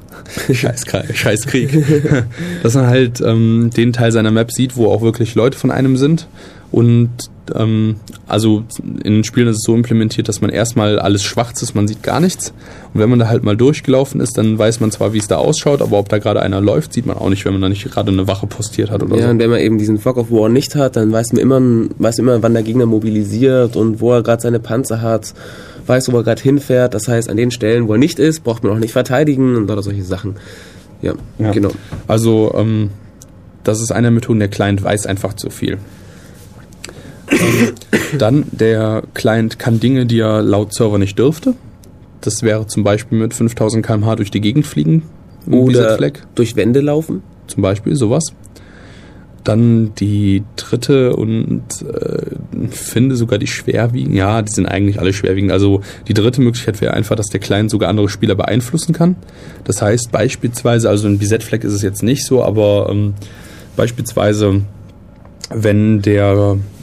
Scheiß, 0.53 0.85
Kra- 0.85 1.13
Scheiß 1.13 1.45
Krieg. 1.47 1.71
dass 2.63 2.73
man 2.75 2.87
halt 2.87 3.21
ähm, 3.21 3.69
den 3.75 3.93
Teil 3.93 4.11
seiner 4.11 4.31
Map 4.31 4.51
sieht, 4.51 4.75
wo 4.75 4.87
auch 4.91 5.01
wirklich 5.01 5.35
Leute 5.35 5.57
von 5.57 5.71
einem 5.71 5.95
sind. 5.97 6.27
Und 6.72 7.10
ähm, 7.56 7.95
also 8.27 8.64
in 8.84 9.14
den 9.14 9.23
Spielen 9.23 9.48
ist 9.48 9.57
es 9.57 9.64
so 9.64 9.73
implementiert, 9.73 10.27
dass 10.27 10.41
man 10.41 10.49
erstmal 10.49 10.99
alles 10.99 11.23
schwarz 11.23 11.61
ist, 11.61 11.76
man 11.76 11.88
sieht 11.88 12.03
gar 12.03 12.19
nichts. 12.19 12.52
Und 12.94 12.99
wenn 12.99 13.10
man 13.10 13.19
da 13.19 13.30
halt 13.30 13.44
mal 13.44 13.56
durchgelaufen 13.56 14.19
ist, 14.19 14.38
dann 14.38 14.57
weiß 14.60 14.81
man 14.81 14.91
zwar, 14.91 15.14
wie 15.14 15.18
es 15.18 15.27
da 15.30 15.38
ausschaut, 15.38 15.81
aber 15.81 15.98
ob 15.98 16.10
da 16.10 16.18
gerade 16.18 16.41
einer 16.41 16.60
läuft, 16.60 16.91
sieht 16.91 17.06
man 17.06 17.15
auch 17.18 17.30
nicht, 17.30 17.45
wenn 17.45 17.53
man 17.53 17.61
da 17.61 17.69
nicht 17.69 17.89
gerade 17.89 18.11
eine 18.11 18.27
Wache 18.27 18.48
postiert 18.48 18.91
hat 18.91 19.02
oder 19.02 19.15
Ja, 19.15 19.23
so. 19.23 19.30
und 19.30 19.39
wenn 19.39 19.49
man 19.49 19.60
eben 19.61 19.77
diesen 19.77 19.98
Fog 19.98 20.18
of 20.18 20.30
War 20.30 20.49
nicht 20.49 20.76
hat, 20.76 20.98
dann 20.98 21.10
weiß 21.14 21.31
man 21.31 21.41
immer, 21.41 21.61
weiß 21.99 22.19
immer 22.19 22.44
wann 22.44 22.53
der 22.53 22.64
Gegner 22.64 22.85
mobilisiert 22.85 23.77
und 23.77 24.02
wo 24.02 24.11
er 24.11 24.23
gerade 24.23 24.41
seine 24.41 24.60
Panzer 24.60 25.02
hat, 25.02 25.34
weiß, 25.85 26.11
wo 26.11 26.18
er 26.18 26.23
gerade 26.23 26.41
hinfährt. 26.41 26.94
Das 26.94 27.07
heißt, 27.07 27.30
an 27.30 27.38
den 27.38 27.52
Stellen, 27.52 27.88
wo 27.88 27.94
er 27.94 27.98
nicht 27.99 28.19
ist, 28.19 28.44
braucht 28.44 28.64
man 28.65 28.73
auch 28.73 28.80
nicht 28.80 28.91
verteidigen 28.91 29.56
und 29.56 29.72
oder 29.72 29.81
solche 29.81 30.03
Sachen. 30.03 30.35
Ja, 31.02 31.14
Ja. 31.39 31.52
genau. 31.52 31.69
Also, 32.07 32.53
ähm, 32.57 32.89
das 33.64 33.80
ist 33.81 33.91
eine 33.91 34.11
Methode, 34.11 34.39
der 34.39 34.48
Client 34.49 34.84
weiß 34.84 35.06
einfach 35.06 35.34
zu 35.34 35.49
viel. 35.49 35.77
Ähm, 37.31 37.73
dann, 38.17 38.45
der 38.51 39.03
Client 39.13 39.59
kann 39.59 39.79
Dinge, 39.79 40.05
die 40.05 40.19
er 40.19 40.41
laut 40.41 40.73
Server 40.73 40.97
nicht 40.97 41.17
dürfte. 41.19 41.53
Das 42.21 42.41
wäre 42.43 42.67
zum 42.67 42.83
Beispiel 42.83 43.17
mit 43.17 43.33
5000 43.33 43.85
km/h 43.85 44.15
durch 44.15 44.31
die 44.31 44.41
Gegend 44.41 44.65
fliegen. 44.65 45.03
Oder 45.49 45.97
durch 46.35 46.55
Wände 46.55 46.81
laufen. 46.81 47.23
Zum 47.47 47.63
Beispiel, 47.63 47.95
sowas. 47.95 48.33
Dann 49.43 49.93
die 49.95 50.43
dritte 50.57 51.15
und 51.15 51.63
äh, 51.81 52.67
finde 52.69 53.15
sogar 53.15 53.39
die 53.39 53.47
schwerwiegend. 53.47 54.13
Ja, 54.13 54.41
die 54.41 54.51
sind 54.51 54.65
eigentlich 54.65 54.99
alle 54.99 55.13
schwerwiegend. 55.13 55.53
Also 55.53 55.81
die 56.09 56.13
dritte 56.13 56.41
Möglichkeit 56.41 56.81
wäre 56.81 56.93
einfach, 56.93 57.15
dass 57.15 57.27
der 57.27 57.39
Client 57.39 57.71
sogar 57.71 57.89
andere 57.89 58.09
Spieler 58.09 58.35
beeinflussen 58.35 58.91
kann. 58.93 59.15
Das 59.63 59.81
heißt 59.81 60.11
beispielsweise, 60.11 60.89
also 60.89 61.07
in 61.07 61.17
BZ-Flag 61.17 61.63
ist 61.63 61.73
es 61.73 61.81
jetzt 61.81 62.03
nicht 62.03 62.25
so, 62.25 62.43
aber 62.43 62.89
ähm, 62.91 63.13
beispielsweise, 63.77 64.63
wenn 65.49 66.01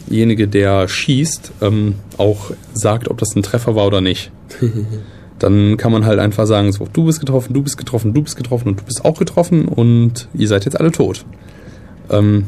derjenige, 0.08 0.48
der 0.48 0.88
schießt, 0.88 1.52
ähm, 1.62 1.94
auch 2.18 2.50
sagt, 2.72 3.08
ob 3.08 3.18
das 3.18 3.34
ein 3.34 3.42
Treffer 3.42 3.74
war 3.74 3.86
oder 3.86 4.00
nicht. 4.00 4.30
Dann 5.38 5.76
kann 5.76 5.92
man 5.92 6.06
halt 6.06 6.20
einfach 6.20 6.46
sagen, 6.46 6.72
so, 6.72 6.86
du 6.92 7.04
bist 7.04 7.20
getroffen, 7.20 7.54
du 7.54 7.62
bist 7.62 7.76
getroffen, 7.76 8.14
du 8.14 8.22
bist 8.22 8.36
getroffen 8.36 8.68
und 8.68 8.80
du 8.80 8.84
bist 8.84 9.04
auch 9.04 9.18
getroffen 9.18 9.66
und 9.66 10.28
ihr 10.32 10.48
seid 10.48 10.64
jetzt 10.64 10.78
alle 10.78 10.92
tot. 10.92 11.24
Ähm, 12.10 12.44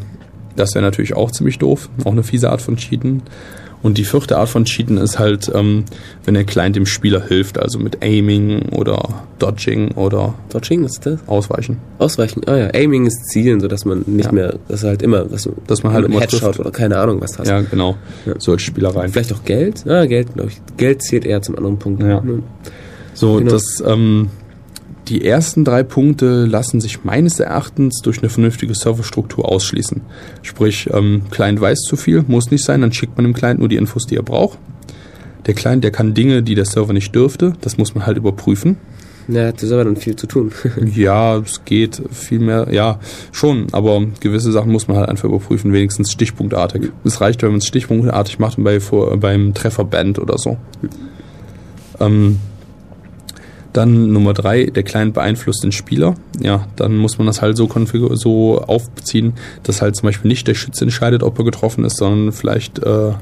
das 0.54 0.74
wäre 0.74 0.84
natürlich 0.84 1.14
auch 1.14 1.30
ziemlich 1.30 1.58
doof, 1.58 1.90
auch 2.04 2.12
eine 2.12 2.22
fiese 2.22 2.50
Art 2.50 2.62
von 2.62 2.76
Cheaten. 2.76 3.22
Und 3.86 3.98
die 3.98 4.04
vierte 4.04 4.36
Art 4.36 4.48
von 4.48 4.64
Cheaten 4.64 4.96
ist 4.98 5.20
halt, 5.20 5.48
ähm, 5.54 5.84
wenn 6.24 6.34
der 6.34 6.42
Client 6.42 6.74
dem 6.74 6.86
Spieler 6.86 7.24
hilft, 7.24 7.56
also 7.56 7.78
mit 7.78 8.02
Aiming 8.02 8.70
oder 8.70 9.22
Dodging 9.38 9.92
oder 9.92 10.34
Dodging 10.48 10.82
ist 10.82 11.06
das? 11.06 11.20
Ausweichen. 11.28 11.78
Ausweichen. 12.00 12.42
Ah 12.46 12.56
ja, 12.56 12.66
Aiming 12.74 13.06
ist 13.06 13.26
Zielen, 13.30 13.60
so 13.60 13.68
dass 13.68 13.84
man 13.84 14.02
nicht 14.06 14.26
Ja. 14.26 14.32
mehr, 14.32 14.54
dass 14.66 14.82
halt 14.82 15.02
immer, 15.02 15.24
dass, 15.26 15.48
Dass 15.68 15.84
man 15.84 15.92
halt 15.92 16.04
immer 16.06 16.18
Headshot 16.20 16.58
oder 16.58 16.72
keine 16.72 16.98
Ahnung 16.98 17.20
was 17.20 17.38
hast. 17.38 17.46
Ja, 17.46 17.60
genau. 17.60 17.96
Ja. 18.26 18.32
Solche 18.38 18.66
Spielereien. 18.66 19.12
Vielleicht 19.12 19.32
auch 19.32 19.44
Geld? 19.44 19.86
Ah, 19.88 20.04
Geld, 20.06 20.34
glaube 20.34 20.48
ich. 20.50 20.60
Geld 20.76 21.00
zählt 21.02 21.24
eher 21.24 21.40
zum 21.42 21.54
anderen 21.54 21.78
Punkt. 21.78 22.02
Ja. 22.02 22.20
Hm. 22.20 22.42
So, 23.14 23.36
Genau. 23.36 23.52
das, 23.52 23.62
ähm, 23.86 24.30
die 25.08 25.24
ersten 25.24 25.64
drei 25.64 25.82
Punkte 25.82 26.46
lassen 26.46 26.80
sich 26.80 27.04
meines 27.04 27.38
Erachtens 27.38 28.00
durch 28.02 28.18
eine 28.18 28.28
vernünftige 28.28 28.74
Serverstruktur 28.74 29.48
ausschließen. 29.48 30.00
Sprich, 30.42 30.88
ähm, 30.92 31.22
Client 31.30 31.60
weiß 31.60 31.80
zu 31.82 31.96
viel, 31.96 32.24
muss 32.26 32.50
nicht 32.50 32.64
sein, 32.64 32.80
dann 32.80 32.92
schickt 32.92 33.16
man 33.16 33.24
dem 33.24 33.34
Client 33.34 33.60
nur 33.60 33.68
die 33.68 33.76
Infos, 33.76 34.06
die 34.06 34.16
er 34.16 34.22
braucht. 34.22 34.58
Der 35.46 35.54
Client, 35.54 35.84
der 35.84 35.92
kann 35.92 36.14
Dinge, 36.14 36.42
die 36.42 36.56
der 36.56 36.64
Server 36.64 36.92
nicht 36.92 37.14
dürfte, 37.14 37.52
das 37.60 37.78
muss 37.78 37.94
man 37.94 38.04
halt 38.04 38.16
überprüfen. 38.16 38.76
Ja, 39.28 39.50
das 39.50 39.64
ist 39.64 39.72
aber 39.72 39.84
dann 39.84 39.96
viel 39.96 40.16
zu 40.16 40.26
tun. 40.26 40.52
Ja, 40.94 41.38
es 41.38 41.64
geht 41.64 42.00
viel 42.10 42.38
mehr, 42.38 42.68
ja, 42.70 43.00
schon, 43.32 43.66
aber 43.72 44.04
gewisse 44.20 44.52
Sachen 44.52 44.72
muss 44.72 44.88
man 44.88 44.96
halt 44.96 45.08
einfach 45.08 45.24
überprüfen, 45.24 45.72
wenigstens 45.72 46.12
stichpunktartig. 46.12 46.90
Es 47.04 47.20
reicht, 47.20 47.42
wenn 47.42 47.50
man 47.50 47.58
es 47.58 47.66
stichpunktartig 47.66 48.38
macht 48.38 48.58
und 48.58 48.64
bei, 48.64 48.80
vor, 48.80 49.16
beim 49.18 49.54
Treffer 49.54 49.84
bandt 49.84 50.18
oder 50.18 50.38
so. 50.38 50.56
Ähm, 52.00 52.38
dann 53.76 54.12
Nummer 54.12 54.32
drei, 54.34 54.64
der 54.64 54.82
Client 54.82 55.14
beeinflusst 55.14 55.62
den 55.64 55.72
Spieler. 55.72 56.14
Ja, 56.40 56.66
dann 56.76 56.96
muss 56.96 57.18
man 57.18 57.26
das 57.26 57.42
halt 57.42 57.56
so 57.56 57.68
so 58.14 58.60
aufziehen, 58.66 59.34
dass 59.62 59.82
halt 59.82 59.96
zum 59.96 60.06
Beispiel 60.08 60.28
nicht 60.28 60.46
der 60.48 60.54
Schütze 60.54 60.84
entscheidet, 60.84 61.22
ob 61.22 61.38
er 61.38 61.44
getroffen 61.44 61.84
ist, 61.84 61.96
sondern 61.98 62.32
vielleicht, 62.32 62.78
äh, 62.78 63.12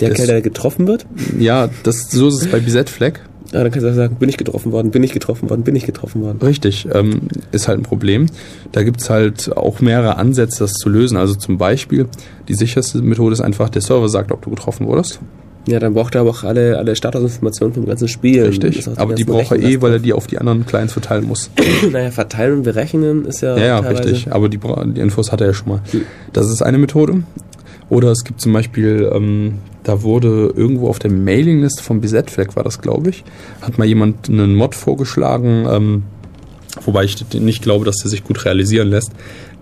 Der 0.00 0.08
Das- 0.10 0.14
Kerl, 0.18 0.26
der 0.28 0.42
getroffen 0.42 0.86
wird, 0.86 1.06
ja, 1.38 1.68
das, 1.82 2.10
so 2.10 2.28
ist 2.28 2.42
es 2.42 2.50
bei 2.50 2.60
BZ-Flag. 2.60 3.20
ah, 3.52 3.62
dann 3.62 3.70
kannst 3.70 3.84
du 3.86 3.92
sagen, 3.94 4.16
bin 4.16 4.28
ich 4.28 4.38
getroffen 4.38 4.72
worden, 4.72 4.90
bin 4.90 5.02
ich 5.02 5.12
getroffen 5.12 5.50
worden, 5.50 5.62
bin 5.62 5.76
ich 5.76 5.84
getroffen 5.84 6.22
worden. 6.22 6.38
Richtig, 6.42 6.86
ähm, 6.92 7.22
ist 7.50 7.68
halt 7.68 7.78
ein 7.80 7.82
Problem. 7.82 8.26
Da 8.70 8.82
gibt's 8.82 9.10
halt 9.10 9.54
auch 9.56 9.80
mehrere 9.80 10.16
Ansätze, 10.16 10.60
das 10.60 10.72
zu 10.74 10.88
lösen. 10.88 11.16
Also 11.18 11.34
zum 11.34 11.58
Beispiel, 11.58 12.06
die 12.48 12.54
sicherste 12.54 13.02
Methode 13.02 13.34
ist 13.34 13.40
einfach, 13.42 13.68
der 13.68 13.82
Server 13.82 14.08
sagt, 14.08 14.32
ob 14.32 14.40
du 14.42 14.50
getroffen 14.50 14.86
wurdest. 14.86 15.20
Ja, 15.66 15.78
dann 15.78 15.94
braucht 15.94 16.14
er 16.16 16.22
aber 16.22 16.30
auch 16.30 16.42
alle, 16.42 16.76
alle 16.76 16.96
Statusinformationen 16.96 17.74
vom 17.74 17.86
ganzen 17.86 18.08
Spiel. 18.08 18.44
Richtig. 18.44 18.88
Aber 18.96 19.14
die 19.14 19.24
braucht 19.24 19.52
er 19.52 19.62
eh, 19.62 19.80
weil 19.80 19.92
er 19.92 19.98
die 20.00 20.12
auf 20.12 20.26
die 20.26 20.38
anderen 20.38 20.66
Clients 20.66 20.92
verteilen 20.92 21.26
muss. 21.26 21.50
Naja, 21.90 22.10
verteilen 22.10 22.58
und 22.58 22.62
berechnen 22.62 23.24
ist 23.26 23.42
ja, 23.42 23.56
Ja, 23.56 23.64
ja, 23.64 23.78
richtig. 23.78 24.32
Aber 24.32 24.48
die, 24.48 24.58
die 24.58 25.00
Infos 25.00 25.30
hat 25.30 25.40
er 25.40 25.48
ja 25.48 25.54
schon 25.54 25.68
mal. 25.68 25.80
Das 26.32 26.50
ist 26.50 26.62
eine 26.62 26.78
Methode. 26.78 27.22
Oder 27.88 28.10
es 28.10 28.24
gibt 28.24 28.40
zum 28.40 28.52
Beispiel, 28.52 29.10
ähm, 29.12 29.58
da 29.82 30.02
wurde 30.02 30.52
irgendwo 30.56 30.88
auf 30.88 30.98
der 30.98 31.10
Mailingliste 31.10 31.82
vom 31.82 32.00
BZ-Flag, 32.00 32.56
war 32.56 32.64
das, 32.64 32.80
glaube 32.80 33.10
ich, 33.10 33.22
hat 33.60 33.76
mal 33.76 33.86
jemand 33.86 34.30
einen 34.30 34.54
Mod 34.54 34.74
vorgeschlagen, 34.74 35.66
ähm, 35.70 36.02
wobei 36.86 37.04
ich 37.04 37.22
nicht 37.34 37.62
glaube, 37.62 37.84
dass 37.84 37.96
der 37.96 38.10
sich 38.10 38.24
gut 38.24 38.44
realisieren 38.46 38.88
lässt, 38.88 39.12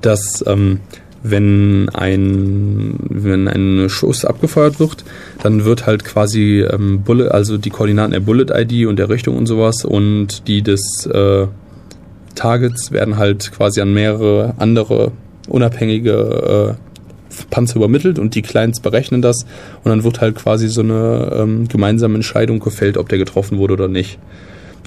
dass 0.01 0.45
ähm, 0.47 0.79
wenn 1.23 1.89
ein 1.91 2.95
wenn 3.09 3.49
ein 3.49 3.89
Schuss 3.91 4.25
abgefeuert 4.25 4.81
wird, 4.81 5.05
dann 5.43 5.65
wird 5.65 5.87
halt 5.87 6.05
quasi 6.05 6.61
ähm, 6.63 7.03
Bullet, 7.03 7.29
also 7.29 7.59
die 7.59 7.71
Koordinaten 7.71 8.13
der 8.13 8.21
Bullet-ID 8.21 8.87
und 8.87 8.99
der 8.99 9.09
Richtung 9.11 9.37
und 9.37 9.47
sowas 9.47 9.85
und 9.85 10.49
die 10.49 10.63
des 10.63 11.07
äh, 11.07 11.47
Targets 12.35 12.93
werden 12.93 13.19
halt 13.19 13.53
quasi 13.53 13.81
an 13.81 13.93
mehrere 13.93 14.55
andere 14.59 15.13
unabhängige 15.49 16.77
äh, 16.79 16.91
Panzer 17.51 17.77
übermittelt 17.77 18.19
und 18.19 18.35
die 18.35 18.43
Clients 18.43 18.81
berechnen 18.81 19.23
das 19.23 19.45
und 19.85 19.91
dann 19.91 20.05
wird 20.05 20.21
halt 20.21 20.37
quasi 20.37 20.69
so 20.69 20.81
eine 20.81 21.33
ähm, 21.35 21.69
gemeinsame 21.69 22.15
Entscheidung 22.15 22.61
gefällt, 22.61 22.97
ob 22.97 23.09
der 23.09 23.19
getroffen 23.19 23.59
wurde 23.59 23.75
oder 23.75 23.89
nicht. 23.89 24.19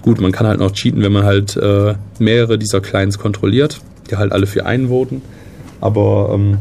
Gut, 0.02 0.20
man 0.20 0.32
kann 0.32 0.48
halt 0.48 0.60
noch 0.60 0.72
cheaten, 0.72 1.02
wenn 1.02 1.14
man 1.14 1.24
halt 1.24 1.56
äh, 1.56 1.94
mehrere 2.20 2.58
dieser 2.58 2.82
Clients 2.82 3.20
kontrolliert, 3.20 3.80
die 4.10 4.18
halt 4.18 4.34
alle 4.34 4.48
für 4.48 4.66
einen 4.66 4.90
voten, 4.90 5.22
aber 5.84 6.32
ähm, 6.34 6.60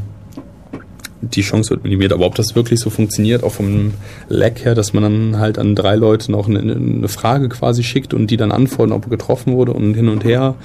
die 1.21 1.43
Chance 1.43 1.71
wird 1.71 1.85
minimiert. 1.85 2.13
Aber 2.13 2.27
ob 2.27 2.35
das 2.35 2.57
wirklich 2.57 2.81
so 2.81 2.91
funktioniert, 2.91 3.45
auch 3.45 3.53
vom 3.53 3.95
Lag 4.29 4.65
her, 4.65 4.75
dass 4.75 4.93
man 4.93 5.05
dann 5.05 5.39
halt 5.39 5.59
an 5.59 5.77
drei 5.77 5.95
Leute 5.95 6.33
noch 6.33 6.49
eine, 6.49 6.59
eine 6.59 7.09
Frage 7.09 7.49
quasi 7.49 7.85
schickt 7.85 8.15
und 8.15 8.33
die 8.33 8.37
dann 8.37 8.51
antworten, 8.51 8.91
ob 8.91 9.09
getroffen 9.09 9.53
wurde 9.53 9.75
und 9.75 9.95
hin 9.95 10.09
und 10.09 10.25
her, 10.25 10.57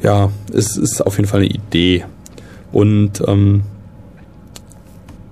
ja, 0.00 0.30
es 0.52 0.76
ist 0.76 1.04
auf 1.04 1.16
jeden 1.16 1.28
Fall 1.28 1.40
eine 1.40 1.48
Idee. 1.48 2.04
Und 2.70 3.20
ähm, 3.26 3.62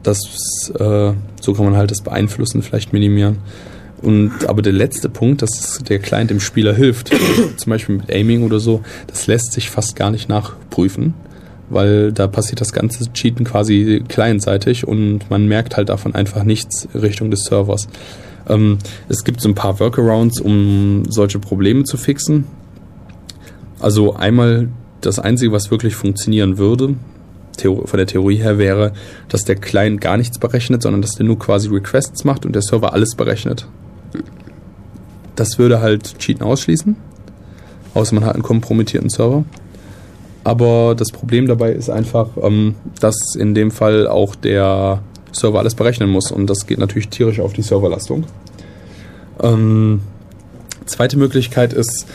das, 0.03 0.19
äh, 0.77 1.13
so 1.41 1.55
kann 1.55 1.67
man 1.67 1.77
halt 1.77 1.93
das 1.93 2.01
Beeinflussen 2.03 2.63
vielleicht 2.63 2.93
minimieren. 2.93 3.39
Und 4.03 4.49
aber 4.49 4.61
der 4.61 4.73
letzte 4.73 5.09
Punkt, 5.09 5.41
dass 5.41 5.79
der 5.89 6.01
Client 6.01 6.31
dem 6.31 6.41
Spieler 6.41 6.75
hilft, 6.75 7.13
zum 7.57 7.71
Beispiel 7.71 7.99
mit 7.99 8.13
Aiming 8.13 8.43
oder 8.43 8.59
so, 8.59 8.83
das 9.07 9.29
lässt 9.29 9.53
sich 9.53 9.71
fast 9.71 9.95
gar 9.95 10.11
nicht 10.11 10.29
nachprüfen, 10.29 11.15
weil 11.71 12.13
da 12.13 12.27
passiert 12.27 12.61
das 12.61 12.73
ganze 12.73 13.13
Cheaten 13.13 13.45
quasi 13.45 14.05
clientseitig 14.09 14.87
und 14.87 15.31
man 15.31 15.47
merkt 15.47 15.77
halt 15.77 15.89
davon 15.89 16.15
einfach 16.15 16.45
nichts 16.45 16.89
Richtung 16.95 17.31
des 17.31 17.45
Servers. 17.45 17.89
Ähm, 18.49 18.79
es 19.09 19.25
gibt 19.25 19.41
so 19.41 19.49
ein 19.49 19.55
paar 19.55 19.81
Workarounds, 19.81 20.41
um 20.41 21.05
solche 21.09 21.39
Probleme 21.39 21.85
zu 21.85 21.97
fixen. 21.97 22.45
Also 23.81 24.15
einmal 24.15 24.69
das 25.01 25.19
Einzige, 25.19 25.53
was 25.53 25.71
wirklich 25.71 25.95
funktionieren 25.95 26.59
würde, 26.59 26.95
von 27.63 27.97
der 27.97 28.07
Theorie 28.07 28.37
her 28.37 28.59
wäre, 28.59 28.93
dass 29.29 29.45
der 29.45 29.57
Client 29.57 30.01
gar 30.01 30.17
nichts 30.17 30.39
berechnet, 30.39 30.83
sondern 30.83 31.03
dass 31.03 31.13
der 31.13 31.25
nur 31.25 31.39
quasi 31.39 31.69
Requests 31.69 32.25
macht 32.25 32.45
und 32.45 32.55
der 32.55 32.63
Server 32.63 32.93
alles 32.93 33.15
berechnet. 33.15 33.67
Das 35.37 35.59
würde 35.59 35.81
halt 35.81 36.19
Cheaten 36.19 36.43
ausschließen, 36.43 36.97
außer 37.95 38.15
man 38.15 38.25
hat 38.25 38.35
einen 38.35 38.43
kompromittierten 38.43 39.09
Server. 39.09 39.45
Aber 40.45 40.95
das 40.95 41.11
Problem 41.11 41.47
dabei 41.47 41.73
ist 41.73 41.89
einfach, 41.89 42.29
ähm, 42.41 42.75
dass 43.01 43.35
in 43.37 43.55
dem 43.55 43.71
Fall 43.71 44.07
auch 44.07 44.35
der 44.35 45.03
Server 45.33 45.59
alles 45.59 45.75
berechnen 45.75 46.11
muss 46.11 46.31
und 46.31 46.49
das 46.49 46.67
geht 46.67 46.79
natürlich 46.79 47.09
tierisch 47.09 47.41
auf 47.41 47.55
die 47.55 47.63
Serverlastung. 47.63 48.25
Ähm, 49.43 50.01
zweite 50.87 51.17
Möglichkeit 51.17 51.73
ist, 51.73 52.07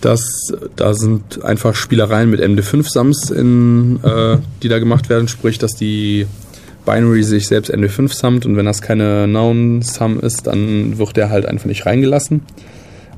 dass 0.00 0.52
da 0.76 0.94
sind 0.94 1.44
einfach 1.44 1.74
Spielereien 1.74 2.30
mit 2.30 2.40
MD5-Sums, 2.40 3.30
äh, 3.30 4.38
die 4.62 4.68
da 4.68 4.78
gemacht 4.78 5.08
werden, 5.08 5.28
sprich, 5.28 5.58
dass 5.58 5.72
die 5.72 6.26
Binary 6.84 7.22
sich 7.22 7.46
selbst 7.46 7.72
MD5 7.72 8.12
summt 8.12 8.46
und 8.46 8.56
wenn 8.56 8.66
das 8.66 8.82
keine 8.82 9.28
Noun-Sum 9.28 10.18
ist, 10.20 10.46
dann 10.46 10.98
wird 10.98 11.16
der 11.16 11.30
halt 11.30 11.46
einfach 11.46 11.66
nicht 11.66 11.86
reingelassen. 11.86 12.42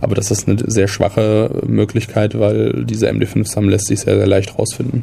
Aber 0.01 0.15
das 0.15 0.31
ist 0.31 0.49
eine 0.49 0.59
sehr 0.67 0.89
schwache 0.89 1.63
Möglichkeit, 1.67 2.39
weil 2.39 2.85
diese 2.85 3.09
MD5-Sum 3.09 3.69
lässt 3.69 3.87
sich 3.87 4.01
sehr, 4.01 4.17
sehr 4.17 4.27
leicht 4.27 4.59
rausfinden. 4.59 5.03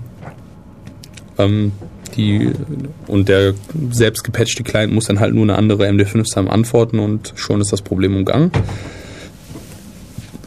Ähm, 1.38 1.72
die, 2.16 2.52
und 3.08 3.30
der 3.30 3.54
selbst 3.92 4.24
gepatchte 4.24 4.64
Client 4.64 4.94
muss 4.94 5.06
dann 5.06 5.20
halt 5.20 5.34
nur 5.34 5.44
eine 5.44 5.56
andere 5.56 5.88
MD5-Sum 5.88 6.50
antworten 6.50 7.00
und 7.00 7.34
schon 7.36 7.62
ist 7.62 7.72
das 7.72 7.82
Problem 7.82 8.16
umgangen. 8.16 8.52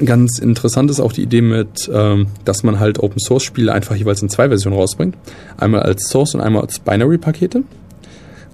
Ganz 0.04 0.38
interessant 0.38 0.90
ist 0.90 1.00
auch 1.00 1.12
die 1.12 1.22
Idee 1.22 1.40
mit, 1.40 1.90
ähm, 1.92 2.26
dass 2.44 2.64
man 2.64 2.80
halt 2.80 2.98
Open 2.98 3.20
Source 3.20 3.44
Spiele 3.44 3.72
einfach 3.72 3.94
jeweils 3.94 4.20
in 4.22 4.28
zwei 4.28 4.48
Versionen 4.48 4.76
rausbringt. 4.76 5.16
Einmal 5.56 5.82
als 5.82 6.08
Source 6.08 6.34
und 6.34 6.40
einmal 6.40 6.62
als 6.62 6.80
Binary-Pakete. 6.80 7.62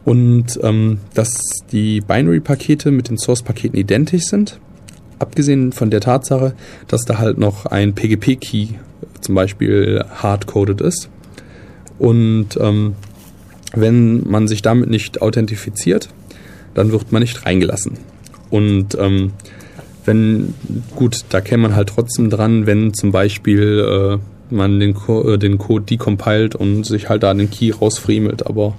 Und 0.05 0.59
ähm, 0.63 0.99
dass 1.15 1.41
die 1.73 2.01
Binary-Pakete 2.01 2.91
mit 2.91 3.09
den 3.09 3.19
Source-Paketen 3.19 3.79
identisch 3.79 4.25
sind 4.25 4.61
abgesehen 5.21 5.73
von 5.73 5.91
der 5.91 6.01
Tatsache, 6.01 6.55
dass 6.89 7.05
da 7.05 7.19
halt 7.19 7.39
noch 7.39 7.67
ein 7.67 7.95
PGP-Key 7.95 8.69
zum 9.21 9.35
Beispiel 9.35 10.05
hardcoded 10.11 10.81
ist. 10.81 11.09
Und 11.99 12.49
ähm, 12.59 12.95
wenn 13.75 14.29
man 14.29 14.49
sich 14.49 14.63
damit 14.63 14.91
nicht 14.91 15.23
authentifiziert, 15.23 16.09
dann 16.75 16.91
wird 16.91 17.13
man 17.13 17.23
nicht 17.23 17.47
reingelassen. 17.47 17.99
Und 18.51 18.97
ähm, 18.99 19.33
wenn, 20.05 20.55
gut, 20.97 21.25
da 21.29 21.41
käme 21.41 21.65
man 21.65 21.77
halt 21.77 21.91
trotzdem 21.91 22.31
dran, 22.31 22.67
wenn 22.67 22.95
zum 22.95 23.13
Beispiel 23.13 24.19
äh, 24.19 24.55
man 24.55 24.81
den, 24.81 24.95
Co 24.95 25.35
äh, 25.35 25.39
den 25.39 25.59
Code 25.59 25.85
decompiled 25.85 26.55
und 26.55 26.85
sich 26.85 27.09
halt 27.09 27.23
da 27.23 27.33
den 27.35 27.51
Key 27.51 27.71
rausfriemelt, 27.71 28.47
aber 28.47 28.75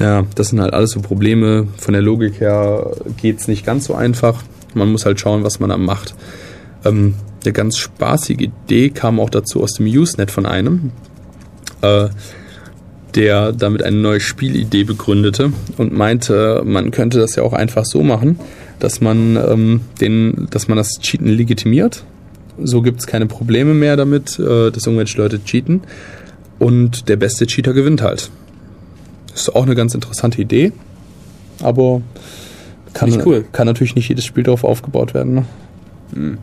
ja, 0.00 0.24
das 0.34 0.48
sind 0.48 0.60
halt 0.60 0.74
alles 0.74 0.90
so 0.90 1.00
Probleme. 1.00 1.68
Von 1.78 1.92
der 1.92 2.02
Logik 2.02 2.40
her 2.40 2.90
geht's 3.22 3.46
nicht 3.46 3.64
ganz 3.64 3.84
so 3.84 3.94
einfach. 3.94 4.42
Man 4.74 4.90
muss 4.90 5.06
halt 5.06 5.20
schauen, 5.20 5.44
was 5.44 5.60
man 5.60 5.70
da 5.70 5.76
macht. 5.76 6.14
Ähm, 6.84 7.14
eine 7.44 7.52
ganz 7.52 7.76
spaßige 7.76 8.40
Idee 8.40 8.90
kam 8.90 9.20
auch 9.20 9.30
dazu 9.30 9.62
aus 9.62 9.74
dem 9.74 9.86
Usenet 9.86 10.30
von 10.30 10.46
einem, 10.46 10.92
äh, 11.82 12.08
der 13.14 13.52
damit 13.52 13.82
eine 13.82 13.96
neue 13.96 14.20
Spielidee 14.20 14.84
begründete 14.84 15.52
und 15.76 15.92
meinte, 15.92 16.62
man 16.64 16.90
könnte 16.90 17.18
das 17.18 17.36
ja 17.36 17.42
auch 17.42 17.52
einfach 17.52 17.84
so 17.84 18.02
machen, 18.02 18.38
dass 18.80 19.00
man, 19.00 19.36
ähm, 19.36 19.80
den, 20.00 20.48
dass 20.50 20.68
man 20.68 20.76
das 20.76 20.98
Cheaten 21.00 21.28
legitimiert. 21.28 22.04
So 22.62 22.82
gibt 22.82 23.00
es 23.00 23.06
keine 23.06 23.26
Probleme 23.26 23.74
mehr 23.74 23.96
damit, 23.96 24.38
äh, 24.38 24.70
dass 24.70 24.86
irgendwelche 24.86 25.18
Leute 25.18 25.42
cheaten. 25.44 25.82
Und 26.58 27.08
der 27.08 27.16
beste 27.16 27.46
Cheater 27.46 27.72
gewinnt 27.72 28.02
halt. 28.02 28.30
Ist 29.34 29.54
auch 29.54 29.64
eine 29.64 29.74
ganz 29.74 29.94
interessante 29.94 30.40
Idee. 30.40 30.72
Aber 31.62 32.02
kann, 32.94 33.22
cool. 33.26 33.44
kann 33.52 33.66
natürlich 33.66 33.94
nicht 33.94 34.08
jedes 34.08 34.24
Spiel 34.24 34.44
darauf 34.44 34.64
aufgebaut 34.64 35.14
werden. 35.14 35.34
Ne? 35.34 35.44
Hm. 36.14 36.38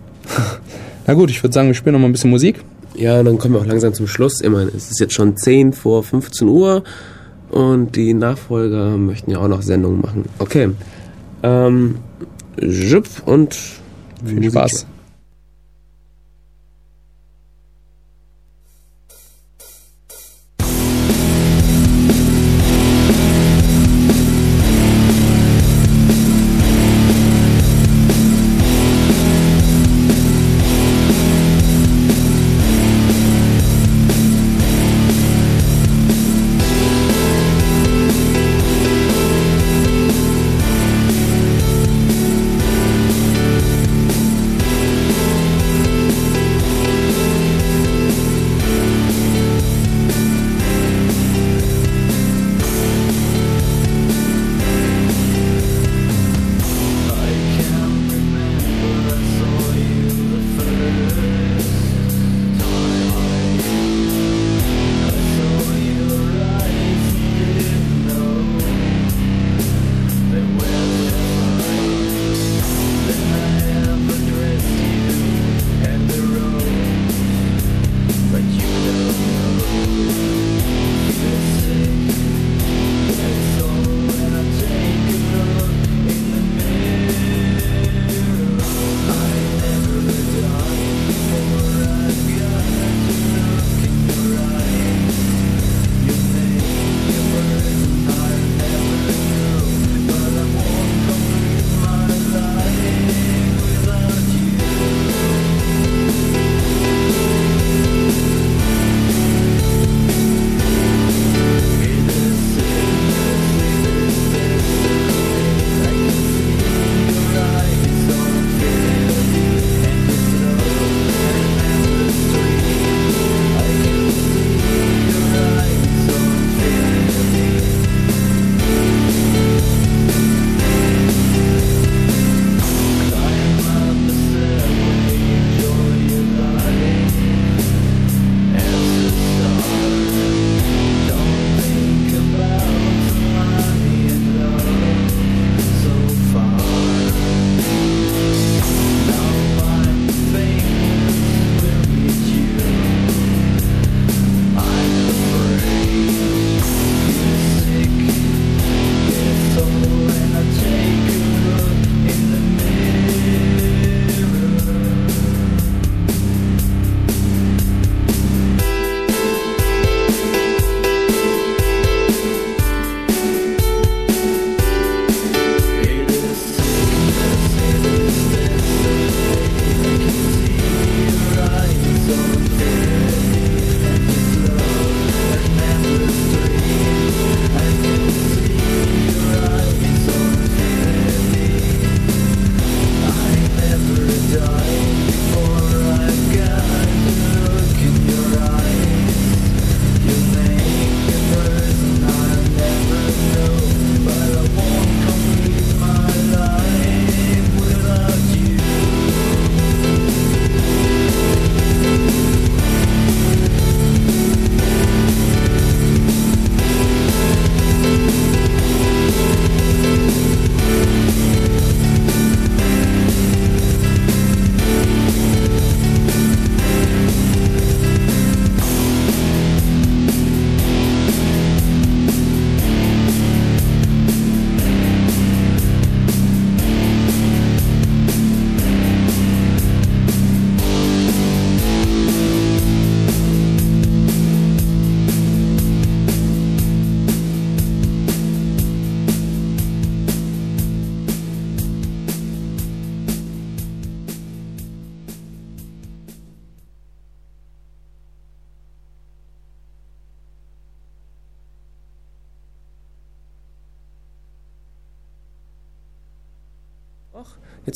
Na 1.08 1.14
gut, 1.14 1.30
ich 1.30 1.42
würde 1.42 1.54
sagen, 1.54 1.68
wir 1.68 1.74
spielen 1.74 1.94
noch 1.94 2.00
mal 2.00 2.08
ein 2.08 2.12
bisschen 2.12 2.30
Musik. 2.30 2.64
Ja, 2.96 3.24
dann 3.24 3.38
kommen 3.38 3.54
wir 3.56 3.62
auch 3.62 3.66
langsam 3.66 3.94
zum 3.94 4.08
Schluss. 4.08 4.42
Immerhin, 4.42 4.70
es 4.76 4.92
ist 4.92 5.00
jetzt 5.00 5.14
schon 5.14 5.38
10 5.38 5.74
vor 5.74 6.04
15 6.04 6.48
Uhr 6.48 6.84
und 7.50 7.96
die 7.96 8.14
Nachfolger 8.14 8.98
möchten 8.98 9.32
ja 9.32 9.40
auch 9.40 9.48
noch 9.48 9.62
Sendungen 9.62 10.02
machen. 10.02 10.26
Okay. 10.40 10.70
Ähm, 11.44 11.96
Jupp 12.60 13.08
und 13.26 13.56
viel 14.24 14.36
Musik. 14.36 14.52
Spaß. 14.52 14.86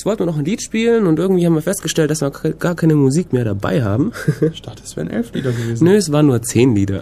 Jetzt 0.06 0.10
wollten 0.12 0.22
wir 0.22 0.32
noch 0.34 0.38
ein 0.38 0.46
Lied 0.46 0.62
spielen 0.62 1.08
und 1.08 1.18
irgendwie 1.18 1.48
haben 1.48 1.56
wir 1.56 1.64
festgestellt, 1.64 2.12
dass 2.12 2.22
wir 2.22 2.30
gar 2.30 2.76
keine 2.76 2.94
Musik 2.94 3.34
mehr 3.34 3.44
dabei 3.44 3.84
haben. 3.84 4.12
Ich 4.54 4.62
dachte, 4.62 4.84
es 4.86 4.96
wären 4.96 5.10
elf 5.10 5.34
Lieder 5.34 5.52
gewesen. 5.52 5.84
Nö, 5.84 5.96
es 5.96 6.12
waren 6.12 6.28
nur 6.28 6.44
zehn 6.44 6.76
Lieder. 6.76 7.02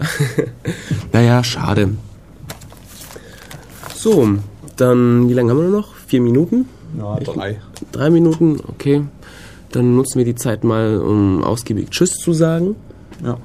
naja, 1.12 1.44
schade. 1.44 1.90
So, 3.94 4.38
dann, 4.76 5.28
wie 5.28 5.34
lange 5.34 5.50
haben 5.50 5.60
wir 5.60 5.68
noch? 5.68 5.94
Vier 6.06 6.22
Minuten? 6.22 6.66
Ja, 6.96 7.16
drei. 7.16 7.60
Drei 7.92 8.08
Minuten, 8.08 8.58
okay. 8.68 9.02
Dann 9.72 9.96
nutzen 9.96 10.16
wir 10.16 10.24
die 10.24 10.36
Zeit 10.36 10.64
mal, 10.64 10.96
um 10.96 11.44
ausgiebig 11.44 11.90
Tschüss 11.90 12.12
zu 12.12 12.32
sagen. 12.32 12.74
Ja. 13.22 13.36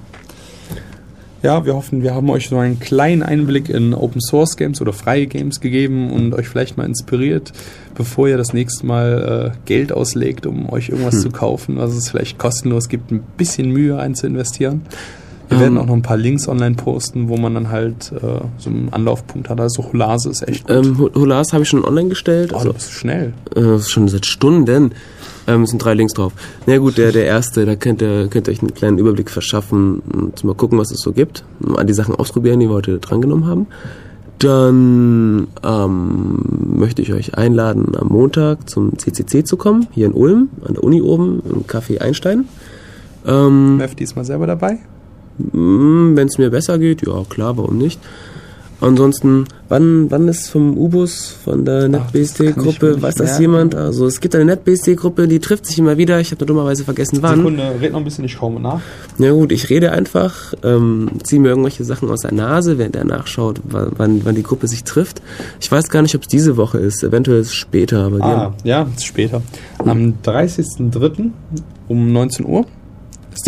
Ja, 1.42 1.66
wir 1.66 1.74
hoffen, 1.74 2.04
wir 2.04 2.14
haben 2.14 2.30
euch 2.30 2.50
so 2.50 2.58
einen 2.58 2.82
kleinen 2.82 3.24
Einblick 3.24 3.70
in 3.70 3.94
Open 3.94 4.20
Source 4.20 4.58
Games 4.58 4.82
oder 4.82 4.92
freie 4.92 5.26
Games 5.26 5.62
gegeben 5.62 6.12
und 6.12 6.34
euch 6.34 6.50
vielleicht 6.50 6.76
mal 6.76 6.86
inspiriert, 6.86 7.54
bevor 7.96 8.28
ihr 8.28 8.36
das 8.36 8.52
nächste 8.52 8.86
Mal 8.86 9.54
äh, 9.56 9.58
Geld 9.66 9.94
auslegt, 9.94 10.46
um 10.46 10.70
euch 10.70 10.90
irgendwas 10.90 11.16
Hm. 11.16 11.22
zu 11.22 11.30
kaufen, 11.32 11.78
was 11.78 11.94
es 11.94 12.10
vielleicht 12.10 12.38
kostenlos 12.38 12.90
gibt, 12.90 13.12
ein 13.12 13.22
bisschen 13.38 13.72
Mühe 13.72 13.98
ein 13.98 14.16
zu 14.16 14.28
investieren. 14.28 14.82
Wir 15.50 15.58
Ähm. 15.58 15.62
werden 15.64 15.78
auch 15.80 15.86
noch 15.88 15.94
ein 15.96 16.02
paar 16.04 16.18
Links 16.18 16.48
online 16.48 16.76
posten, 16.76 17.28
wo 17.28 17.36
man 17.38 17.54
dann 17.56 17.70
halt 17.70 18.12
äh, 18.14 18.42
so 18.60 18.70
einen 18.70 18.90
Anlaufpunkt 18.92 19.50
hat. 19.50 19.60
Also 19.60 19.84
Holase 19.92 20.30
ist 20.30 20.48
echt 20.48 20.68
gut. 20.68 20.76
Ähm, 20.86 20.98
Hulas 21.16 21.52
habe 21.54 21.64
ich 21.64 21.70
schon 21.70 21.84
online 21.84 22.10
gestellt. 22.10 22.52
oh, 22.54 22.58
Also, 22.58 22.68
du 22.70 22.74
bist 22.76 22.92
schnell. 22.92 23.34
äh, 23.56 23.62
das 23.62 23.82
ist 23.82 23.90
schon 23.92 24.08
seit 24.08 24.26
Stunden. 24.26 24.92
Ähm, 25.48 25.64
es 25.64 25.72
sind 25.72 25.84
drei 25.84 25.96
Links 25.96 26.14
drauf. 26.14 26.34
Na 26.68 26.78
gut, 26.78 26.98
der, 27.00 27.12
der 27.12 27.26
erste, 27.26 27.66
da 27.66 27.76
könnt 27.76 28.02
ihr, 28.04 28.28
könnt 28.28 28.48
ihr 28.48 28.52
euch 28.52 28.62
einen 28.62 28.74
kleinen 28.76 29.00
Überblick 29.00 29.32
verschaffen 29.32 30.02
und 30.14 30.44
mal 30.44 30.54
gucken, 30.54 30.78
was 30.78 30.92
es 30.92 31.00
so 31.02 31.12
gibt. 31.14 31.44
Mal 31.60 31.84
die 31.86 31.94
Sachen 31.94 32.14
ausprobieren, 32.14 32.60
die 32.60 32.68
wir 32.70 32.76
heute 32.76 33.00
drangenommen 33.00 33.48
haben. 33.48 33.66
Dann 34.38 35.48
ähm, 35.64 36.40
möchte 36.78 37.02
ich 37.02 37.12
euch 37.12 37.36
einladen, 37.38 37.94
am 37.98 38.08
Montag 38.08 38.70
zum 38.70 38.98
CCC 38.98 39.44
zu 39.44 39.58
kommen, 39.58 39.88
hier 39.92 40.06
in 40.06 40.14
Ulm, 40.14 40.50
an 40.66 40.76
der 40.76 40.84
Uni 40.84 41.02
oben, 41.02 41.42
im 41.52 41.66
Café 41.66 42.00
Einstein. 42.00 42.46
Ähm, 43.28 43.78
Mev 43.78 43.96
diesmal 43.96 44.24
selber 44.24 44.48
dabei? 44.48 44.78
Wenn 45.40 46.28
es 46.28 46.38
mir 46.38 46.50
besser 46.50 46.78
geht, 46.78 47.06
ja 47.06 47.24
klar, 47.30 47.58
warum 47.58 47.78
nicht? 47.78 48.00
Ansonsten, 48.82 49.46
wann, 49.68 50.10
wann 50.10 50.30
ist 50.30 50.50
vom 50.50 50.78
U-Bus, 50.78 51.36
von 51.44 51.66
der 51.66 51.90
NetBSD-Gruppe, 51.90 53.02
weiß 53.02 53.16
das 53.16 53.38
jemand? 53.38 53.76
Also 53.76 54.06
es 54.06 54.22
gibt 54.22 54.36
eine 54.36 54.46
NetBSD-Gruppe, 54.46 55.28
die 55.28 55.40
trifft 55.40 55.66
sich 55.66 55.78
immer 55.80 55.98
wieder. 55.98 56.20
Ich 56.22 56.32
habe 56.32 56.40
nur 56.40 56.48
dummerweise 56.48 56.86
vergessen, 56.86 57.18
wann. 57.22 57.40
Sekunde, 57.40 57.76
red 57.82 57.92
noch 57.92 58.00
ein 58.00 58.06
bisschen, 58.06 58.24
ich 58.24 58.32
schaue 58.32 58.54
mal 58.54 58.62
nach. 58.62 58.82
Ja 59.18 59.32
gut, 59.34 59.52
ich 59.52 59.70
rede 59.70 59.92
einfach, 59.92 60.54
ähm, 60.64 61.10
ziehe 61.24 61.42
mir 61.42 61.50
irgendwelche 61.50 61.84
Sachen 61.84 62.10
aus 62.10 62.22
der 62.22 62.34
Nase, 62.34 62.78
während 62.78 62.96
er 62.96 63.04
nachschaut, 63.04 63.60
wann, 63.66 64.22
wann, 64.24 64.36
die 64.36 64.44
Gruppe 64.44 64.70
sich 64.70 64.86
trifft. 64.86 65.22
Ich 65.60 65.70
weiß 65.70 65.90
gar 65.90 66.02
nicht, 66.02 66.16
ob 66.16 66.22
es 66.22 66.28
diese 66.30 66.56
Woche 66.56 66.78
ist, 66.78 67.04
eventuell 67.04 67.42
ist 67.42 67.48
es 67.48 67.56
später, 67.56 68.06
aber 68.06 68.24
Ah, 68.24 68.54
ja, 68.64 68.88
ist 68.96 69.06
später. 69.06 69.42
Am 69.80 70.14
30.03. 70.24 71.32
um 71.90 72.14
19 72.14 72.46
Uhr 72.46 72.66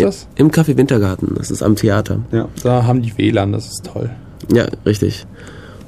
das? 0.00 0.26
im 0.36 0.50
Café 0.50 0.76
Wintergarten, 0.76 1.34
das 1.36 1.50
ist 1.50 1.62
am 1.62 1.76
Theater. 1.76 2.20
Ja. 2.32 2.48
Da 2.62 2.84
haben 2.84 3.02
die 3.02 3.16
WLAN, 3.16 3.52
das 3.52 3.66
ist 3.66 3.84
toll. 3.92 4.10
Ja, 4.52 4.66
richtig. 4.86 5.26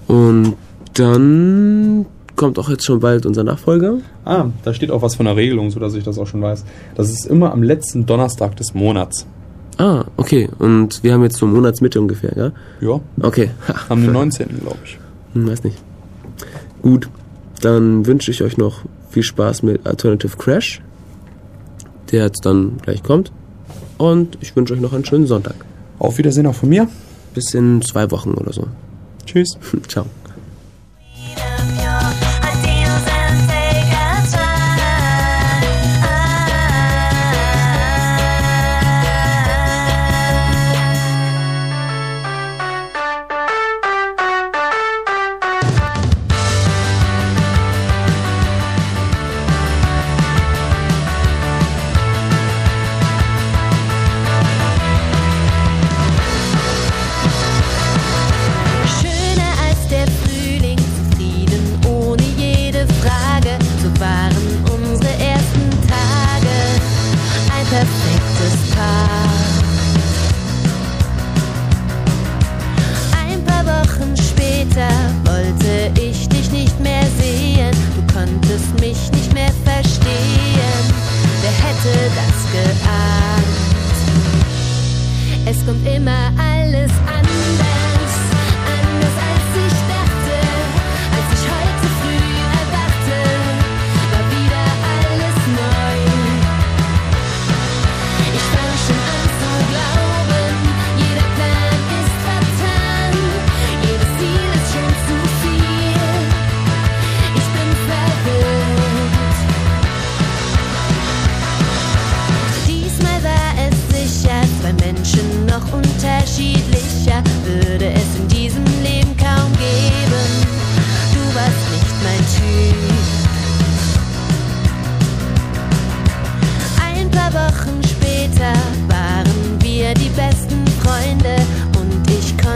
Und 0.06 0.55
dann 0.94 2.06
kommt 2.36 2.59
auch 2.59 2.68
jetzt 2.68 2.85
schon 2.85 3.01
bald 3.01 3.26
unser 3.26 3.44
Nachfolger. 3.44 3.98
Ah, 4.24 4.47
da 4.64 4.74
steht 4.74 4.90
auch 4.90 5.02
was 5.02 5.14
von 5.16 5.26
der 5.26 5.36
Regelung, 5.36 5.70
so 5.70 5.81
dass 5.81 5.94
ich 5.94 6.05
das 6.05 6.18
auch 6.18 6.26
schon 6.26 6.43
weiß. 6.43 6.64
Das 6.94 7.10
ist 7.10 7.26
immer 7.26 7.52
am 7.52 7.62
letzten 7.62 8.06
Donnerstag 8.06 8.56
des 8.56 8.74
Monats. 8.74 9.26
Ah, 9.78 10.05
okay. 10.16 10.48
Und 10.59 11.02
wir 11.02 11.12
haben 11.12 11.22
jetzt 11.22 11.36
so 11.36 11.47
Monatsmitte 11.47 12.01
ungefähr, 12.01 12.32
ja? 12.36 12.52
Ja, 12.81 13.01
Okay. 13.20 13.51
Ha, 13.68 13.74
am 13.89 14.02
den 14.05 14.12
19. 14.12 14.60
glaube 14.60 14.78
ich. 14.85 14.98
hm, 15.35 15.48
weiß 15.48 15.64
nicht. 15.64 15.78
Gut. 16.82 17.09
Dann 17.60 18.06
wünsche 18.06 18.31
ich 18.31 18.43
euch 18.43 18.56
noch 18.56 18.82
viel 19.10 19.22
Spaß 19.22 19.62
mit 19.62 19.86
Alternative 19.86 20.36
Crash, 20.36 20.82
der 22.12 22.24
jetzt 22.24 22.44
dann 22.44 22.76
gleich 22.82 23.02
kommt. 23.02 23.32
Und 23.98 24.38
ich 24.40 24.54
wünsche 24.56 24.74
euch 24.74 24.80
noch 24.80 24.92
einen 24.92 25.04
schönen 25.04 25.26
Sonntag. 25.26 25.56
Auf 25.98 26.18
Wiedersehen 26.18 26.46
auch 26.46 26.54
von 26.54 26.68
mir. 26.68 26.88
Bis 27.34 27.54
in 27.54 27.82
zwei 27.82 28.10
Wochen 28.10 28.32
oder 28.34 28.52
so. 28.52 28.66
Tschüss. 29.26 29.58
Ciao. 29.88 30.06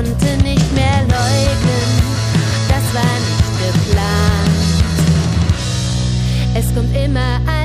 Konnte 0.08 0.42
nicht 0.42 0.74
mehr 0.74 1.00
leugnen, 1.02 1.88
das 2.68 2.94
war 2.94 3.14
nicht 3.26 3.50
geplant. 3.62 4.58
Es 6.54 6.74
kommt 6.74 6.96
immer 6.96 7.40
alles 7.46 7.57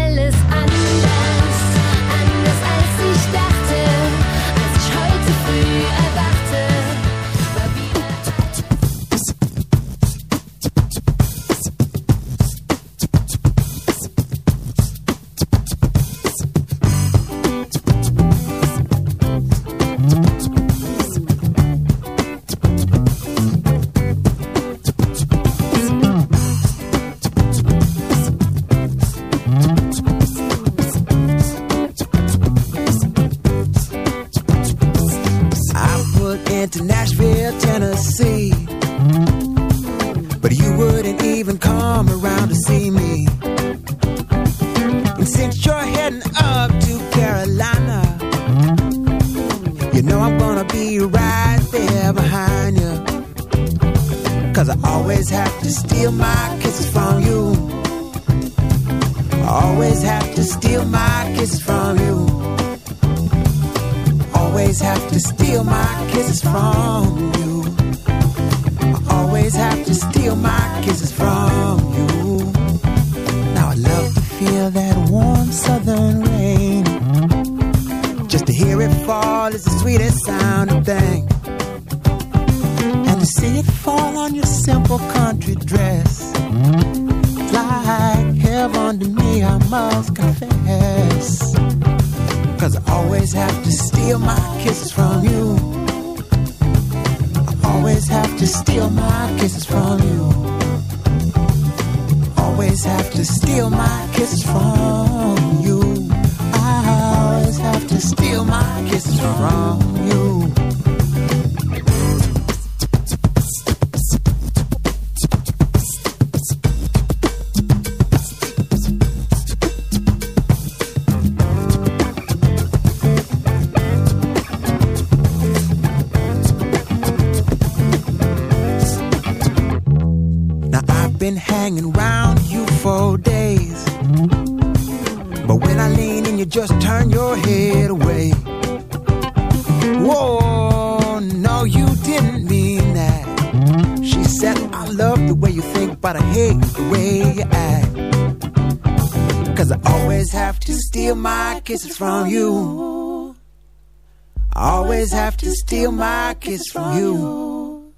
kisses 156.54 156.72
from 156.72 156.98
you. 156.98 157.94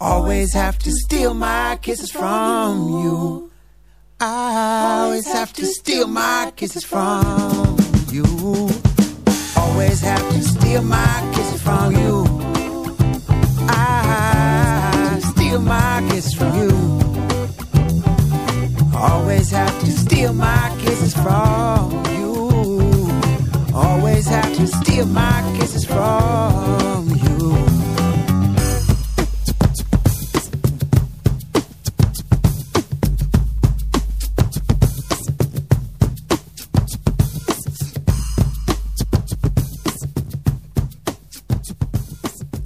Always 0.00 0.54
have 0.54 0.78
to 0.78 0.90
steal 0.92 1.34
my 1.34 1.76
kisses 1.82 2.12
from 2.12 2.88
you. 3.02 3.17